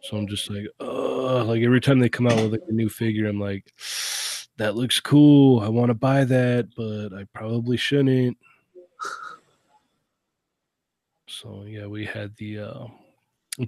so 0.03 0.17
I'm 0.17 0.27
just 0.27 0.51
like, 0.51 0.67
oh, 0.81 1.45
like 1.47 1.63
every 1.63 1.81
time 1.81 1.99
they 2.01 2.09
come 2.09 2.27
out 2.27 2.37
with 2.37 2.53
like 2.53 2.63
a 2.69 2.73
new 2.73 2.89
figure, 2.89 3.27
I'm 3.29 3.41
like, 3.41 3.73
that 4.57 4.77
looks 4.77 5.01
cool. 5.01 5.61
I 5.61 5.69
want 5.69 5.89
to 5.91 5.95
buy 5.95 6.25
that, 6.25 6.69
but 6.77 7.13
I 7.15 7.25
probably 7.35 7.77
shouldn't. 7.77 8.37
So 11.29 11.65
yeah, 11.67 11.87
we 11.87 12.05
had 12.05 12.37
the 12.37 12.59
uh, 12.59 12.87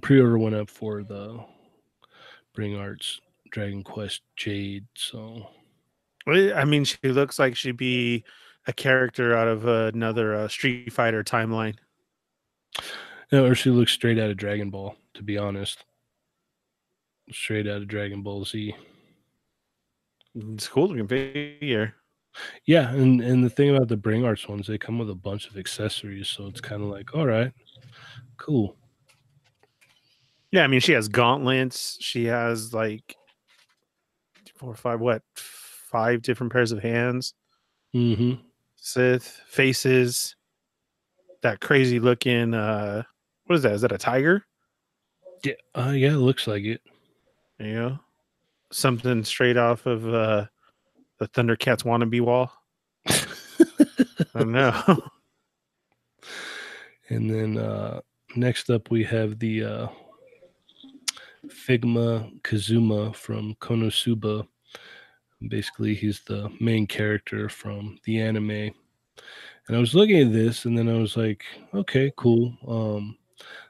pre-order 0.01 0.37
went 0.37 0.55
up 0.55 0.69
for 0.69 1.03
the 1.03 1.43
Bring 2.53 2.75
Arts 2.75 3.19
Dragon 3.51 3.83
Quest 3.83 4.21
Jade. 4.35 4.85
So 4.95 5.47
I 6.27 6.65
mean, 6.65 6.83
she 6.83 6.97
looks 7.03 7.37
like 7.37 7.55
she'd 7.55 7.77
be 7.77 8.23
a 8.67 8.73
character 8.73 9.35
out 9.35 9.47
of 9.47 9.65
another 9.65 10.35
uh, 10.35 10.47
Street 10.47 10.91
Fighter 10.91 11.23
timeline. 11.23 11.75
no, 13.31 13.45
or 13.45 13.55
she 13.55 13.69
looks 13.69 13.91
straight 13.91 14.17
out 14.17 14.31
of 14.31 14.37
Dragon 14.37 14.69
Ball. 14.69 14.95
To 15.15 15.23
be 15.23 15.37
honest, 15.37 15.85
straight 17.31 17.67
out 17.67 17.77
of 17.77 17.87
Dragon 17.87 18.21
Ball 18.21 18.43
Z. 18.43 18.75
It's 20.35 20.67
cool 20.67 20.89
looking 20.89 21.07
figure. 21.07 21.95
Yeah, 22.65 22.89
and 22.91 23.21
and 23.21 23.43
the 23.43 23.49
thing 23.49 23.73
about 23.73 23.87
the 23.87 23.95
Bring 23.95 24.25
Arts 24.25 24.47
ones, 24.49 24.67
they 24.67 24.77
come 24.77 24.99
with 24.99 25.09
a 25.09 25.15
bunch 25.15 25.47
of 25.47 25.57
accessories, 25.57 26.27
so 26.27 26.47
it's 26.47 26.59
kind 26.59 26.81
of 26.81 26.89
like, 26.89 27.15
all 27.15 27.25
right, 27.25 27.53
cool. 28.37 28.75
Yeah, 30.51 30.63
I 30.63 30.67
mean, 30.67 30.81
she 30.81 30.93
has 30.93 31.07
gauntlets. 31.07 31.97
She 32.01 32.25
has 32.25 32.73
like 32.73 33.15
four 34.57 34.71
or 34.71 34.75
five, 34.75 34.99
what, 34.99 35.21
five 35.95 36.21
different 36.21 36.51
pairs 36.51 36.73
of 36.73 36.79
hands. 36.83 37.33
Mm-hmm. 37.95 38.33
Sith 38.75 39.41
faces. 39.47 40.35
That 41.41 41.61
crazy 41.61 41.99
looking. 41.99 42.53
uh 42.53 43.03
What 43.45 43.55
is 43.55 43.61
that? 43.61 43.73
Is 43.73 43.81
that 43.81 43.93
a 43.93 43.97
tiger? 43.97 44.45
Yeah, 45.43 45.53
uh, 45.73 45.91
yeah, 45.95 46.09
it 46.09 46.17
looks 46.17 46.47
like 46.47 46.63
it. 46.63 46.81
You 47.59 47.73
know, 47.73 47.99
something 48.71 49.23
straight 49.23 49.55
off 49.55 49.85
of 49.85 50.05
uh 50.13 50.47
the 51.19 51.27
Thundercats 51.29 51.83
wannabe 51.85 52.19
wall. 52.19 52.51
I 53.07 54.39
don't 54.39 54.51
know. 54.59 55.01
And 57.09 57.29
then 57.29 57.59
uh, 57.59 58.01
next 58.35 58.71
up, 58.71 58.89
we 58.89 59.03
have 59.03 59.37
the 59.37 59.63
uh, 59.63 59.87
Figma 61.47 62.41
Kazuma 62.41 63.13
from 63.13 63.53
Konosuba. 63.61 64.47
Basically, 65.49 65.93
he's 65.93 66.21
the 66.21 66.49
main 66.59 66.87
character 66.87 67.49
from 67.49 67.99
the 68.05 68.19
anime. 68.19 68.71
And 69.67 69.75
I 69.75 69.79
was 69.79 69.95
looking 69.95 70.19
at 70.19 70.33
this, 70.33 70.65
and 70.65 70.77
then 70.77 70.89
I 70.89 70.97
was 70.97 71.17
like, 71.17 71.43
okay, 71.73 72.11
cool. 72.17 72.55
Um, 72.67 73.17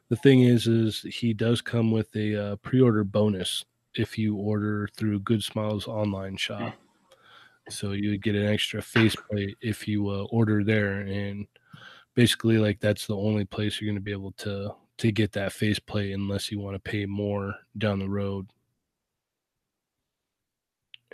the 0.09 0.15
thing 0.15 0.43
is, 0.43 0.67
is 0.67 1.01
he 1.01 1.33
does 1.33 1.61
come 1.61 1.91
with 1.91 2.15
a 2.15 2.51
uh, 2.51 2.55
pre-order 2.57 3.03
bonus 3.03 3.65
if 3.95 4.17
you 4.17 4.35
order 4.35 4.89
through 4.95 5.19
Good 5.21 5.43
Smiles 5.43 5.87
online 5.87 6.37
shop. 6.37 6.73
So 7.69 7.91
you 7.93 8.11
would 8.11 8.23
get 8.23 8.35
an 8.35 8.45
extra 8.45 8.81
faceplate 8.81 9.57
if 9.61 9.87
you 9.87 10.09
uh, 10.09 10.25
order 10.25 10.63
there, 10.63 10.99
and 11.01 11.47
basically, 12.13 12.59
like 12.59 12.79
that's 12.79 13.07
the 13.07 13.15
only 13.15 13.45
place 13.45 13.81
you're 13.81 13.87
going 13.87 13.95
to 13.95 14.01
be 14.01 14.11
able 14.11 14.33
to 14.33 14.75
to 14.97 15.11
get 15.11 15.31
that 15.33 15.51
faceplate 15.51 16.13
unless 16.13 16.51
you 16.51 16.59
want 16.59 16.75
to 16.75 16.79
pay 16.79 17.05
more 17.05 17.55
down 17.77 17.99
the 17.99 18.07
road. 18.07 18.47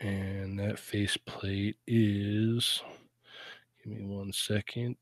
And 0.01 0.57
that 0.59 0.79
faceplate 0.79 1.77
is, 1.85 2.81
give 3.83 3.93
me 3.93 4.03
one 4.03 4.33
second, 4.33 4.97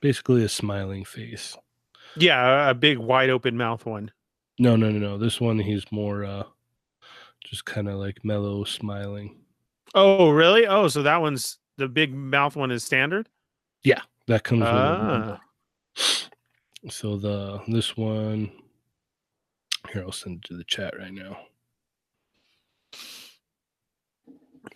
basically 0.00 0.44
a 0.44 0.48
smiling 0.48 1.04
face. 1.04 1.56
yeah, 2.16 2.70
a 2.70 2.74
big 2.74 2.98
wide 2.98 3.28
open 3.30 3.56
mouth 3.56 3.84
one. 3.84 4.10
No, 4.58 4.76
no, 4.76 4.90
no, 4.90 4.98
no. 4.98 5.18
This 5.18 5.40
one, 5.40 5.58
he's 5.58 5.90
more 5.92 6.24
uh 6.24 6.44
just 7.44 7.66
kind 7.66 7.88
of 7.88 7.96
like 7.96 8.24
mellow 8.24 8.64
smiling. 8.64 9.36
Oh, 9.94 10.30
really? 10.30 10.66
Oh, 10.66 10.88
so 10.88 11.02
that 11.02 11.20
one's 11.20 11.58
the 11.76 11.88
big 11.88 12.14
mouth 12.14 12.56
one 12.56 12.70
is 12.70 12.82
standard. 12.84 13.28
Yeah, 13.82 14.00
that 14.28 14.42
comes 14.44 14.60
with. 14.60 14.68
Ah, 14.70 15.40
So 16.88 17.16
the 17.18 17.60
this 17.68 17.96
one 17.96 18.50
here, 19.92 20.02
I'll 20.02 20.12
send 20.12 20.38
it 20.38 20.44
to 20.48 20.56
the 20.56 20.64
chat 20.64 20.94
right 20.98 21.12
now. 21.12 21.36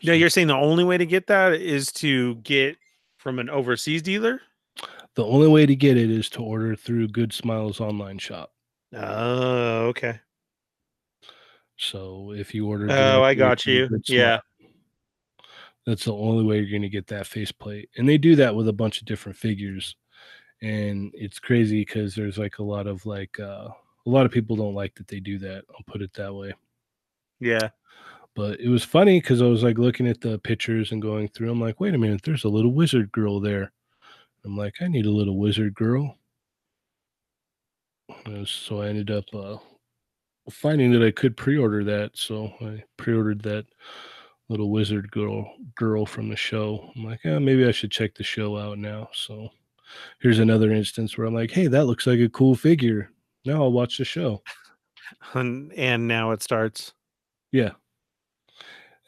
Yeah. 0.00 0.14
You're 0.14 0.30
saying 0.30 0.48
the 0.48 0.54
only 0.54 0.84
way 0.84 0.98
to 0.98 1.06
get 1.06 1.26
that 1.28 1.54
is 1.54 1.92
to 1.92 2.36
get 2.36 2.76
from 3.18 3.38
an 3.38 3.50
overseas 3.50 4.02
dealer. 4.02 4.40
The 5.14 5.24
only 5.24 5.48
way 5.48 5.66
to 5.66 5.74
get 5.74 5.96
it 5.96 6.10
is 6.10 6.28
to 6.30 6.42
order 6.42 6.76
through 6.76 7.08
Good 7.08 7.32
Smiles 7.32 7.80
online 7.80 8.18
shop. 8.18 8.52
Oh, 8.94 9.86
okay. 9.88 10.20
So 11.76 12.32
if 12.36 12.54
you 12.54 12.66
order, 12.68 12.86
Oh, 12.90 13.22
I 13.22 13.34
got 13.34 13.66
you. 13.66 13.88
Yeah. 14.06 14.40
That's 15.86 16.04
the 16.04 16.14
only 16.14 16.44
way 16.44 16.58
you're 16.58 16.70
going 16.70 16.82
to 16.82 16.88
get 16.88 17.06
that 17.06 17.26
faceplate, 17.26 17.88
and 17.96 18.06
they 18.06 18.18
do 18.18 18.36
that 18.36 18.54
with 18.54 18.68
a 18.68 18.72
bunch 18.74 19.00
of 19.00 19.06
different 19.06 19.38
figures, 19.38 19.96
and 20.60 21.10
it's 21.14 21.38
crazy 21.38 21.80
because 21.80 22.14
there's 22.14 22.36
like 22.36 22.58
a 22.58 22.62
lot 22.62 22.86
of 22.86 23.06
like 23.06 23.40
uh, 23.40 23.68
a 24.06 24.10
lot 24.10 24.26
of 24.26 24.32
people 24.32 24.54
don't 24.54 24.74
like 24.74 24.94
that 24.96 25.08
they 25.08 25.18
do 25.18 25.38
that. 25.38 25.64
I'll 25.70 25.84
put 25.86 26.02
it 26.02 26.12
that 26.14 26.34
way. 26.34 26.52
Yeah. 27.40 27.70
But 28.38 28.60
it 28.60 28.68
was 28.68 28.84
funny 28.84 29.20
because 29.20 29.42
I 29.42 29.46
was 29.46 29.64
like 29.64 29.78
looking 29.78 30.06
at 30.06 30.20
the 30.20 30.38
pictures 30.38 30.92
and 30.92 31.02
going 31.02 31.26
through. 31.26 31.50
I'm 31.50 31.60
like, 31.60 31.80
wait 31.80 31.94
a 31.94 31.98
minute, 31.98 32.22
there's 32.22 32.44
a 32.44 32.48
little 32.48 32.72
wizard 32.72 33.10
girl 33.10 33.40
there. 33.40 33.72
I'm 34.44 34.56
like, 34.56 34.74
I 34.80 34.86
need 34.86 35.06
a 35.06 35.10
little 35.10 35.36
wizard 35.36 35.74
girl. 35.74 36.16
Uh, 38.26 38.44
So 38.44 38.80
I 38.80 38.90
ended 38.90 39.10
up 39.10 39.24
uh, 39.34 39.56
finding 40.48 40.92
that 40.92 41.02
I 41.04 41.10
could 41.10 41.36
pre-order 41.36 41.82
that. 41.82 42.16
So 42.16 42.52
I 42.60 42.84
pre-ordered 42.96 43.42
that 43.42 43.66
little 44.48 44.70
wizard 44.70 45.10
girl 45.10 45.52
girl 45.74 46.06
from 46.06 46.28
the 46.28 46.36
show. 46.36 46.92
I'm 46.94 47.06
like, 47.06 47.24
yeah, 47.24 47.40
maybe 47.40 47.66
I 47.66 47.72
should 47.72 47.90
check 47.90 48.14
the 48.14 48.22
show 48.22 48.56
out 48.56 48.78
now. 48.78 49.08
So 49.14 49.48
here's 50.20 50.38
another 50.38 50.70
instance 50.72 51.18
where 51.18 51.26
I'm 51.26 51.34
like, 51.34 51.50
hey, 51.50 51.66
that 51.66 51.86
looks 51.86 52.06
like 52.06 52.20
a 52.20 52.28
cool 52.28 52.54
figure. 52.54 53.10
Now 53.44 53.64
I'll 53.64 53.72
watch 53.72 53.98
the 53.98 54.04
show. 54.04 54.44
And 55.34 55.72
and 55.72 56.06
now 56.06 56.30
it 56.30 56.42
starts. 56.42 56.92
Yeah. 57.50 57.72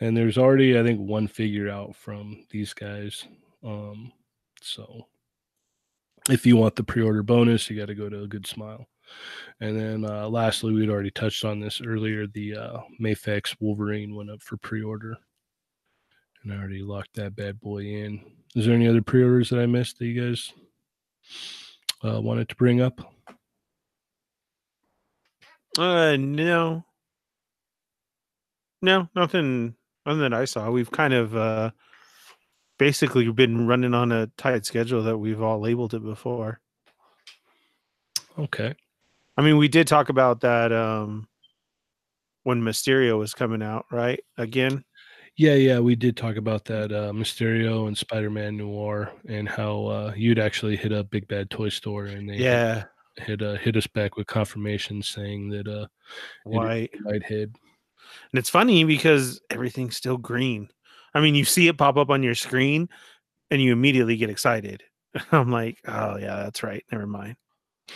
And 0.00 0.16
there's 0.16 0.38
already, 0.38 0.78
I 0.78 0.82
think, 0.82 0.98
one 1.00 1.28
figure 1.28 1.68
out 1.68 1.94
from 1.94 2.44
these 2.50 2.72
guys. 2.72 3.24
Um, 3.62 4.12
so 4.62 5.06
if 6.30 6.46
you 6.46 6.56
want 6.56 6.76
the 6.76 6.84
pre-order 6.84 7.22
bonus, 7.22 7.68
you 7.68 7.78
got 7.78 7.86
to 7.86 7.94
go 7.94 8.08
to 8.08 8.22
a 8.22 8.28
good 8.28 8.46
smile. 8.46 8.86
And 9.60 9.78
then 9.78 10.04
uh, 10.04 10.28
lastly, 10.28 10.72
we'd 10.72 10.88
already 10.88 11.10
touched 11.10 11.44
on 11.44 11.60
this 11.60 11.80
earlier. 11.84 12.26
The 12.26 12.56
uh, 12.56 12.78
Mafex 13.00 13.56
Wolverine 13.60 14.14
went 14.14 14.30
up 14.30 14.42
for 14.42 14.56
pre-order, 14.56 15.16
and 16.42 16.52
I 16.52 16.56
already 16.56 16.82
locked 16.82 17.14
that 17.14 17.36
bad 17.36 17.60
boy 17.60 17.82
in. 17.84 18.20
Is 18.54 18.66
there 18.66 18.74
any 18.74 18.88
other 18.88 19.02
pre-orders 19.02 19.50
that 19.50 19.60
I 19.60 19.66
missed 19.66 19.98
that 19.98 20.06
you 20.06 20.28
guys 20.28 20.52
uh, 22.04 22.20
wanted 22.20 22.48
to 22.48 22.56
bring 22.56 22.80
up? 22.80 23.00
Uh, 25.78 26.16
no. 26.16 26.84
No, 28.82 29.08
nothing. 29.14 29.74
Nothing 30.06 30.20
that 30.22 30.34
I 30.34 30.44
saw. 30.44 30.70
We've 30.70 30.90
kind 30.90 31.14
of 31.14 31.36
uh 31.36 31.70
basically 32.78 33.30
been 33.30 33.66
running 33.66 33.92
on 33.94 34.10
a 34.12 34.26
tight 34.38 34.64
schedule 34.64 35.02
that 35.02 35.18
we've 35.18 35.42
all 35.42 35.60
labeled 35.60 35.92
it 35.94 36.02
before. 36.02 36.60
Okay. 38.38 38.74
I 39.36 39.42
mean, 39.42 39.56
we 39.58 39.68
did 39.68 39.86
talk 39.86 40.08
about 40.08 40.40
that 40.40 40.72
um 40.72 41.28
when 42.44 42.62
Mysterio 42.62 43.18
was 43.18 43.34
coming 43.34 43.62
out, 43.62 43.84
right? 43.90 44.20
Again. 44.38 44.84
Yeah, 45.36 45.54
yeah, 45.54 45.78
we 45.78 45.94
did 45.94 46.16
talk 46.16 46.36
about 46.36 46.64
that 46.66 46.92
uh, 46.92 47.12
Mysterio 47.12 47.86
and 47.86 47.96
Spider-Man 47.96 48.56
Noir, 48.58 49.12
and 49.28 49.48
how 49.48 49.86
uh, 49.86 50.12
you'd 50.14 50.38
actually 50.40 50.76
hit 50.76 50.92
a 50.92 51.04
Big 51.04 51.28
Bad 51.28 51.48
Toy 51.48 51.68
Store, 51.68 52.06
and 52.06 52.28
they 52.28 52.34
Yeah. 52.34 52.84
hit 53.16 53.40
uh, 53.40 53.54
hit 53.54 53.76
us 53.76 53.86
back 53.86 54.16
with 54.16 54.26
confirmation 54.26 55.02
saying 55.02 55.48
that 55.50 55.68
uh, 55.68 55.86
White. 56.44 56.90
Whitehead. 57.04 57.54
And 58.32 58.38
it's 58.38 58.50
funny 58.50 58.84
because 58.84 59.40
everything's 59.50 59.96
still 59.96 60.16
green. 60.16 60.68
I 61.14 61.20
mean, 61.20 61.34
you 61.34 61.44
see 61.44 61.68
it 61.68 61.78
pop 61.78 61.96
up 61.96 62.10
on 62.10 62.22
your 62.22 62.34
screen 62.34 62.88
and 63.50 63.60
you 63.60 63.72
immediately 63.72 64.16
get 64.16 64.30
excited. 64.30 64.82
I'm 65.32 65.50
like, 65.50 65.78
oh 65.86 66.16
yeah, 66.16 66.36
that's 66.44 66.62
right. 66.62 66.84
Never 66.92 67.06
mind. 67.06 67.36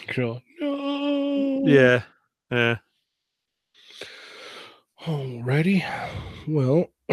Cool. 0.08 0.42
no. 0.60 1.62
Yeah. 1.66 2.02
Yeah. 2.50 2.76
Alrighty. 5.04 5.84
Well, 6.48 6.86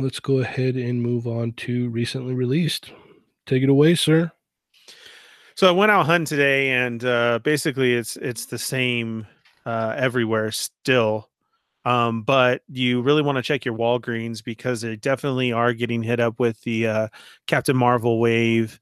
let's 0.00 0.20
go 0.20 0.38
ahead 0.38 0.76
and 0.76 1.02
move 1.02 1.26
on 1.26 1.52
to 1.54 1.88
recently 1.90 2.34
released. 2.34 2.92
Take 3.46 3.62
it 3.62 3.68
away, 3.68 3.96
sir. 3.96 4.30
So 5.56 5.68
I 5.68 5.72
went 5.72 5.90
out 5.90 6.06
hunting 6.06 6.24
today, 6.24 6.70
and 6.70 7.04
uh, 7.04 7.40
basically 7.42 7.94
it's 7.94 8.16
it's 8.16 8.46
the 8.46 8.58
same 8.58 9.26
uh, 9.66 9.94
everywhere 9.96 10.50
still. 10.50 11.28
Um, 11.84 12.22
but 12.22 12.62
you 12.68 13.02
really 13.02 13.22
want 13.22 13.36
to 13.36 13.42
check 13.42 13.64
your 13.64 13.76
Walgreens 13.76 14.42
because 14.42 14.82
they 14.82 14.96
definitely 14.96 15.52
are 15.52 15.72
getting 15.72 16.02
hit 16.02 16.20
up 16.20 16.38
with 16.38 16.60
the 16.62 16.86
uh, 16.86 17.08
Captain 17.46 17.76
Marvel 17.76 18.20
wave 18.20 18.78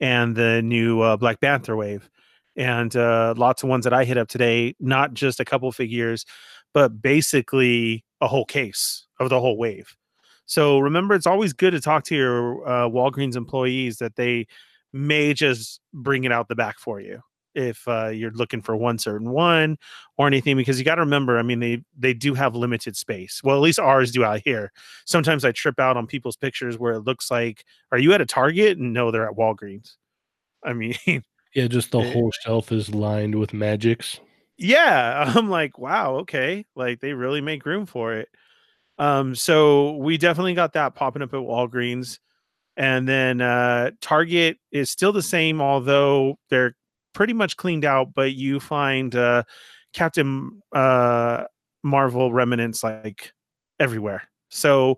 and 0.00 0.36
the 0.36 0.60
new 0.62 1.00
uh, 1.00 1.16
Black 1.16 1.40
Panther 1.40 1.76
wave, 1.76 2.10
and 2.56 2.94
uh, 2.96 3.34
lots 3.36 3.62
of 3.62 3.68
ones 3.68 3.84
that 3.84 3.94
I 3.94 4.04
hit 4.04 4.18
up 4.18 4.28
today. 4.28 4.74
Not 4.80 5.14
just 5.14 5.40
a 5.40 5.44
couple 5.44 5.70
figures, 5.72 6.26
but 6.74 7.00
basically 7.00 8.04
a 8.20 8.28
whole 8.28 8.44
case 8.44 9.06
of 9.18 9.30
the 9.30 9.40
whole 9.40 9.56
wave. 9.56 9.96
So 10.44 10.78
remember, 10.78 11.14
it's 11.14 11.26
always 11.26 11.52
good 11.52 11.70
to 11.70 11.80
talk 11.80 12.04
to 12.04 12.16
your 12.16 12.68
uh, 12.68 12.88
Walgreens 12.88 13.36
employees 13.36 13.98
that 13.98 14.16
they 14.16 14.46
may 14.92 15.32
just 15.32 15.80
bring 15.94 16.24
it 16.24 16.32
out 16.32 16.48
the 16.48 16.54
back 16.54 16.78
for 16.78 17.00
you 17.00 17.22
if 17.54 17.86
uh, 17.88 18.08
you're 18.08 18.30
looking 18.32 18.62
for 18.62 18.76
one 18.76 18.98
certain 18.98 19.30
one 19.30 19.76
or 20.18 20.26
anything 20.26 20.56
because 20.56 20.78
you 20.78 20.84
got 20.84 20.94
to 20.96 21.02
remember 21.02 21.38
i 21.38 21.42
mean 21.42 21.60
they 21.60 21.82
they 21.98 22.14
do 22.14 22.34
have 22.34 22.54
limited 22.54 22.96
space. 22.96 23.40
Well 23.44 23.56
at 23.56 23.62
least 23.62 23.78
ours 23.78 24.10
do 24.10 24.24
out 24.24 24.40
here. 24.44 24.72
Sometimes 25.06 25.44
i 25.44 25.52
trip 25.52 25.78
out 25.80 25.96
on 25.96 26.06
people's 26.06 26.36
pictures 26.36 26.78
where 26.78 26.94
it 26.94 27.00
looks 27.00 27.30
like 27.30 27.64
are 27.90 27.98
you 27.98 28.12
at 28.12 28.20
a 28.20 28.26
target? 28.26 28.78
And 28.78 28.92
no 28.92 29.10
they're 29.10 29.28
at 29.28 29.36
walgreens. 29.36 29.96
I 30.64 30.72
mean 30.72 30.94
Yeah, 31.54 31.66
just 31.66 31.90
the 31.90 32.00
whole 32.00 32.30
shelf 32.42 32.72
is 32.72 32.94
lined 32.94 33.34
with 33.34 33.52
magics. 33.52 34.20
yeah 34.58 35.32
i'm 35.36 35.48
like 35.50 35.78
wow 35.78 36.16
okay 36.16 36.64
like 36.76 37.00
they 37.00 37.12
really 37.14 37.40
make 37.40 37.66
room 37.66 37.86
for 37.86 38.14
it. 38.14 38.28
Um 38.98 39.34
so 39.34 39.96
we 39.96 40.18
definitely 40.18 40.54
got 40.54 40.74
that 40.74 40.94
popping 40.94 41.22
up 41.22 41.34
at 41.34 41.40
walgreens. 41.40 42.18
And 42.76 43.06
then 43.08 43.40
uh 43.40 43.90
target 44.00 44.58
is 44.70 44.90
still 44.90 45.12
the 45.12 45.22
same 45.22 45.60
although 45.60 46.38
they're 46.50 46.74
pretty 47.12 47.32
much 47.32 47.56
cleaned 47.56 47.84
out 47.84 48.14
but 48.14 48.34
you 48.34 48.58
find 48.60 49.14
uh 49.14 49.42
Captain 49.92 50.62
uh, 50.72 51.44
Marvel 51.82 52.32
remnants 52.32 52.82
like 52.82 53.32
everywhere. 53.80 54.22
So 54.50 54.96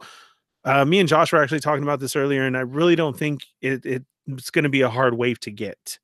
uh, 0.64 0.84
me 0.84 1.00
and 1.00 1.08
Josh 1.08 1.32
were 1.32 1.42
actually 1.42 1.60
talking 1.60 1.82
about 1.82 2.00
this 2.00 2.16
earlier, 2.16 2.46
and 2.46 2.56
I 2.56 2.60
really 2.60 2.96
don't 2.96 3.16
think 3.16 3.42
it, 3.60 3.84
it 3.84 4.04
it's 4.26 4.50
going 4.50 4.62
to 4.62 4.70
be 4.70 4.80
a 4.80 4.88
hard 4.88 5.16
wave 5.16 5.38
to 5.40 5.50
get. 5.50 5.98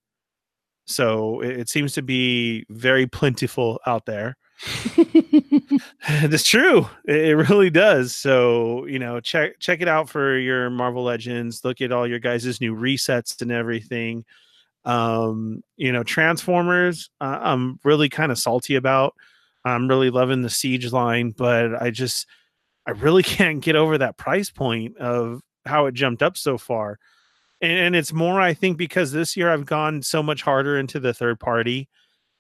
So 0.87 1.41
it, 1.41 1.61
it 1.61 1.69
seems 1.69 1.93
to 1.95 2.03
be 2.03 2.67
very 2.69 3.07
plentiful 3.07 3.81
out 3.87 4.07
there. 4.07 4.37
That's 6.09 6.45
true. 6.45 6.89
It, 7.07 7.17
it 7.17 7.37
really 7.37 7.71
does. 7.71 8.15
So 8.15 8.87
you 8.87 8.99
know, 8.99 9.21
check 9.21 9.59
check 9.61 9.81
it 9.81 9.89
out 9.89 10.09
for 10.09 10.37
your 10.39 10.69
Marvel 10.71 11.05
Legends. 11.05 11.65
Look 11.65 11.81
at 11.81 11.93
all 11.93 12.07
your 12.07 12.19
guys' 12.19 12.61
new 12.61 12.75
resets 12.75 13.41
and 13.41 13.53
everything. 13.53 14.25
Um, 14.85 15.63
you 15.77 15.93
know, 15.93 16.03
Transformers. 16.03 17.11
Uh, 17.21 17.39
I'm 17.41 17.79
really 17.85 18.09
kind 18.09 18.33
of 18.33 18.39
salty 18.39 18.77
about. 18.77 19.15
I'm 19.65 19.89
really 19.89 20.11
loving 20.11 20.43
the 20.43 20.51
Siege 20.51 20.93
line, 20.93 21.35
but 21.37 21.81
I 21.81 21.91
just 21.91 22.27
I 22.87 22.93
really 22.93 23.23
can't 23.37 23.63
get 23.63 23.77
over 23.77 23.99
that 23.99 24.17
price 24.17 24.51
point 24.51 24.97
of 24.99 25.41
how 25.67 25.87
it 25.87 25.95
jumped 25.95 26.23
up 26.23 26.37
so 26.37 26.59
far. 26.59 26.99
And, 27.61 27.79
and 27.79 27.97
it's 27.97 28.13
more, 28.13 28.41
I 28.41 28.55
think, 28.55 28.79
because 28.79 29.13
this 29.13 29.37
year 29.37 29.51
I've 29.51 29.67
gone 29.67 30.03
so 30.03 30.23
much 30.23 30.43
harder 30.43 30.79
into 30.79 30.99
the 30.99 31.15
third 31.15 31.39
party 31.39 31.89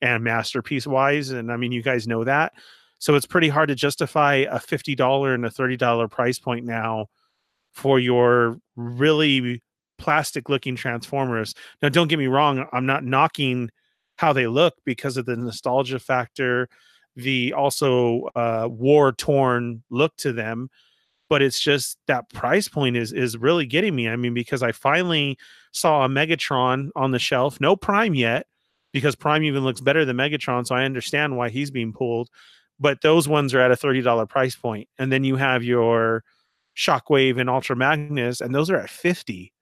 and 0.00 0.24
masterpiece 0.24 0.86
wise. 0.86 1.30
And 1.30 1.52
I 1.52 1.56
mean, 1.56 1.72
you 1.72 1.82
guys 1.82 2.08
know 2.08 2.24
that. 2.24 2.52
So 2.98 3.14
it's 3.14 3.26
pretty 3.26 3.48
hard 3.48 3.68
to 3.68 3.74
justify 3.74 4.34
a 4.50 4.58
$50 4.58 5.34
and 5.34 5.46
a 5.46 5.50
$30 5.50 6.10
price 6.10 6.38
point 6.38 6.66
now 6.66 7.06
for 7.72 7.98
your 7.98 8.58
really 8.76 9.62
plastic 10.00 10.48
looking 10.48 10.74
Transformers. 10.74 11.54
Now, 11.82 11.90
don't 11.90 12.08
get 12.08 12.18
me 12.18 12.26
wrong, 12.26 12.66
I'm 12.72 12.86
not 12.86 13.04
knocking 13.04 13.70
how 14.16 14.32
they 14.32 14.46
look 14.46 14.74
because 14.84 15.16
of 15.16 15.26
the 15.26 15.36
nostalgia 15.36 15.98
factor, 15.98 16.68
the 17.14 17.52
also 17.52 18.28
uh, 18.34 18.68
war 18.70 19.12
torn 19.12 19.82
look 19.90 20.16
to 20.16 20.32
them. 20.32 20.68
But 21.28 21.42
it's 21.42 21.60
just 21.60 21.96
that 22.08 22.28
price 22.30 22.66
point 22.66 22.96
is 22.96 23.12
is 23.12 23.36
really 23.36 23.64
getting 23.64 23.94
me. 23.94 24.08
I 24.08 24.16
mean, 24.16 24.34
because 24.34 24.64
I 24.64 24.72
finally 24.72 25.38
saw 25.70 26.04
a 26.04 26.08
Megatron 26.08 26.90
on 26.96 27.12
the 27.12 27.20
shelf, 27.20 27.60
no 27.60 27.76
Prime 27.76 28.14
yet, 28.14 28.46
because 28.92 29.14
Prime 29.14 29.44
even 29.44 29.62
looks 29.62 29.80
better 29.80 30.04
than 30.04 30.16
Megatron. 30.16 30.66
So 30.66 30.74
I 30.74 30.84
understand 30.84 31.36
why 31.36 31.48
he's 31.50 31.70
being 31.70 31.92
pulled. 31.92 32.30
But 32.80 33.02
those 33.02 33.28
ones 33.28 33.54
are 33.54 33.60
at 33.60 33.70
a 33.70 33.76
$30 33.76 34.28
price. 34.28 34.56
And 34.98 35.12
then 35.12 35.22
you 35.22 35.36
have 35.36 35.62
your 35.62 36.24
Shockwave 36.76 37.38
and 37.38 37.50
Ultra 37.50 37.76
Magnus, 37.76 38.40
and 38.40 38.54
those 38.54 38.70
are 38.70 38.78
at 38.78 38.90
50 38.90 39.52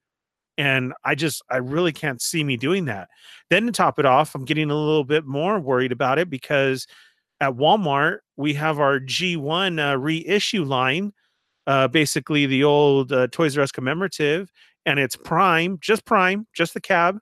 and 0.59 0.93
I 1.05 1.15
just 1.15 1.41
I 1.51 1.57
really 1.57 1.93
can't 1.93 2.21
see 2.21 2.45
me 2.45 2.59
doing 2.59 2.85
that. 2.85 3.09
Then 3.49 3.65
to 3.67 3.73
top 3.73 3.99
it 3.99 4.05
off, 4.05 4.35
I'm 4.35 4.45
getting 4.45 4.71
a 4.71 4.75
little 4.77 5.05
bit 5.05 5.25
more 5.25 5.59
worried 5.59 5.93
about 5.93 6.19
it 6.19 6.29
because 6.29 6.87
at 7.41 7.53
Walmart 7.55 8.19
we 8.37 8.53
have 8.55 8.79
our 8.81 9.01
G1 9.01 9.93
uh, 9.93 9.97
reissue 9.97 10.65
line, 10.65 11.13
uh, 11.67 11.89
basically 11.89 12.45
the 12.47 12.65
old 12.65 13.13
uh, 13.13 13.29
Toys 13.29 13.57
R 13.57 13.63
Us 13.63 13.73
commemorative, 13.73 14.51
and 14.85 14.99
it's 14.99 15.17
Prime, 15.17 15.79
just 15.81 16.05
Prime, 16.05 16.47
just 16.53 16.75
the 16.75 16.81
cab, 16.81 17.19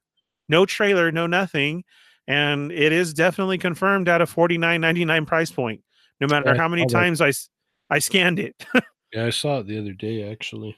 no 0.49 0.65
trailer, 0.67 1.13
no 1.13 1.27
nothing, 1.27 1.85
and 2.27 2.73
it 2.73 2.93
is 2.93 3.13
definitely 3.15 3.59
confirmed 3.59 4.09
at 4.09 4.21
a 4.23 4.27
49.99 4.27 5.27
price 5.27 5.51
point. 5.53 5.83
No 6.21 6.27
matter 6.29 6.51
Yeah, 6.55 6.57
how 6.57 6.69
many 6.69 6.87
times 6.87 6.95
I 6.95 6.99
like- 6.99 7.05
times 7.05 7.21
I 7.21 7.29
s- 7.29 7.49
I 7.91 7.99
scanned 8.01 8.39
it, 8.41 8.57
Yeah, 9.13 9.27
I 9.27 9.31
saw 9.31 9.59
it 9.61 9.67
the 9.69 9.79
other 9.79 9.93
day 9.93 10.29
actually. 10.33 10.77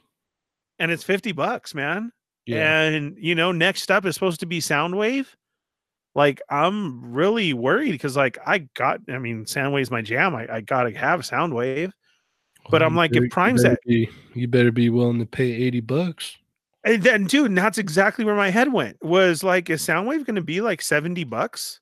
and 0.77 0.91
it's 0.91 1.03
50 1.03 1.31
bucks, 1.31 1.73
man. 1.73 2.11
Yeah. 2.55 2.81
And 2.83 3.17
you 3.19 3.35
know, 3.35 3.51
next 3.51 3.89
up 3.91 4.05
is 4.05 4.13
supposed 4.15 4.39
to 4.41 4.45
be 4.45 4.59
Soundwave. 4.59 5.27
Like 6.15 6.41
I'm 6.49 7.11
really 7.13 7.53
worried 7.53 7.91
because 7.91 8.17
like 8.17 8.37
I 8.45 8.59
got, 8.75 8.99
I 9.09 9.17
mean, 9.19 9.45
Soundwave's 9.45 9.91
my 9.91 10.01
jam. 10.01 10.35
I, 10.35 10.47
I 10.55 10.61
gotta 10.61 10.91
have 10.97 11.21
Soundwave. 11.21 11.91
Oh, 11.91 12.67
but 12.71 12.81
Well, 12.81 12.89
I'm 12.89 12.95
like, 12.95 13.11
if 13.11 13.15
better- 13.15 13.25
you 13.25 13.29
Prime's 13.29 13.63
at- 13.65 13.79
be- 13.85 14.09
you 14.33 14.47
better 14.47 14.71
be 14.71 14.89
willing 14.89 15.19
to 15.19 15.25
pay 15.25 15.51
80 15.51 15.79
bucks. 15.81 16.37
And 16.85 17.03
then, 17.03 17.25
dude, 17.25 17.47
and 17.47 17.57
that's 17.57 17.77
exactly 17.77 18.23
where 18.23 18.35
my 18.35 18.49
head 18.49 18.71
went. 18.71 18.97
Was 19.03 19.43
like, 19.43 19.69
is 19.69 19.81
Soundwave 19.85 20.25
going 20.25 20.35
to 20.35 20.41
be 20.41 20.61
like 20.61 20.81
seventy 20.81 21.25
bucks? 21.25 21.81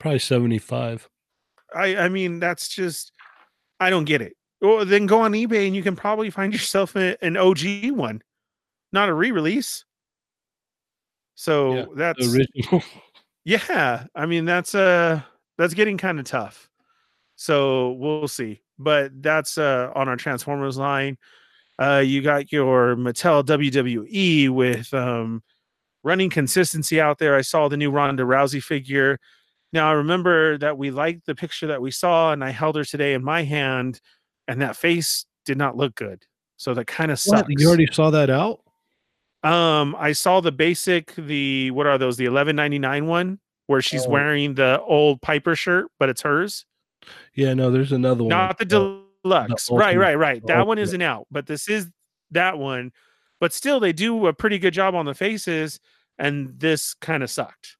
Probably 0.00 0.18
75. 0.18 1.08
I, 1.74 1.96
I 1.96 2.08
mean, 2.08 2.40
that's 2.40 2.68
just, 2.68 3.12
I 3.78 3.90
don't 3.90 4.04
get 4.04 4.20
it. 4.20 4.36
Well, 4.60 4.84
then 4.84 5.06
go 5.06 5.20
on 5.20 5.32
eBay 5.32 5.66
and 5.66 5.76
you 5.76 5.82
can 5.84 5.94
probably 5.96 6.30
find 6.30 6.52
yourself 6.52 6.96
a, 6.96 7.16
an 7.24 7.36
OG 7.36 7.90
one, 7.92 8.22
not 8.92 9.08
a 9.08 9.14
re-release. 9.14 9.84
So 11.34 11.74
Yeah, 11.74 11.84
that's 11.96 12.34
original. 12.34 12.82
yeah. 13.44 14.04
I 14.14 14.26
mean, 14.26 14.44
that's 14.44 14.74
uh, 14.74 15.22
that's 15.58 15.74
getting 15.74 15.98
kind 15.98 16.18
of 16.20 16.26
tough. 16.26 16.68
So 17.36 17.92
we'll 17.92 18.28
see. 18.28 18.60
But 18.78 19.22
that's 19.22 19.58
uh 19.58 19.90
on 19.94 20.08
our 20.08 20.16
Transformers 20.16 20.76
line. 20.76 21.18
Uh, 21.78 22.02
you 22.04 22.22
got 22.22 22.52
your 22.52 22.94
Mattel 22.96 23.44
WWE 23.44 24.50
with 24.50 24.92
um 24.94 25.42
running 26.04 26.30
consistency 26.30 27.00
out 27.00 27.18
there. 27.18 27.36
I 27.36 27.42
saw 27.42 27.68
the 27.68 27.76
new 27.76 27.90
Ronda 27.90 28.24
Rousey 28.24 28.62
figure. 28.62 29.18
Now 29.72 29.88
I 29.88 29.92
remember 29.92 30.58
that 30.58 30.76
we 30.76 30.90
liked 30.90 31.26
the 31.26 31.34
picture 31.34 31.66
that 31.68 31.80
we 31.80 31.90
saw, 31.90 32.32
and 32.32 32.44
I 32.44 32.50
held 32.50 32.76
her 32.76 32.84
today 32.84 33.14
in 33.14 33.24
my 33.24 33.42
hand, 33.42 34.00
and 34.46 34.60
that 34.60 34.76
face 34.76 35.24
did 35.44 35.56
not 35.56 35.76
look 35.76 35.94
good. 35.94 36.22
So 36.56 36.74
that 36.74 36.86
kind 36.86 37.10
of 37.10 37.18
sucks. 37.18 37.48
What? 37.48 37.60
You 37.60 37.68
already 37.68 37.88
saw 37.90 38.10
that 38.10 38.30
out? 38.30 38.60
Um, 39.42 39.96
I 39.98 40.12
saw 40.12 40.40
the 40.40 40.52
basic, 40.52 41.14
the 41.16 41.70
what 41.72 41.86
are 41.86 41.98
those? 41.98 42.16
The 42.16 42.26
eleven 42.26 42.54
ninety 42.56 42.78
nine 42.78 43.06
one 43.06 43.40
where 43.66 43.82
she's 43.82 44.06
Oh. 44.06 44.10
wearing 44.10 44.54
the 44.54 44.80
old 44.82 45.20
Piper 45.22 45.56
shirt, 45.56 45.86
but 45.98 46.08
it's 46.08 46.22
hers, 46.22 46.64
Yeah, 47.34 47.54
no, 47.54 47.70
there's 47.70 47.92
another 47.92 48.22
one. 48.22 48.28
not 48.28 48.58
the 48.58 48.64
deluxe. 48.64 49.70
right, 49.70 49.96
right, 49.96 50.16
right. 50.16 50.44
That 50.46 50.66
one 50.66 50.78
isn't 50.78 51.00
out, 51.02 51.26
but 51.30 51.46
this 51.46 51.68
is 51.68 51.88
that 52.32 52.58
one. 52.58 52.92
But 53.40 53.52
still, 53.52 53.80
they 53.80 53.92
do 53.92 54.26
a 54.26 54.32
pretty 54.32 54.58
good 54.58 54.74
job 54.74 54.94
on 54.94 55.06
the 55.06 55.14
faces, 55.14 55.80
and 56.18 56.58
this 56.60 56.94
kind 56.94 57.22
of 57.24 57.30
sucked. 57.30 57.76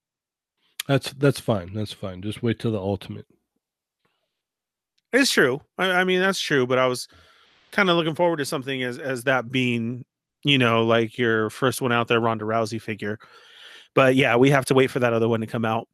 That's 0.88 1.12
that's 1.12 1.38
fine. 1.38 1.74
That's 1.74 1.92
fine. 1.92 2.22
Just 2.22 2.42
wait 2.42 2.58
till 2.58 2.72
the 2.72 2.80
ultimate. 2.80 3.26
It's 5.12 5.30
true. 5.30 5.60
I, 5.78 5.90
I 5.90 6.04
mean, 6.04 6.20
that's 6.20 6.40
true. 6.40 6.66
But 6.66 6.78
I 6.78 6.86
was 6.86 7.06
kind 7.70 7.88
of 7.90 7.96
looking 7.96 8.14
forward 8.14 8.38
to 8.38 8.44
something 8.44 8.82
as 8.82 8.98
as 8.98 9.24
that 9.24 9.50
being, 9.52 10.04
you 10.44 10.58
know, 10.58 10.84
like 10.84 11.18
your 11.18 11.50
first 11.50 11.80
one 11.80 11.92
out 11.92 12.08
there, 12.08 12.20
Ronda 12.20 12.44
Rousey 12.44 12.80
figure. 12.80 13.18
But 13.94 14.16
yeah, 14.16 14.36
we 14.36 14.50
have 14.50 14.64
to 14.66 14.74
wait 14.74 14.90
for 14.90 15.00
that 15.00 15.12
other 15.12 15.28
one 15.28 15.40
to 15.40 15.46
come 15.46 15.64
out. 15.64 15.88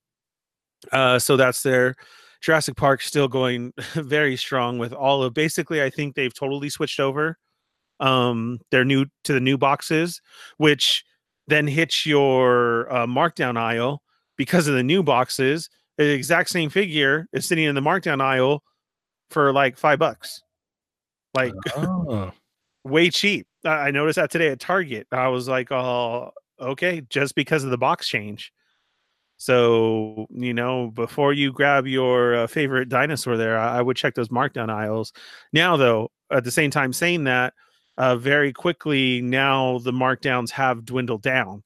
Uh, 0.92 1.18
so 1.18 1.36
that's 1.36 1.62
there. 1.62 1.96
Jurassic 2.40 2.76
Park 2.76 3.02
still 3.02 3.28
going 3.28 3.72
very 3.94 4.36
strong 4.36 4.78
with 4.78 4.92
all 4.92 5.22
of. 5.22 5.34
Basically, 5.34 5.82
I 5.82 5.90
think 5.90 6.14
they've 6.14 6.32
totally 6.32 6.68
switched 6.68 7.00
over. 7.00 7.36
Um, 8.00 8.60
they're 8.70 8.84
new 8.84 9.06
to 9.24 9.32
the 9.32 9.40
new 9.40 9.58
boxes, 9.58 10.22
which 10.56 11.04
then 11.48 11.66
hits 11.66 12.06
your 12.06 12.92
uh, 12.92 13.06
markdown 13.06 13.56
aisle 13.56 14.02
because 14.36 14.68
of 14.68 14.74
the 14.74 14.84
new 14.84 15.02
boxes. 15.02 15.68
The 15.96 16.08
exact 16.10 16.50
same 16.50 16.70
figure 16.70 17.26
is 17.32 17.48
sitting 17.48 17.64
in 17.64 17.74
the 17.74 17.80
markdown 17.80 18.22
aisle 18.22 18.62
for 19.30 19.52
like 19.52 19.76
five 19.76 19.98
bucks. 19.98 20.42
Like 21.34 21.52
Oh, 21.76 22.30
way 22.84 23.10
cheap. 23.10 23.47
I 23.68 23.90
noticed 23.90 24.16
that 24.16 24.30
today 24.30 24.48
at 24.48 24.60
Target. 24.60 25.06
I 25.12 25.28
was 25.28 25.48
like, 25.48 25.70
oh, 25.72 26.32
okay, 26.60 27.02
just 27.08 27.34
because 27.34 27.64
of 27.64 27.70
the 27.70 27.78
box 27.78 28.08
change. 28.08 28.52
So, 29.36 30.26
you 30.30 30.52
know, 30.52 30.90
before 30.90 31.32
you 31.32 31.52
grab 31.52 31.86
your 31.86 32.34
uh, 32.34 32.46
favorite 32.48 32.88
dinosaur 32.88 33.36
there, 33.36 33.56
I, 33.58 33.78
I 33.78 33.82
would 33.82 33.96
check 33.96 34.14
those 34.14 34.28
markdown 34.28 34.68
aisles. 34.68 35.12
Now, 35.52 35.76
though, 35.76 36.10
at 36.30 36.44
the 36.44 36.50
same 36.50 36.70
time 36.70 36.92
saying 36.92 37.24
that, 37.24 37.54
uh, 37.96 38.16
very 38.16 38.52
quickly 38.52 39.20
now 39.20 39.78
the 39.78 39.92
markdowns 39.92 40.50
have 40.50 40.84
dwindled 40.84 41.22
down 41.22 41.62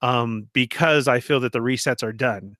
um, 0.00 0.48
because 0.52 1.08
I 1.08 1.20
feel 1.20 1.40
that 1.40 1.52
the 1.52 1.58
resets 1.60 2.02
are 2.02 2.12
done. 2.12 2.56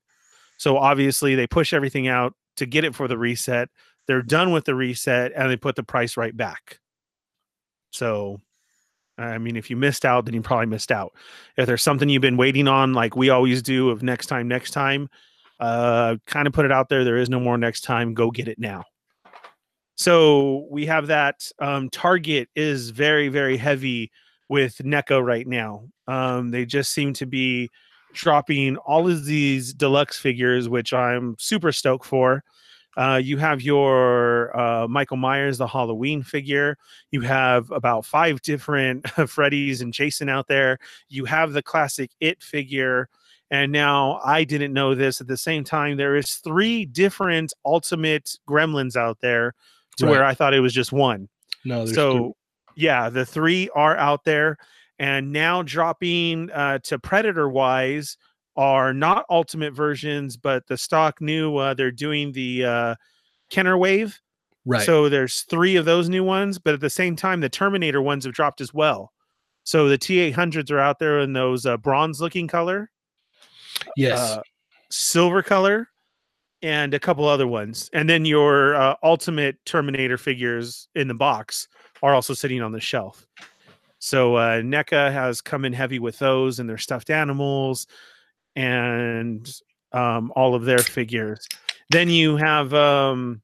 So 0.57 0.77
obviously 0.77 1.35
they 1.35 1.47
push 1.47 1.73
everything 1.73 2.07
out 2.07 2.33
to 2.57 2.65
get 2.65 2.83
it 2.83 2.95
for 2.95 3.07
the 3.07 3.17
reset. 3.17 3.69
They're 4.07 4.21
done 4.21 4.51
with 4.51 4.65
the 4.65 4.75
reset 4.75 5.31
and 5.35 5.49
they 5.49 5.57
put 5.57 5.75
the 5.75 5.83
price 5.83 6.17
right 6.17 6.35
back. 6.35 6.79
So, 7.91 8.41
I 9.17 9.37
mean, 9.37 9.55
if 9.55 9.69
you 9.69 9.75
missed 9.75 10.05
out, 10.05 10.25
then 10.25 10.33
you 10.33 10.41
probably 10.41 10.67
missed 10.67 10.91
out. 10.91 11.13
If 11.57 11.65
there's 11.65 11.83
something 11.83 12.07
you've 12.07 12.21
been 12.21 12.37
waiting 12.37 12.67
on, 12.67 12.93
like 12.93 13.15
we 13.15 13.29
always 13.29 13.61
do, 13.61 13.89
of 13.89 14.03
next 14.03 14.27
time, 14.27 14.47
next 14.47 14.71
time, 14.71 15.09
uh, 15.59 16.17
kind 16.27 16.47
of 16.47 16.53
put 16.53 16.65
it 16.65 16.71
out 16.71 16.89
there. 16.89 17.03
There 17.03 17.17
is 17.17 17.29
no 17.29 17.39
more 17.39 17.57
next 17.57 17.81
time. 17.81 18.13
Go 18.13 18.29
get 18.29 18.47
it 18.47 18.59
now. 18.59 18.83
So 19.95 20.67
we 20.69 20.85
have 20.85 21.07
that. 21.07 21.49
Um, 21.59 21.89
Target 21.89 22.49
is 22.55 22.91
very, 22.91 23.29
very 23.29 23.57
heavy 23.57 24.11
with 24.49 24.77
NECA 24.77 25.23
right 25.23 25.47
now. 25.47 25.87
Um, 26.07 26.51
they 26.51 26.65
just 26.65 26.91
seem 26.91 27.13
to 27.13 27.25
be 27.25 27.69
dropping 28.13 28.77
all 28.77 29.09
of 29.09 29.25
these 29.25 29.73
deluxe 29.73 30.19
figures, 30.19 30.69
which 30.69 30.93
I'm 30.93 31.35
super 31.39 31.71
stoked 31.71 32.05
for. 32.05 32.43
Uh, 32.97 33.21
you 33.23 33.37
have 33.37 33.61
your 33.61 34.57
uh, 34.59 34.87
Michael 34.87 35.17
Myers, 35.17 35.59
the 35.59 35.67
Halloween 35.67 36.23
figure. 36.23 36.77
You 37.11 37.21
have 37.21 37.69
about 37.71 38.05
five 38.05 38.41
different 38.41 39.07
Freddy's 39.29 39.81
and 39.81 39.93
Jason 39.93 40.27
out 40.29 40.47
there. 40.47 40.79
You 41.07 41.25
have 41.25 41.53
the 41.53 41.61
classic 41.61 42.11
It 42.19 42.41
figure. 42.41 43.07
And 43.51 43.71
now 43.71 44.19
I 44.25 44.43
didn't 44.43 44.73
know 44.73 44.93
this 44.95 45.21
at 45.21 45.27
the 45.27 45.37
same 45.37 45.63
time. 45.63 45.95
There 45.95 46.15
is 46.17 46.33
three 46.35 46.85
different 46.85 47.53
Ultimate 47.65 48.31
Gremlins 48.49 48.95
out 48.97 49.19
there 49.21 49.53
to 49.97 50.05
Right. 50.05 50.11
where 50.11 50.25
I 50.25 50.33
thought 50.33 50.53
it 50.53 50.59
was 50.59 50.73
just 50.73 50.91
one. 50.91 51.29
No, 51.63 51.85
there's 51.85 51.95
so 51.95 52.17
three. 52.17 52.31
yeah, 52.83 53.09
the 53.09 53.25
three 53.25 53.69
are 53.75 53.95
out 53.95 54.23
there. 54.25 54.57
And 54.99 55.31
now 55.31 55.61
dropping 55.61 56.49
uh, 56.51 56.79
to 56.85 56.97
Predator 56.99 57.47
wise 57.47 58.17
are 58.57 58.93
not 58.93 59.25
ultimate 59.29 59.73
versions, 59.73 60.35
but 60.35 60.65
the 60.67 60.77
stock 60.77 61.21
new, 61.21 61.55
uh, 61.57 61.73
they're 61.75 61.91
doing 61.91 62.31
the 62.31 62.65
uh, 62.65 62.95
Kenner 63.49 63.77
Wave. 63.77 64.19
right. 64.65 64.83
So 64.83 65.07
there's 65.09 65.43
three 65.43 65.75
of 65.75 65.85
those 65.85 66.09
new 66.09 66.23
ones, 66.23 66.57
but 66.57 66.73
at 66.73 66.79
the 66.79 66.89
same 66.89 67.15
time, 67.15 67.39
the 67.39 67.49
Terminator 67.49 68.01
ones 68.01 68.25
have 68.25 68.33
dropped 68.33 68.59
as 68.59 68.73
well. 68.73 69.13
So 69.63 69.87
the 69.87 69.97
T800s 69.97 70.71
are 70.71 70.79
out 70.79 70.97
there 70.97 71.19
in 71.19 71.33
those 71.33 71.65
uh, 71.65 71.77
bronze 71.77 72.19
looking 72.19 72.47
color, 72.47 72.89
yes. 73.95 74.17
uh, 74.17 74.41
silver 74.89 75.43
color, 75.43 75.89
and 76.61 76.93
a 76.93 76.99
couple 76.99 77.27
other 77.27 77.47
ones. 77.47 77.89
And 77.93 78.09
then 78.09 78.25
your 78.25 78.75
uh, 78.75 78.95
ultimate 79.03 79.57
Terminator 79.65 80.17
figures 80.17 80.87
in 80.95 81.07
the 81.07 81.13
box 81.13 81.67
are 82.01 82.13
also 82.13 82.33
sitting 82.33 82.61
on 82.61 82.71
the 82.71 82.79
shelf. 82.79 83.27
So 83.99 84.35
uh, 84.35 84.61
NECA 84.61 85.11
has 85.11 85.41
come 85.41 85.65
in 85.65 85.73
heavy 85.73 85.99
with 85.99 86.17
those 86.19 86.59
and 86.59 86.69
their 86.69 86.77
stuffed 86.77 87.09
animals 87.09 87.87
and 88.57 89.47
um, 89.93 90.33
all 90.35 90.55
of 90.55 90.65
their 90.65 90.79
figures. 90.79 91.47
Then 91.91 92.09
you 92.09 92.35
have 92.37 92.73
um, 92.73 93.41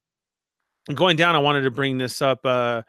going 0.93 1.15
down. 1.15 1.35
I 1.35 1.39
wanted 1.39 1.61
to 1.61 1.71
bring 1.71 1.99
this 1.99 2.21
up. 2.21 2.39
Uh, 2.43 2.81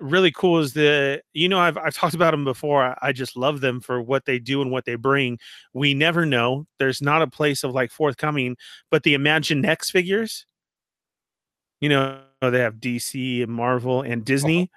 really 0.00 0.32
cool 0.32 0.58
is 0.58 0.72
the 0.72 1.22
you 1.34 1.48
know 1.48 1.60
I've 1.60 1.76
I've 1.76 1.94
talked 1.94 2.14
about 2.14 2.32
them 2.32 2.44
before. 2.44 2.82
I, 2.82 2.98
I 3.02 3.12
just 3.12 3.36
love 3.36 3.60
them 3.60 3.80
for 3.80 4.02
what 4.02 4.24
they 4.24 4.38
do 4.38 4.62
and 4.62 4.72
what 4.72 4.86
they 4.86 4.96
bring. 4.96 5.38
We 5.74 5.92
never 5.92 6.26
know. 6.26 6.66
There's 6.78 7.02
not 7.02 7.22
a 7.22 7.28
place 7.28 7.62
of 7.62 7.72
like 7.72 7.92
forthcoming, 7.92 8.56
but 8.90 9.02
the 9.04 9.14
Imaginext 9.14 9.92
figures. 9.92 10.46
You 11.80 11.90
know 11.90 12.20
they 12.40 12.60
have 12.60 12.76
DC 12.76 13.42
and 13.42 13.52
Marvel 13.52 14.00
and 14.00 14.24
Disney. 14.24 14.70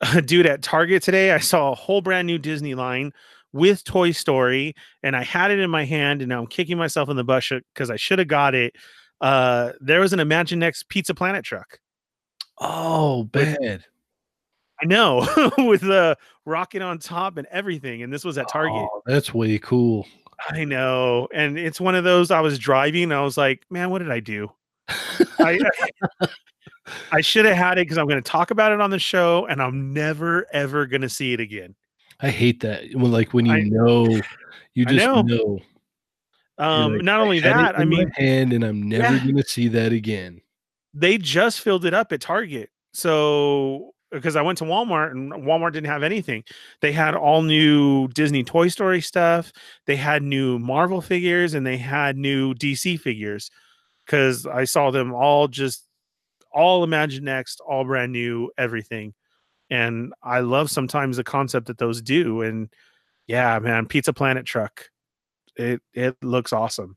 Dude, 0.24 0.46
at 0.46 0.62
Target 0.62 1.02
today, 1.02 1.32
I 1.32 1.38
saw 1.38 1.72
a 1.72 1.74
whole 1.74 2.02
brand 2.02 2.26
new 2.26 2.38
Disney 2.38 2.74
line 2.74 3.12
with 3.52 3.84
Toy 3.84 4.12
Story, 4.12 4.74
and 5.02 5.16
I 5.16 5.24
had 5.24 5.50
it 5.50 5.58
in 5.58 5.70
my 5.70 5.84
hand, 5.84 6.22
and 6.22 6.28
now 6.28 6.40
I'm 6.40 6.46
kicking 6.46 6.78
myself 6.78 7.08
in 7.08 7.16
the 7.16 7.24
butt 7.24 7.44
because 7.74 7.90
I 7.90 7.96
should 7.96 8.18
have 8.18 8.28
got 8.28 8.54
it. 8.54 8.74
Uh, 9.20 9.72
there 9.80 10.00
was 10.00 10.12
an 10.12 10.18
Imaginext 10.18 10.88
Pizza 10.88 11.14
Planet 11.14 11.44
truck. 11.44 11.78
oh, 12.58 13.24
bad. 13.24 13.84
I 14.82 14.84
know, 14.84 15.26
with 15.58 15.80
the 15.80 16.16
rocket 16.44 16.82
on 16.82 16.98
top 16.98 17.38
and 17.38 17.46
everything. 17.50 18.02
And 18.02 18.12
this 18.12 18.24
was 18.24 18.38
at 18.38 18.48
Target. 18.48 18.74
Oh, 18.74 19.02
that's 19.06 19.32
way 19.32 19.58
cool. 19.58 20.06
I 20.50 20.64
know. 20.64 21.28
And 21.32 21.58
it's 21.58 21.80
one 21.80 21.94
of 21.94 22.04
those 22.04 22.30
I 22.30 22.40
was 22.40 22.58
driving 22.58 23.04
and 23.04 23.14
I 23.14 23.22
was 23.22 23.38
like, 23.38 23.64
man, 23.70 23.90
what 23.90 24.00
did 24.00 24.10
I 24.10 24.20
do? 24.20 24.50
I, 25.38 25.58
I 27.10 27.20
should 27.20 27.46
have 27.46 27.56
had 27.56 27.78
it 27.78 27.86
because 27.86 27.98
I'm 27.98 28.06
going 28.06 28.22
to 28.22 28.30
talk 28.30 28.50
about 28.50 28.72
it 28.72 28.80
on 28.80 28.90
the 28.90 28.98
show 28.98 29.46
and 29.46 29.62
I'm 29.62 29.92
never, 29.92 30.46
ever 30.52 30.86
going 30.86 31.02
to 31.02 31.08
see 31.08 31.32
it 31.32 31.40
again. 31.40 31.74
I 32.20 32.30
hate 32.30 32.60
that. 32.60 32.84
When 32.94 33.12
like 33.12 33.32
when 33.34 33.46
you 33.46 33.52
I- 33.52 33.60
know, 33.62 34.20
you 34.74 34.84
just 34.86 35.04
know. 35.06 35.22
know. 35.22 35.58
Um, 36.58 36.94
like, 36.94 37.02
not 37.02 37.20
only 37.20 37.38
it 37.38 37.42
that, 37.42 37.78
I 37.78 37.84
mean, 37.84 38.08
hand, 38.16 38.52
and 38.54 38.64
I'm 38.64 38.88
never 38.88 39.14
Yeah. 39.16 39.26
gonna 39.26 39.42
see 39.44 39.68
that 39.68 39.92
again. 39.92 40.40
they 40.94 41.18
just 41.18 41.60
filled 41.60 41.84
it 41.84 41.92
up 41.92 42.10
at 42.12 42.22
Target. 42.22 42.70
So 42.94 43.92
because 44.10 44.34
I 44.36 44.40
went 44.40 44.56
to 44.58 44.64
Walmart 44.64 45.10
and 45.10 45.30
Walmart 45.30 45.72
didn't 45.74 45.88
have 45.90 46.02
anything. 46.02 46.42
They 46.80 46.92
had 46.92 47.14
all 47.14 47.42
new 47.42 48.08
Disney 48.08 48.42
Toy 48.44 48.68
Story 48.68 49.02
stuff. 49.02 49.52
They 49.84 49.96
had 49.96 50.22
new 50.22 50.58
Marvel 50.58 51.02
figures 51.02 51.52
and 51.52 51.66
they 51.66 51.76
had 51.76 52.16
new 52.16 52.54
DC 52.54 52.98
figures. 52.98 53.50
Cause 54.06 54.46
I 54.46 54.64
saw 54.64 54.90
them 54.90 55.12
all 55.12 55.48
just 55.48 55.84
all 56.52 56.86
Imaginext, 56.86 57.56
all 57.68 57.84
brand 57.84 58.12
new, 58.12 58.50
everything. 58.56 59.12
And 59.70 60.12
I 60.22 60.40
love 60.40 60.70
sometimes 60.70 61.16
the 61.16 61.24
concept 61.24 61.66
that 61.66 61.78
those 61.78 62.00
do. 62.00 62.42
And 62.42 62.68
yeah, 63.26 63.58
man, 63.58 63.86
Pizza 63.86 64.12
Planet 64.12 64.46
truck. 64.46 64.88
It 65.56 65.80
it 65.94 66.16
looks 66.22 66.52
awesome. 66.52 66.96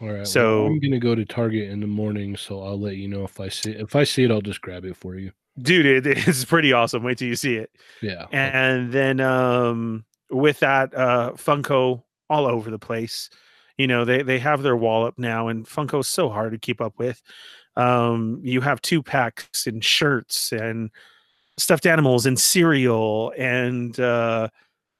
All 0.00 0.08
right. 0.12 0.26
So- 0.26 0.64
well, 0.64 0.72
I'm 0.72 0.80
gonna 0.80 0.98
go 0.98 1.14
to 1.14 1.24
Target 1.24 1.70
in 1.70 1.80
the 1.80 1.86
morning, 1.86 2.36
so 2.36 2.62
I'll 2.62 2.78
let 2.80 2.96
you 2.96 3.08
know 3.08 3.24
if 3.24 3.38
I 3.40 3.48
see 3.48 3.70
if 3.72 3.94
I 3.96 4.04
see 4.04 4.24
it. 4.24 4.30
I'll 4.30 4.40
just 4.40 4.60
grab 4.60 4.84
it 4.84 4.96
for 4.96 5.16
you. 5.16 5.32
Dude, 5.60 6.06
it, 6.06 6.06
it's 6.28 6.44
pretty 6.44 6.72
awesome. 6.72 7.02
Wait 7.02 7.18
till 7.18 7.28
you 7.28 7.36
see 7.36 7.56
it. 7.56 7.70
Yeah. 8.00 8.26
and 8.32 8.92
then 8.92 9.20
um 9.20 10.04
with 10.30 10.58
that 10.60 10.94
uh 10.94 11.32
funko 11.36 12.02
all 12.30 12.46
over 12.46 12.70
the 12.70 12.78
place 12.78 13.28
you 13.76 13.86
know 13.86 14.04
they 14.06 14.22
they 14.22 14.38
have 14.38 14.62
their 14.62 14.76
wall 14.76 15.04
up 15.04 15.18
now 15.18 15.48
and 15.48 15.66
funko's 15.66 16.08
so 16.08 16.30
hard 16.30 16.52
to 16.52 16.58
keep 16.58 16.80
up 16.80 16.98
with 16.98 17.20
um 17.76 18.40
you 18.42 18.62
have 18.62 18.80
two 18.80 19.02
packs 19.02 19.66
and 19.66 19.84
shirts 19.84 20.50
and 20.52 20.90
stuffed 21.58 21.86
animals 21.86 22.26
and 22.26 22.38
cereal 22.38 23.32
and 23.36 23.98
uh 24.00 24.48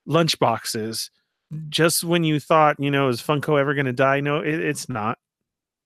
lunch 0.06 0.38
boxes 0.38 1.10
just 1.68 2.04
when 2.04 2.24
you 2.24 2.40
thought 2.40 2.76
you 2.78 2.90
know 2.90 3.08
is 3.08 3.22
funko 3.22 3.58
ever 3.58 3.74
going 3.74 3.86
to 3.86 3.92
die 3.92 4.20
no 4.20 4.40
it, 4.40 4.60
it's 4.60 4.88
not 4.88 5.18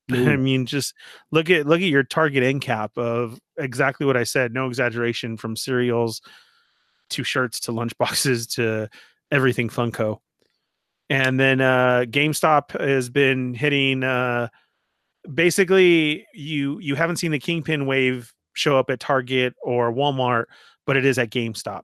I 0.10 0.36
mean, 0.36 0.66
just 0.66 0.94
look 1.32 1.50
at 1.50 1.66
look 1.66 1.80
at 1.80 1.88
your 1.88 2.04
target 2.04 2.44
end 2.44 2.62
cap 2.62 2.96
of 2.96 3.40
exactly 3.56 4.06
what 4.06 4.16
I 4.16 4.22
said. 4.22 4.52
No 4.52 4.68
exaggeration. 4.68 5.36
From 5.36 5.56
cereals 5.56 6.20
to 7.10 7.24
shirts 7.24 7.58
to 7.60 7.72
lunch 7.72 7.96
boxes 7.98 8.46
to 8.48 8.88
everything 9.32 9.68
Funko. 9.68 10.18
And 11.08 11.38
then 11.38 11.60
uh, 11.60 12.04
GameStop 12.08 12.80
has 12.80 13.08
been 13.08 13.54
hitting. 13.54 14.04
Uh, 14.04 14.48
basically, 15.32 16.26
you 16.32 16.78
you 16.78 16.94
haven't 16.94 17.16
seen 17.16 17.32
the 17.32 17.40
Kingpin 17.40 17.86
wave 17.86 18.32
show 18.56 18.78
up 18.78 18.90
at 18.90 19.00
Target 19.00 19.54
or 19.62 19.92
Walmart, 19.92 20.46
but 20.86 20.96
it 20.96 21.04
is 21.04 21.18
at 21.18 21.30
GameStop. 21.30 21.82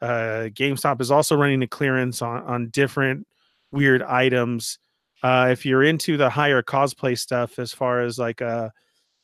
Uh, 0.00 0.48
GameStop 0.52 1.00
is 1.00 1.10
also 1.10 1.36
running 1.36 1.62
a 1.62 1.66
clearance 1.66 2.22
on 2.22 2.42
on 2.44 2.68
different 2.68 3.26
weird 3.72 4.02
items. 4.02 4.78
Uh 5.22 5.48
if 5.50 5.66
you're 5.66 5.82
into 5.82 6.16
the 6.16 6.30
higher 6.30 6.62
cosplay 6.62 7.18
stuff 7.18 7.58
as 7.58 7.72
far 7.72 8.00
as 8.02 8.18
like 8.18 8.40
uh 8.40 8.68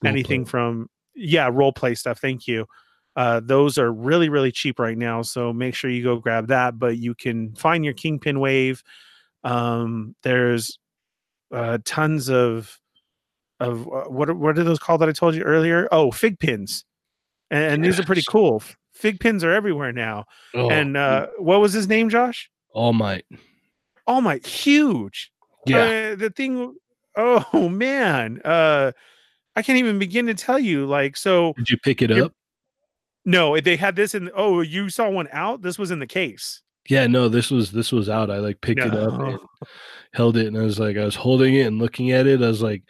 anything 0.04 0.44
from 0.44 0.88
yeah 1.14 1.48
role 1.52 1.72
play 1.72 1.94
stuff 1.94 2.18
thank 2.18 2.48
you. 2.48 2.66
Uh 3.14 3.40
those 3.42 3.78
are 3.78 3.92
really 3.92 4.28
really 4.28 4.50
cheap 4.50 4.80
right 4.80 4.98
now 4.98 5.22
so 5.22 5.52
make 5.52 5.74
sure 5.74 5.90
you 5.90 6.02
go 6.02 6.16
grab 6.16 6.48
that 6.48 6.78
but 6.78 6.98
you 6.98 7.14
can 7.14 7.54
find 7.54 7.84
your 7.84 7.94
kingpin 7.94 8.40
wave. 8.40 8.82
Um 9.44 10.16
there's 10.24 10.78
uh 11.52 11.78
tons 11.84 12.28
of 12.28 12.76
of 13.60 13.86
uh, 13.88 14.04
what 14.10 14.28
are- 14.28 14.34
what 14.34 14.58
are 14.58 14.64
those 14.64 14.78
called 14.78 15.00
that 15.00 15.08
i 15.08 15.12
told 15.12 15.34
you 15.34 15.42
earlier 15.42 15.88
oh 15.92 16.10
fig 16.10 16.38
pins 16.38 16.84
and, 17.50 17.74
and 17.74 17.84
these 17.84 17.98
are 18.00 18.04
pretty 18.04 18.24
cool 18.28 18.62
fig 18.92 19.20
pins 19.20 19.44
are 19.44 19.52
everywhere 19.52 19.92
now 19.92 20.24
Oh, 20.54 20.70
and 20.70 20.96
uh 20.96 21.28
what 21.38 21.60
was 21.60 21.72
his 21.72 21.86
name 21.88 22.08
josh 22.08 22.50
All 22.72 22.92
Might. 22.92 23.24
oh 24.06 24.20
my 24.20 24.38
huge 24.38 25.30
Yeah. 25.66 26.12
uh, 26.12 26.16
the 26.16 26.30
thing 26.30 26.74
oh 27.16 27.68
man 27.68 28.40
uh 28.44 28.92
i 29.56 29.62
can't 29.62 29.78
even 29.78 29.98
begin 29.98 30.26
to 30.26 30.34
tell 30.34 30.58
you 30.58 30.84
like 30.86 31.16
so 31.16 31.52
Did 31.56 31.70
you 31.70 31.78
pick 31.78 32.02
it 32.02 32.10
up? 32.10 32.32
no 33.24 33.58
they 33.60 33.76
had 33.76 33.94
this 33.96 34.14
in 34.14 34.30
oh 34.34 34.60
you 34.60 34.88
saw 34.90 35.08
one 35.08 35.28
out 35.32 35.62
this 35.62 35.78
was 35.78 35.90
in 35.90 35.98
the 36.00 36.06
case 36.06 36.60
Yeah. 36.88 37.06
No. 37.06 37.30
This 37.30 37.50
was 37.50 37.70
this 37.72 37.90
was 37.92 38.08
out. 38.10 38.30
I 38.30 38.38
like 38.38 38.60
picked 38.60 38.80
it 38.84 38.92
up 38.94 39.14
and 39.18 39.38
held 40.12 40.36
it, 40.36 40.46
and 40.46 40.56
I 40.58 40.60
was 40.62 40.78
like, 40.78 40.98
I 40.98 41.04
was 41.04 41.14
holding 41.16 41.54
it 41.54 41.66
and 41.66 41.78
looking 41.80 42.10
at 42.12 42.26
it. 42.26 42.42
I 42.42 42.46
was 42.48 42.60
like, 42.60 42.82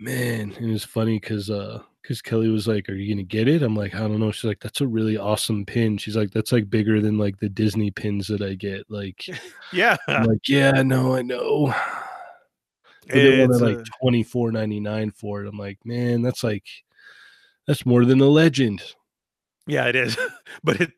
man, 0.00 0.52
and 0.58 0.70
it's 0.74 0.84
funny 0.84 1.18
because 1.20 1.50
uh 1.50 1.82
because 2.02 2.22
Kelly 2.22 2.48
was 2.48 2.66
like, 2.66 2.88
"Are 2.88 2.94
you 2.94 3.14
gonna 3.14 3.22
get 3.22 3.46
it?" 3.46 3.62
I'm 3.62 3.76
like, 3.76 3.94
"I 3.94 4.00
don't 4.00 4.18
know." 4.20 4.30
She's 4.32 4.44
like, 4.48 4.60
"That's 4.60 4.80
a 4.80 4.86
really 4.86 5.16
awesome 5.16 5.64
pin." 5.66 5.98
She's 5.98 6.16
like, 6.16 6.30
"That's 6.32 6.50
like 6.52 6.68
bigger 6.70 7.00
than 7.00 7.18
like 7.18 7.38
the 7.38 7.48
Disney 7.48 7.90
pins 7.90 8.26
that 8.28 8.42
I 8.42 8.54
get." 8.54 8.90
Like, 8.90 9.24
yeah 9.72 9.96
I'm 10.08 10.24
like, 10.24 10.48
"Yeah, 10.48 10.82
no, 10.82 11.14
I 11.14 11.22
know." 11.22 11.74
But 13.06 13.14
they 13.14 13.42
it's, 13.42 13.48
wanted 13.60 13.76
like 13.76 13.86
twenty 14.00 14.22
four 14.22 14.50
ninety 14.52 14.80
nine 14.80 15.10
for 15.10 15.44
it. 15.44 15.48
I'm 15.48 15.58
like, 15.58 15.78
man, 15.84 16.22
that's 16.22 16.42
like 16.44 16.64
that's 17.66 17.84
more 17.86 18.04
than 18.04 18.20
a 18.20 18.26
legend. 18.26 18.82
yeah 19.66 19.86
it 19.86 19.94
is 19.94 20.16
but 20.64 20.80
it 20.80 20.90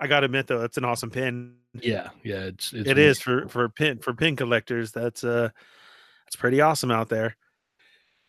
i 0.00 0.06
gotta 0.06 0.26
admit 0.26 0.46
though 0.48 0.58
that's 0.58 0.76
an 0.76 0.84
awesome 0.84 1.08
pin 1.10 1.54
Yeah, 1.80 2.08
yeah, 2.24 2.40
it's, 2.50 2.72
it's 2.72 2.88
It 2.90 2.98
is 2.98 3.20
for 3.20 3.42
cool. 3.42 3.48
for 3.48 3.68
pin 3.68 3.98
for 3.98 4.12
pin 4.12 4.34
collectors 4.36 4.90
that's 4.92 5.22
uh 5.24 5.48
that's 6.26 6.36
pretty 6.36 6.60
awesome 6.60 6.90
out 6.90 7.08
there 7.08 7.36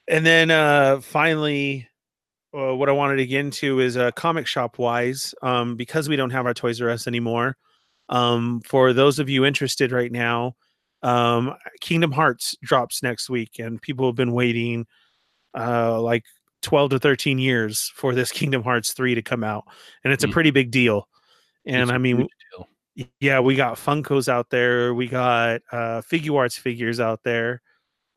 and 0.10 0.26
then 0.26 0.52
uh 0.52 1.02
finally 1.02 1.88
uh, 2.58 2.76
what 2.76 2.90
i 2.90 2.94
wanted 2.94 3.18
to 3.18 3.28
get 3.28 3.42
into 3.42 3.80
is 3.82 3.98
uh 3.98 4.12
comic 4.14 4.48
shop 4.48 4.80
wise 4.80 5.36
um 5.44 5.76
because 5.76 6.10
we 6.10 6.18
don't 6.18 6.32
have 6.32 6.46
our 6.48 6.54
toys 6.56 6.82
r 6.82 6.90
us 6.92 7.08
anymore 7.08 7.58
um 8.10 8.62
for 8.66 8.94
those 8.94 9.20
of 9.20 9.30
you 9.30 9.46
interested 9.46 9.92
right 9.92 10.12
now 10.14 10.56
um 11.04 11.56
kingdom 11.82 12.12
hearts 12.12 12.56
drops 12.64 13.04
next 13.04 13.30
week 13.30 13.60
and 13.60 13.82
people 13.82 14.08
have 14.08 14.16
been 14.16 14.34
waiting 14.34 14.86
uh 15.58 16.00
like 16.02 16.24
12 16.62 16.92
to 16.92 17.00
13 17.00 17.40
years 17.40 17.92
for 17.96 18.16
this 18.16 18.32
Kingdom 18.34 18.64
Hearts 18.64 18.94
3 18.94 19.16
to 19.16 19.22
come 19.22 19.44
out. 19.44 19.66
And 20.04 20.14
it's 20.14 20.24
a 20.26 20.28
Mm. 20.28 20.34
pretty 20.34 20.52
big 20.52 20.72
deal. 20.72 21.08
And 21.66 21.84
It's 21.84 21.92
a 21.92 21.96
I 21.96 21.98
mean, 21.98 22.28
yeah, 23.20 23.40
we 23.40 23.56
got 23.56 23.78
Funkos 23.78 24.28
out 24.28 24.50
there. 24.50 24.94
We 24.94 25.08
got 25.08 25.62
uh 25.72 26.02
Figuarts 26.02 26.60
figures 26.60 27.00
out 27.00 27.22
there. 27.24 27.62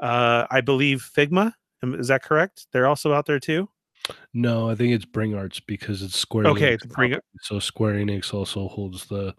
Uh 0.01 0.47
I 0.51 0.61
believe 0.63 1.09
Figma. 1.17 1.53
Is 1.83 2.09
that 2.09 2.23
correct? 2.23 2.67
They're 2.73 2.87
also 2.87 3.13
out 3.13 3.27
there 3.27 3.41
too. 3.41 3.69
No, 4.35 4.69
I 4.69 4.75
think 4.75 4.93
it's 4.93 5.05
Bring 5.05 5.35
Arts 5.35 5.61
because 5.61 6.03
it's 6.03 6.17
Square. 6.19 6.47
Okay, 6.49 6.77
Enix 6.77 6.89
Bring- 6.89 7.11
property, 7.13 7.27
So 7.43 7.59
Square 7.61 7.95
Enix 7.95 8.35
also 8.35 8.67
holds 8.69 9.07
the. 9.07 9.35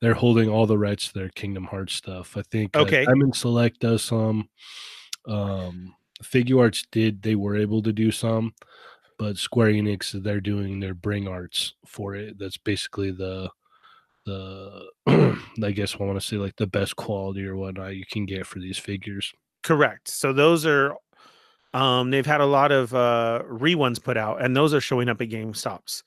They're 0.00 0.14
holding 0.14 0.48
all 0.48 0.66
the 0.66 0.78
rights 0.78 1.08
to 1.08 1.14
their 1.14 1.28
Kingdom 1.30 1.64
Hearts 1.64 1.94
stuff. 1.94 2.36
I 2.36 2.42
think. 2.50 2.76
Okay. 2.76 2.80
uh, 2.80 3.00
Okay. 3.00 3.04
Diamond 3.04 3.36
Select 3.36 3.78
does 3.80 4.02
some. 4.02 4.48
Um, 5.26 5.94
Figuarts 6.22 6.84
did. 6.90 7.22
They 7.22 7.36
were 7.36 7.56
able 7.56 7.80
to 7.82 7.92
do 7.92 8.10
some, 8.10 8.54
but 9.18 9.36
Square 9.36 9.72
Enix 9.72 10.10
they're 10.22 10.40
doing 10.40 10.80
their 10.80 10.94
Bring 10.94 11.28
Arts 11.28 11.74
for 11.86 12.14
it. 12.14 12.38
That's 12.38 12.58
basically 12.58 13.10
the. 13.12 13.48
The 14.26 14.86
I 15.64 15.70
guess 15.70 15.94
I 15.98 16.04
want 16.04 16.20
to 16.20 16.26
say 16.26 16.36
like 16.36 16.56
the 16.56 16.66
best 16.66 16.96
quality 16.96 17.46
or 17.46 17.56
whatnot 17.56 17.96
you 17.96 18.04
can 18.10 18.26
get 18.26 18.46
for 18.46 18.58
these 18.58 18.76
figures. 18.78 19.32
Correct. 19.62 20.08
So 20.08 20.32
those 20.34 20.66
are 20.66 20.94
um 21.74 22.10
they've 22.10 22.26
had 22.26 22.40
a 22.40 22.46
lot 22.46 22.72
of 22.72 22.94
uh 22.94 23.42
reones 23.46 23.98
put 23.98 24.16
out 24.16 24.42
and 24.42 24.56
those 24.56 24.72
are 24.72 24.80
showing 24.80 25.08
up 25.08 25.20
at 25.20 25.28
GameStops. 25.28 26.02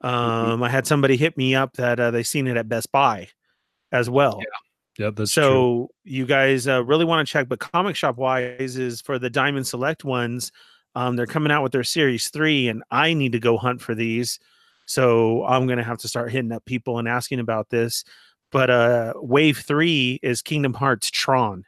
Um 0.00 0.62
I 0.62 0.68
had 0.68 0.86
somebody 0.86 1.16
hit 1.16 1.36
me 1.36 1.54
up 1.54 1.74
that 1.74 2.00
uh, 2.00 2.10
they 2.10 2.22
seen 2.22 2.46
it 2.46 2.56
at 2.56 2.68
Best 2.68 2.90
Buy 2.92 3.28
as 3.92 4.10
well. 4.10 4.40
Yeah, 4.98 5.10
that's 5.14 5.32
true. 5.32 5.42
so 5.42 5.90
you 6.04 6.26
guys 6.26 6.68
uh, 6.68 6.84
really 6.84 7.04
want 7.04 7.26
to 7.26 7.32
check 7.32 7.48
but 7.48 7.58
comic 7.58 7.96
shop 7.96 8.16
wise 8.16 8.76
is 8.76 9.00
for 9.00 9.18
the 9.18 9.30
Diamond 9.30 9.66
Select 9.66 10.04
ones 10.04 10.52
um 10.94 11.16
they're 11.16 11.26
coming 11.26 11.50
out 11.52 11.62
with 11.62 11.72
their 11.72 11.84
series 11.84 12.28
3 12.28 12.68
and 12.68 12.82
I 12.90 13.14
need 13.14 13.32
to 13.32 13.40
go 13.40 13.56
hunt 13.56 13.80
for 13.80 13.94
these. 13.94 14.38
So 14.86 15.44
I'm 15.46 15.66
going 15.66 15.78
to 15.78 15.84
have 15.84 15.98
to 15.98 16.08
start 16.08 16.30
hitting 16.30 16.52
up 16.52 16.64
people 16.66 16.98
and 16.98 17.08
asking 17.08 17.40
about 17.40 17.70
this. 17.70 18.04
But 18.52 18.70
uh 18.70 19.14
wave 19.16 19.58
3 19.58 20.20
is 20.22 20.42
Kingdom 20.42 20.74
Hearts 20.74 21.10
Tron. 21.10 21.64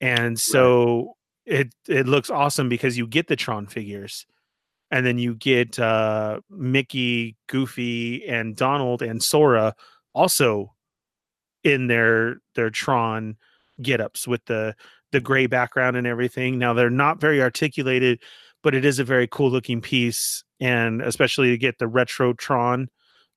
And 0.00 0.38
so 0.38 1.15
it 1.46 1.74
it 1.88 2.06
looks 2.06 2.28
awesome 2.28 2.68
because 2.68 2.98
you 2.98 3.06
get 3.06 3.28
the 3.28 3.36
Tron 3.36 3.66
figures 3.66 4.26
and 4.90 5.06
then 5.06 5.18
you 5.18 5.34
get 5.34 5.78
uh 5.78 6.40
Mickey, 6.50 7.36
Goofy 7.48 8.26
and 8.26 8.56
Donald 8.56 9.02
and 9.02 9.22
Sora 9.22 9.74
also 10.14 10.74
in 11.64 11.86
their 11.86 12.38
their 12.54 12.70
Tron 12.70 13.36
get-ups 13.80 14.26
with 14.26 14.44
the 14.46 14.74
the 15.12 15.20
gray 15.20 15.46
background 15.46 15.96
and 15.96 16.06
everything. 16.06 16.58
Now 16.58 16.74
they're 16.74 16.90
not 16.90 17.20
very 17.20 17.40
articulated, 17.40 18.20
but 18.62 18.74
it 18.74 18.84
is 18.84 18.98
a 18.98 19.04
very 19.04 19.28
cool 19.28 19.50
looking 19.50 19.80
piece 19.80 20.42
and 20.60 21.00
especially 21.02 21.50
to 21.50 21.58
get 21.58 21.78
the 21.78 21.86
retro 21.86 22.32
Tron, 22.32 22.88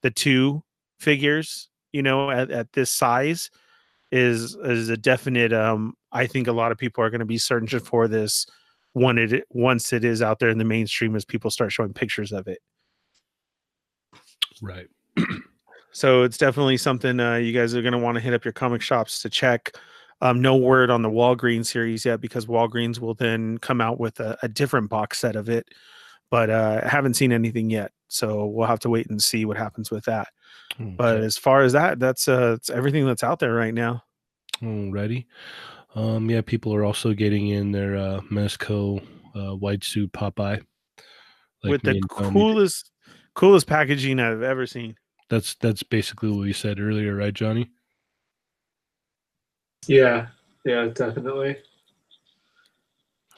the 0.01 0.09
two 0.09 0.63
figures, 0.99 1.69
you 1.91 2.01
know, 2.01 2.31
at, 2.31 2.49
at 2.49 2.73
this 2.73 2.91
size 2.91 3.49
is 4.11 4.55
is 4.63 4.89
a 4.89 4.97
definite 4.97 5.53
um 5.53 5.93
I 6.11 6.25
think 6.25 6.47
a 6.47 6.51
lot 6.51 6.71
of 6.71 6.77
people 6.77 7.03
are 7.03 7.09
going 7.09 7.19
to 7.19 7.25
be 7.25 7.37
searching 7.37 7.79
for 7.79 8.07
this 8.07 8.45
when 8.93 9.17
it 9.17 9.45
once 9.49 9.93
it 9.93 10.03
is 10.03 10.21
out 10.21 10.39
there 10.39 10.49
in 10.49 10.57
the 10.57 10.63
mainstream 10.63 11.15
as 11.15 11.25
people 11.25 11.51
start 11.51 11.71
showing 11.71 11.93
pictures 11.93 12.31
of 12.31 12.47
it. 12.47 12.59
right. 14.61 14.87
So 15.91 16.23
it's 16.23 16.37
definitely 16.37 16.77
something 16.77 17.19
uh, 17.19 17.35
you 17.35 17.51
guys 17.51 17.73
are 17.75 17.81
going 17.81 17.93
to 17.93 17.97
want 17.97 18.15
to 18.15 18.21
hit 18.21 18.33
up 18.33 18.45
your 18.45 18.51
comic 18.51 18.81
shops 18.81 19.21
to 19.21 19.29
check. 19.29 19.75
Um, 20.21 20.41
no 20.41 20.55
word 20.55 20.89
on 20.89 21.01
the 21.01 21.09
Walgreens 21.09 21.67
series 21.67 22.05
yet 22.05 22.21
because 22.21 22.45
Walgreens 22.45 22.99
will 22.99 23.15
then 23.15 23.57
come 23.57 23.81
out 23.81 23.99
with 23.99 24.19
a, 24.19 24.37
a 24.43 24.47
different 24.47 24.89
box 24.89 25.19
set 25.19 25.35
of 25.35 25.49
it, 25.49 25.67
but 26.29 26.49
uh, 26.49 26.87
haven't 26.87 27.15
seen 27.15 27.31
anything 27.31 27.69
yet. 27.69 27.91
So 28.07 28.45
we'll 28.45 28.67
have 28.67 28.79
to 28.81 28.89
wait 28.89 29.09
and 29.09 29.21
see 29.21 29.45
what 29.45 29.57
happens 29.57 29.89
with 29.89 30.05
that. 30.05 30.27
But 30.79 31.17
as 31.17 31.37
far 31.37 31.61
as 31.61 31.73
that, 31.73 31.99
that's 31.99 32.27
uh, 32.27 32.53
it's 32.57 32.69
everything 32.69 33.05
that's 33.05 33.23
out 33.23 33.39
there 33.39 33.53
right 33.53 33.73
now. 33.73 34.03
Alrighty. 34.61 35.25
Um, 35.95 36.29
yeah, 36.29 36.41
people 36.41 36.73
are 36.73 36.85
also 36.85 37.13
getting 37.13 37.49
in 37.49 37.71
their 37.71 37.97
uh, 37.97 38.21
Mezco 38.31 39.03
uh, 39.35 39.55
white 39.55 39.83
suit 39.83 40.11
Popeye. 40.13 40.63
Like 41.63 41.71
with 41.71 41.81
the 41.81 41.91
and 41.91 42.09
Tommy 42.09 42.31
coolest, 42.31 42.91
coolest 43.33 43.67
packaging 43.67 44.19
I've 44.19 44.41
ever 44.41 44.65
seen. 44.65 44.95
That's 45.29 45.55
that's 45.55 45.83
basically 45.83 46.29
what 46.29 46.39
we 46.39 46.53
said 46.53 46.79
earlier, 46.79 47.15
right, 47.15 47.33
Johnny? 47.33 47.69
Yeah, 49.85 50.27
yeah, 50.65 50.85
definitely. 50.85 51.57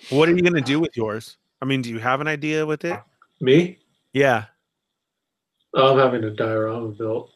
What 0.10 0.30
are 0.30 0.36
you 0.36 0.42
gonna 0.42 0.62
do 0.62 0.80
with 0.80 0.96
yours? 0.96 1.38
I 1.62 1.66
mean, 1.66 1.82
do 1.82 1.90
you 1.90 2.00
have 2.00 2.22
an 2.22 2.28
idea 2.28 2.66
with 2.66 2.86
it? 2.86 3.00
Me? 3.40 3.80
Yeah. 4.14 4.46
I'm 5.76 5.98
having 5.98 6.24
a 6.24 6.32
diorama 6.32 6.90
built. 6.90 7.32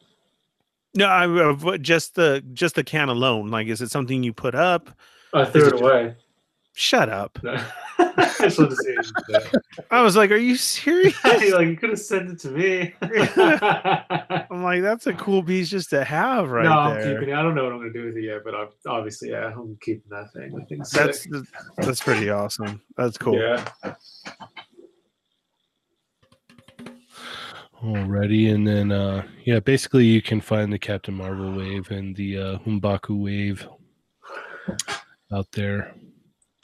No, 0.94 1.08
I 1.08 1.28
uh, 1.28 1.78
just 1.78 2.16
the 2.16 2.44
just 2.54 2.76
the 2.76 2.84
can 2.84 3.10
alone. 3.10 3.50
Like, 3.50 3.68
is 3.68 3.82
it 3.82 3.92
something 3.92 4.24
you 4.24 4.34
put 4.34 4.56
up? 4.56 4.90
I 5.34 5.46
threw 5.46 5.62
Is 5.62 5.68
it 5.68 5.76
it- 5.76 5.82
away. 5.82 6.16
Shut 6.78 7.08
up. 7.08 7.40
I 7.98 8.36
just 8.42 8.60
wanted 8.60 8.72
to 8.72 8.76
see 8.76 8.90
it 8.92 9.08
today. 9.30 9.46
I 9.92 10.02
was 10.02 10.18
like, 10.18 10.30
are 10.32 10.36
you 10.36 10.58
serious? 10.58 11.16
Like 11.24 11.68
you 11.68 11.78
could 11.78 11.92
have 11.92 12.00
sent 12.00 12.32
it 12.32 12.40
to 12.40 12.50
me. 12.50 12.94
I'm 13.02 14.62
like, 14.62 14.82
that's 14.82 15.08
a 15.08 15.14
cool 15.14 15.42
piece 15.42 15.70
just 15.70 15.90
to 15.92 16.04
have 16.04 16.50
right 16.52 16.66
no, 16.66 16.72
I'm 16.78 17.00
there. 17.00 17.14
keeping 17.14 17.30
it. 17.34 17.38
I 17.38 17.42
don't 17.44 17.56
know 17.56 17.64
what 17.64 17.72
I'm 17.72 17.80
gonna 17.80 17.94
do 17.94 18.04
with 18.08 18.18
it 18.18 18.24
yet, 18.26 18.42
but 18.44 18.56
I'm 18.56 18.68
obviously 18.88 19.30
yeah, 19.30 19.54
I'm 19.56 19.78
keeping 19.80 20.10
that 20.10 20.34
thing. 20.34 20.52
I 20.62 20.66
think 20.66 20.86
That's 20.90 21.24
sick. 21.24 21.32
that's 21.78 22.02
pretty 22.04 22.30
awesome. 22.30 22.82
That's 22.98 23.18
cool. 23.18 23.40
yeah. 23.40 23.66
Alrighty, 27.86 28.52
and 28.54 28.68
then 28.68 28.92
uh, 28.92 29.28
yeah, 29.44 29.60
basically 29.60 30.06
you 30.06 30.22
can 30.22 30.42
find 30.42 30.74
the 30.74 30.80
Captain 30.80 31.14
Marvel 31.14 31.52
wave 31.56 31.92
and 31.92 32.16
the 32.16 32.38
uh, 32.40 32.58
M'Baku 32.66 33.22
wave 33.24 33.68
out 35.32 35.52
there, 35.52 35.94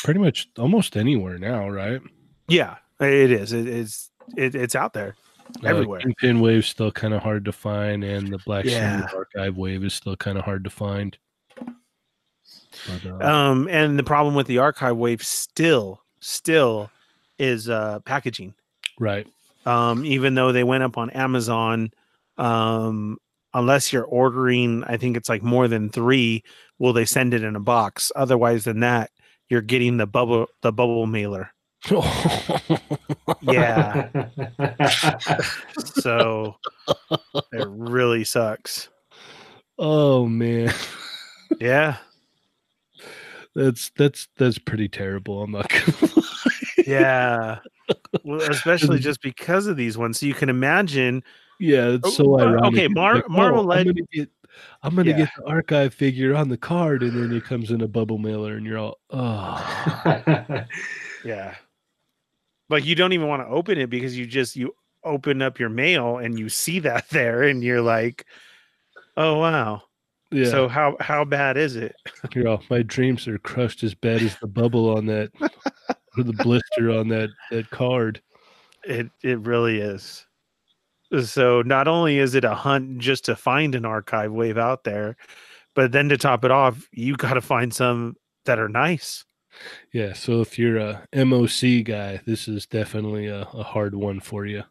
pretty 0.03 0.19
much 0.19 0.49
almost 0.57 0.97
anywhere 0.97 1.37
now, 1.37 1.69
right? 1.69 2.01
Yeah, 2.47 2.77
it 2.99 3.31
is. 3.31 3.53
It, 3.53 3.67
it's 3.67 4.09
it, 4.35 4.55
it's 4.55 4.73
out 4.75 4.93
there. 4.93 5.15
Uh, 5.63 5.67
Everywhere. 5.67 5.99
Kingpin 5.99 6.39
wave 6.39 6.65
still 6.65 6.91
kind 6.91 7.13
of 7.13 7.21
hard 7.21 7.45
to 7.45 7.51
find, 7.51 8.03
and 8.03 8.29
the 8.29 8.39
Black 8.39 8.65
Yeah. 8.65 9.07
Archive 9.13 9.57
wave 9.57 9.83
is 9.83 9.93
still 9.93 10.15
kind 10.15 10.37
of 10.39 10.43
hard 10.45 10.63
to 10.63 10.69
find. 10.71 11.15
But, 12.87 13.05
uh, 13.05 13.23
Um, 13.27 13.67
and 13.69 13.99
the 13.99 14.03
problem 14.03 14.33
with 14.33 14.47
the 14.47 14.57
archive 14.59 14.95
wave 14.97 15.23
still 15.23 16.01
still 16.19 16.89
is 17.37 17.69
uh 17.69 17.99
packaging. 18.05 18.53
right. 18.99 19.27
Um, 19.65 20.05
even 20.05 20.35
though 20.35 20.51
they 20.51 20.63
went 20.63 20.83
up 20.83 20.97
on 20.97 21.09
Amazon. 21.11 21.91
Um, 22.37 23.17
unless 23.53 23.91
you're 23.91 24.05
ordering, 24.05 24.83
I 24.85 24.95
think 24.97 25.17
it's 25.17 25.27
like 25.29 25.43
more 25.43 25.67
than 25.67 25.89
three, 25.89 26.43
will 26.79 26.93
they 26.93 27.05
send 27.05 27.33
it 27.33 27.43
in 27.43 27.55
a 27.55 27.59
box? 27.59 28.11
Otherwise 28.15 28.63
than 28.63 28.79
that, 28.79 29.11
you're 29.49 29.61
getting 29.61 29.97
the 29.97 30.07
bubble 30.07 30.47
the 30.61 30.71
bubble 30.71 31.05
mailer. 31.07 31.51
Yeah, 33.41 34.09
so 35.85 36.55
it 37.51 37.67
really 37.67 38.23
sucks. 38.23 38.89
oh 39.79 40.25
man, 40.27 40.73
Yeah, 41.59 41.97
that's 43.55 43.91
that's 43.97 44.27
that's 44.37 44.57
pretty 44.59 44.87
terrible. 44.89 45.41
I'm 45.43 45.51
not 45.51 45.69
gonna 45.69 46.13
lie. 46.15 46.23
Yeah. 46.87 47.59
Well, 48.23 48.41
especially 48.51 48.99
just 48.99 49.21
because 49.21 49.67
of 49.67 49.77
these 49.77 49.97
ones, 49.97 50.19
so 50.19 50.25
you 50.25 50.33
can 50.33 50.49
imagine. 50.49 51.23
Yeah, 51.59 51.89
it's 51.89 52.07
Oh, 52.07 52.11
so 52.11 52.39
uh, 52.39 52.43
ironic. 52.43 52.73
okay, 52.73 52.87
Mar- 52.87 53.15
like, 53.15 53.29
Marvel 53.29 53.71
oh, 53.71 53.73
I'm 53.73 53.85
gonna 53.85 54.01
get, 54.11 54.29
I'm 54.83 54.95
gonna 54.95 55.11
Yeah. 55.11 55.17
get 55.17 55.29
the 55.37 55.45
archive 55.45 55.93
figure 55.93 56.35
on 56.35 56.49
the 56.49 56.57
card, 56.57 57.03
and 57.03 57.11
then 57.11 57.35
it 57.35 57.43
comes 57.45 57.71
in 57.71 57.81
a 57.81 57.87
bubble 57.87 58.17
mailer, 58.17 58.55
and 58.55 58.65
you're 58.65 58.77
all, 58.79 58.99
oh, 59.11 59.63
Yeah. 61.25 61.55
Like 62.69 62.85
you 62.85 62.95
don't 62.95 63.13
even 63.13 63.27
want 63.27 63.41
to 63.41 63.47
open 63.47 63.77
it 63.77 63.89
because 63.89 64.17
you 64.17 64.25
just 64.25 64.55
you 64.55 64.73
open 65.03 65.41
up 65.41 65.59
your 65.59 65.69
mail 65.69 66.17
and 66.17 66.39
you 66.39 66.47
see 66.49 66.79
that 66.79 67.09
there 67.11 67.43
and 67.43 67.63
you're 67.63 67.81
like, 67.81 68.25
"Oh 69.17 69.37
wow." 69.39 69.83
yeah. 70.31 70.45
So 70.45 70.67
how 70.67 70.95
how 70.99 71.25
bad 71.25 71.57
is 71.57 71.75
it? 71.75 71.95
you're 72.33 72.47
all, 72.47 72.63
my 72.69 72.81
dreams 72.81 73.27
are 73.27 73.37
crushed 73.39 73.83
as 73.83 73.93
bad 73.93 74.21
as 74.21 74.37
the 74.37 74.47
bubble 74.47 74.95
on 74.95 75.05
that, 75.07 75.31
or 76.17 76.23
the 76.23 76.33
blister 76.33 76.91
on 76.91 77.07
that 77.09 77.29
that 77.51 77.69
card. 77.69 78.21
It 78.83 79.09
it 79.23 79.39
really 79.39 79.79
is. 79.79 80.25
So 81.23 81.61
not 81.61 81.87
only 81.87 82.19
is 82.19 82.35
it 82.35 82.45
a 82.45 82.55
hunt 82.55 82.99
just 82.99 83.25
to 83.25 83.35
find 83.35 83.75
an 83.75 83.85
archive 83.85 84.31
wave 84.31 84.57
out 84.57 84.85
there, 84.85 85.17
but 85.75 85.91
then 85.91 86.09
to 86.09 86.17
top 86.17 86.45
it 86.45 86.51
off, 86.51 86.87
you 86.93 87.15
got 87.17 87.33
to 87.33 87.41
find 87.41 87.73
some 87.73 88.15
that 88.45 88.59
are 88.59 88.69
nice. 88.69 89.25
Yeah. 89.91 90.13
So 90.13 90.39
if 90.41 90.57
you're 90.57 90.77
a 90.77 91.05
MOC 91.13 91.83
guy, 91.83 92.21
this 92.25 92.47
is 92.47 92.65
definitely 92.65 93.27
a, 93.27 93.41
a 93.41 93.63
hard 93.63 93.93
one 93.93 94.21
for 94.21 94.45
you. 94.45 94.63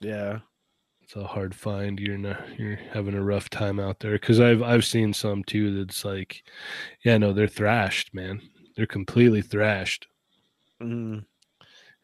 Yeah. 0.00 0.40
It's 1.02 1.16
a 1.16 1.24
hard 1.24 1.54
find. 1.54 2.00
You're 2.00 2.16
not, 2.16 2.40
you're 2.58 2.76
having 2.76 3.14
a 3.14 3.22
rough 3.22 3.50
time 3.50 3.78
out 3.78 4.00
there 4.00 4.12
because 4.12 4.40
I've 4.40 4.62
I've 4.62 4.86
seen 4.86 5.12
some 5.12 5.44
too 5.44 5.84
that's 5.84 6.04
like, 6.04 6.42
yeah, 7.04 7.18
no, 7.18 7.34
they're 7.34 7.46
thrashed, 7.46 8.14
man. 8.14 8.40
They're 8.74 8.86
completely 8.86 9.42
thrashed. 9.42 10.06
Mm. 10.82 11.24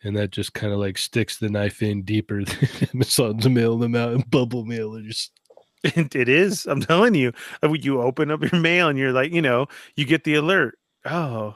and 0.05 0.17
that 0.17 0.31
just 0.31 0.55
kind 0.55 0.73
of 0.73 0.79
like 0.79 0.97
sticks 0.97 1.37
the 1.39 1.49
knife 1.51 1.83
in 1.83 2.03
deeper 2.03 2.45
than 2.45 2.89
Amazon's 2.95 3.49
mail 3.49 3.77
them 3.79 3.95
out 3.97 4.13
in 4.15 4.23
bubble 4.23 4.65
mailers. 4.65 5.29
It, 5.83 6.15
it 6.15 6.29
is. 6.29 6.67
I'm 6.67 6.83
telling 6.83 7.15
you. 7.15 7.33
Uh, 7.63 7.73
You 7.73 8.03
open 8.03 8.31
up 8.31 8.43
your 8.43 8.61
mail 8.61 8.89
and 8.89 8.99
you're 8.99 9.13
like, 9.13 9.33
you 9.33 9.41
know, 9.41 9.67
you 9.97 10.05
get 10.05 10.25
the 10.25 10.35
alert. 10.35 10.79
Oh, 11.07 11.55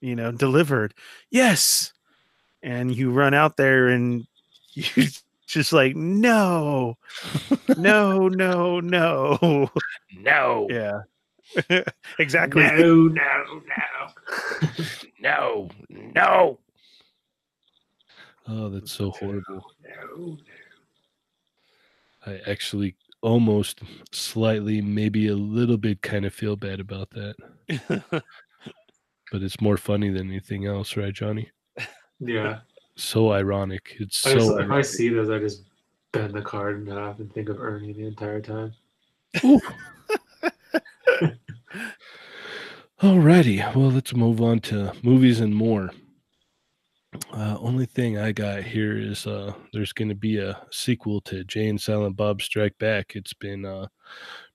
you 0.00 0.14
know, 0.14 0.30
delivered. 0.30 0.94
Yes. 1.32 1.92
And 2.62 2.94
you 2.94 3.10
run 3.10 3.34
out 3.34 3.56
there 3.56 3.88
and 3.88 4.24
you 4.74 5.06
just 5.48 5.72
like, 5.72 5.96
no, 5.96 6.96
no, 7.76 8.28
no, 8.28 8.78
no. 8.78 9.68
No, 10.20 10.66
Yeah. 10.70 11.00
exactly. 12.18 12.62
No, 12.62 13.08
no, 13.08 13.60
no. 13.68 14.68
no, 15.20 15.68
no. 15.88 16.58
Oh, 18.46 18.68
that's 18.68 18.92
so 18.92 19.10
horrible. 19.10 19.64
No. 19.82 20.38
I 22.26 22.40
actually 22.46 22.96
almost 23.22 23.80
slightly, 24.12 24.80
maybe 24.80 25.28
a 25.28 25.34
little 25.34 25.78
bit 25.78 26.02
kind 26.02 26.24
of 26.24 26.34
feel 26.34 26.56
bad 26.56 26.80
about 26.80 27.10
that. 27.10 28.22
But 29.32 29.42
it's 29.42 29.60
more 29.60 29.76
funny 29.76 30.10
than 30.10 30.30
anything 30.30 30.66
else, 30.66 30.96
right, 30.96 31.12
Johnny? 31.12 31.50
Yeah. 32.20 32.60
So 32.94 33.32
ironic. 33.32 33.96
It's 33.98 34.24
I 34.24 34.34
just, 34.34 34.46
so 34.46 34.58
if 34.58 34.70
I 34.70 34.80
see 34.80 35.08
those, 35.08 35.28
I 35.28 35.40
just 35.40 35.64
bend 36.12 36.34
the 36.34 36.40
card 36.40 36.86
in 36.86 36.94
half 36.94 37.18
and 37.18 37.32
think 37.34 37.48
of 37.48 37.60
Ernie 37.60 37.92
the 37.92 38.06
entire 38.06 38.40
time. 38.40 38.72
Alrighty, 43.02 43.74
well, 43.74 43.90
let's 43.90 44.14
move 44.14 44.40
on 44.40 44.60
to 44.60 44.92
movies 45.02 45.40
and 45.40 45.54
more. 45.54 45.90
Uh, 47.32 47.56
only 47.60 47.86
thing 47.86 48.18
I 48.18 48.32
got 48.32 48.62
here 48.62 48.96
is 48.96 49.26
uh, 49.26 49.52
there's 49.72 49.92
going 49.92 50.08
to 50.08 50.14
be 50.14 50.38
a 50.38 50.60
sequel 50.70 51.20
to 51.22 51.44
Jay 51.44 51.68
and 51.68 51.80
Silent 51.80 52.16
Bob 52.16 52.42
Strike 52.42 52.76
Back. 52.78 53.12
It's 53.14 53.34
been 53.34 53.64
uh, 53.64 53.86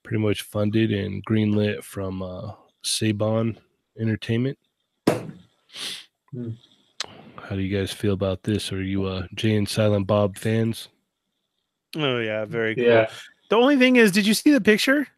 pretty 0.02 0.18
much 0.18 0.42
funded 0.42 0.92
and 0.92 1.24
greenlit 1.24 1.82
from 1.82 2.22
uh, 2.22 2.52
Saban 2.84 3.56
Entertainment. 3.98 4.58
Hmm. 5.06 6.50
How 7.36 7.56
do 7.56 7.60
you 7.62 7.76
guys 7.76 7.92
feel 7.92 8.12
about 8.12 8.42
this? 8.42 8.72
Are 8.72 8.82
you 8.82 9.04
uh, 9.04 9.26
Jay 9.34 9.56
and 9.56 9.68
Silent 9.68 10.06
Bob 10.06 10.36
fans? 10.36 10.88
oh 11.96 12.18
yeah, 12.18 12.44
very 12.44 12.74
cool. 12.74 12.84
Yeah. 12.84 13.10
The 13.48 13.56
only 13.56 13.76
thing 13.76 13.96
is, 13.96 14.12
did 14.12 14.26
you 14.26 14.34
see 14.34 14.52
the 14.52 14.60
picture? 14.60 15.08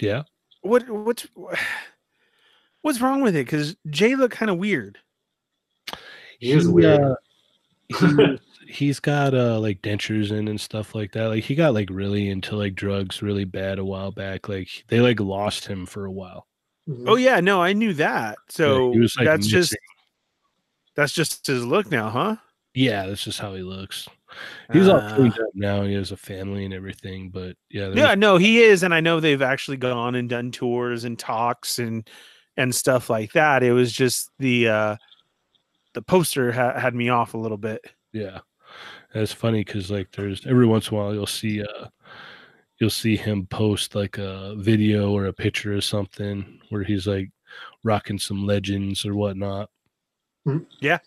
Yeah. 0.00 0.22
What 0.62 0.88
what's 0.88 1.26
what's 2.82 3.00
wrong 3.00 3.22
with 3.22 3.36
it? 3.36 3.46
Because 3.46 3.76
Jay 3.90 4.14
looked 4.14 4.34
kind 4.36 4.50
of 4.50 4.58
weird. 4.58 4.98
He 6.38 6.52
is 6.52 6.68
weird. 6.68 7.00
Uh, 7.00 7.14
he, 7.98 8.38
he's 8.68 9.00
got 9.00 9.34
uh 9.34 9.58
like 9.58 9.82
dentures 9.82 10.30
in 10.30 10.48
and 10.48 10.60
stuff 10.60 10.94
like 10.94 11.12
that. 11.12 11.28
Like 11.28 11.44
he 11.44 11.54
got 11.54 11.74
like 11.74 11.88
really 11.90 12.28
into 12.28 12.56
like 12.56 12.74
drugs 12.74 13.22
really 13.22 13.44
bad 13.44 13.78
a 13.78 13.84
while 13.84 14.12
back. 14.12 14.48
Like 14.48 14.68
they 14.88 15.00
like 15.00 15.20
lost 15.20 15.66
him 15.66 15.86
for 15.86 16.04
a 16.04 16.12
while. 16.12 16.46
Mhm. 16.88 17.08
Oh 17.08 17.16
yeah, 17.16 17.40
no, 17.40 17.62
I 17.62 17.72
knew 17.72 17.94
that. 17.94 18.38
So 18.48 18.92
he 18.92 19.00
was, 19.00 19.16
like, 19.16 19.26
that's 19.26 19.46
just 19.46 19.76
that's 20.94 21.12
just 21.12 21.46
his 21.46 21.64
look 21.64 21.90
now, 21.90 22.10
huh? 22.10 22.36
Yeah, 22.74 23.06
that's 23.06 23.24
just 23.24 23.40
how 23.40 23.54
he 23.54 23.62
looks. 23.62 24.08
He's 24.72 24.88
all 24.88 25.00
Ah. 25.00 25.14
cleaned 25.14 25.38
up 25.38 25.48
now. 25.54 25.82
He 25.82 25.94
has 25.94 26.12
a 26.12 26.16
family 26.16 26.64
and 26.64 26.74
everything. 26.74 27.30
But 27.30 27.56
yeah, 27.70 27.88
yeah, 27.94 28.14
no, 28.14 28.36
he 28.36 28.58
is, 28.62 28.82
and 28.82 28.92
I 28.94 29.00
know 29.00 29.20
they've 29.20 29.42
actually 29.42 29.76
gone 29.78 30.14
and 30.14 30.28
done 30.28 30.50
tours 30.50 31.04
and 31.04 31.18
talks 31.18 31.78
and 31.78 32.08
and 32.56 32.74
stuff 32.74 33.08
like 33.10 33.32
that. 33.32 33.62
It 33.62 33.72
was 33.72 33.92
just 33.92 34.30
the 34.38 34.68
uh 34.68 34.96
the 35.94 36.02
poster 36.02 36.52
ha- 36.52 36.78
had 36.78 36.94
me 36.94 37.08
off 37.08 37.34
a 37.34 37.38
little 37.38 37.58
bit. 37.58 37.80
yeah. 38.12 38.40
That's 39.14 39.32
funny 39.32 39.64
because 39.64 39.90
like 39.90 40.10
there's 40.12 40.46
every 40.46 40.66
once 40.66 40.88
in 40.90 40.94
a 40.96 41.00
while 41.00 41.14
you'll 41.14 41.26
see 41.26 41.62
uh 41.62 41.86
you'll 42.78 42.90
see 42.90 43.16
him 43.16 43.46
post 43.46 43.94
like 43.94 44.18
a 44.18 44.54
video 44.58 45.10
or 45.12 45.24
a 45.26 45.32
picture 45.32 45.74
or 45.74 45.80
something 45.80 46.60
where 46.68 46.84
he's 46.84 47.06
like 47.06 47.30
rocking 47.84 48.18
some 48.18 48.46
legends 48.46 49.06
or 49.06 49.14
whatnot. 49.14 49.70
Mhm. 50.46 50.66
Yeah. 50.80 50.98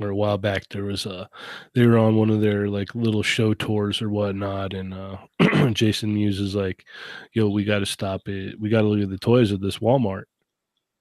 Or 0.00 0.10
a 0.10 0.16
while 0.16 0.38
back 0.38 0.68
there 0.68 0.84
was 0.84 1.06
a 1.06 1.28
they 1.74 1.84
were 1.86 1.98
on 1.98 2.14
one 2.14 2.30
of 2.30 2.40
their 2.40 2.68
like 2.68 2.94
little 2.94 3.22
show 3.22 3.52
tours 3.52 4.00
or 4.00 4.10
whatnot 4.10 4.72
and 4.72 4.94
uh 4.94 5.16
Jason 5.72 6.14
Mewes 6.14 6.38
is 6.38 6.54
like, 6.54 6.84
yo, 7.32 7.48
we 7.48 7.64
gotta 7.64 7.86
stop 7.86 8.28
it. 8.28 8.60
We 8.60 8.68
gotta 8.68 8.86
look 8.86 9.02
at 9.02 9.10
the 9.10 9.18
toys 9.18 9.50
at 9.52 9.60
this 9.60 9.78
Walmart. 9.78 10.24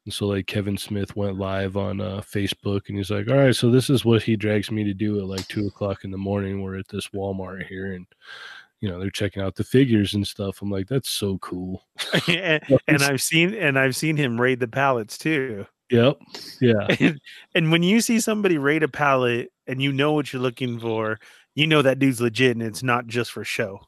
And 0.06 0.14
so 0.14 0.28
like 0.28 0.48
Kevin 0.48 0.78
Smith 0.78 1.16
went 1.16 1.38
live 1.38 1.76
on 1.76 2.00
uh, 2.00 2.22
Facebook 2.22 2.88
and 2.88 2.98
he's 2.98 3.12
like, 3.12 3.30
All 3.30 3.38
right, 3.38 3.56
so 3.56 3.70
this 3.70 3.90
is 3.90 4.06
what 4.06 4.24
he 4.24 4.36
drags 4.36 4.72
me 4.72 4.84
to 4.86 4.94
do 4.94 5.20
at 5.20 5.26
like 5.26 5.48
two 5.48 5.68
o'clock 5.68 6.04
in 6.06 6.12
the 6.12 6.18
morning. 6.18 6.62
We're 6.62 6.78
at 6.78 6.88
this 6.88 7.10
Walmart 7.10 7.68
here 7.68 7.94
and 7.94 8.08
you 8.80 8.90
know, 8.90 9.00
they're 9.00 9.10
checking 9.10 9.42
out 9.42 9.56
the 9.56 9.64
figures 9.64 10.14
and 10.14 10.26
stuff. 10.26 10.62
I'm 10.62 10.70
like, 10.70 10.88
that's 10.88 11.10
so 11.10 11.38
cool. 11.40 11.84
and, 12.28 12.62
and 12.88 13.04
I've 13.04 13.22
seen 13.22 13.54
and 13.54 13.78
I've 13.78 13.96
seen 13.96 14.18
him 14.18 14.40
raid 14.40 14.60
the 14.60 14.68
pallets 14.68 15.18
too. 15.18 15.66
Yep. 15.90 16.18
Yeah. 16.62 16.88
and, 17.00 17.22
and 17.56 17.72
when 17.72 17.84
you 17.84 18.02
see 18.02 18.20
somebody 18.20 18.58
rate 18.58 18.84
a 18.84 18.88
pallet 18.88 19.52
and 19.66 19.82
you 19.82 19.92
know 19.92 20.14
what 20.14 20.32
you're 20.32 20.42
looking 20.42 20.80
for, 20.80 21.20
you 21.56 21.68
know 21.68 21.82
that 21.82 22.00
dude's 22.00 22.22
legit 22.22 22.56
and 22.56 22.64
it's 22.66 22.84
not 22.84 23.08
just 23.08 23.32
for 23.32 23.44
show. 23.44 23.80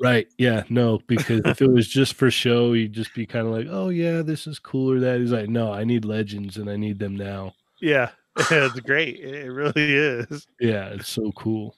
Right. 0.00 0.26
Yeah. 0.38 0.64
No, 0.68 1.00
because 1.06 1.42
if 1.44 1.62
it 1.62 1.70
was 1.70 1.88
just 1.98 2.14
for 2.14 2.30
show, 2.30 2.72
you'd 2.72 2.92
just 2.92 3.14
be 3.14 3.26
kind 3.26 3.46
of 3.46 3.52
like, 3.52 3.66
oh, 3.70 3.88
yeah, 3.88 4.22
this 4.22 4.46
is 4.46 4.58
cool 4.58 4.92
or 4.92 5.00
that. 5.00 5.20
He's 5.20 5.32
like, 5.32 5.48
no, 5.48 5.72
I 5.72 5.84
need 5.84 6.04
legends 6.04 6.56
and 6.56 6.68
I 6.68 6.76
need 6.76 6.98
them 6.98 7.16
now. 7.16 7.54
Yeah, 7.80 8.10
it's 8.36 8.80
great. 8.80 9.20
It 9.20 9.50
really 9.50 9.94
is. 9.94 10.46
Yeah. 10.60 10.88
It's 10.88 11.08
so 11.08 11.32
cool. 11.32 11.76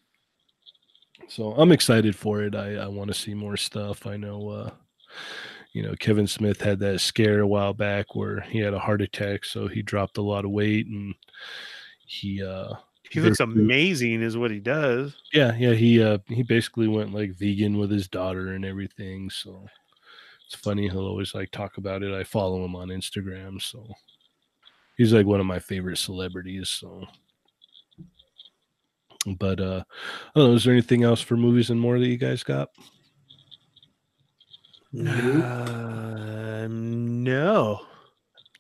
So 1.29 1.53
I'm 1.53 1.73
excited 1.73 2.15
for 2.17 2.43
it. 2.43 2.55
I, 2.55 2.75
I 2.75 2.89
want 2.89 3.09
to 3.09 3.15
see 3.15 3.35
more 3.35 3.57
stuff. 3.57 4.07
I 4.07 4.17
know, 4.17 4.49
uh, 4.49 4.71
you 5.73 5.83
know, 5.83 5.95
Kevin 5.99 6.27
Smith 6.27 6.61
had 6.61 6.79
that 6.81 7.01
scare 7.01 7.41
a 7.41 7.47
while 7.47 7.73
back 7.73 8.15
where 8.15 8.41
he 8.41 8.59
had 8.59 8.75
a 8.75 8.79
heart 8.79 9.03
attack. 9.03 9.45
So 9.45 9.69
he 9.69 9.83
dropped 9.83 10.19
a 10.19 10.23
lot 10.23 10.45
of 10.45 10.51
weight 10.51 10.87
and 10.87 11.15
he, 12.07 12.43
uh, 12.43 12.75
He 13.11 13.21
looks 13.21 13.41
amazing, 13.41 14.23
is 14.23 14.37
what 14.37 14.51
he 14.51 14.61
does. 14.61 15.15
Yeah, 15.33 15.55
yeah, 15.57 15.73
he 15.75 16.03
uh 16.03 16.19
he 16.29 16.43
basically 16.43 16.89
went 16.89 17.13
like 17.13 17.33
vegan 17.35 17.79
with 17.79 17.91
his 17.91 18.09
daughter 18.09 18.49
and 18.55 18.65
everything. 18.65 19.31
So 19.31 19.67
it's 20.47 20.55
funny. 20.55 20.89
He'll 20.89 21.07
always 21.07 21.35
like 21.35 21.51
talk 21.51 21.77
about 21.79 22.03
it. 22.03 22.15
I 22.15 22.25
follow 22.25 22.65
him 22.65 22.77
on 22.77 22.89
Instagram, 22.89 23.61
so 23.61 23.87
he's 24.97 25.13
like 25.13 25.27
one 25.27 25.41
of 25.41 25.47
my 25.47 25.59
favorite 25.59 25.99
celebrities. 25.99 26.69
So, 26.69 27.07
but 29.27 29.61
uh, 29.61 29.85
I 30.35 30.39
don't 30.39 30.51
know. 30.51 30.55
Is 30.55 30.65
there 30.65 30.73
anything 30.73 31.03
else 31.05 31.21
for 31.21 31.37
movies 31.37 31.71
and 31.71 31.81
more 31.81 31.99
that 31.99 32.07
you 32.07 32.19
guys 32.19 32.43
got? 32.43 32.69
Nope. 34.93 35.45
Um, 35.45 37.23
no. 37.25 37.81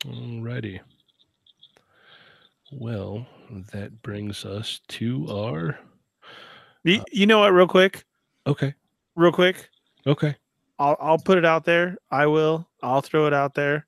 Alrighty. 0.04 0.80
Well, 2.72 3.26
that 3.72 4.00
brings 4.02 4.44
us 4.44 4.80
to 4.88 5.26
our 5.30 5.78
Y- 6.84 7.04
You 7.12 7.26
know 7.26 7.40
what? 7.40 7.52
Real 7.52 7.68
quick, 7.68 8.04
okay, 8.46 8.74
real 9.14 9.30
quick. 9.32 9.68
okay. 10.06 10.34
I'll 10.78 10.96
I'll 10.98 11.18
put 11.18 11.38
it 11.38 11.44
out 11.44 11.64
there. 11.64 11.96
I 12.10 12.26
will. 12.26 12.66
I'll 12.82 13.02
throw 13.02 13.26
it 13.26 13.34
out 13.34 13.54
there. 13.54 13.86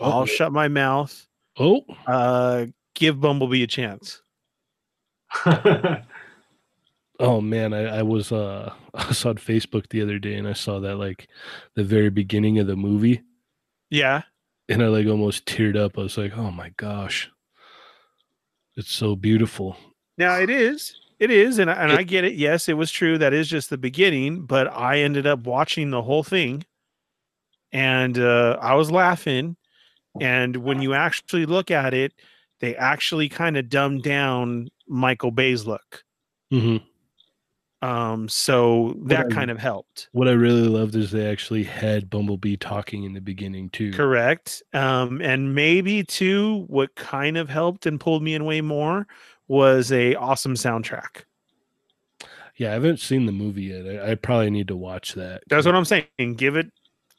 I'll 0.00 0.22
Oh, 0.22 0.24
shut 0.24 0.50
my 0.50 0.66
mouth. 0.68 1.28
oh, 1.58 1.84
Uh, 2.06 2.66
give 2.94 3.20
Bumblebee 3.20 3.62
a 3.62 3.66
chance. 3.66 4.22
Oh 7.24 7.40
man, 7.40 7.72
I, 7.72 7.98
I 7.98 8.02
was 8.02 8.32
uh 8.32 8.72
I 8.94 9.06
was 9.06 9.24
on 9.24 9.36
Facebook 9.36 9.88
the 9.88 10.02
other 10.02 10.18
day 10.18 10.34
and 10.34 10.48
I 10.48 10.54
saw 10.54 10.80
that 10.80 10.96
like 10.96 11.28
the 11.76 11.84
very 11.84 12.10
beginning 12.10 12.58
of 12.58 12.66
the 12.66 12.74
movie 12.76 13.22
Yeah. 13.90 14.22
and 14.68 14.82
I 14.82 14.88
like 14.88 15.06
almost 15.06 15.46
teared 15.46 15.76
up. 15.76 15.96
I 15.98 16.02
was 16.02 16.18
like, 16.18 16.36
oh 16.36 16.50
my 16.50 16.70
gosh. 16.76 17.30
It's 18.76 18.90
so 18.92 19.14
beautiful. 19.16 19.76
Now 20.18 20.38
it 20.40 20.50
is. 20.50 20.96
It 21.20 21.30
is, 21.30 21.60
and 21.60 21.70
I, 21.70 21.74
and 21.74 21.92
I 21.92 22.02
get 22.02 22.24
it. 22.24 22.34
Yes, 22.34 22.68
it 22.68 22.72
was 22.76 22.90
true. 22.90 23.16
That 23.16 23.32
is 23.32 23.48
just 23.48 23.70
the 23.70 23.78
beginning, 23.78 24.44
but 24.44 24.66
I 24.72 24.98
ended 24.98 25.24
up 25.24 25.46
watching 25.46 25.90
the 25.90 26.02
whole 26.02 26.24
thing, 26.24 26.64
and 27.70 28.18
uh, 28.18 28.58
I 28.60 28.74
was 28.74 28.90
laughing. 28.90 29.56
And 30.20 30.56
when 30.56 30.82
you 30.82 30.94
actually 30.94 31.46
look 31.46 31.70
at 31.70 31.94
it, 31.94 32.12
they 32.60 32.74
actually 32.74 33.28
kind 33.28 33.56
of 33.56 33.68
dumbed 33.68 34.02
down 34.02 34.68
Michael 34.88 35.30
Bay's 35.30 35.64
look. 35.64 36.02
hmm 36.50 36.78
Um, 37.82 38.28
so 38.28 38.96
that 39.06 39.28
kind 39.30 39.50
of 39.50 39.58
helped. 39.58 40.08
What 40.12 40.28
I 40.28 40.32
really 40.32 40.68
loved 40.68 40.94
is 40.94 41.10
they 41.10 41.28
actually 41.28 41.64
had 41.64 42.08
Bumblebee 42.08 42.56
talking 42.56 43.02
in 43.02 43.12
the 43.12 43.20
beginning 43.20 43.70
too. 43.70 43.92
Correct. 43.92 44.62
Um, 44.72 45.20
and 45.20 45.52
maybe 45.52 46.04
too, 46.04 46.64
what 46.68 46.94
kind 46.94 47.36
of 47.36 47.48
helped 47.48 47.86
and 47.86 47.98
pulled 47.98 48.22
me 48.22 48.34
in 48.34 48.44
way 48.44 48.60
more 48.60 49.08
was 49.48 49.90
a 49.90 50.14
awesome 50.14 50.54
soundtrack. 50.54 51.24
Yeah, 52.56 52.70
I 52.70 52.74
haven't 52.74 53.00
seen 53.00 53.26
the 53.26 53.32
movie 53.32 53.64
yet. 53.64 53.84
I, 53.84 54.12
I 54.12 54.14
probably 54.14 54.50
need 54.50 54.68
to 54.68 54.76
watch 54.76 55.14
that. 55.14 55.42
That's 55.48 55.66
what 55.66 55.74
I'm 55.74 55.84
saying. 55.84 56.06
Give 56.36 56.54
it, 56.54 56.70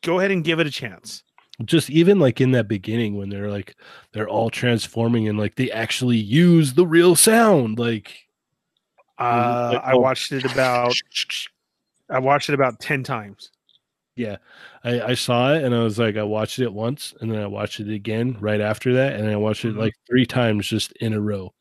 go 0.01 0.19
ahead 0.19 0.31
and 0.31 0.45
give 0.45 0.61
it 0.61 0.67
a 0.67 0.71
chance. 0.71 1.23
just 1.65 1.89
even 1.89 2.19
like 2.19 2.39
in 2.39 2.51
that 2.51 2.67
beginning 2.67 3.17
when 3.17 3.29
they're 3.29 3.51
like 3.51 3.75
they're 4.13 4.29
all 4.29 4.49
transforming 4.49 5.27
and 5.27 5.37
like 5.37 5.55
they 5.55 5.69
actually 5.71 6.17
use 6.17 6.73
the 6.73 6.87
real 6.87 7.15
sound 7.15 7.79
like 7.79 8.27
Uh, 9.23 9.79
I 9.83 9.93
oh. 9.93 9.99
watched 9.99 10.31
it 10.31 10.43
about 10.51 10.93
I 12.09 12.19
watched 12.19 12.49
it 12.49 12.53
about 12.53 12.79
ten 12.79 13.03
times. 13.03 13.51
yeah 14.15 14.37
I, 14.83 15.01
I 15.01 15.13
saw 15.15 15.53
it 15.53 15.63
and 15.63 15.73
i 15.73 15.79
was 15.81 15.97
like 15.97 16.17
i 16.17 16.23
watched 16.23 16.59
it 16.59 16.71
once 16.71 17.15
and 17.19 17.31
then 17.31 17.39
i 17.41 17.47
watched 17.47 17.79
it 17.79 17.89
again 17.89 18.37
right 18.39 18.61
after 18.61 18.93
that 18.93 19.13
and 19.13 19.23
then 19.25 19.33
i 19.33 19.37
watched 19.37 19.65
it 19.65 19.73
Mhm. 19.73 19.79
like 19.79 19.95
three 20.07 20.25
times 20.27 20.67
just 20.67 20.91
in 21.01 21.13
a 21.13 21.19
row 21.19 21.51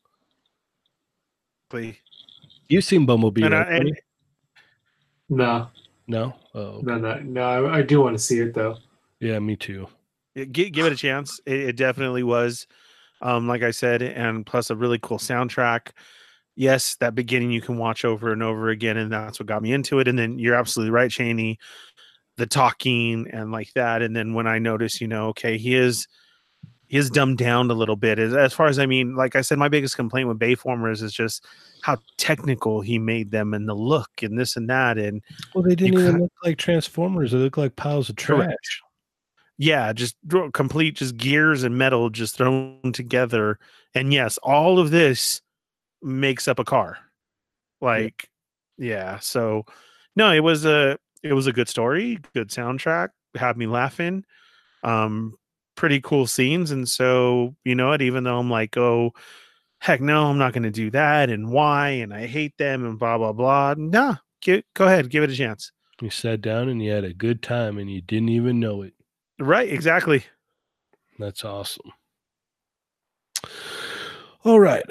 Please. 1.69 1.95
you've 2.69 2.83
seen 2.83 3.05
bumblebee 3.07 3.43
And 3.43 3.55
I- 3.55 3.63
and- 3.63 3.99
No, 5.29 5.67
no 6.07 6.35
oh 6.53 6.79
no, 6.83 6.97
no, 6.99 7.15
no. 7.21 7.41
I, 7.65 7.77
I 7.77 7.81
do 7.81 8.01
want 8.01 8.15
to 8.15 8.21
see 8.23 8.39
it 8.39 8.53
though. 8.53 8.77
yeah 9.19 9.39
me 9.39 9.55
too 9.55 9.87
Yeah, 10.35 10.45
gi- 10.45 10.69
give 10.69 10.85
it 10.85 10.93
a 10.93 10.95
chance. 10.97 11.39
It, 11.45 11.59
it 11.69 11.75
definitely 11.75 12.23
was, 12.23 12.67
um, 13.21 13.47
like 13.47 13.63
I 13.63 13.71
said, 13.71 14.01
and 14.01 14.45
plus 14.45 14.69
a 14.69 14.75
really 14.75 14.99
cool 15.01 15.17
soundtrack. 15.19 15.89
Yes, 16.55 16.95
that 16.97 17.15
beginning 17.15 17.51
you 17.51 17.61
can 17.61 17.77
watch 17.77 18.05
over 18.05 18.31
and 18.31 18.43
over 18.43 18.69
again, 18.69 18.97
and 18.97 19.11
that's 19.11 19.39
what 19.39 19.47
got 19.47 19.63
me 19.63 19.73
into 19.73 19.99
it. 19.99 20.07
And 20.07 20.17
then 20.17 20.37
you're 20.37 20.55
absolutely 20.55 20.91
right, 20.91 21.09
Johnny, 21.09 21.57
the 22.37 22.45
talking 22.45 23.27
and 23.31 23.51
like 23.51 23.73
that. 23.73 24.01
And 24.01 24.15
then 24.15 24.33
when 24.33 24.47
I 24.47 24.59
notice, 24.59 25.01
you 25.01 25.07
know, 25.07 25.27
okay, 25.29 25.57
he 25.57 25.75
is 25.75 26.07
he 26.87 26.99
is 26.99 27.09
dumbed 27.09 27.39
down 27.39 27.71
a 27.71 27.73
little 27.73 27.95
bit. 27.95 28.19
As, 28.19 28.35
as 28.35 28.53
far 28.53 28.67
as 28.67 28.77
I 28.77 28.85
mean, 28.85 29.15
like 29.15 29.35
I 29.35 29.41
said, 29.41 29.57
my 29.57 29.67
biggest 29.67 29.95
complaint 29.95 30.27
with 30.27 30.37
Bayformers 30.37 31.01
is 31.01 31.11
just 31.11 31.43
how 31.81 31.97
technical 32.17 32.81
he 32.81 32.99
made 32.99 33.31
them 33.31 33.55
and 33.55 33.67
the 33.67 33.73
look 33.73 34.11
and 34.21 34.37
this 34.37 34.55
and 34.55 34.69
that. 34.69 34.99
And 34.99 35.23
well 35.55 35.63
they 35.63 35.73
didn't 35.73 35.99
even 35.99 36.21
look 36.21 36.33
like 36.43 36.57
transformers 36.57 37.31
they 37.31 37.39
look 37.39 37.57
like 37.57 37.75
piles 37.75 38.09
of 38.09 38.15
trash 38.15 38.45
Correct. 38.45 38.67
yeah, 39.57 39.91
just 39.91 40.15
complete 40.53 40.97
just 40.97 41.17
gears 41.17 41.63
and 41.63 41.77
metal 41.77 42.11
just 42.11 42.37
thrown 42.37 42.91
together. 42.93 43.57
And 43.95 44.13
yes, 44.13 44.37
all 44.43 44.77
of 44.77 44.91
this 44.91 45.41
makes 46.03 46.47
up 46.47 46.59
a 46.59 46.63
car. 46.63 46.97
Like, 47.81 48.29
yeah. 48.77 49.19
So 49.19 49.65
no, 50.15 50.31
it 50.31 50.41
was 50.41 50.65
a 50.65 50.97
it 51.21 51.33
was 51.33 51.47
a 51.47 51.53
good 51.53 51.69
story, 51.69 52.19
good 52.33 52.49
soundtrack, 52.49 53.09
had 53.35 53.57
me 53.57 53.67
laughing. 53.67 54.25
Um, 54.83 55.37
pretty 55.75 56.01
cool 56.01 56.27
scenes. 56.27 56.71
And 56.71 56.87
so, 56.87 57.55
you 57.63 57.75
know 57.75 57.87
what, 57.87 58.01
even 58.01 58.23
though 58.23 58.37
I'm 58.37 58.49
like, 58.49 58.77
oh 58.77 59.11
heck 59.79 59.99
no, 60.01 60.27
I'm 60.27 60.37
not 60.37 60.53
gonna 60.53 60.71
do 60.71 60.89
that, 60.91 61.29
and 61.29 61.51
why, 61.51 61.89
and 61.89 62.13
I 62.13 62.25
hate 62.27 62.57
them 62.57 62.85
and 62.85 62.97
blah 62.99 63.17
blah 63.17 63.33
blah. 63.33 63.75
Nah, 63.77 64.15
gi- 64.41 64.63
go 64.73 64.85
ahead, 64.85 65.09
give 65.09 65.23
it 65.23 65.29
a 65.29 65.35
chance. 65.35 65.71
you 66.01 66.09
sat 66.09 66.41
down 66.41 66.69
and 66.69 66.81
you 66.81 66.91
had 66.91 67.03
a 67.03 67.13
good 67.13 67.41
time 67.41 67.77
and 67.77 67.89
you 67.91 68.01
didn't 68.01 68.29
even 68.29 68.59
know 68.59 68.81
it 68.81 68.93
Right, 69.39 69.69
exactly. 69.71 70.25
That's 71.19 71.43
awesome. 71.43 71.91
All 74.43 74.59
right. 74.59 74.85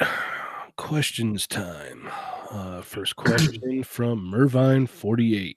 Questions 0.82 1.46
time. 1.46 2.08
Uh, 2.50 2.82
first 2.82 3.14
question 3.14 3.84
from 3.84 4.20
Mervine48. 4.32 5.54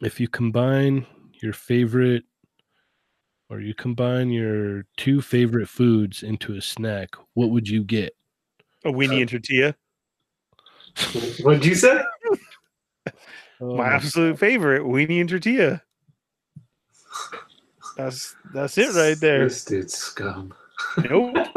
If 0.00 0.20
you 0.20 0.28
combine 0.28 1.06
your 1.42 1.52
favorite 1.52 2.22
or 3.50 3.60
you 3.60 3.74
combine 3.74 4.30
your 4.30 4.86
two 4.96 5.20
favorite 5.20 5.68
foods 5.68 6.22
into 6.22 6.54
a 6.54 6.62
snack, 6.62 7.08
what 7.34 7.50
would 7.50 7.68
you 7.68 7.82
get? 7.82 8.14
A 8.84 8.92
weenie 8.92 9.22
and 9.22 9.28
tortilla. 9.28 9.74
What 11.42 11.54
did 11.54 11.66
you 11.66 11.74
say? 11.74 12.00
Oh 13.60 13.76
my 13.76 13.88
my- 13.88 13.94
absolute 13.94 14.38
favorite, 14.38 14.82
weenie 14.82 15.20
and 15.20 15.28
tortilla. 15.28 15.82
That's 17.96 18.36
that's 18.54 18.78
it 18.78 18.94
right 18.94 19.18
there. 19.18 19.48
This 19.48 19.64
dude's 19.64 19.94
scum. 19.94 20.54
Nope, 21.10 21.48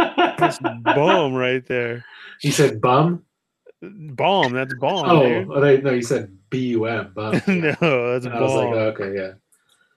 that's 0.48 0.60
bomb 0.84 1.34
right 1.34 1.66
there. 1.66 2.06
You 2.42 2.52
said 2.52 2.82
bum? 2.82 3.24
Bomb. 3.82 4.54
That's 4.54 4.74
bomb. 4.76 5.10
Oh, 5.10 5.24
dude. 5.24 5.52
oh, 5.52 5.78
no, 5.82 5.92
you 5.92 6.02
said 6.02 6.36
B 6.50 6.68
U 6.70 6.86
M. 6.86 7.12
Bum. 7.14 7.34
no, 7.48 8.12
that's 8.14 8.26
And 8.26 8.34
I 8.34 8.42
was 8.42 8.54
like, 8.54 8.70
bomb. 8.70 8.74
oh, 8.74 8.94
okay, 8.96 9.16
yeah. 9.16 9.34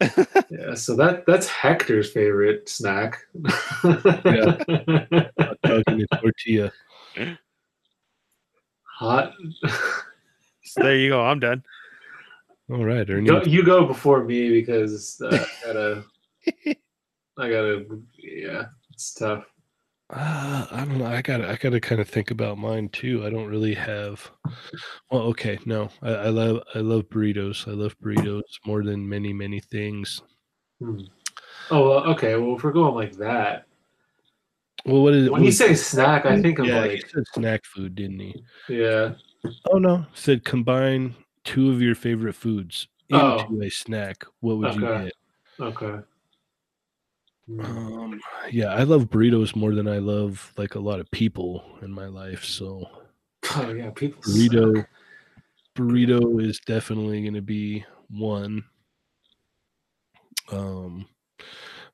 yeah, 0.50 0.74
so 0.74 0.96
that 0.96 1.26
that's 1.26 1.46
Hector's 1.46 2.10
favorite 2.10 2.68
snack. 2.68 3.18
Hot 3.44 4.04
dog 5.62 5.82
and 5.86 6.02
a 6.10 6.16
tortilla. 6.16 6.72
Hot. 8.82 9.32
So 10.64 10.82
there 10.82 10.96
you 10.96 11.10
go. 11.10 11.22
I'm 11.22 11.40
done. 11.40 11.62
All 12.70 12.84
right, 12.84 13.08
Ernie. 13.10 13.28
Go, 13.28 13.42
you 13.42 13.64
go 13.64 13.84
before 13.84 14.24
me 14.24 14.50
because 14.50 15.20
uh, 15.20 15.28
I 15.32 15.66
gotta. 15.66 16.04
I 17.36 17.50
gotta. 17.50 17.84
Yeah, 18.16 18.66
it's 18.92 19.12
tough. 19.12 19.44
Uh, 20.12 20.66
I 20.72 20.84
don't 20.84 20.98
know. 20.98 21.06
I 21.06 21.22
gotta, 21.22 21.48
I 21.48 21.56
gotta 21.56 21.80
kind 21.80 22.00
of 22.00 22.08
think 22.08 22.30
about 22.32 22.58
mine 22.58 22.88
too. 22.88 23.24
I 23.24 23.30
don't 23.30 23.46
really 23.46 23.74
have. 23.74 24.30
Well, 25.10 25.22
okay, 25.22 25.58
no, 25.66 25.88
I, 26.02 26.10
I 26.10 26.28
love, 26.28 26.62
I 26.74 26.80
love 26.80 27.04
burritos. 27.10 27.68
I 27.68 27.72
love 27.72 27.96
burritos 28.00 28.42
more 28.66 28.82
than 28.82 29.08
many, 29.08 29.32
many 29.32 29.60
things. 29.60 30.22
Hmm. 30.80 31.02
Oh, 31.70 31.88
well, 31.88 32.04
okay. 32.14 32.34
Well, 32.36 32.56
if 32.56 32.64
we're 32.64 32.72
going 32.72 32.94
like 32.96 33.12
that, 33.18 33.66
Well, 34.84 35.02
what 35.02 35.14
is 35.14 35.26
it? 35.26 35.32
when 35.32 35.44
you 35.44 35.52
say 35.52 35.74
snack, 35.74 36.26
I 36.26 36.40
think 36.42 36.58
of 36.58 36.66
yeah, 36.66 36.82
he 36.84 36.88
like, 36.90 37.08
said 37.08 37.24
snack 37.34 37.64
food, 37.64 37.94
didn't 37.94 38.18
he? 38.18 38.42
yeah, 38.68 39.12
Oh 39.70 39.78
no, 39.78 40.04
said 40.14 40.44
combine 40.44 41.14
two 41.44 41.70
of 41.70 41.80
your 41.80 41.94
favorite 41.94 42.34
foods 42.34 42.88
into 43.08 43.24
Oh. 43.24 43.62
a 43.62 43.70
snack. 43.70 44.24
What 44.40 44.58
would 44.58 44.74
you 44.74 44.80
get? 44.80 45.12
okay. 45.60 46.00
Hmm. 47.56 47.64
Um, 47.64 48.20
yeah, 48.50 48.74
I 48.74 48.84
love 48.84 49.10
burritos 49.10 49.56
more 49.56 49.74
than 49.74 49.88
I 49.88 49.98
love 49.98 50.52
like 50.56 50.76
a 50.76 50.80
lot 50.80 51.00
of 51.00 51.10
people 51.10 51.64
in 51.82 51.90
my 51.90 52.06
life. 52.06 52.44
So 52.44 52.88
Oh 53.56 53.72
yeah, 53.72 53.90
people. 53.90 54.22
suck. 54.22 54.32
burrito, 54.34 54.86
burrito 55.76 56.42
is 56.42 56.60
definitely 56.60 57.22
going 57.22 57.34
to 57.34 57.42
be 57.42 57.84
one. 58.08 58.64
Um, 60.52 61.06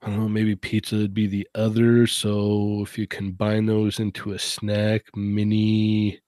I 0.02 0.08
don't 0.10 0.18
know, 0.18 0.28
maybe 0.28 0.56
pizza 0.56 0.96
would 0.96 1.14
be 1.14 1.26
the 1.26 1.48
other. 1.54 2.06
So 2.06 2.82
if 2.82 2.98
you 2.98 3.06
combine 3.06 3.66
those 3.66 3.98
into 3.98 4.32
a 4.32 4.38
snack, 4.38 5.02
mini, 5.14 6.20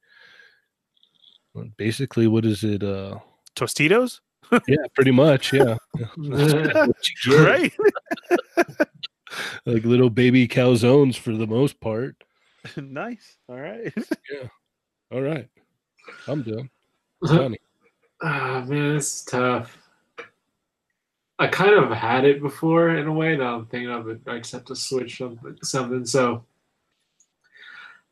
basically, 1.77 2.27
what 2.27 2.45
is 2.45 2.65
it? 2.65 2.83
Uh, 2.83 3.19
Tostitos, 3.55 4.21
yeah, 4.67 4.77
pretty 4.95 5.11
much, 5.11 5.53
yeah. 5.53 5.77
That's 5.99 6.17
kinda 6.17 6.87
what 6.87 7.09
you 7.09 7.33
get. 7.33 7.45
right? 7.45 7.73
Like 9.67 9.85
little 9.85 10.11
baby 10.11 10.49
calzones 10.49 11.17
for 11.17 11.33
the 11.33 11.47
most 11.47 11.81
part. 11.81 12.17
nice. 12.77 13.37
All 13.49 13.61
right. 13.61 13.93
yeah. 14.33 14.49
All 15.13 15.23
right. 15.23 15.49
I'm 16.27 16.43
done. 16.43 16.71
Johnny. 17.27 17.59
Ah 18.23 18.65
man, 18.67 18.97
it's 18.97 19.25
tough. 19.25 19.79
I 21.39 21.47
kind 21.47 21.75
of 21.75 21.91
had 21.91 22.25
it 22.25 22.43
before 22.43 22.91
in 22.91 23.07
a 23.07 23.13
way. 23.13 23.37
Now 23.37 23.57
I'm 23.57 23.67
thinking 23.67 23.91
of 23.91 24.09
it. 24.09 24.21
I 24.27 24.39
just 24.39 24.53
have 24.53 24.65
to 24.67 24.77
switch 24.77 25.19
something. 25.19 25.57
something. 25.63 26.05
So 26.05 26.45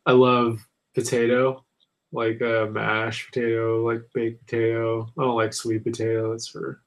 I 0.05 0.13
love 0.13 0.65
potato, 0.95 1.65
like 2.13 2.41
uh, 2.41 2.67
mashed 2.67 3.33
potato, 3.33 3.85
like 3.85 4.03
baked 4.15 4.47
potato. 4.47 5.09
I 5.19 5.23
don't 5.23 5.35
like 5.35 5.53
sweet 5.53 5.83
potato. 5.83 6.33
It's 6.33 6.47
for 6.47 6.83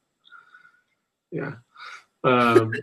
yeah. 1.32 1.56
Um, 2.24 2.74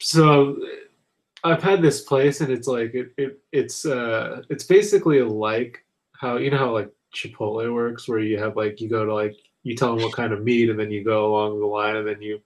so 0.00 0.58
I've 1.44 1.62
had 1.62 1.82
this 1.82 2.02
place, 2.02 2.40
and 2.40 2.52
it's 2.52 2.68
like 2.68 2.94
it, 2.94 3.12
it 3.16 3.38
it's 3.52 3.86
uh 3.86 4.42
it's 4.50 4.64
basically 4.64 5.20
like 5.22 5.84
how 6.12 6.36
you 6.36 6.50
know 6.50 6.58
how 6.58 6.72
like 6.72 6.90
Chipotle 7.14 7.72
works, 7.72 8.08
where 8.08 8.18
you 8.18 8.38
have 8.38 8.56
like 8.56 8.80
you 8.80 8.88
go 8.88 9.04
to 9.04 9.14
like 9.14 9.36
you 9.62 9.74
tell 9.76 9.94
them 9.94 10.04
what 10.04 10.14
kind 10.14 10.32
of 10.32 10.44
meat, 10.44 10.70
and 10.70 10.78
then 10.78 10.90
you 10.90 11.04
go 11.04 11.26
along 11.26 11.60
the 11.60 11.66
line, 11.66 11.96
and 11.96 12.06
then 12.06 12.20
you 12.20 12.40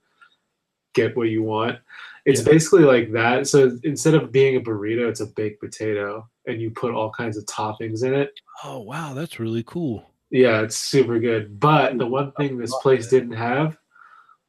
get 0.93 1.15
what 1.15 1.29
you 1.29 1.41
want. 1.43 1.79
It's 2.25 2.41
Yeah. 2.45 2.51
basically 2.51 2.83
like 2.83 3.11
that. 3.13 3.47
So 3.47 3.77
instead 3.83 4.13
of 4.13 4.31
being 4.31 4.57
a 4.57 4.61
burrito, 4.61 5.07
it's 5.09 5.21
a 5.21 5.25
baked 5.25 5.61
potato, 5.61 6.27
and 6.47 6.61
you 6.61 6.69
put 6.71 6.93
all 6.93 7.11
kinds 7.11 7.37
of 7.37 7.45
toppings 7.45 8.03
in 8.03 8.13
it. 8.13 8.33
Oh 8.63 8.79
wow, 8.79 9.13
that's 9.13 9.39
really 9.39 9.63
cool. 9.63 10.11
Yeah, 10.29 10.61
it's 10.61 10.77
super 10.77 11.19
good. 11.19 11.59
But 11.59 11.97
the 11.97 12.07
one 12.07 12.31
thing 12.33 12.57
this 12.57 12.75
place 12.81 13.09
that. 13.09 13.19
didn't 13.19 13.35
have 13.35 13.77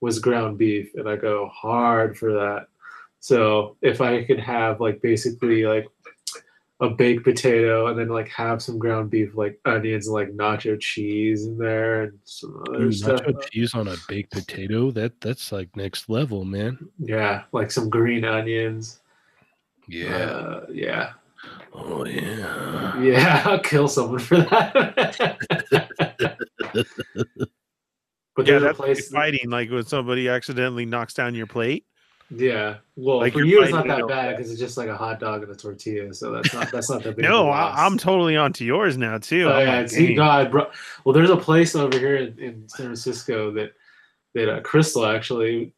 was 0.01 0.19
ground 0.19 0.59
beef, 0.59 0.95
and 0.95 1.09
I 1.09 1.17
go 1.17 1.49
hard 1.49 2.19
for 2.19 2.33
that. 2.33 2.67
So 3.23 3.77
if 3.83 4.01
I 4.01 4.25
could 4.25 4.41
have 4.41 4.81
like 4.81 5.01
basically 5.01 5.63
like 5.65 5.87
a 6.81 6.91
baked 6.91 7.23
potato 7.23 7.87
and 7.87 7.97
then 7.97 8.09
like 8.09 8.27
have 8.31 8.61
some 8.61 8.81
ground 8.81 9.11
beef, 9.11 9.37
like 9.37 9.61
onions 9.65 10.09
and 10.09 10.15
like 10.15 10.33
nacho 10.33 10.79
cheese 10.81 11.47
in 11.47 11.57
there 11.57 12.03
and 12.03 12.19
some 12.25 12.65
other 12.69 12.87
Ooh, 12.87 12.93
stuff. 12.93 13.21
nacho 13.21 13.41
cheese 13.49 13.75
on 13.75 13.87
a 13.87 13.95
baked 14.09 14.33
potato. 14.33 14.91
That 14.91 15.21
that's 15.21 15.53
like 15.53 15.69
next 15.77 16.09
level, 16.09 16.45
man. 16.45 16.77
Yeah, 16.99 17.45
like 17.53 17.71
some 17.71 17.89
green 17.89 18.25
onions. 18.25 19.01
Yeah. 19.87 20.17
Uh, 20.17 20.67
yeah. 20.73 21.13
oh 21.73 22.05
yeah. 22.05 23.01
Yeah, 23.01 23.43
I'll 23.47 23.61
kill 23.61 23.87
someone 23.87 24.19
for 24.19 24.39
that. 24.39 25.39
But 28.35 28.47
Yeah, 28.47 28.53
there's 28.53 28.63
a 28.63 28.67
that's 28.67 28.79
place. 28.79 29.09
fighting 29.11 29.51
like 29.51 29.71
when 29.71 29.85
somebody 29.85 30.29
accidentally 30.29 30.87
knocks 30.87 31.13
down 31.15 31.35
your 31.35 31.47
plate. 31.47 31.85
Yeah. 32.35 32.77
Well, 32.97 33.19
Like, 33.19 33.35
for 33.35 33.45
you're 33.45 33.65
it's 33.65 33.73
not 33.73 33.87
that 33.87 34.09
bad 34.09 34.37
because 34.37 34.51
it's 34.51 34.61
just 34.61 34.77
like 34.77 34.89
a 34.89 34.97
hot 34.97 35.21
dog 35.21 35.43
and 35.43 35.53
a 35.53 35.55
tortilla. 35.55 36.13
So 36.15 36.33
that's 36.33 36.55
not 36.55 36.71
that's 36.71 36.91
not 36.91 37.03
that 37.03 37.17
big. 37.17 37.25
No, 37.25 37.49
a 37.49 37.51
I. 37.51 37.87
I'm 37.87 37.99
totally 37.99 38.37
onto 38.37 38.65
yours 38.65 38.97
now 38.97 39.19
too. 39.19 39.49
Oh, 39.49 39.59
yeah, 39.59 39.87
see, 39.87 40.19
I 40.19 40.45
brought. 40.45 40.73
Well, 41.05 41.13
there's 41.13 41.31
a 41.31 41.37
place 41.37 41.75
over 41.75 41.99
here 41.99 42.17
in, 42.17 42.39
in 42.39 42.69
San 42.69 42.87
Francisco 42.87 43.51
that 43.53 43.73
that 44.35 44.49
uh, 44.49 44.61
Crystal 44.61 45.07
actually 45.07 45.73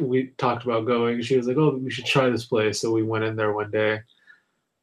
we 0.00 0.28
talked 0.38 0.64
about 0.64 0.86
going. 0.86 1.22
She 1.22 1.36
was 1.36 1.46
like, 1.46 1.56
"Oh, 1.56 1.76
we 1.76 1.90
should 1.90 2.06
try 2.06 2.28
this 2.28 2.44
place." 2.44 2.80
So 2.80 2.92
we 2.92 3.02
went 3.02 3.24
in 3.24 3.36
there 3.36 3.52
one 3.52 3.70
day, 3.70 4.00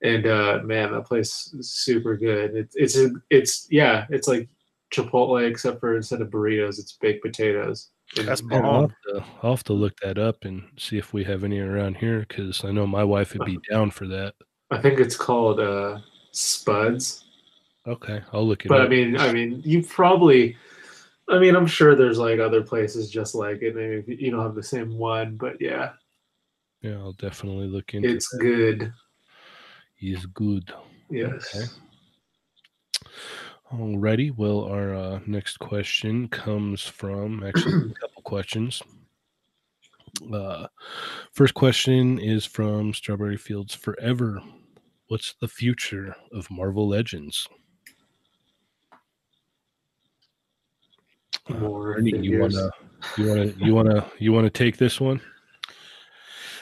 and 0.02 0.26
uh, 0.26 0.60
man, 0.64 0.92
that 0.92 1.06
place 1.06 1.54
is 1.54 1.70
super 1.70 2.18
good. 2.18 2.56
It's 2.56 2.76
it's 2.76 2.98
it's 3.30 3.68
yeah, 3.70 4.06
it's 4.10 4.28
like 4.28 4.50
Chipotle 4.94 5.48
except 5.48 5.80
for 5.80 5.96
instead 5.96 6.22
of 6.22 6.30
burritos, 6.30 6.80
it's 6.80 6.94
baked 6.94 7.24
potatoes. 7.24 7.90
That's 8.16 8.42
Yeah, 8.50 8.60
I'll, 8.60 8.82
have 8.82 8.96
to, 9.08 9.26
I'll 9.42 9.52
have 9.52 9.64
to 9.66 9.74
look 9.74 9.98
that 10.02 10.18
up 10.18 10.46
and 10.46 10.64
see 10.78 10.98
if 10.98 11.14
we 11.14 11.24
have 11.24 11.44
any 11.44 11.60
around 11.60 11.98
here 11.98 12.26
because 12.28 12.64
I 12.64 12.72
know 12.72 12.86
my 12.86 13.04
wife 13.04 13.34
would 13.34 13.46
be 13.46 13.60
down 13.70 13.92
for 13.92 14.08
that. 14.08 14.36
I 14.72 14.80
think 14.80 15.00
it's 15.00 15.16
called 15.16 15.60
uh, 15.60 16.00
Spuds. 16.32 17.26
Okay, 17.88 18.22
I'll 18.32 18.48
look 18.48 18.66
it 18.66 18.70
But 18.70 18.82
up. 18.82 18.88
I 18.88 18.90
mean, 18.90 19.18
I 19.18 19.32
mean, 19.32 19.62
you 19.66 19.84
probably. 19.84 20.58
I 21.30 21.40
mean, 21.40 21.56
I'm 21.56 21.68
sure 21.68 21.96
there's 21.96 22.18
like 22.18 22.40
other 22.40 22.62
places 22.62 23.10
just 23.10 23.34
like 23.34 23.62
it. 23.62 23.76
Maybe 23.76 24.18
you 24.22 24.30
don't 24.30 24.42
have 24.42 24.56
the 24.56 24.64
same 24.64 24.98
one, 24.98 25.38
but 25.38 25.60
yeah, 25.60 25.94
yeah, 26.84 26.98
I'll 26.98 27.14
definitely 27.14 27.68
look 27.68 27.94
into 27.94 28.10
it's 28.10 28.30
that. 28.32 28.40
good. 28.40 28.94
It's 30.00 30.26
good. 30.28 30.72
Yes. 31.10 31.78
Alrighty. 33.74 34.36
Well, 34.38 34.66
our 34.66 34.94
uh, 34.94 35.20
next 35.26 35.58
question 35.58 36.28
comes 36.28 36.84
from 36.84 37.44
actually 37.44 37.92
a 37.92 37.94
couple 37.96 38.22
questions. 38.22 38.84
Uh, 40.32 40.68
first 41.32 41.56
question 41.56 42.20
is 42.20 42.46
from 42.46 42.94
Strawberry 42.94 43.36
Fields 43.36 43.74
Forever. 43.74 44.40
What's 45.08 45.34
the 45.42 45.48
future 45.48 46.16
of 46.32 46.52
Marvel 46.52 46.88
Legends? 46.88 47.48
Uh, 51.50 51.74
Ernie, 51.74 52.16
you 52.20 52.40
wanna, 52.40 52.70
you 53.18 53.28
wanna, 53.28 53.46
you 53.58 53.74
wanna, 53.74 54.12
you 54.20 54.32
wanna 54.32 54.50
take 54.52 54.78
this 54.78 55.02
one? 55.02 55.20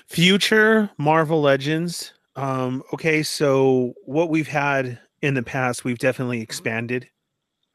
Future 0.07 0.89
Marvel 0.97 1.41
Legends. 1.41 2.13
Um, 2.38 2.83
okay, 2.93 3.21
so 3.21 3.93
what 4.05 4.29
we've 4.29 4.47
had 4.47 4.97
in 5.22 5.34
the 5.34 5.43
past, 5.43 5.84
we've 5.84 5.98
definitely 5.98 6.41
expanded. 6.41 7.07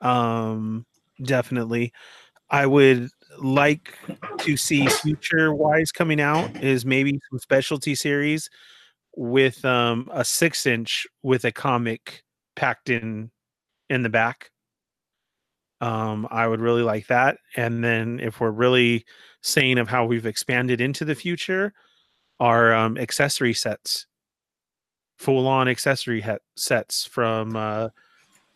Um, 0.01 0.85
definitely. 1.23 1.93
I 2.51 2.67
would 2.67 3.09
like 3.39 3.99
to 4.39 4.57
see 4.57 4.87
future 4.87 5.53
wise 5.55 5.91
coming 5.93 6.21
out 6.21 6.63
is 6.63 6.85
maybe 6.85 7.19
some 7.31 7.39
specialty 7.39 7.95
series 7.95 8.49
with 9.17 9.65
um 9.65 10.09
a 10.13 10.25
six 10.25 10.67
inch 10.67 11.07
with 11.23 11.45
a 11.45 11.53
comic 11.53 12.23
packed 12.55 12.91
in 12.91 13.31
in 13.91 14.03
the 14.03 14.09
back. 14.09 14.51
Um, 15.81 16.27
I 16.31 16.47
would 16.47 16.61
really 16.61 16.83
like 16.83 17.07
that. 17.09 17.39
And 17.57 17.85
then 17.85 18.21
if 18.21 18.41
we're 18.41 18.51
really 18.51 19.05
saying 19.43 19.79
of 19.79 19.89
how 19.89 20.07
we've 20.07 20.27
expanded 20.27 20.81
into 20.81 21.05
the 21.05 21.15
future, 21.15 21.73
are 22.41 22.75
um, 22.75 22.99
accessory 22.99 23.55
sets, 23.55 24.07
full 25.17 25.47
on 25.47 25.69
accessory 25.69 26.21
he- 26.21 26.37
sets 26.55 27.05
from 27.05 27.57
uh, 27.57 27.89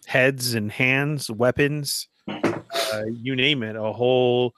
heads 0.07 0.55
and 0.55 0.70
hands, 0.70 1.31
weapons, 1.31 2.09
uh, 2.28 3.05
you 3.12 3.35
name 3.35 3.62
it. 3.62 3.77
A 3.77 3.93
whole 3.93 4.55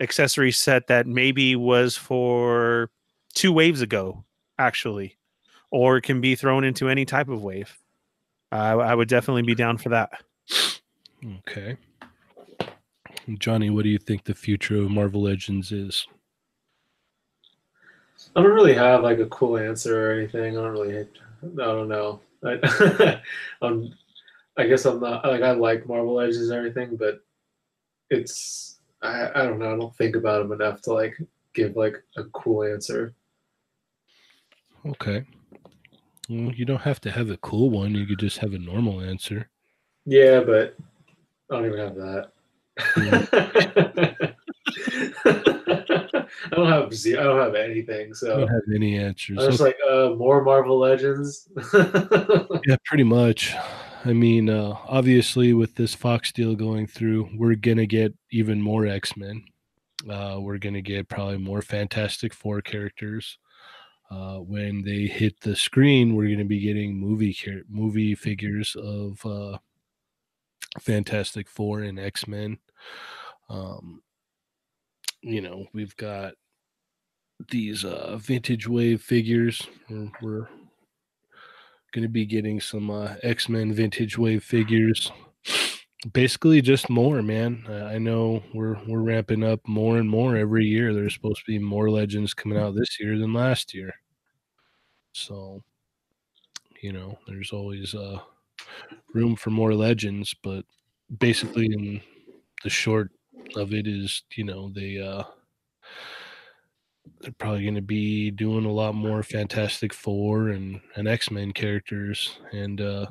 accessory 0.00 0.52
set 0.52 0.86
that 0.88 1.06
maybe 1.06 1.56
was 1.56 1.96
for 1.96 2.90
two 3.34 3.52
waves 3.52 3.80
ago, 3.80 4.24
actually, 4.58 5.16
or 5.70 5.96
it 5.96 6.02
can 6.02 6.20
be 6.20 6.34
thrown 6.34 6.64
into 6.64 6.88
any 6.88 7.04
type 7.04 7.28
of 7.28 7.42
wave. 7.42 7.78
I 8.50 8.72
I 8.72 8.94
would 8.94 9.08
definitely 9.08 9.42
be 9.42 9.54
down 9.54 9.78
for 9.78 9.90
that. 9.90 10.10
Okay. 11.40 11.76
Johnny, 13.38 13.68
what 13.68 13.82
do 13.82 13.90
you 13.90 13.98
think 13.98 14.24
the 14.24 14.34
future 14.34 14.76
of 14.76 14.90
Marvel 14.90 15.22
Legends 15.22 15.70
is? 15.70 16.06
I 18.34 18.42
don't 18.42 18.52
really 18.52 18.74
have 18.74 19.02
like 19.02 19.18
a 19.18 19.26
cool 19.26 19.58
answer 19.58 20.10
or 20.10 20.14
anything. 20.14 20.56
I 20.56 20.62
don't 20.62 20.72
really. 20.72 21.06
I 21.42 21.46
don't 21.56 21.88
know. 21.88 22.20
I, 22.44 23.20
um, 23.62 23.92
I 24.56 24.66
guess 24.66 24.84
I'm 24.84 25.00
not 25.00 25.24
like 25.24 25.42
I 25.42 25.52
like 25.52 25.86
Marvel 25.86 26.14
Legends 26.14 26.48
and 26.48 26.56
everything, 26.56 26.96
but 26.96 27.20
it's 28.10 28.78
I, 29.02 29.30
I 29.34 29.44
don't 29.44 29.58
know. 29.58 29.72
I 29.72 29.76
don't 29.76 29.94
think 29.96 30.16
about 30.16 30.42
them 30.42 30.52
enough 30.52 30.82
to 30.82 30.92
like 30.92 31.16
give 31.54 31.76
like 31.76 31.96
a 32.16 32.24
cool 32.24 32.64
answer. 32.64 33.14
Okay. 34.86 35.24
Well, 36.28 36.52
you 36.52 36.64
don't 36.64 36.82
have 36.82 37.00
to 37.02 37.10
have 37.10 37.30
a 37.30 37.36
cool 37.38 37.70
one. 37.70 37.94
You 37.94 38.06
could 38.06 38.18
just 38.18 38.38
have 38.38 38.52
a 38.52 38.58
normal 38.58 39.00
answer. 39.00 39.48
Yeah, 40.04 40.40
but 40.40 40.76
I 41.50 41.54
don't 41.54 41.66
even 41.66 41.78
have 41.78 41.94
that. 41.96 42.32
I 46.46 46.54
don't 46.56 46.68
have 46.70 46.94
ze- 46.94 47.16
I 47.16 47.22
don't 47.24 47.38
have 47.40 47.54
anything. 47.54 48.14
So 48.14 48.32
I 48.34 48.40
don't 48.40 48.48
have 48.48 48.62
any 48.74 48.96
answers. 48.98 49.38
I 49.38 49.46
was 49.46 49.60
Okay. 49.60 49.64
like, 49.70 49.76
uh, 49.90 50.14
more 50.14 50.42
Marvel 50.42 50.78
Legends. 50.78 51.48
Yeah, 52.66 52.76
pretty 52.84 53.04
much. 53.04 53.54
I 54.04 54.12
mean, 54.12 54.48
uh, 54.48 54.76
obviously, 54.86 55.52
with 55.54 55.74
this 55.74 55.94
Fox 55.94 56.30
deal 56.32 56.54
going 56.54 56.86
through, 56.86 57.28
we're 57.36 57.54
gonna 57.56 57.86
get 57.86 58.14
even 58.30 58.60
more 58.62 58.86
X 58.86 59.16
Men. 59.16 59.44
Uh, 60.08 60.38
we're 60.40 60.58
gonna 60.58 60.80
get 60.82 61.08
probably 61.08 61.38
more 61.38 61.60
Fantastic 61.62 62.32
Four 62.32 62.60
characters. 62.62 63.38
Uh, 64.10 64.36
when 64.38 64.82
they 64.84 65.06
hit 65.06 65.38
the 65.40 65.56
screen, 65.56 66.14
we're 66.14 66.30
gonna 66.30 66.44
be 66.44 66.60
getting 66.60 66.94
movie 66.98 67.32
char- 67.32 67.64
movie 67.68 68.14
figures 68.14 68.76
of 68.76 69.24
uh, 69.26 69.58
Fantastic 70.80 71.48
Four 71.48 71.80
and 71.80 71.98
X 71.98 72.26
Men. 72.28 72.58
Um, 73.50 74.02
you 75.22 75.40
know, 75.40 75.66
we've 75.72 75.96
got 75.96 76.34
these 77.50 77.84
uh, 77.84 78.16
vintage 78.20 78.66
wave 78.68 79.02
figures. 79.02 79.66
We're, 79.88 80.10
we're 80.22 80.48
going 81.92 82.02
to 82.02 82.08
be 82.08 82.26
getting 82.26 82.60
some 82.60 82.90
uh, 82.90 83.14
X 83.22 83.48
Men 83.48 83.72
vintage 83.72 84.18
wave 84.18 84.44
figures. 84.44 85.10
Basically, 86.12 86.62
just 86.62 86.88
more, 86.88 87.22
man. 87.22 87.64
I 87.68 87.98
know 87.98 88.42
we're 88.54 88.78
we're 88.86 89.00
ramping 89.00 89.42
up 89.42 89.60
more 89.66 89.98
and 89.98 90.08
more 90.08 90.36
every 90.36 90.64
year. 90.64 90.94
There's 90.94 91.14
supposed 91.14 91.40
to 91.44 91.50
be 91.50 91.58
more 91.58 91.90
legends 91.90 92.34
coming 92.34 92.58
out 92.58 92.76
this 92.76 93.00
year 93.00 93.18
than 93.18 93.32
last 93.32 93.74
year. 93.74 93.92
So, 95.12 95.62
you 96.82 96.92
know, 96.92 97.18
there's 97.26 97.52
always 97.52 97.94
uh, 97.96 98.20
room 99.12 99.34
for 99.34 99.50
more 99.50 99.74
legends, 99.74 100.34
but 100.42 100.64
basically, 101.18 101.66
in 101.66 102.00
the 102.62 102.70
short 102.70 103.10
of 103.56 103.72
it 103.72 103.86
is, 103.86 104.22
you 104.34 104.44
know, 104.44 104.70
they 104.74 104.98
uh, 105.00 105.24
they're 107.20 107.32
probably 107.32 107.62
going 107.62 107.74
to 107.74 107.82
be 107.82 108.30
doing 108.30 108.64
a 108.64 108.72
lot 108.72 108.94
more 108.94 109.22
Fantastic 109.22 109.92
Four 109.92 110.48
and, 110.48 110.80
and 110.96 111.08
X 111.08 111.30
Men 111.30 111.52
characters, 111.52 112.38
and 112.52 112.80
uh, 112.80 113.06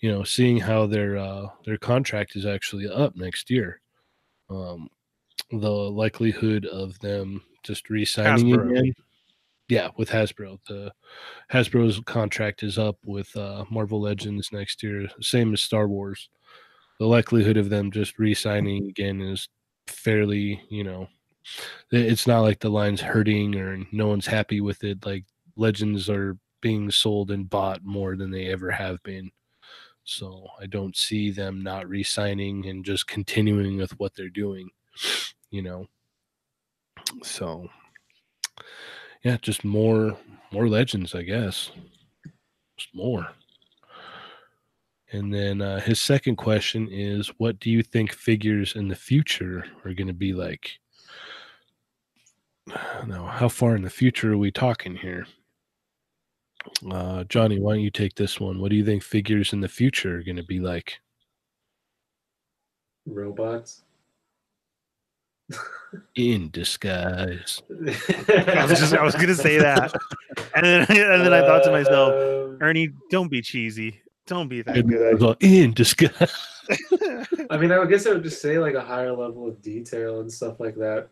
you 0.00 0.10
know, 0.10 0.24
seeing 0.24 0.58
how 0.58 0.86
their 0.86 1.16
uh, 1.16 1.46
their 1.64 1.78
contract 1.78 2.36
is 2.36 2.46
actually 2.46 2.88
up 2.88 3.16
next 3.16 3.50
year, 3.50 3.80
um, 4.50 4.88
the 5.50 5.70
likelihood 5.70 6.66
of 6.66 6.98
them 7.00 7.42
just 7.62 7.88
re-signing 7.90 8.46
Hasbro. 8.46 8.70
again, 8.70 8.94
yeah, 9.68 9.88
with 9.96 10.10
Hasbro, 10.10 10.58
the 10.68 10.92
Hasbro's 11.52 12.00
contract 12.04 12.62
is 12.62 12.78
up 12.78 12.96
with 13.04 13.34
uh, 13.36 13.64
Marvel 13.70 14.00
Legends 14.00 14.50
next 14.52 14.82
year, 14.82 15.08
same 15.20 15.52
as 15.52 15.62
Star 15.62 15.88
Wars. 15.88 16.28
The 17.00 17.06
likelihood 17.06 17.56
of 17.56 17.70
them 17.70 17.90
just 17.90 18.18
re-signing 18.18 18.88
again 18.88 19.20
is 19.20 19.48
fairly, 19.86 20.62
you 20.68 20.84
know, 20.84 21.08
it's 21.90 22.26
not 22.26 22.40
like 22.40 22.60
the 22.60 22.70
line's 22.70 23.00
hurting 23.00 23.54
or 23.56 23.84
no 23.92 24.08
one's 24.08 24.26
happy 24.26 24.60
with 24.60 24.82
it. 24.84 25.04
Like 25.04 25.24
legends 25.56 26.08
are 26.08 26.36
being 26.60 26.90
sold 26.90 27.30
and 27.30 27.50
bought 27.50 27.84
more 27.84 28.16
than 28.16 28.30
they 28.30 28.46
ever 28.46 28.70
have 28.70 29.02
been. 29.02 29.30
So 30.04 30.46
I 30.60 30.66
don't 30.66 30.96
see 30.96 31.30
them 31.30 31.62
not 31.62 31.88
re-signing 31.88 32.66
and 32.66 32.84
just 32.84 33.06
continuing 33.06 33.78
with 33.78 33.98
what 33.98 34.14
they're 34.14 34.28
doing, 34.28 34.70
you 35.50 35.62
know. 35.62 35.86
So 37.22 37.68
yeah, 39.22 39.38
just 39.40 39.64
more 39.64 40.16
more 40.52 40.68
legends, 40.68 41.14
I 41.14 41.22
guess. 41.22 41.70
Just 42.76 42.94
more. 42.94 43.28
And 45.14 45.32
then 45.32 45.62
uh, 45.62 45.78
his 45.78 46.00
second 46.00 46.34
question 46.34 46.88
is, 46.90 47.28
what 47.38 47.60
do 47.60 47.70
you 47.70 47.84
think 47.84 48.12
figures 48.12 48.74
in 48.74 48.88
the 48.88 48.96
future 48.96 49.64
are 49.84 49.94
going 49.94 50.08
to 50.08 50.12
be 50.12 50.32
like? 50.32 50.72
Now, 53.06 53.26
how 53.26 53.48
far 53.48 53.76
in 53.76 53.82
the 53.82 53.90
future 53.90 54.32
are 54.32 54.38
we 54.38 54.50
talking 54.50 54.96
here? 54.96 55.26
Uh, 56.90 57.22
Johnny, 57.24 57.60
why 57.60 57.74
don't 57.74 57.82
you 57.82 57.92
take 57.92 58.16
this 58.16 58.40
one? 58.40 58.58
What 58.58 58.70
do 58.70 58.76
you 58.76 58.84
think 58.84 59.04
figures 59.04 59.52
in 59.52 59.60
the 59.60 59.68
future 59.68 60.16
are 60.16 60.22
going 60.24 60.36
to 60.36 60.42
be 60.42 60.58
like? 60.58 60.98
Robots. 63.06 63.82
In 66.16 66.50
disguise. 66.50 67.62
I 67.70 68.66
was 68.68 68.80
just 68.80 68.94
I 68.94 69.04
was 69.04 69.14
gonna 69.14 69.34
say 69.34 69.58
that, 69.58 69.92
and 70.56 70.64
then 70.64 70.80
and 70.88 71.22
then 71.22 71.34
I 71.34 71.42
thought 71.42 71.62
to 71.64 71.70
myself, 71.70 72.14
Um, 72.14 72.58
Ernie, 72.62 72.88
don't 73.10 73.30
be 73.30 73.42
cheesy. 73.42 74.00
Don't 74.26 74.48
be 74.48 74.62
that 74.62 74.76
I 74.76 74.82
good. 74.82 75.22
all, 75.22 75.36
in 75.40 75.72
disguise. 75.72 76.32
I 77.50 77.56
mean, 77.58 77.70
I 77.72 77.84
guess 77.84 78.06
I 78.06 78.12
would 78.12 78.22
just 78.22 78.40
say 78.40 78.58
like 78.58 78.74
a 78.74 78.80
higher 78.80 79.12
level 79.12 79.46
of 79.48 79.60
detail 79.60 80.20
and 80.20 80.32
stuff 80.32 80.60
like 80.60 80.76
that. 80.76 81.08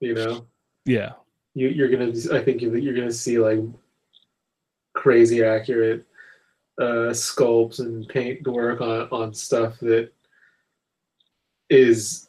You 0.00 0.14
know, 0.14 0.46
yeah. 0.84 1.12
you, 1.54 1.68
you're 1.68 1.88
gonna. 1.90 2.12
I 2.32 2.42
think 2.42 2.60
you- 2.62 2.74
you're 2.76 2.94
gonna 2.94 3.12
see 3.12 3.38
like 3.38 3.60
crazy 4.94 5.42
accurate 5.44 6.04
uh, 6.80 7.12
sculpts 7.12 7.78
and 7.80 8.06
paint 8.08 8.46
work 8.46 8.80
on 8.80 9.08
on 9.10 9.32
stuff 9.34 9.78
that 9.80 10.10
is 11.68 12.28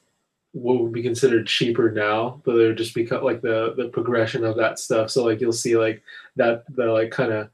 what 0.53 0.79
would 0.81 0.91
be 0.91 1.01
considered 1.01 1.47
cheaper 1.47 1.91
now, 1.91 2.41
but 2.43 2.55
they're 2.55 2.75
just 2.75 2.93
become 2.93 3.23
like 3.23 3.41
the 3.41 3.73
the 3.77 3.87
progression 3.89 4.43
of 4.43 4.57
that 4.57 4.79
stuff. 4.79 5.09
So 5.09 5.23
like 5.25 5.39
you'll 5.41 5.51
see 5.53 5.77
like 5.77 6.01
that 6.35 6.63
the 6.75 6.85
like 6.85 7.11
kind 7.11 7.31
of 7.31 7.49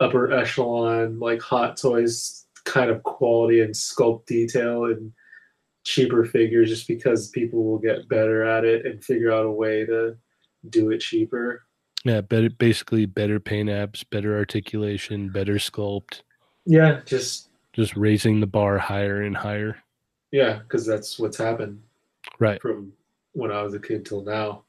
upper 0.00 0.32
echelon 0.32 1.18
like 1.18 1.40
hot 1.42 1.76
toys 1.76 2.46
kind 2.64 2.90
of 2.90 3.02
quality 3.02 3.60
and 3.60 3.74
sculpt 3.74 4.26
detail 4.26 4.84
and 4.86 5.12
cheaper 5.84 6.24
figures 6.24 6.68
just 6.68 6.86
because 6.86 7.30
people 7.30 7.64
will 7.64 7.78
get 7.78 8.08
better 8.08 8.44
at 8.44 8.64
it 8.64 8.84
and 8.86 9.02
figure 9.02 9.32
out 9.32 9.46
a 9.46 9.50
way 9.50 9.86
to 9.86 10.14
do 10.68 10.90
it 10.90 10.98
cheaper. 10.98 11.62
Yeah, 12.04 12.20
better 12.20 12.50
basically 12.50 13.06
better 13.06 13.40
paint 13.40 13.70
apps, 13.70 14.04
better 14.08 14.36
articulation, 14.36 15.30
better 15.30 15.54
sculpt, 15.54 16.20
Yeah, 16.66 17.00
just 17.06 17.48
just 17.72 17.96
raising 17.96 18.40
the 18.40 18.46
bar 18.46 18.76
higher 18.76 19.22
and 19.22 19.36
higher. 19.36 19.78
yeah, 20.30 20.58
because 20.58 20.84
that's 20.84 21.18
what's 21.18 21.38
happened 21.38 21.80
Right. 22.38 22.60
from 22.60 22.92
when 23.32 23.50
I 23.50 23.62
was 23.62 23.72
a 23.74 23.80
kid 23.80 24.04
till 24.04 24.22
now. 24.24 24.64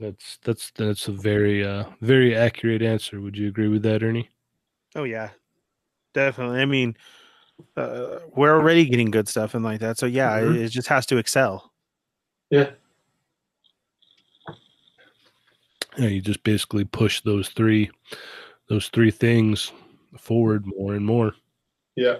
That's 0.00 0.38
that's 0.42 0.70
that's 0.72 1.08
a 1.08 1.12
very 1.12 1.64
uh 1.64 1.84
very 2.00 2.36
accurate 2.36 2.82
answer. 2.82 3.20
Would 3.20 3.36
you 3.36 3.48
agree 3.48 3.68
with 3.68 3.82
that, 3.82 4.02
Ernie? 4.02 4.28
Oh 4.96 5.04
yeah, 5.04 5.30
definitely. 6.14 6.60
I 6.60 6.64
mean, 6.64 6.96
uh, 7.76 8.18
we're 8.34 8.54
already 8.56 8.84
getting 8.84 9.10
good 9.10 9.28
stuff 9.28 9.54
and 9.54 9.64
like 9.64 9.80
that. 9.80 9.98
So 9.98 10.06
yeah, 10.06 10.38
Mhm. 10.40 10.56
it, 10.56 10.62
it 10.62 10.68
just 10.70 10.88
has 10.88 11.06
to 11.06 11.16
excel. 11.18 11.72
Yeah, 12.50 12.70
Yeah, 15.96 16.08
you 16.08 16.20
just 16.20 16.42
basically 16.42 16.84
push 16.84 17.20
those 17.22 17.48
three 17.50 17.90
those 18.68 18.88
three 18.88 19.10
things 19.10 19.70
forward 20.18 20.64
more 20.66 20.94
and 20.94 21.04
more. 21.06 21.34
yeah. 21.96 22.16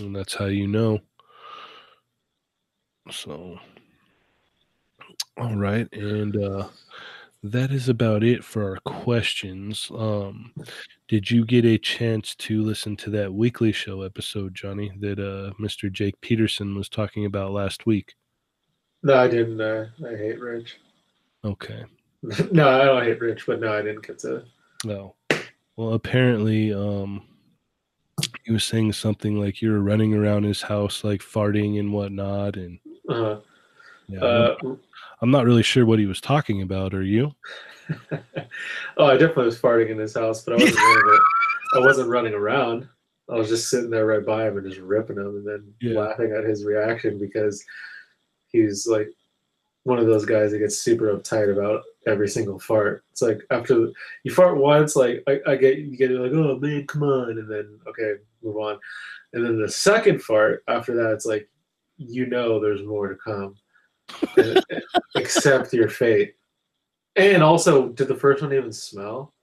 And 0.00 0.14
that's 0.16 0.34
how 0.34 0.46
you 0.46 0.66
know. 0.66 1.00
So 3.10 3.58
all 5.38 5.56
right, 5.56 5.88
and 5.92 6.36
uh 6.36 6.68
that 7.44 7.72
is 7.72 7.88
about 7.88 8.22
it 8.22 8.44
for 8.44 8.62
our 8.70 8.76
questions. 8.84 9.90
Um 9.94 10.52
did 11.08 11.30
you 11.30 11.44
get 11.44 11.64
a 11.64 11.78
chance 11.78 12.34
to 12.36 12.62
listen 12.62 12.96
to 12.98 13.10
that 13.10 13.32
weekly 13.32 13.72
show 13.72 14.02
episode, 14.02 14.54
Johnny, 14.54 14.92
that 15.00 15.18
uh 15.18 15.52
Mr. 15.60 15.90
Jake 15.90 16.20
Peterson 16.20 16.74
was 16.74 16.88
talking 16.88 17.24
about 17.26 17.52
last 17.52 17.86
week? 17.86 18.14
No, 19.02 19.16
I 19.16 19.26
didn't. 19.26 19.60
Uh, 19.60 19.86
I 20.06 20.10
hate 20.16 20.38
Rich. 20.40 20.78
Okay. 21.44 21.84
no, 22.52 22.68
I 22.68 22.84
don't 22.84 23.02
hate 23.02 23.20
Rich, 23.20 23.46
but 23.46 23.60
no, 23.60 23.72
I 23.72 23.82
didn't 23.82 24.06
get 24.06 24.20
to. 24.20 24.44
No. 24.84 25.16
Well, 25.76 25.94
apparently, 25.94 26.72
um, 26.72 27.22
he 28.44 28.52
was 28.52 28.62
saying 28.62 28.92
something 28.92 29.40
like 29.40 29.60
you 29.60 29.72
were 29.72 29.80
running 29.80 30.14
around 30.14 30.44
his 30.44 30.62
house, 30.62 31.02
like 31.02 31.20
farting 31.20 31.80
and 31.80 31.92
whatnot, 31.92 32.56
and 32.56 32.78
Uh, 33.08 33.38
yeah, 34.06 34.20
uh, 34.20 34.56
I'm 35.22 35.30
not 35.30 35.44
really 35.46 35.62
sure 35.62 35.86
what 35.86 36.00
he 36.00 36.06
was 36.06 36.20
talking 36.20 36.62
about. 36.62 36.94
Are 36.94 37.02
you? 37.02 37.32
oh, 38.96 39.06
I 39.06 39.12
definitely 39.12 39.46
was 39.46 39.58
farting 39.58 39.90
in 39.90 39.98
his 39.98 40.14
house, 40.14 40.42
but 40.42 40.54
I 40.54 40.56
wasn't 40.56 40.76
running. 40.76 41.20
I 41.74 41.78
wasn't 41.78 42.08
running 42.10 42.34
around. 42.34 42.88
I 43.30 43.36
was 43.36 43.48
just 43.48 43.70
sitting 43.70 43.88
there 43.88 44.04
right 44.04 44.26
by 44.26 44.46
him 44.46 44.58
and 44.58 44.68
just 44.68 44.80
ripping 44.80 45.16
him, 45.16 45.36
and 45.36 45.46
then 45.46 45.72
Yeah. 45.80 46.00
laughing 46.00 46.32
at 46.32 46.44
his 46.44 46.64
reaction 46.64 47.18
because 47.18 47.64
he's 48.48 48.86
like 48.86 49.08
one 49.84 49.98
of 49.98 50.06
those 50.06 50.26
guys 50.26 50.50
that 50.50 50.58
gets 50.58 50.78
super 50.78 51.16
uptight 51.16 51.52
about 51.52 51.82
every 52.06 52.28
single 52.28 52.58
fart. 52.58 53.04
It's 53.12 53.22
like 53.22 53.40
after 53.50 53.88
you 54.24 54.34
fart 54.34 54.56
once, 54.58 54.96
like 54.96 55.22
I, 55.28 55.40
I 55.46 55.56
get 55.56 55.78
you 55.78 55.96
get 55.96 56.10
like, 56.10 56.32
oh 56.32 56.58
man, 56.58 56.86
come 56.86 57.04
on, 57.04 57.30
and 57.30 57.48
then 57.48 57.78
okay, 57.86 58.14
move 58.42 58.56
on, 58.56 58.78
and 59.32 59.44
then 59.44 59.60
the 59.60 59.70
second 59.70 60.20
fart 60.20 60.64
after 60.66 60.94
that, 60.96 61.12
it's 61.12 61.26
like 61.26 61.48
you 61.96 62.26
know 62.26 62.58
there's 62.58 62.82
more 62.82 63.08
to 63.08 63.14
come. 63.14 63.54
Accept 65.16 65.72
your 65.72 65.88
fate. 65.88 66.34
And 67.16 67.42
also, 67.42 67.88
did 67.88 68.08
the 68.08 68.14
first 68.14 68.42
one 68.42 68.52
even 68.52 68.72
smell? 68.72 69.34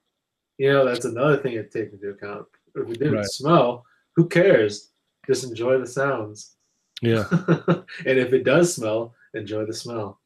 You 0.58 0.74
know, 0.74 0.86
that's 0.86 1.06
another 1.06 1.38
thing 1.38 1.54
to 1.54 1.64
take 1.64 1.94
into 1.94 2.10
account. 2.10 2.46
If 2.76 2.90
it 2.90 3.00
didn't 3.00 3.16
Right. 3.16 3.26
smell, 3.26 3.86
who 4.16 4.28
cares? 4.28 4.92
Just 5.28 5.44
enjoy 5.44 5.80
the 5.80 5.88
sounds. 5.88 6.56
Yeah. 7.02 7.26
and 7.32 8.20
if 8.20 8.34
it 8.34 8.44
does 8.44 8.74
smell, 8.74 9.14
enjoy 9.34 9.66
the 9.66 9.74
smell. 9.74 10.20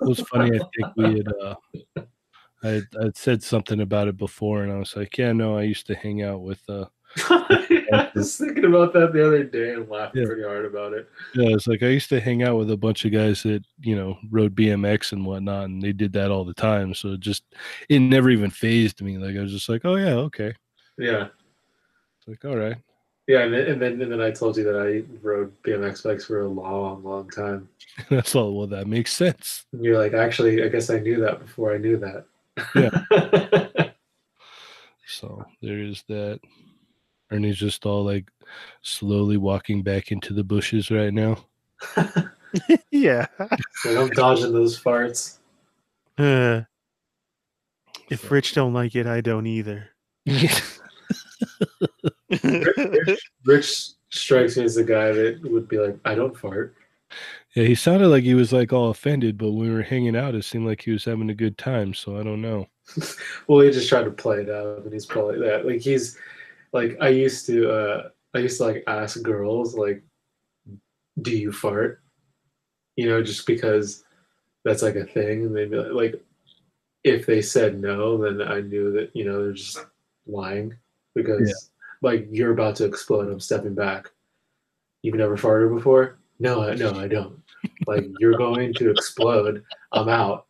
It 0.00 0.08
was 0.08 0.20
funny. 0.20 0.56
I 0.56 0.58
think 0.58 0.96
we 0.96 1.04
had, 1.18 1.28
uh, 1.42 1.54
I 2.64 2.82
I'd 3.02 3.16
said 3.16 3.42
something 3.42 3.80
about 3.80 4.08
it 4.08 4.16
before, 4.16 4.62
and 4.62 4.72
I 4.72 4.78
was 4.78 4.96
like, 4.96 5.18
yeah, 5.18 5.32
no, 5.32 5.56
I 5.56 5.62
used 5.62 5.86
to 5.88 5.94
hang 5.94 6.22
out 6.22 6.42
with, 6.42 6.62
uh, 6.68 6.86
I 7.28 8.10
was 8.14 8.36
thinking 8.38 8.64
about 8.64 8.92
that 8.94 9.12
the 9.12 9.26
other 9.26 9.44
day 9.44 9.74
and 9.74 9.88
laughing 9.88 10.22
Yeah. 10.22 10.26
pretty 10.28 10.42
hard 10.44 10.64
about 10.64 10.92
it. 10.94 11.08
yeah, 11.34 11.48
it's 11.54 11.66
like 11.66 11.82
I 11.82 11.88
used 11.88 12.08
to 12.08 12.20
hang 12.20 12.42
out 12.42 12.56
with 12.56 12.70
a 12.70 12.76
bunch 12.76 13.04
of 13.04 13.12
guys 13.12 13.42
that, 13.42 13.62
you 13.80 13.94
know, 13.96 14.18
rode 14.30 14.54
BMX 14.54 15.12
and 15.12 15.26
whatnot, 15.26 15.64
and 15.64 15.82
they 15.82 15.92
did 15.92 16.12
that 16.14 16.30
all 16.30 16.44
the 16.44 16.54
time. 16.54 16.94
So 16.94 17.12
it 17.12 17.20
just, 17.20 17.44
it 17.88 17.98
never 18.00 18.30
even 18.30 18.50
phased 18.50 19.02
me. 19.02 19.18
Like, 19.18 19.36
I 19.36 19.40
was 19.42 19.52
just 19.52 19.68
like, 19.68 19.82
oh, 19.84 19.96
yeah, 19.96 20.14
okay. 20.14 20.54
Yeah. 20.98 21.28
It's 22.18 22.28
like, 22.28 22.44
all 22.44 22.56
right. 22.56 22.76
Yeah, 23.28 23.40
and 23.44 23.54
then, 23.54 23.66
and 23.66 23.80
then 23.80 24.02
and 24.02 24.10
then 24.12 24.20
I 24.20 24.30
told 24.32 24.56
you 24.56 24.64
that 24.64 24.76
I 24.76 25.04
rode 25.22 25.52
BMX 25.62 26.02
bikes 26.04 26.24
for 26.24 26.40
a 26.42 26.48
long, 26.48 27.04
long 27.04 27.30
time. 27.30 27.68
That's 28.10 28.34
all. 28.34 28.56
Well, 28.56 28.66
that 28.68 28.86
makes 28.88 29.12
sense. 29.12 29.64
And 29.72 29.84
you're 29.84 29.96
like, 29.98 30.12
actually, 30.12 30.62
I 30.64 30.68
guess 30.68 30.90
I 30.90 30.98
knew 30.98 31.20
that 31.20 31.38
before 31.40 31.72
I 31.72 31.78
knew 31.78 31.98
that. 31.98 32.24
Yeah. 32.74 33.88
So 35.06 35.44
there 35.60 35.78
is 35.78 36.02
that. 36.08 36.40
Ernie's 37.32 37.58
just 37.58 37.86
all 37.86 38.04
like 38.04 38.30
slowly 38.82 39.36
walking 39.36 39.82
back 39.82 40.12
into 40.12 40.34
the 40.34 40.44
bushes 40.44 40.90
right 40.90 41.12
now. 41.12 41.44
yeah. 42.90 43.26
And 43.84 43.98
I'm 43.98 44.10
dodging 44.10 44.52
those 44.52 44.80
farts. 44.80 45.38
Uh, 46.16 46.60
if 48.10 48.30
Rich 48.30 48.54
don't 48.54 48.72
like 48.72 48.94
it, 48.94 49.06
I 49.06 49.20
don't 49.20 49.46
either. 49.46 49.88
Rich, 50.26 50.62
Rich 53.44 53.88
strikes 54.10 54.56
me 54.56 54.64
as 54.64 54.76
the 54.76 54.84
guy 54.84 55.10
that 55.12 55.40
would 55.42 55.66
be 55.66 55.78
like, 55.78 55.98
I 56.04 56.14
don't 56.14 56.36
fart. 56.36 56.76
Yeah, 57.54 57.64
he 57.64 57.74
sounded 57.74 58.08
like 58.08 58.24
he 58.24 58.34
was 58.34 58.52
like 58.52 58.72
all 58.72 58.90
offended, 58.90 59.36
but 59.36 59.50
when 59.50 59.68
we 59.68 59.74
were 59.74 59.82
hanging 59.82 60.16
out, 60.16 60.34
it 60.34 60.44
seemed 60.44 60.66
like 60.66 60.82
he 60.82 60.92
was 60.92 61.04
having 61.04 61.28
a 61.30 61.34
good 61.34 61.58
time. 61.58 61.92
So 61.92 62.18
I 62.18 62.22
don't 62.22 62.42
know. 62.42 62.68
Well, 63.46 63.60
he 63.60 63.70
just 63.70 63.88
tried 63.88 64.04
to 64.04 64.10
play 64.10 64.40
it 64.40 64.50
out, 64.50 64.84
and 64.84 64.92
he's 64.92 65.06
probably 65.06 65.38
that. 65.40 65.66
Like 65.66 65.80
he's 65.80 66.16
like 66.72 66.96
I 67.00 67.08
used 67.08 67.46
to. 67.46 67.70
uh 67.70 68.08
I 68.34 68.38
used 68.38 68.56
to 68.58 68.64
like 68.64 68.84
ask 68.86 69.20
girls 69.22 69.74
like, 69.76 70.02
"Do 71.20 71.30
you 71.36 71.52
fart?" 71.52 72.02
You 72.96 73.08
know, 73.08 73.22
just 73.22 73.46
because 73.46 74.04
that's 74.64 74.82
like 74.82 74.96
a 74.96 75.04
thing, 75.04 75.42
and 75.46 75.54
they'd 75.56 75.70
be 75.70 75.76
like, 75.76 75.92
like, 76.14 76.24
if 77.04 77.26
they 77.26 77.42
said 77.42 77.80
no, 77.80 78.16
then 78.16 78.46
I 78.46 78.60
knew 78.60 78.90
that 78.92 79.10
you 79.14 79.24
know 79.24 79.42
they're 79.44 79.52
just 79.52 79.84
lying 80.26 80.74
because 81.14 81.70
like 82.00 82.26
you're 82.30 82.52
about 82.52 82.76
to 82.76 82.84
explode. 82.86 83.28
I'm 83.30 83.40
stepping 83.40 83.74
back. 83.74 84.10
You've 85.02 85.16
never 85.16 85.36
farted 85.36 85.74
before? 85.74 86.16
No, 86.38 86.62
I, 86.62 86.74
no, 86.74 86.92
I 86.98 87.08
don't. 87.08 87.40
Like 87.86 88.06
you're 88.18 88.36
going 88.38 88.72
to 88.74 88.90
explode. 88.90 89.62
I'm 89.92 90.08
out. 90.08 90.46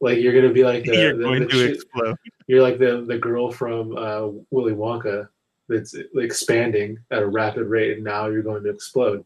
Like 0.00 0.18
you're 0.18 0.32
gonna 0.34 0.52
be 0.52 0.64
like 0.64 0.84
the, 0.84 0.94
You're 0.96 1.16
the- 1.16 1.22
going 1.22 1.40
the 1.42 1.46
to 1.48 1.54
shit- 1.56 1.74
explode. 1.76 2.16
You're 2.48 2.62
like 2.62 2.78
the 2.78 3.04
the 3.06 3.18
girl 3.18 3.52
from 3.52 3.96
uh, 3.96 4.28
Willy 4.50 4.72
Wonka 4.72 5.28
that's 5.68 5.94
expanding 6.16 6.98
at 7.10 7.22
a 7.22 7.26
rapid 7.26 7.66
rate, 7.66 7.92
and 7.92 8.04
now 8.04 8.26
you're 8.26 8.42
going 8.42 8.64
to 8.64 8.70
explode. 8.70 9.24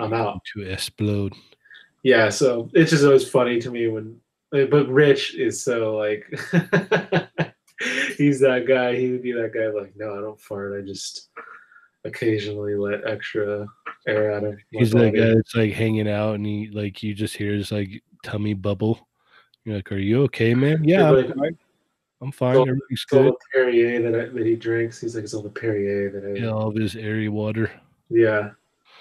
I'm 0.00 0.12
out. 0.12 0.42
To 0.54 0.62
explode. 0.62 1.34
Yeah, 2.02 2.28
so 2.28 2.68
it's 2.74 2.90
just 2.90 3.04
always 3.04 3.28
funny 3.28 3.60
to 3.60 3.70
me 3.70 3.86
when, 3.88 4.20
but 4.50 4.88
Rich 4.88 5.36
is 5.36 5.62
so 5.62 5.96
like, 5.96 6.26
he's 8.18 8.40
that 8.40 8.64
guy. 8.66 8.96
He 8.96 9.12
would 9.12 9.22
be 9.22 9.32
that 9.32 9.54
guy 9.54 9.68
like, 9.68 9.94
no, 9.96 10.18
I 10.18 10.20
don't 10.20 10.40
fart. 10.40 10.76
I 10.76 10.84
just 10.84 11.30
occasionally 12.04 12.74
let 12.74 13.06
extra 13.06 13.66
air 14.06 14.32
out 14.32 14.44
of. 14.44 14.58
He's 14.70 14.90
that 14.90 15.12
body." 15.12 15.18
guy 15.18 15.34
that's 15.34 15.54
like 15.54 15.72
hanging 15.72 16.08
out, 16.08 16.34
and 16.34 16.44
he 16.44 16.68
like 16.72 17.04
you 17.04 17.14
just 17.14 17.36
hear 17.36 17.54
his 17.54 17.70
like 17.70 18.02
tummy 18.24 18.54
bubble. 18.54 19.08
You're 19.64 19.76
like, 19.76 19.92
"Are 19.92 19.96
you 19.96 20.24
okay, 20.24 20.54
man?" 20.54 20.82
Yeah, 20.82 21.08
like-. 21.10 21.54
I'm 22.24 22.32
fine. 22.32 22.54
So- 22.54 22.62
Everything's 22.62 22.82
It's 22.90 23.12
all 23.12 23.22
good. 23.24 23.32
the 23.34 23.38
Perrier 23.52 24.02
that, 24.10 24.20
I, 24.20 24.24
that 24.30 24.46
he 24.46 24.56
drinks. 24.56 25.00
He's 25.00 25.14
like, 25.14 25.24
it's 25.24 25.34
all 25.34 25.42
the 25.42 25.50
Perrier 25.50 26.10
that 26.10 26.24
I. 26.26 26.40
Yeah, 26.42 26.50
all 26.50 26.68
of 26.68 26.74
his 26.74 26.96
airy 26.96 27.28
water. 27.28 27.70
Yeah. 28.08 28.50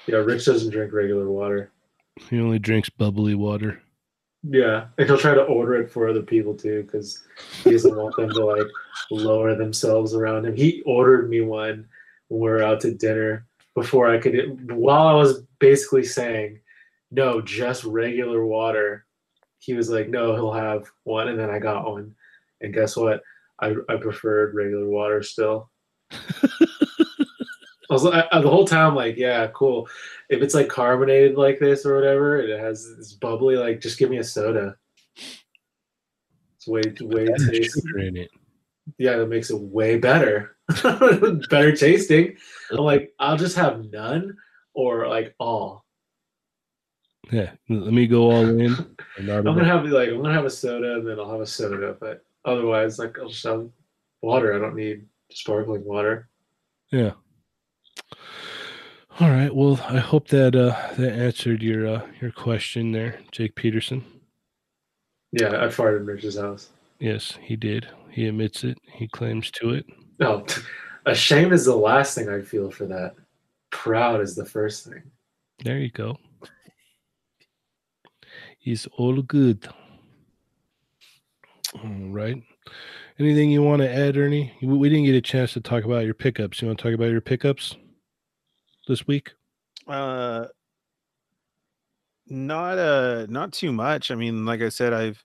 Yeah, 0.07 0.17
Rich 0.17 0.45
doesn't 0.45 0.71
drink 0.71 0.91
regular 0.91 1.29
water. 1.29 1.71
He 2.29 2.39
only 2.39 2.59
drinks 2.59 2.89
bubbly 2.89 3.35
water. 3.35 3.81
Yeah, 4.43 4.87
and 4.97 5.07
he'll 5.07 5.17
try 5.17 5.33
to 5.33 5.43
order 5.43 5.75
it 5.75 5.89
for 5.89 6.09
other 6.09 6.21
people 6.21 6.53
too, 6.53 6.83
because 6.83 7.23
he 7.63 7.71
doesn't 7.71 7.95
want 7.95 8.13
them 8.17 8.29
to 8.29 8.45
like 8.45 8.67
lower 9.09 9.55
themselves 9.55 10.13
around 10.13 10.45
him. 10.45 10.53
He 10.55 10.81
ordered 10.85 11.29
me 11.29 11.39
one 11.39 11.87
when 12.27 12.41
we 12.41 12.49
were 12.49 12.61
out 12.61 12.81
to 12.81 12.93
dinner 12.93 13.45
before 13.73 14.09
I 14.09 14.17
could. 14.17 14.69
While 14.69 15.07
I 15.07 15.13
was 15.13 15.43
basically 15.59 16.03
saying, 16.03 16.59
"No, 17.09 17.39
just 17.39 17.85
regular 17.85 18.45
water," 18.45 19.05
he 19.59 19.73
was 19.75 19.89
like, 19.89 20.09
"No, 20.09 20.35
he'll 20.35 20.51
have 20.51 20.91
one," 21.05 21.29
and 21.29 21.39
then 21.39 21.49
I 21.49 21.59
got 21.59 21.89
one. 21.89 22.13
And 22.63 22.73
guess 22.73 22.95
what? 22.95 23.21
I 23.59 23.75
I 23.89 23.97
preferred 23.97 24.55
regular 24.55 24.89
water 24.89 25.21
still. 25.21 25.69
I 26.11 27.93
was 27.93 28.05
I, 28.05 28.41
the 28.41 28.49
whole 28.49 28.65
time 28.65 28.95
like, 28.95 29.17
yeah, 29.17 29.47
cool. 29.53 29.87
If 30.29 30.41
it's 30.41 30.55
like 30.55 30.69
carbonated 30.69 31.37
like 31.37 31.59
this 31.59 31.85
or 31.85 31.95
whatever, 31.95 32.39
it 32.39 32.59
has 32.59 32.95
this 32.97 33.13
bubbly. 33.13 33.55
Like, 33.55 33.81
just 33.81 33.99
give 33.99 34.09
me 34.09 34.17
a 34.17 34.23
soda. 34.23 34.75
It's 36.55 36.67
way 36.67 36.81
way 37.01 37.27
tasty. 37.27 37.63
sugar 37.63 37.99
in 37.99 38.17
it. 38.17 38.31
Yeah, 38.97 39.17
that 39.17 39.27
makes 39.27 39.49
it 39.49 39.59
way 39.59 39.97
better, 39.97 40.57
better 41.49 41.75
tasting. 41.75 42.35
I'm 42.71 42.77
like, 42.79 43.13
I'll 43.19 43.37
just 43.37 43.55
have 43.55 43.85
none 43.91 44.35
or 44.73 45.07
like 45.07 45.35
all. 45.39 45.85
Yeah, 47.31 47.51
let 47.69 47.93
me 47.93 48.07
go 48.07 48.31
all 48.31 48.59
in. 48.59 48.75
I'm 49.17 49.43
gonna 49.43 49.65
have 49.65 49.85
like 49.85 50.09
I'm 50.09 50.21
gonna 50.21 50.33
have 50.33 50.45
a 50.45 50.49
soda 50.49 50.95
and 50.95 51.07
then 51.07 51.19
I'll 51.19 51.31
have 51.31 51.41
a 51.41 51.45
soda, 51.45 51.95
but 51.99 52.25
otherwise, 52.45 52.99
like 52.99 53.17
I'll 53.19 53.29
just 53.29 53.45
have 53.45 53.69
water. 54.21 54.53
I 54.53 54.59
don't 54.59 54.75
need 54.75 55.05
sparkling 55.31 55.83
water. 55.83 56.29
Yeah. 56.91 57.11
All 59.19 59.29
right. 59.29 59.53
Well, 59.53 59.79
I 59.87 59.99
hope 59.99 60.27
that 60.29 60.55
uh 60.55 60.75
that 60.97 61.13
answered 61.13 61.61
your 61.61 61.87
uh 61.87 62.07
your 62.21 62.31
question 62.31 62.91
there, 62.91 63.19
Jake 63.31 63.55
Peterson. 63.55 64.03
Yeah, 65.31 65.49
I 65.49 65.67
farted 65.67 66.01
in 66.01 66.05
Rich's 66.05 66.37
house. 66.37 66.69
Yes, 66.99 67.37
he 67.41 67.55
did. 67.55 67.87
He 68.11 68.27
admits 68.27 68.63
it. 68.63 68.77
He 68.93 69.07
claims 69.07 69.51
to 69.51 69.71
it. 69.71 69.85
No, 70.19 70.45
ashamed 71.07 71.51
is 71.53 71.65
the 71.65 71.75
last 71.75 72.13
thing 72.13 72.29
I 72.29 72.39
feel 72.39 72.69
for 72.69 72.85
that. 72.85 73.15
Proud 73.71 74.21
is 74.21 74.35
the 74.35 74.45
first 74.45 74.85
thing. 74.85 75.01
There 75.63 75.79
you 75.79 75.89
go. 75.89 76.17
He's 78.59 78.87
all 78.95 79.19
good. 79.23 79.67
All 81.75 81.89
right. 82.09 82.41
Anything 83.19 83.51
you 83.51 83.61
want 83.61 83.81
to 83.81 83.89
add, 83.89 84.17
Ernie? 84.17 84.53
We 84.61 84.77
we 84.77 84.89
didn't 84.89 85.05
get 85.05 85.15
a 85.15 85.21
chance 85.21 85.53
to 85.53 85.61
talk 85.61 85.83
about 85.83 86.05
your 86.05 86.13
pickups. 86.13 86.61
You 86.61 86.67
want 86.67 86.79
to 86.79 86.83
talk 86.83 86.93
about 86.93 87.11
your 87.11 87.21
pickups 87.21 87.75
this 88.87 89.05
week? 89.07 89.31
Uh, 89.87 90.45
not 92.27 92.77
uh, 92.77 93.25
not 93.29 93.53
too 93.53 93.71
much. 93.71 94.11
I 94.11 94.15
mean, 94.15 94.45
like 94.45 94.61
I 94.61 94.69
said, 94.69 94.93
I've 94.93 95.23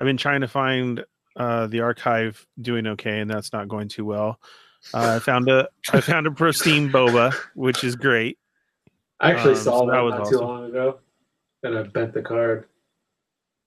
I've 0.00 0.06
been 0.06 0.16
trying 0.16 0.42
to 0.42 0.48
find 0.48 1.04
uh 1.36 1.66
the 1.66 1.80
archive 1.80 2.46
doing 2.60 2.86
okay, 2.86 3.20
and 3.20 3.30
that's 3.30 3.52
not 3.52 3.68
going 3.68 3.88
too 3.88 4.04
well. 4.04 4.40
Uh, 4.94 5.16
I 5.16 5.18
found 5.18 5.48
a 5.48 5.68
I 5.92 6.00
found 6.00 6.26
a 6.26 6.30
pristine 6.30 6.90
boba, 6.90 7.34
which 7.54 7.82
is 7.82 7.96
great. 7.96 8.38
I 9.18 9.32
actually 9.32 9.54
Um, 9.54 9.60
saw 9.60 9.78
so 9.80 9.86
that, 9.86 9.92
that 9.92 10.00
was 10.00 10.14
not 10.14 10.28
too 10.28 10.38
long 10.38 10.64
ago, 10.66 10.98
and 11.62 11.76
I 11.76 11.82
bent 11.84 12.12
the 12.12 12.22
card. 12.22 12.66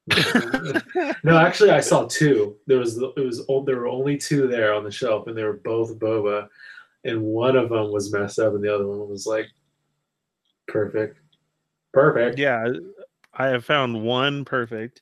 no, 1.24 1.38
actually, 1.38 1.72
I 1.72 1.80
saw 1.80 2.06
two. 2.08 2.58
There 2.68 2.78
was 2.80 2.98
it 2.98 3.16
was 3.20 3.46
there 3.66 3.78
were 3.78 3.88
only 3.88 4.18
two 4.18 4.48
there 4.48 4.74
on 4.74 4.84
the 4.84 4.92
shelf, 4.92 5.28
and 5.28 5.38
they 5.38 5.44
were 5.44 5.60
both 5.64 5.98
boba, 6.00 6.48
and 7.04 7.22
one 7.22 7.56
of 7.56 7.70
them 7.70 7.92
was 7.92 8.12
messed 8.14 8.40
up, 8.40 8.54
and 8.54 8.64
the 8.64 8.74
other 8.74 8.88
one 8.88 9.08
was 9.10 9.26
like 9.28 9.48
perfect, 10.68 11.20
perfect. 11.94 12.38
yeah, 12.40 12.68
I 13.34 13.48
have 13.48 13.66
found 13.66 14.04
one 14.04 14.46
perfect. 14.46 15.02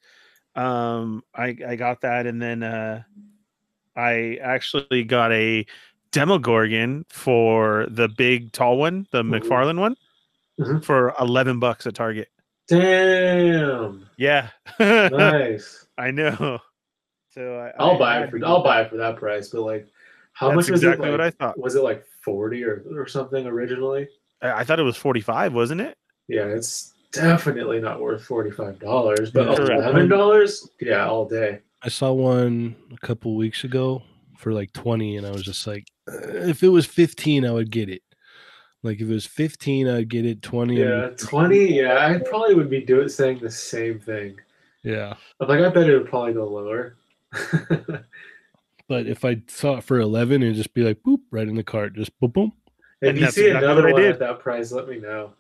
Um, 0.56 1.24
I 1.36 1.56
I 1.68 1.76
got 1.76 2.02
that, 2.02 2.26
and 2.26 2.42
then 2.42 2.64
uh, 2.64 3.04
I 3.96 4.40
actually 4.42 5.04
got 5.04 5.32
a 5.32 5.66
Demogorgon 6.12 7.06
for 7.10 7.86
the 7.90 8.08
big 8.08 8.52
tall 8.54 8.78
one, 8.78 9.08
the 9.12 9.22
Mhm. 9.24 9.42
McFarlane 9.42 9.80
one, 9.80 9.96
Mhm. 10.60 10.84
for 10.84 11.14
eleven 11.20 11.60
bucks 11.60 11.86
at 11.86 11.94
Target. 11.96 12.30
Damn, 12.68 14.08
Yeah, 14.18 14.50
nice. 14.80 15.86
I 15.98 16.12
know. 16.12 16.60
So 17.34 17.60
I, 17.60 17.72
I'll 17.82 17.96
I 17.96 17.98
buy 18.00 18.24
it 18.24 18.30
for 18.32 18.40
I'll 18.46 18.58
that. 18.62 18.64
buy 18.64 18.82
it 18.82 18.90
for 18.90 18.98
that 18.98 19.16
price, 19.18 19.50
but 19.50 19.62
like, 19.62 19.88
how 20.34 20.52
much 20.52 20.70
was 20.70 20.84
exactly 20.84 21.08
it? 21.10 21.12
what 21.12 21.22
I 21.22 21.30
thought. 21.32 21.58
Was 21.60 21.76
it 21.76 21.84
like 21.84 22.06
forty 22.24 22.64
or 22.64 22.84
or 22.92 23.08
something 23.08 23.46
originally? 23.46 24.08
I, 24.42 24.52
I 24.52 24.64
thought 24.64 24.80
it 24.80 24.84
was 24.84 24.98
forty 24.98 25.22
five, 25.22 25.54
wasn't 25.54 25.82
it? 25.82 25.96
Yeah, 26.28 26.46
it's 26.46 26.94
definitely 27.12 27.80
not 27.80 28.02
worth 28.02 28.24
forty 28.24 28.52
five 28.52 28.80
dollars, 28.80 29.32
but 29.32 29.58
Yeah. 29.60 29.76
Eleven 29.78 30.10
dollars, 30.10 30.70
yeah, 30.82 31.08
all 31.08 31.26
day. 31.28 31.60
I 31.84 31.90
saw 31.90 32.12
one 32.12 32.76
a 32.92 32.98
couple 33.06 33.36
weeks 33.36 33.64
ago 33.64 34.02
for 34.36 34.52
like 34.52 34.72
20 34.74 35.18
and 35.18 35.26
I 35.26 35.32
was 35.32 35.44
just 35.44 35.66
like 35.68 35.86
"Uh, 36.12 36.18
if 36.48 36.62
it 36.64 36.70
was 36.70 36.86
15 36.86 37.46
I 37.46 37.52
would 37.52 37.72
get 37.72 37.90
it. 37.90 38.02
Like 38.84 39.02
if 39.02 39.10
it 39.10 39.14
was 39.14 39.26
15 39.26 39.88
I'd 39.88 40.10
get 40.10 40.26
it 40.26 40.42
20 40.42 40.76
Yeah, 40.78 41.10
twenty. 41.18 41.76
Yeah, 41.76 41.98
I 42.08 42.20
probably 42.20 42.56
would 42.56 42.70
be 42.70 42.82
doing 42.82 43.10
saying 43.10 43.40
the 43.40 43.50
same 43.52 44.00
thing. 44.00 44.40
yeah. 44.84 45.16
I'm 45.40 45.48
like, 45.48 45.60
I 45.62 45.70
bet 45.70 45.90
it 45.90 45.98
would 45.98 46.10
probably 46.10 46.34
go 46.34 46.46
lower. 46.48 46.96
But 48.90 49.06
if 49.08 49.26
I 49.26 49.42
saw 49.48 49.78
it 49.78 49.84
for 49.84 50.00
11 50.00 50.42
it'd 50.44 50.56
just 50.56 50.74
be 50.74 50.84
like 50.84 51.02
boop 51.04 51.20
right 51.32 51.48
in 51.48 51.56
the 51.56 51.64
cart 51.64 51.94
just 51.96 52.18
boom 52.20 52.32
boom. 52.32 52.52
if 53.02 53.10
And 53.10 53.18
you 53.18 53.26
see 53.28 53.48
exactly 53.48 53.68
another 53.68 53.92
one 53.92 54.02
did. 54.02 54.14
at 54.14 54.20
that 54.20 54.40
price, 54.40 54.72
let 54.72 54.88
me 54.88 54.98
know. 55.00 55.34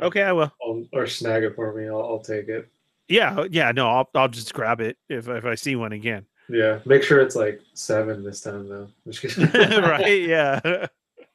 Okay, 0.00 0.22
I 0.22 0.32
will. 0.32 0.52
I'll, 0.62 0.84
or 0.92 1.06
snag 1.06 1.42
it 1.42 1.54
for 1.54 1.72
me. 1.74 1.88
I'll, 1.88 2.00
I'll 2.02 2.20
take 2.20 2.48
it. 2.48 2.68
Yeah, 3.08 3.34
oh, 3.38 3.48
yeah. 3.50 3.72
No, 3.72 3.88
I'll 3.88 4.08
I'll 4.14 4.28
just 4.28 4.54
grab 4.54 4.80
it 4.80 4.96
if 5.08 5.28
if 5.28 5.44
I 5.44 5.54
see 5.54 5.76
one 5.76 5.92
again. 5.92 6.26
Yeah, 6.48 6.78
make 6.86 7.02
sure 7.02 7.20
it's 7.20 7.36
like 7.36 7.60
seven 7.74 8.22
this 8.22 8.40
time 8.40 8.68
though. 8.68 8.88
Right? 9.82 10.22
Yeah. 10.22 10.86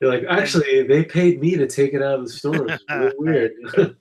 You're 0.03 0.11
like, 0.11 0.25
actually, 0.27 0.83
they 0.83 1.05
paid 1.05 1.39
me 1.39 1.55
to 1.55 1.65
take 1.65 1.93
it 1.93 2.01
out 2.01 2.19
of 2.19 2.25
the 2.25 2.31
store. 2.33 2.67
It's 2.67 2.83
weird. 3.17 3.53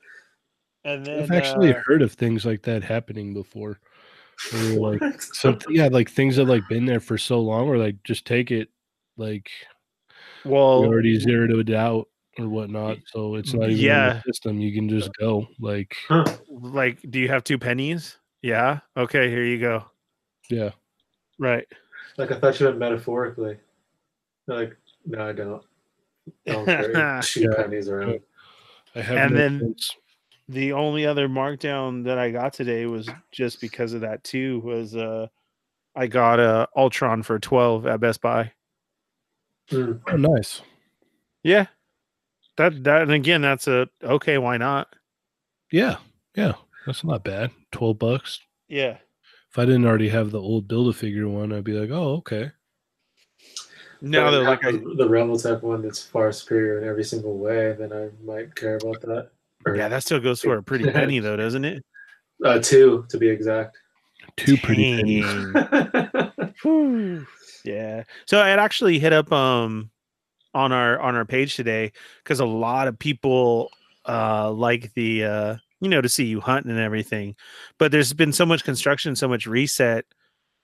And 0.84 1.06
then 1.06 1.22
I've 1.22 1.30
actually 1.30 1.72
uh, 1.72 1.80
heard 1.86 2.02
of 2.02 2.14
things 2.14 2.44
like 2.44 2.62
that 2.62 2.82
happening 2.82 3.32
before. 3.32 3.78
Where 4.50 4.80
like 4.80 5.22
something 5.22 5.72
yeah, 5.72 5.86
like 5.86 6.10
things 6.10 6.38
have 6.38 6.48
like 6.48 6.68
been 6.68 6.86
there 6.86 6.98
for 6.98 7.16
so 7.16 7.38
long 7.38 7.68
or 7.68 7.78
like 7.78 8.02
just 8.02 8.24
take 8.24 8.50
it 8.50 8.68
like 9.16 9.48
you 10.44 10.50
well, 10.50 10.82
already 10.82 11.20
zeroed 11.20 11.52
it 11.52 11.72
out 11.72 12.08
or 12.36 12.48
whatnot. 12.48 12.98
So 13.12 13.36
it's 13.36 13.54
not 13.54 13.70
even 13.70 13.84
in 13.84 14.08
the 14.08 14.22
system. 14.26 14.58
You 14.58 14.74
can 14.74 14.88
just 14.88 15.10
go. 15.20 15.46
Like 15.60 15.94
Huh. 16.08 16.24
like, 16.50 16.98
do 17.08 17.20
you 17.20 17.28
have 17.28 17.44
two 17.44 17.60
pennies? 17.60 18.18
Yeah. 18.42 18.80
Okay, 18.96 19.30
here 19.30 19.44
you 19.44 19.60
go. 19.60 19.84
yeah. 20.50 20.70
Right. 21.38 21.68
Like 22.18 22.32
I 22.32 22.40
thought 22.40 22.58
you 22.58 22.66
meant 22.66 22.78
metaphorically. 22.78 23.56
Like, 24.48 24.76
no, 25.06 25.28
I 25.28 25.32
don't. 25.32 25.62
I 26.48 27.20
two 27.22 27.40
Yeah. 27.42 27.54
pennies 27.56 27.88
around. 27.88 28.20
I 28.94 29.00
have 29.00 29.16
And 29.16 29.30
no 29.32 29.36
then- 29.38 29.58
sense. 29.60 29.96
the 30.48 30.72
only 30.72 31.06
other 31.06 31.28
markdown 31.28 32.04
that 32.04 32.18
I 32.18 32.30
got 32.30 32.52
today 32.52 32.86
was 32.86 33.08
just 33.30 33.60
because 33.60 33.92
of 33.92 34.00
that 34.02 34.22
too. 34.24 34.60
Was 34.60 34.94
uh, 34.96 35.28
I 35.96 36.06
got 36.06 36.40
a 36.40 36.68
Ultron 36.76 37.22
for 37.22 37.38
twelve 37.38 37.86
at 37.86 38.00
Best 38.00 38.20
Buy. 38.20 38.52
Hmm. 39.70 39.92
Oh 40.08 40.16
nice. 40.16 40.62
Yeah. 41.42 41.66
That 42.56 42.84
that 42.84 43.02
and 43.02 43.12
again, 43.12 43.40
that's 43.40 43.66
a 43.66 43.88
okay. 44.02 44.36
Why 44.38 44.58
not? 44.58 44.88
Yeah, 45.70 45.96
yeah, 46.36 46.52
that's 46.86 47.02
not 47.02 47.24
bad. 47.24 47.50
Twelve 47.70 47.98
bucks. 47.98 48.40
Yeah. 48.68 48.98
If 49.50 49.58
I 49.58 49.64
didn't 49.64 49.86
already 49.86 50.10
have 50.10 50.30
the 50.30 50.40
old 50.40 50.68
build 50.68 50.88
a 50.88 50.92
figure 50.92 51.28
one, 51.28 51.52
I'd 51.52 51.64
be 51.64 51.72
like, 51.72 51.90
oh, 51.90 52.16
okay. 52.16 52.50
Now 54.04 54.28
If 54.28 54.34
I 54.34 54.38
like 54.38 54.64
I, 54.64 54.72
the, 54.72 54.94
the 54.96 55.08
Revoltech 55.08 55.62
one 55.62 55.80
that's 55.80 56.02
far 56.02 56.32
superior 56.32 56.82
in 56.82 56.88
every 56.88 57.04
single 57.04 57.38
way, 57.38 57.74
then 57.78 57.92
I 57.92 58.08
might 58.24 58.54
care 58.54 58.76
about 58.76 59.00
that. 59.02 59.30
Or, 59.64 59.76
yeah, 59.76 59.88
that 59.88 60.02
still 60.02 60.18
goes 60.18 60.42
for 60.42 60.56
a 60.56 60.62
pretty 60.62 60.84
penny 60.90 61.20
though, 61.20 61.36
doesn't 61.36 61.64
it? 61.64 61.84
uh, 62.44 62.58
two 62.58 63.06
to 63.08 63.18
be 63.18 63.28
exact. 63.28 63.78
Two 64.36 64.56
pretty 64.56 64.96
pennies. 64.96 65.26
Yeah. 67.64 68.02
So 68.26 68.40
I 68.40 68.48
had 68.48 68.58
actually 68.58 68.98
hit 68.98 69.12
up 69.12 69.32
um 69.32 69.90
on 70.54 70.72
our 70.72 70.98
on 71.00 71.14
our 71.14 71.24
page 71.24 71.54
today 71.54 71.92
because 72.22 72.40
a 72.40 72.44
lot 72.44 72.88
of 72.88 72.98
people 72.98 73.70
uh 74.06 74.50
like 74.50 74.92
the 74.94 75.24
uh 75.24 75.56
you 75.80 75.88
know 75.88 76.00
to 76.00 76.08
see 76.08 76.24
you 76.24 76.40
hunting 76.40 76.72
and 76.72 76.80
everything. 76.80 77.36
But 77.78 77.92
there's 77.92 78.12
been 78.12 78.32
so 78.32 78.44
much 78.44 78.64
construction, 78.64 79.14
so 79.14 79.28
much 79.28 79.46
reset. 79.46 80.06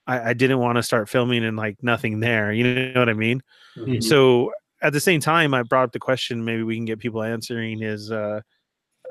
I, 0.09 0.29
I 0.29 0.33
didn't 0.33 0.59
want 0.59 0.75
to 0.77 0.83
start 0.83 1.07
filming 1.09 1.43
and 1.45 1.55
like 1.57 1.77
nothing 1.81 2.19
there. 2.19 2.51
You 2.51 2.91
know 2.93 2.99
what 2.99 3.09
I 3.09 3.13
mean? 3.13 3.41
Mhm. 3.77 4.03
So 4.03 4.51
at 4.81 4.93
the 4.93 4.99
same 4.99 5.19
time, 5.21 5.53
I 5.53 5.63
brought 5.63 5.83
up 5.83 5.91
the 5.91 5.99
question. 5.99 6.43
Maybe 6.43 6.63
we 6.63 6.75
can 6.75 6.85
get 6.85 6.99
people 6.99 7.21
answering. 7.23 7.81
Is 7.83 8.11
uh, 8.11 8.41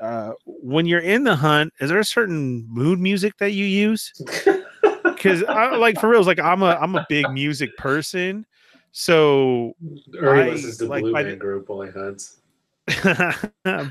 uh, 0.01 0.31
when 0.45 0.85
you're 0.85 0.99
in 0.99 1.23
the 1.23 1.35
hunt, 1.35 1.73
is 1.79 1.89
there 1.89 1.99
a 1.99 2.05
certain 2.05 2.65
mood 2.69 2.99
music 2.99 3.33
that 3.39 3.51
you 3.51 3.65
use? 3.65 4.13
Because 5.03 5.43
I 5.43 5.75
like 5.75 5.99
for 5.99 6.07
reals, 6.07 6.27
like 6.27 6.39
I'm 6.39 6.61
a 6.63 6.77
I'm 6.81 6.95
a 6.95 7.05
big 7.09 7.29
music 7.31 7.75
person. 7.75 8.45
So 8.93 9.73
Ernie 10.17 10.43
I- 10.43 10.49
listens 10.53 10.77
to 10.77 10.85
like, 10.85 11.01
Blue 11.03 11.11
by 11.11 11.23
Man 11.23 11.31
the- 11.33 11.37
Group 11.37 11.67
while 11.67 11.81
he 11.81 11.91
hunts. 11.91 12.39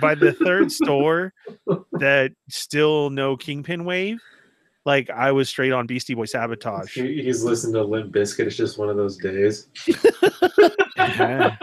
by 0.01 0.15
the 0.15 0.35
third 0.43 0.73
store 0.73 1.35
that 1.93 2.33
still 2.49 3.11
no 3.11 3.37
kingpin 3.37 3.85
wave, 3.85 4.21
like 4.89 5.11
I 5.11 5.31
was 5.33 5.49
straight 5.51 5.71
on 5.73 5.87
Beastie 5.87 6.15
Boy 6.15 6.25
sabotage. 6.25 6.95
He- 6.95 7.23
He's 7.23 7.45
listened 7.45 7.75
to 7.75 7.85
Limp 7.85 8.11
Bizkit. 8.13 8.47
It's 8.47 8.57
just 8.57 8.79
one 8.79 8.89
of 8.89 8.97
those 8.97 9.17
days. 9.19 9.69
Yeah. 10.97 11.57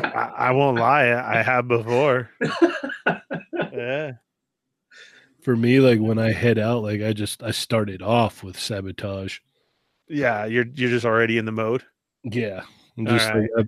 I, 0.00 0.32
I 0.38 0.50
won't 0.52 0.78
lie, 0.78 1.12
I 1.12 1.42
have 1.42 1.68
before. 1.68 2.30
Yeah. 3.72 4.12
For 5.42 5.54
me, 5.56 5.80
like 5.80 5.98
when 6.00 6.18
I 6.18 6.32
head 6.32 6.58
out, 6.58 6.82
like 6.82 7.02
I 7.02 7.12
just 7.12 7.42
I 7.42 7.50
started 7.50 8.00
off 8.02 8.42
with 8.42 8.58
sabotage. 8.58 9.38
Yeah, 10.08 10.44
you're 10.46 10.64
you're 10.74 10.90
just 10.90 11.04
already 11.04 11.36
in 11.38 11.44
the 11.44 11.52
mode. 11.52 11.82
Yeah. 12.24 12.62
I'm 12.98 13.06
All 13.06 13.12
just 13.12 13.34
like, 13.34 13.50
I, 13.58 13.64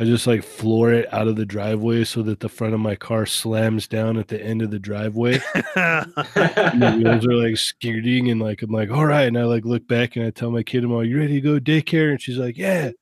I 0.00 0.04
just 0.04 0.26
like 0.26 0.42
floor 0.42 0.92
it 0.92 1.12
out 1.12 1.28
of 1.28 1.36
the 1.36 1.44
driveway 1.44 2.04
so 2.04 2.22
that 2.22 2.40
the 2.40 2.48
front 2.48 2.72
of 2.72 2.80
my 2.80 2.96
car 2.96 3.26
slams 3.26 3.86
down 3.86 4.16
at 4.16 4.28
the 4.28 4.42
end 4.42 4.62
of 4.62 4.70
the 4.70 4.78
driveway. 4.78 5.34
and 5.74 6.82
the 6.82 7.00
wheels 7.02 7.26
are 7.26 7.34
like 7.34 7.56
skidding 7.58 8.30
and 8.30 8.40
like 8.40 8.62
I'm 8.62 8.70
like, 8.70 8.90
all 8.90 9.04
right. 9.06 9.26
And 9.28 9.38
I 9.38 9.44
like 9.44 9.64
look 9.64 9.86
back 9.86 10.16
and 10.16 10.24
I 10.24 10.30
tell 10.30 10.50
my 10.50 10.62
kid, 10.62 10.84
I'm 10.84 10.92
like, 10.92 11.08
you 11.08 11.18
ready 11.18 11.40
to 11.40 11.40
go 11.40 11.60
daycare? 11.60 12.10
And 12.10 12.20
she's 12.20 12.38
like, 12.38 12.56
Yeah. 12.56 12.92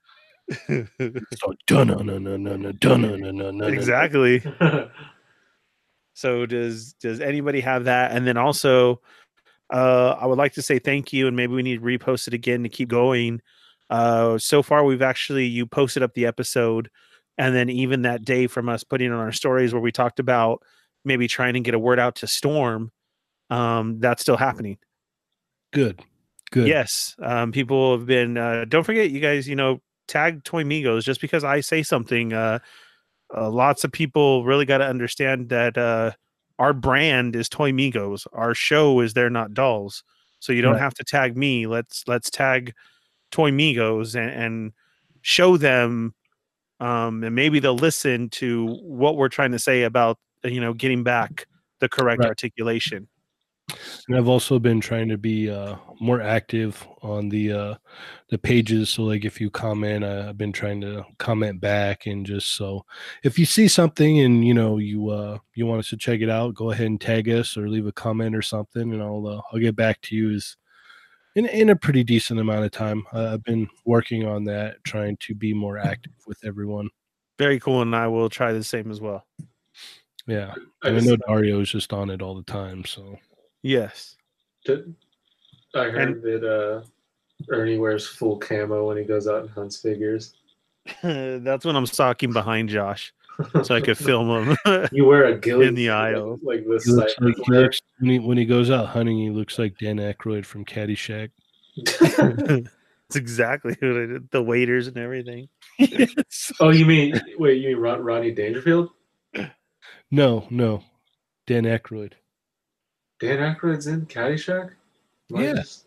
It's 0.69 1.45
like 1.47 1.59
dun 1.69 1.87
no 1.87 1.99
no 1.99 2.19
no 2.19 2.37
no 2.37 2.57
no 2.57 2.73
dun 2.73 3.03
no 3.03 3.15
no 3.15 3.31
no 3.31 3.53
no. 3.53 3.67
exactly. 3.67 4.43
So 6.21 6.45
does 6.45 6.93
does 6.95 7.21
anybody 7.21 7.61
have 7.61 7.85
that? 7.85 8.13
And 8.13 8.27
then 8.27 8.37
also, 8.37 9.01
uh, 9.73 10.17
I 10.21 10.27
would 10.27 10.37
like 10.37 10.53
to 10.55 10.63
say 10.63 10.79
thank 10.79 11.15
you, 11.15 11.27
and 11.27 11.35
maybe 11.35 11.55
we 11.55 11.63
need 11.63 11.81
to 11.81 11.85
repost 11.85 12.29
it 12.29 12.35
again 12.35 12.63
to 12.63 12.69
keep 12.69 12.91
going. 12.91 13.41
Uh, 13.91 14.39
so 14.39 14.63
far, 14.63 14.85
we've 14.85 15.03
actually 15.03 15.45
you 15.47 15.67
posted 15.67 16.03
up 16.03 16.15
the 16.15 16.25
episode, 16.27 16.89
and 17.37 17.55
then 17.55 17.69
even 17.69 18.03
that 18.03 18.25
day 18.25 18.47
from 18.47 18.69
us 18.69 18.85
putting 18.85 19.13
on 19.13 19.19
our 19.19 19.33
stories 19.33 19.73
where 19.75 19.83
we 19.83 19.93
talked 19.93 20.19
about 20.21 20.63
maybe 21.05 21.27
trying 21.29 21.55
to 21.55 21.61
get 21.61 21.75
a 21.75 21.79
word 21.79 21.99
out 21.99 22.15
to 22.17 22.27
Storm. 22.27 22.93
Um, 23.51 23.99
that's 24.01 24.23
still 24.23 24.37
happening. 24.37 24.79
Good. 25.73 26.03
Good. 26.53 26.67
Yes, 26.69 27.15
um, 27.23 27.53
people 27.53 27.97
have 27.97 28.07
been. 28.07 28.37
Uh, 28.37 28.65
don't 28.69 28.85
forget, 28.85 29.11
you 29.11 29.21
guys. 29.21 29.49
You 29.49 29.57
know, 29.57 29.81
tag 30.09 30.43
Toy 30.45 30.65
Migos. 30.65 31.05
Just 31.05 31.21
because 31.21 31.45
I 31.45 31.61
say 31.61 31.83
something, 31.83 32.33
uh, 32.33 32.59
uh, 33.37 33.49
lots 33.51 33.85
of 33.85 33.93
people 33.93 34.45
really 34.45 34.65
got 34.67 34.79
to 34.79 34.87
understand 34.87 35.49
that 35.51 35.79
uh, 35.79 36.13
our 36.59 36.73
brand 36.73 37.37
is 37.37 37.49
Toy 37.49 37.71
Migos. 37.71 38.27
Our 38.33 38.55
show 38.55 39.01
is 39.01 39.15
They're 39.15 39.31
Not 39.31 39.55
Dolls. 39.55 40.03
So 40.41 40.53
you 40.53 40.61
don't 40.63 40.73
Right. 40.73 40.81
have 40.83 40.95
to 40.95 41.05
tag 41.05 41.37
me. 41.37 41.67
Let's 41.69 42.03
let's 42.09 42.31
tag 42.31 42.75
Toy 43.31 43.51
Migos 43.51 44.15
and, 44.15 44.31
and 44.31 44.73
show 45.23 45.57
them, 45.57 46.15
um, 46.81 47.23
and 47.25 47.35
maybe 47.35 47.61
they'll 47.61 47.75
listen 47.75 48.29
to 48.31 48.67
what 48.83 49.17
we're 49.17 49.29
trying 49.29 49.53
to 49.53 49.59
say 49.59 49.83
about 49.83 50.19
you 50.45 50.61
know 50.61 50.73
getting 50.73 51.03
back 51.03 51.47
the 51.81 51.89
correct 51.89 52.21
Right. 52.21 52.29
articulation. 52.29 53.09
And 54.09 54.17
I've 54.17 54.27
also 54.27 54.59
been 54.59 54.81
trying 54.81 55.09
to 55.11 55.17
be 55.19 55.49
uh, 55.49 55.77
more 56.01 56.21
active 56.21 56.85
on 57.03 57.29
the 57.29 57.53
uh, 57.53 57.75
the 58.29 58.39
pages. 58.39 58.91
So 58.91 59.05
like 59.05 59.25
if 59.25 59.41
you 59.41 59.49
comment, 59.49 60.03
uh, 60.03 60.27
I've 60.29 60.39
been 60.39 60.53
trying 60.53 60.81
to 60.81 61.05
comment 61.19 61.61
back 61.61 62.07
and 62.07 62.27
just 62.27 62.57
so 62.57 62.85
if 63.23 63.39
you 63.39 63.45
see 63.47 63.69
something 63.69 64.21
and 64.21 64.45
you 64.45 64.55
know 64.55 64.79
you 64.79 65.11
uh, 65.11 65.39
you 65.55 65.67
want 65.67 65.81
us 65.81 65.89
to 65.91 65.97
check 65.97 66.21
it 66.21 66.29
out, 66.29 66.55
go 66.55 66.73
ahead 66.73 66.87
and 66.87 67.01
tag 67.01 67.29
us 67.29 67.57
or 67.57 67.69
leave 67.69 67.87
a 67.87 67.93
comment 67.93 68.35
or 68.35 68.43
something, 68.43 68.93
and 68.93 69.03
I'll 69.03 69.27
uh, 69.27 69.41
I'll 69.53 69.61
get 69.61 69.77
back 69.77 70.01
to 70.03 70.17
you 70.17 70.33
as 70.35 70.57
in 71.37 71.47
in 71.47 71.71
a 71.71 71.77
pretty 71.77 72.03
decent 72.05 72.41
amount 72.41 72.65
of 72.65 72.71
time. 72.71 73.05
Uh, 73.13 73.33
I've 73.35 73.45
been 73.45 73.69
working 73.85 74.27
on 74.27 74.45
that, 74.45 74.83
trying 74.85 75.17
to 75.21 75.35
be 75.35 75.53
more 75.55 75.79
active 75.79 76.13
with 76.27 76.39
everyone. 76.45 76.89
Very 77.39 77.59
cool, 77.61 77.83
and 77.83 77.95
I 77.97 78.07
will 78.09 78.29
try 78.29 78.53
the 78.53 78.65
same 78.65 78.91
as 78.91 79.01
well. 79.01 79.27
Yeah, 80.27 80.55
I, 80.83 80.89
and 80.89 80.99
I 80.99 81.01
know 81.01 81.17
Dario 81.17 81.61
is 81.61 81.71
just 81.71 81.93
on 81.93 82.11
it 82.11 82.21
all 82.23 82.35
the 82.35 82.43
time. 82.43 82.85
So 82.85 83.17
Yes. 83.63 84.17
did- 84.65 84.95
I 85.75 85.85
heard 85.85 86.21
that 86.23 86.45
uh, 86.45 86.83
Ernie 87.49 87.79
wears 87.79 88.05
full 88.07 88.39
camo 88.39 88.89
when 88.89 88.97
he 88.97 89.05
goes 89.05 89.29
out 89.29 89.43
and 89.43 89.51
hunts 89.51 89.81
figures. 89.81 90.35
That's 91.03 91.65
when 91.65 91.77
I'm 91.77 91.87
stalking 91.87 92.33
behind 92.33 92.69
Josh 92.71 93.13
so 93.63 93.75
I 93.75 93.81
could 93.81 93.99
film 93.99 94.57
him. 94.67 94.89
You 94.93 95.05
wear 95.05 95.25
a 95.25 95.39
ghillie 95.39 95.67
In 95.67 95.75
the 95.75 95.91
aisle. 95.91 96.39
like, 96.43 96.65
like 96.67 96.83
he 96.83 96.93
like 96.93 97.11
he 97.19 97.53
looks, 97.53 97.81
when, 97.99 98.11
he, 98.11 98.19
when 98.19 98.39
he 98.39 98.45
goes 98.45 98.71
out 98.71 98.87
hunting, 98.87 99.19
he 99.19 99.31
looks 99.31 99.59
like 99.59 99.79
Dan 99.79 99.97
Aykroyd 99.99 100.45
from 100.45 100.65
Caddyshack. 100.65 101.31
That's 102.01 103.17
exactly 103.17 103.77
what 103.81 103.91
I 103.91 104.07
did. 104.07 104.31
The 104.31 104.43
waiters 104.43 104.87
and 104.87 104.97
everything. 104.97 105.49
yes. 105.79 106.53
oh, 106.61 106.71
you 106.71 106.87
mean 106.87 107.21
wait? 107.39 107.61
You 107.61 107.69
mean 107.71 107.79
Ron, 107.79 108.03
Ronnie 108.03 108.33
Dangerfield? 108.33 108.91
No, 110.11 110.47
no, 110.51 110.83
Dan 111.47 111.65
Aykroyd. 111.65 112.13
Dan 113.21 113.39
Aykroyd's 113.39 113.87
in 113.87 114.07
Caddyshack. 114.07 114.71
Yes. 115.29 115.85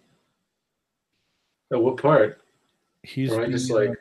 Yeah. 1.72 1.78
At 1.78 1.84
what 1.84 1.98
part? 1.98 2.42
He's 3.04 3.32
Or 3.32 3.42
I 3.42 3.46
the, 3.46 3.52
just 3.52 3.72
like 3.72 3.92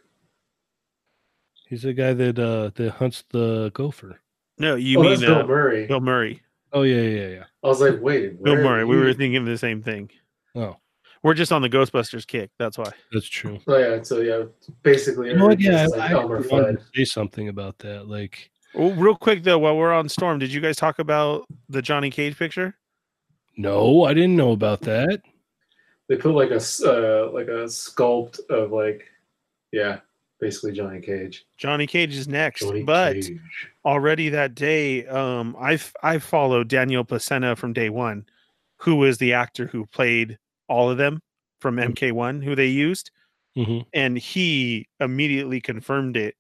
he's 1.72 1.82
the 1.82 1.94
guy 1.94 2.12
that 2.12 2.38
uh 2.38 2.70
that 2.74 2.90
hunts 2.92 3.24
the 3.30 3.70
gopher. 3.72 4.20
No, 4.58 4.76
you 4.76 4.98
oh, 4.98 5.02
mean 5.02 5.10
that's 5.12 5.22
Bill 5.22 5.38
uh, 5.38 5.46
Murray. 5.46 5.86
Bill 5.86 6.00
Murray. 6.00 6.42
Oh 6.72 6.82
yeah, 6.82 7.00
yeah, 7.00 7.28
yeah. 7.28 7.44
I 7.64 7.66
was 7.66 7.80
like, 7.80 8.00
wait, 8.00 8.42
Bill 8.42 8.56
Murray. 8.56 8.84
We 8.84 8.96
were 8.96 9.14
thinking 9.14 9.38
of 9.38 9.46
the 9.46 9.56
same 9.56 9.82
thing. 9.82 10.10
Oh, 10.54 10.76
We're 11.22 11.32
just 11.34 11.50
on 11.50 11.62
the 11.62 11.70
Ghostbusters 11.70 12.26
kick. 12.26 12.50
That's 12.58 12.76
why. 12.76 12.90
that's 13.10 13.26
true. 13.26 13.58
Oh 13.66 13.78
yeah, 13.78 14.02
so 14.02 14.20
yeah, 14.20 14.44
basically, 14.82 15.30
You 15.30 15.36
know? 15.36 15.50
Yeah, 15.58 15.84
everything's 15.84 15.92
I, 15.94 15.96
like 15.96 16.10
I 16.10 16.12
Elmer 16.12 16.42
wanted 16.50 16.78
to 16.78 16.84
say 16.94 17.04
something 17.04 17.48
about 17.48 17.78
that. 17.78 18.06
Like, 18.06 18.50
Oh, 18.74 18.92
real 18.92 19.16
quick 19.16 19.42
though, 19.42 19.58
while 19.58 19.76
we're 19.76 19.92
on 19.92 20.08
Storm, 20.10 20.38
did 20.38 20.52
you 20.52 20.60
guys 20.60 20.76
talk 20.76 20.98
about 20.98 21.46
the 21.70 21.80
Johnny 21.82 22.10
Cage 22.10 22.38
picture? 22.38 22.76
no, 23.56 24.04
I 24.04 24.14
didn't 24.14 24.36
know 24.36 24.52
about 24.52 24.80
that. 24.82 25.20
They 26.08 26.16
put 26.16 26.34
like 26.34 26.50
a 26.50 26.56
s- 26.56 26.82
uh, 26.82 27.30
like 27.32 27.48
a 27.48 27.64
sculpt 27.64 28.40
of 28.50 28.72
like, 28.72 29.04
yeah, 29.72 30.00
basically 30.42 30.72
Johnny 30.72 31.00
Cage. 31.00 31.46
Johnny 31.56 31.86
Cage 31.86 32.14
is 32.16 32.28
next, 32.28 32.60
Johnny 32.66 32.82
but 32.84 33.14
Cage. 33.14 33.40
already 33.86 34.28
that 34.28 34.54
day, 34.54 35.06
um, 35.06 35.56
I've 35.58 35.94
I've 36.02 36.24
followed 36.24 36.68
Daniel 36.68 37.04
Pesina 37.04 37.56
from 37.56 37.72
day 37.72 37.88
one, 37.90 38.26
who 38.78 39.04
is 39.04 39.18
the 39.18 39.32
actor 39.32 39.66
who 39.68 39.86
played 39.86 40.38
all 40.68 40.90
of 40.90 40.98
them 40.98 41.22
from 41.60 41.78
MK1, 41.78 42.42
who 42.42 42.54
they 42.54 42.66
used, 42.68 43.10
hmm 43.56 43.80
and 43.94 44.18
he 44.18 44.88
immediately 45.00 45.60
confirmed 45.60 46.16
it 46.16 46.34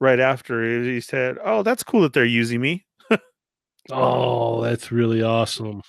right 0.00 0.20
after. 0.20 0.82
He 0.84 1.00
said, 1.00 1.38
"Oh, 1.44 1.62
that's 1.62 1.84
cool 1.84 2.02
that 2.02 2.12
they're 2.14 2.24
using 2.26 2.60
me." 2.60 2.84
Oh, 3.90 4.62
that's 4.62 4.92
really 4.92 5.22
awesome. 5.22 5.82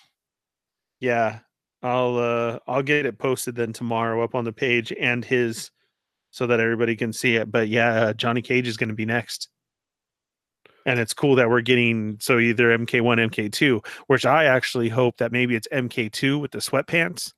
Yeah, 1.00 1.40
I'll 1.82 2.18
uh 2.18 2.60
I'll 2.68 2.84
get 2.84 3.06
it 3.06 3.18
posted 3.18 3.56
then 3.56 3.74
tomorrow 3.74 4.24
up 4.24 4.36
on 4.36 4.46
the 4.46 4.54
page 4.54 4.94
and 5.00 5.24
his, 5.26 5.72
so 6.34 6.48
that 6.48 6.60
everybody 6.60 6.96
can 6.96 7.14
see 7.14 7.36
it. 7.36 7.52
But 7.52 7.68
yeah, 7.68 7.94
uh, 7.94 8.14
Johnny 8.14 8.42
Cage 8.42 8.68
is 8.68 8.76
going 8.76 8.90
to 8.90 8.96
be 8.96 9.06
next. 9.06 9.50
And 10.84 11.00
it's 11.00 11.14
cool 11.14 11.36
that 11.36 11.48
we're 11.48 11.62
getting 11.62 12.18
so 12.20 12.40
either 12.40 12.76
MK1, 12.76 13.30
MK2, 13.30 13.86
which 14.08 14.26
I 14.26 14.46
actually 14.46 14.90
hope 14.90 15.18
that 15.18 15.32
maybe 15.32 15.56
it's 15.56 15.68
MK2 15.72 16.42
with 16.42 16.50
the 16.50 16.58
sweatpants 16.58 17.34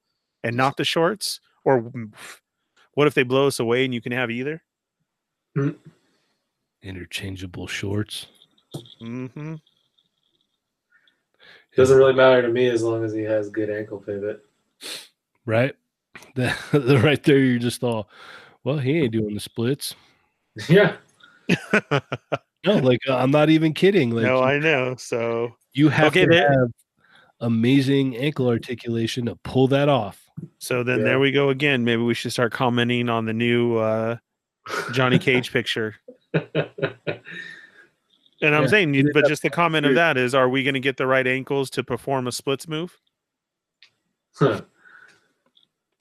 and 0.45 0.55
not 0.55 0.77
the 0.77 0.85
shorts. 0.85 1.41
Or 1.65 1.91
what 2.93 3.07
if 3.07 3.13
they 3.13 3.23
blow 3.23 3.47
us 3.47 3.59
away 3.59 3.83
and 3.83 3.93
you 3.93 3.99
can 3.99 4.13
have 4.13 4.31
either? 4.31 4.63
Interchangeable 6.81 7.67
shorts. 7.67 8.27
Mm-hmm. 9.01 9.55
Doesn't 11.75 11.97
really 11.97 12.13
matter 12.13 12.41
to 12.41 12.47
me 12.47 12.69
as 12.69 12.81
long 12.81 13.03
as 13.03 13.11
he 13.11 13.23
has 13.23 13.49
good 13.49 13.69
ankle 13.69 13.99
pivot. 13.99 14.45
right? 15.45 15.75
The 16.35 17.01
right 17.03 17.21
there, 17.23 17.37
you're 17.37 17.59
just 17.59 17.83
all, 17.83 18.09
well, 18.65 18.77
he 18.79 18.99
ain't 18.99 19.13
doing 19.13 19.33
the 19.33 19.39
splits. 19.39 19.95
yeah, 20.69 20.97
No, 22.65 22.77
like 22.79 22.99
uh, 23.07 23.15
I'm 23.15 23.31
not 23.31 23.49
even 23.49 23.73
kidding. 23.73 24.09
Like 24.11 24.23
no, 24.23 24.41
I 24.41 24.57
know. 24.59 24.95
So 24.97 25.55
you 25.73 25.87
have 25.89 26.07
Okay, 26.07 26.25
to 26.25 26.27
there- 26.31 26.49
have 26.51 26.69
amazing 27.41 28.17
ankle 28.17 28.47
articulation 28.47 29.25
to 29.27 29.35
pull 29.37 29.67
that 29.69 29.87
off. 29.87 30.21
so 30.57 30.83
then 30.83 30.99
Yeah. 30.99 31.03
there 31.05 31.19
we 31.19 31.31
go 31.31 31.49
again. 31.49 31.83
Maybe 31.85 32.01
we 32.01 32.13
should 32.13 32.31
start 32.31 32.51
commenting 32.51 33.07
on 33.09 33.25
the 33.25 33.33
new 33.33 33.77
uh 33.77 34.17
Johnny 34.93 35.19
Cage 35.19 35.51
picture. 35.53 35.95
And 38.41 38.53
I'm 38.53 38.63
Yeah, 38.63 38.67
saying, 38.67 38.93
you- 38.93 39.11
but 39.13 39.25
just 39.25 39.43
the 39.43 39.49
comment 39.49 39.85
of 39.85 39.95
that 39.95 40.17
is, 40.17 40.35
are 40.35 40.49
we 40.49 40.61
going 40.63 40.73
to 40.73 40.79
get 40.81 40.97
the 40.97 41.07
right 41.07 41.25
ankles 41.25 41.69
to 41.71 41.83
perform 41.85 42.27
a 42.27 42.31
splits 42.33 42.67
move? 42.67 42.99
Huh. 44.37 44.61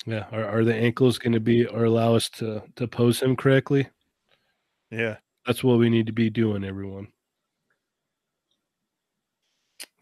Yeah, 0.06 0.26
are, 0.32 0.44
are 0.44 0.64
the 0.64 0.74
ankles 0.74 1.18
going 1.18 1.32
to 1.32 1.40
be 1.40 1.64
or 1.66 1.84
allow 1.84 2.14
us 2.14 2.28
to 2.30 2.62
to 2.76 2.86
pose 2.86 3.20
him 3.20 3.36
correctly? 3.36 3.88
Yeah, 4.90 5.16
That's 5.46 5.64
what 5.64 5.78
we 5.78 5.88
need 5.90 6.06
to 6.06 6.12
be 6.12 6.30
doing, 6.30 6.62
everyone. 6.64 7.08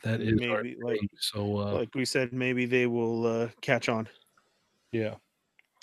That 0.02 0.20
is 0.20 0.40
our 0.42 0.62
maybe 0.62 0.76
like 0.82 0.98
thing. 0.98 1.08
so. 1.18 1.56
Uh, 1.58 1.72
like 1.74 1.94
we 1.94 2.04
said, 2.04 2.32
maybe 2.32 2.66
they 2.66 2.86
will 2.86 3.26
uh, 3.26 3.48
catch 3.60 3.88
on. 3.88 4.08
yeah. 4.90 5.14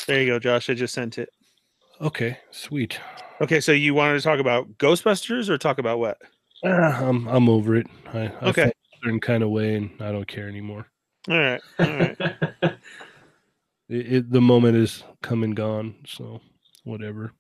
There 0.08 0.22
you 0.22 0.28
go, 0.28 0.40
Josh. 0.40 0.70
I 0.70 0.74
just 0.74 0.94
sent 0.94 1.18
it. 1.18 1.30
Okay. 2.02 2.38
Sweet. 2.52 3.00
Okay, 3.41 3.60
so 3.62 3.72
you 3.72 3.94
wanted 3.94 4.18
to 4.18 4.22
talk 4.24 4.40
about 4.40 4.68
Ghostbusters 4.78 5.50
or 5.50 5.58
talk 5.58 5.78
about 5.78 6.00
what? 6.00 6.18
Ah, 6.66 7.04
I'm 7.08 7.28
I'm 7.28 7.48
over 7.48 7.76
it. 7.76 7.88
I, 8.14 8.28
I 8.41 8.50
Okay. 8.50 8.64
a 8.64 8.72
certain 9.04 9.20
kind 9.20 9.44
of 9.44 9.50
way, 9.50 9.76
and 9.76 9.91
I 10.02 10.12
don't 10.12 10.28
care 10.28 10.48
anymore. 10.50 10.88
All 11.30 11.38
right. 11.38 11.62
All 11.80 11.88
right. 11.88 12.18
It, 13.90 14.14
it, 14.14 14.32
the 14.32 14.41
moment 14.41 14.78
is 14.78 15.03
come 15.22 15.44
and 15.44 15.56
gone, 15.56 15.95
so 16.06 16.40
whatever. 16.84 17.34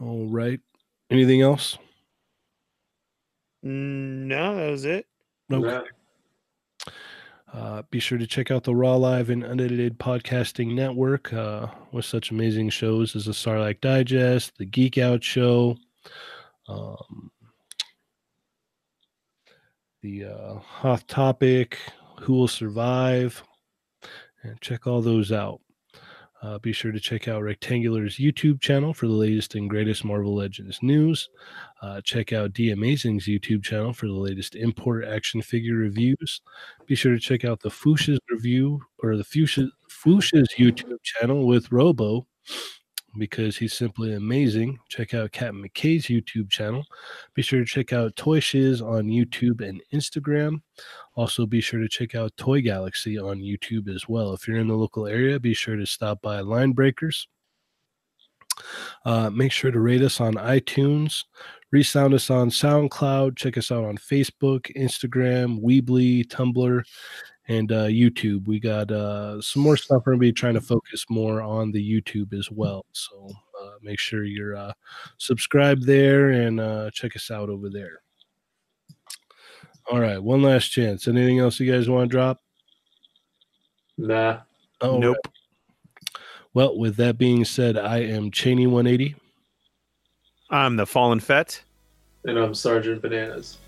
All 0.00 0.26
right. 0.28 0.60
Anything 1.10 1.42
else? 1.42 1.76
No, 3.62 4.56
that 4.56 4.70
was 4.70 4.84
it. 4.84 5.06
Okay. 5.52 5.68
Yeah. 5.68 6.92
Uh, 7.52 7.82
be 7.90 7.98
sure 7.98 8.16
to 8.16 8.28
check 8.28 8.52
out 8.52 8.62
the 8.62 8.74
Raw 8.74 8.94
Live 8.94 9.28
and 9.28 9.42
Unedited 9.42 9.98
Podcasting 9.98 10.72
Network 10.72 11.32
uh, 11.32 11.66
with 11.90 12.04
such 12.04 12.30
amazing 12.30 12.70
shows 12.70 13.16
as 13.16 13.24
the 13.24 13.32
Sarlacc 13.32 13.80
Digest, 13.80 14.56
the 14.56 14.64
Geek 14.64 14.98
Out 14.98 15.24
Show, 15.24 15.76
um, 16.68 17.32
the 20.00 20.26
uh, 20.26 20.54
Hot 20.60 21.06
Topic, 21.08 21.76
Who 22.20 22.34
Will 22.34 22.48
Survive, 22.48 23.42
and 24.42 24.60
check 24.60 24.86
all 24.86 25.00
those 25.00 25.32
out. 25.32 25.60
Uh, 26.42 26.58
be 26.58 26.72
sure 26.72 26.90
to 26.90 27.00
check 27.00 27.28
out 27.28 27.42
Rectangular's 27.42 28.16
YouTube 28.16 28.60
channel 28.62 28.94
for 28.94 29.06
the 29.06 29.12
latest 29.12 29.54
and 29.54 29.68
greatest 29.68 30.06
Marvel 30.06 30.34
Legends 30.34 30.78
news. 30.82 31.28
Uh, 31.82 32.00
check 32.02 32.32
out 32.32 32.54
D 32.54 32.70
Amazing's 32.70 33.26
YouTube 33.26 33.62
channel 33.62 33.92
for 33.92 34.06
the 34.06 34.14
latest 34.14 34.56
import 34.56 35.04
action 35.04 35.42
figure 35.42 35.74
reviews. 35.74 36.40
Be 36.86 36.94
sure 36.94 37.12
to 37.12 37.20
check 37.20 37.44
out 37.44 37.60
the 37.60 37.68
Fwoosh's 37.68 38.18
review 38.30 38.80
or 39.02 39.16
the 39.16 39.24
Fwoosh, 39.24 39.68
Fwoosh's 39.90 40.48
YouTube 40.56 41.02
channel 41.02 41.46
with 41.46 41.70
Robo 41.70 42.26
because 43.18 43.56
he's 43.56 43.74
simply 43.74 44.14
amazing. 44.14 44.78
Check 44.88 45.14
out 45.14 45.32
Captain 45.32 45.62
McKay's 45.62 46.06
YouTube 46.06 46.50
channel. 46.50 46.84
Be 47.34 47.42
sure 47.42 47.60
to 47.60 47.64
check 47.64 47.92
out 47.92 48.16
Toy 48.16 48.40
Shiz 48.40 48.80
on 48.80 49.04
YouTube 49.04 49.66
and 49.66 49.82
Instagram. 49.92 50.62
Also, 51.14 51.46
be 51.46 51.60
sure 51.60 51.80
to 51.80 51.88
check 51.88 52.14
out 52.14 52.36
Toy 52.36 52.60
Galaxy 52.60 53.18
on 53.18 53.38
YouTube 53.38 53.94
as 53.94 54.08
well. 54.08 54.32
If 54.32 54.46
you're 54.46 54.58
in 54.58 54.68
the 54.68 54.74
local 54.74 55.06
area, 55.06 55.40
be 55.40 55.54
sure 55.54 55.76
to 55.76 55.86
stop 55.86 56.22
by 56.22 56.40
Line 56.40 56.72
Breakers. 56.72 57.26
Uh, 59.04 59.30
make 59.30 59.52
sure 59.52 59.70
to 59.70 59.80
rate 59.80 60.02
us 60.02 60.20
on 60.20 60.34
iTunes, 60.34 61.24
resound 61.70 62.14
us 62.14 62.30
on 62.30 62.50
SoundCloud, 62.50 63.36
check 63.36 63.56
us 63.56 63.72
out 63.72 63.84
on 63.84 63.96
Facebook, 63.96 64.70
Instagram, 64.76 65.62
Weebly, 65.62 66.26
Tumblr, 66.26 66.82
and 67.50 67.72
uh, 67.72 67.86
YouTube. 67.86 68.46
We 68.46 68.60
got 68.60 68.92
uh, 68.92 69.42
some 69.42 69.62
more 69.62 69.76
stuff. 69.76 70.04
We're 70.06 70.12
gonna 70.12 70.20
be 70.20 70.32
trying 70.32 70.54
to 70.54 70.60
focus 70.60 71.04
more 71.10 71.42
on 71.42 71.72
the 71.72 71.82
YouTube 71.82 72.32
as 72.32 72.48
well. 72.48 72.86
So 72.92 73.28
uh, 73.60 73.72
make 73.82 73.98
sure 73.98 74.24
you're 74.24 74.56
uh, 74.56 74.72
subscribed 75.18 75.84
there 75.84 76.30
and 76.30 76.60
uh, 76.60 76.90
check 76.92 77.16
us 77.16 77.28
out 77.28 77.50
over 77.50 77.68
there. 77.68 78.02
All 79.90 79.98
right, 79.98 80.22
one 80.22 80.42
last 80.42 80.68
chance. 80.68 81.08
Anything 81.08 81.40
else 81.40 81.58
you 81.58 81.70
guys 81.70 81.88
want 81.88 82.08
to 82.08 82.16
drop? 82.16 82.38
Nah. 83.98 84.40
Oh, 84.80 84.98
nope. 84.98 85.16
Well, 86.54 86.78
with 86.78 86.96
that 86.96 87.18
being 87.18 87.44
said, 87.44 87.76
I 87.76 87.98
am 87.98 88.30
Cheney 88.30 88.68
180. 88.68 89.16
I'm 90.50 90.76
the 90.76 90.86
Fallen 90.86 91.18
Fett. 91.18 91.60
And 92.24 92.38
I'm 92.38 92.54
Sergeant 92.54 93.02
Bananas. 93.02 93.58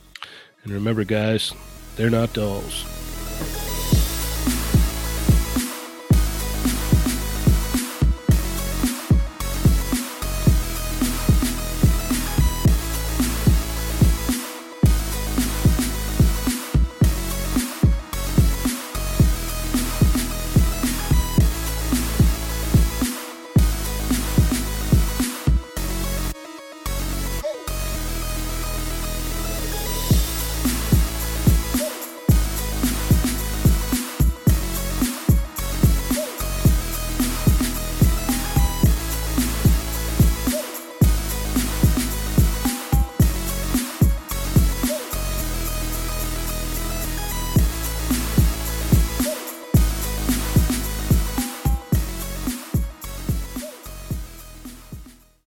And 0.63 0.73
remember, 0.73 1.05
guys, 1.05 1.53
they're 1.97 2.11
not 2.11 2.33
dolls. 2.33 3.02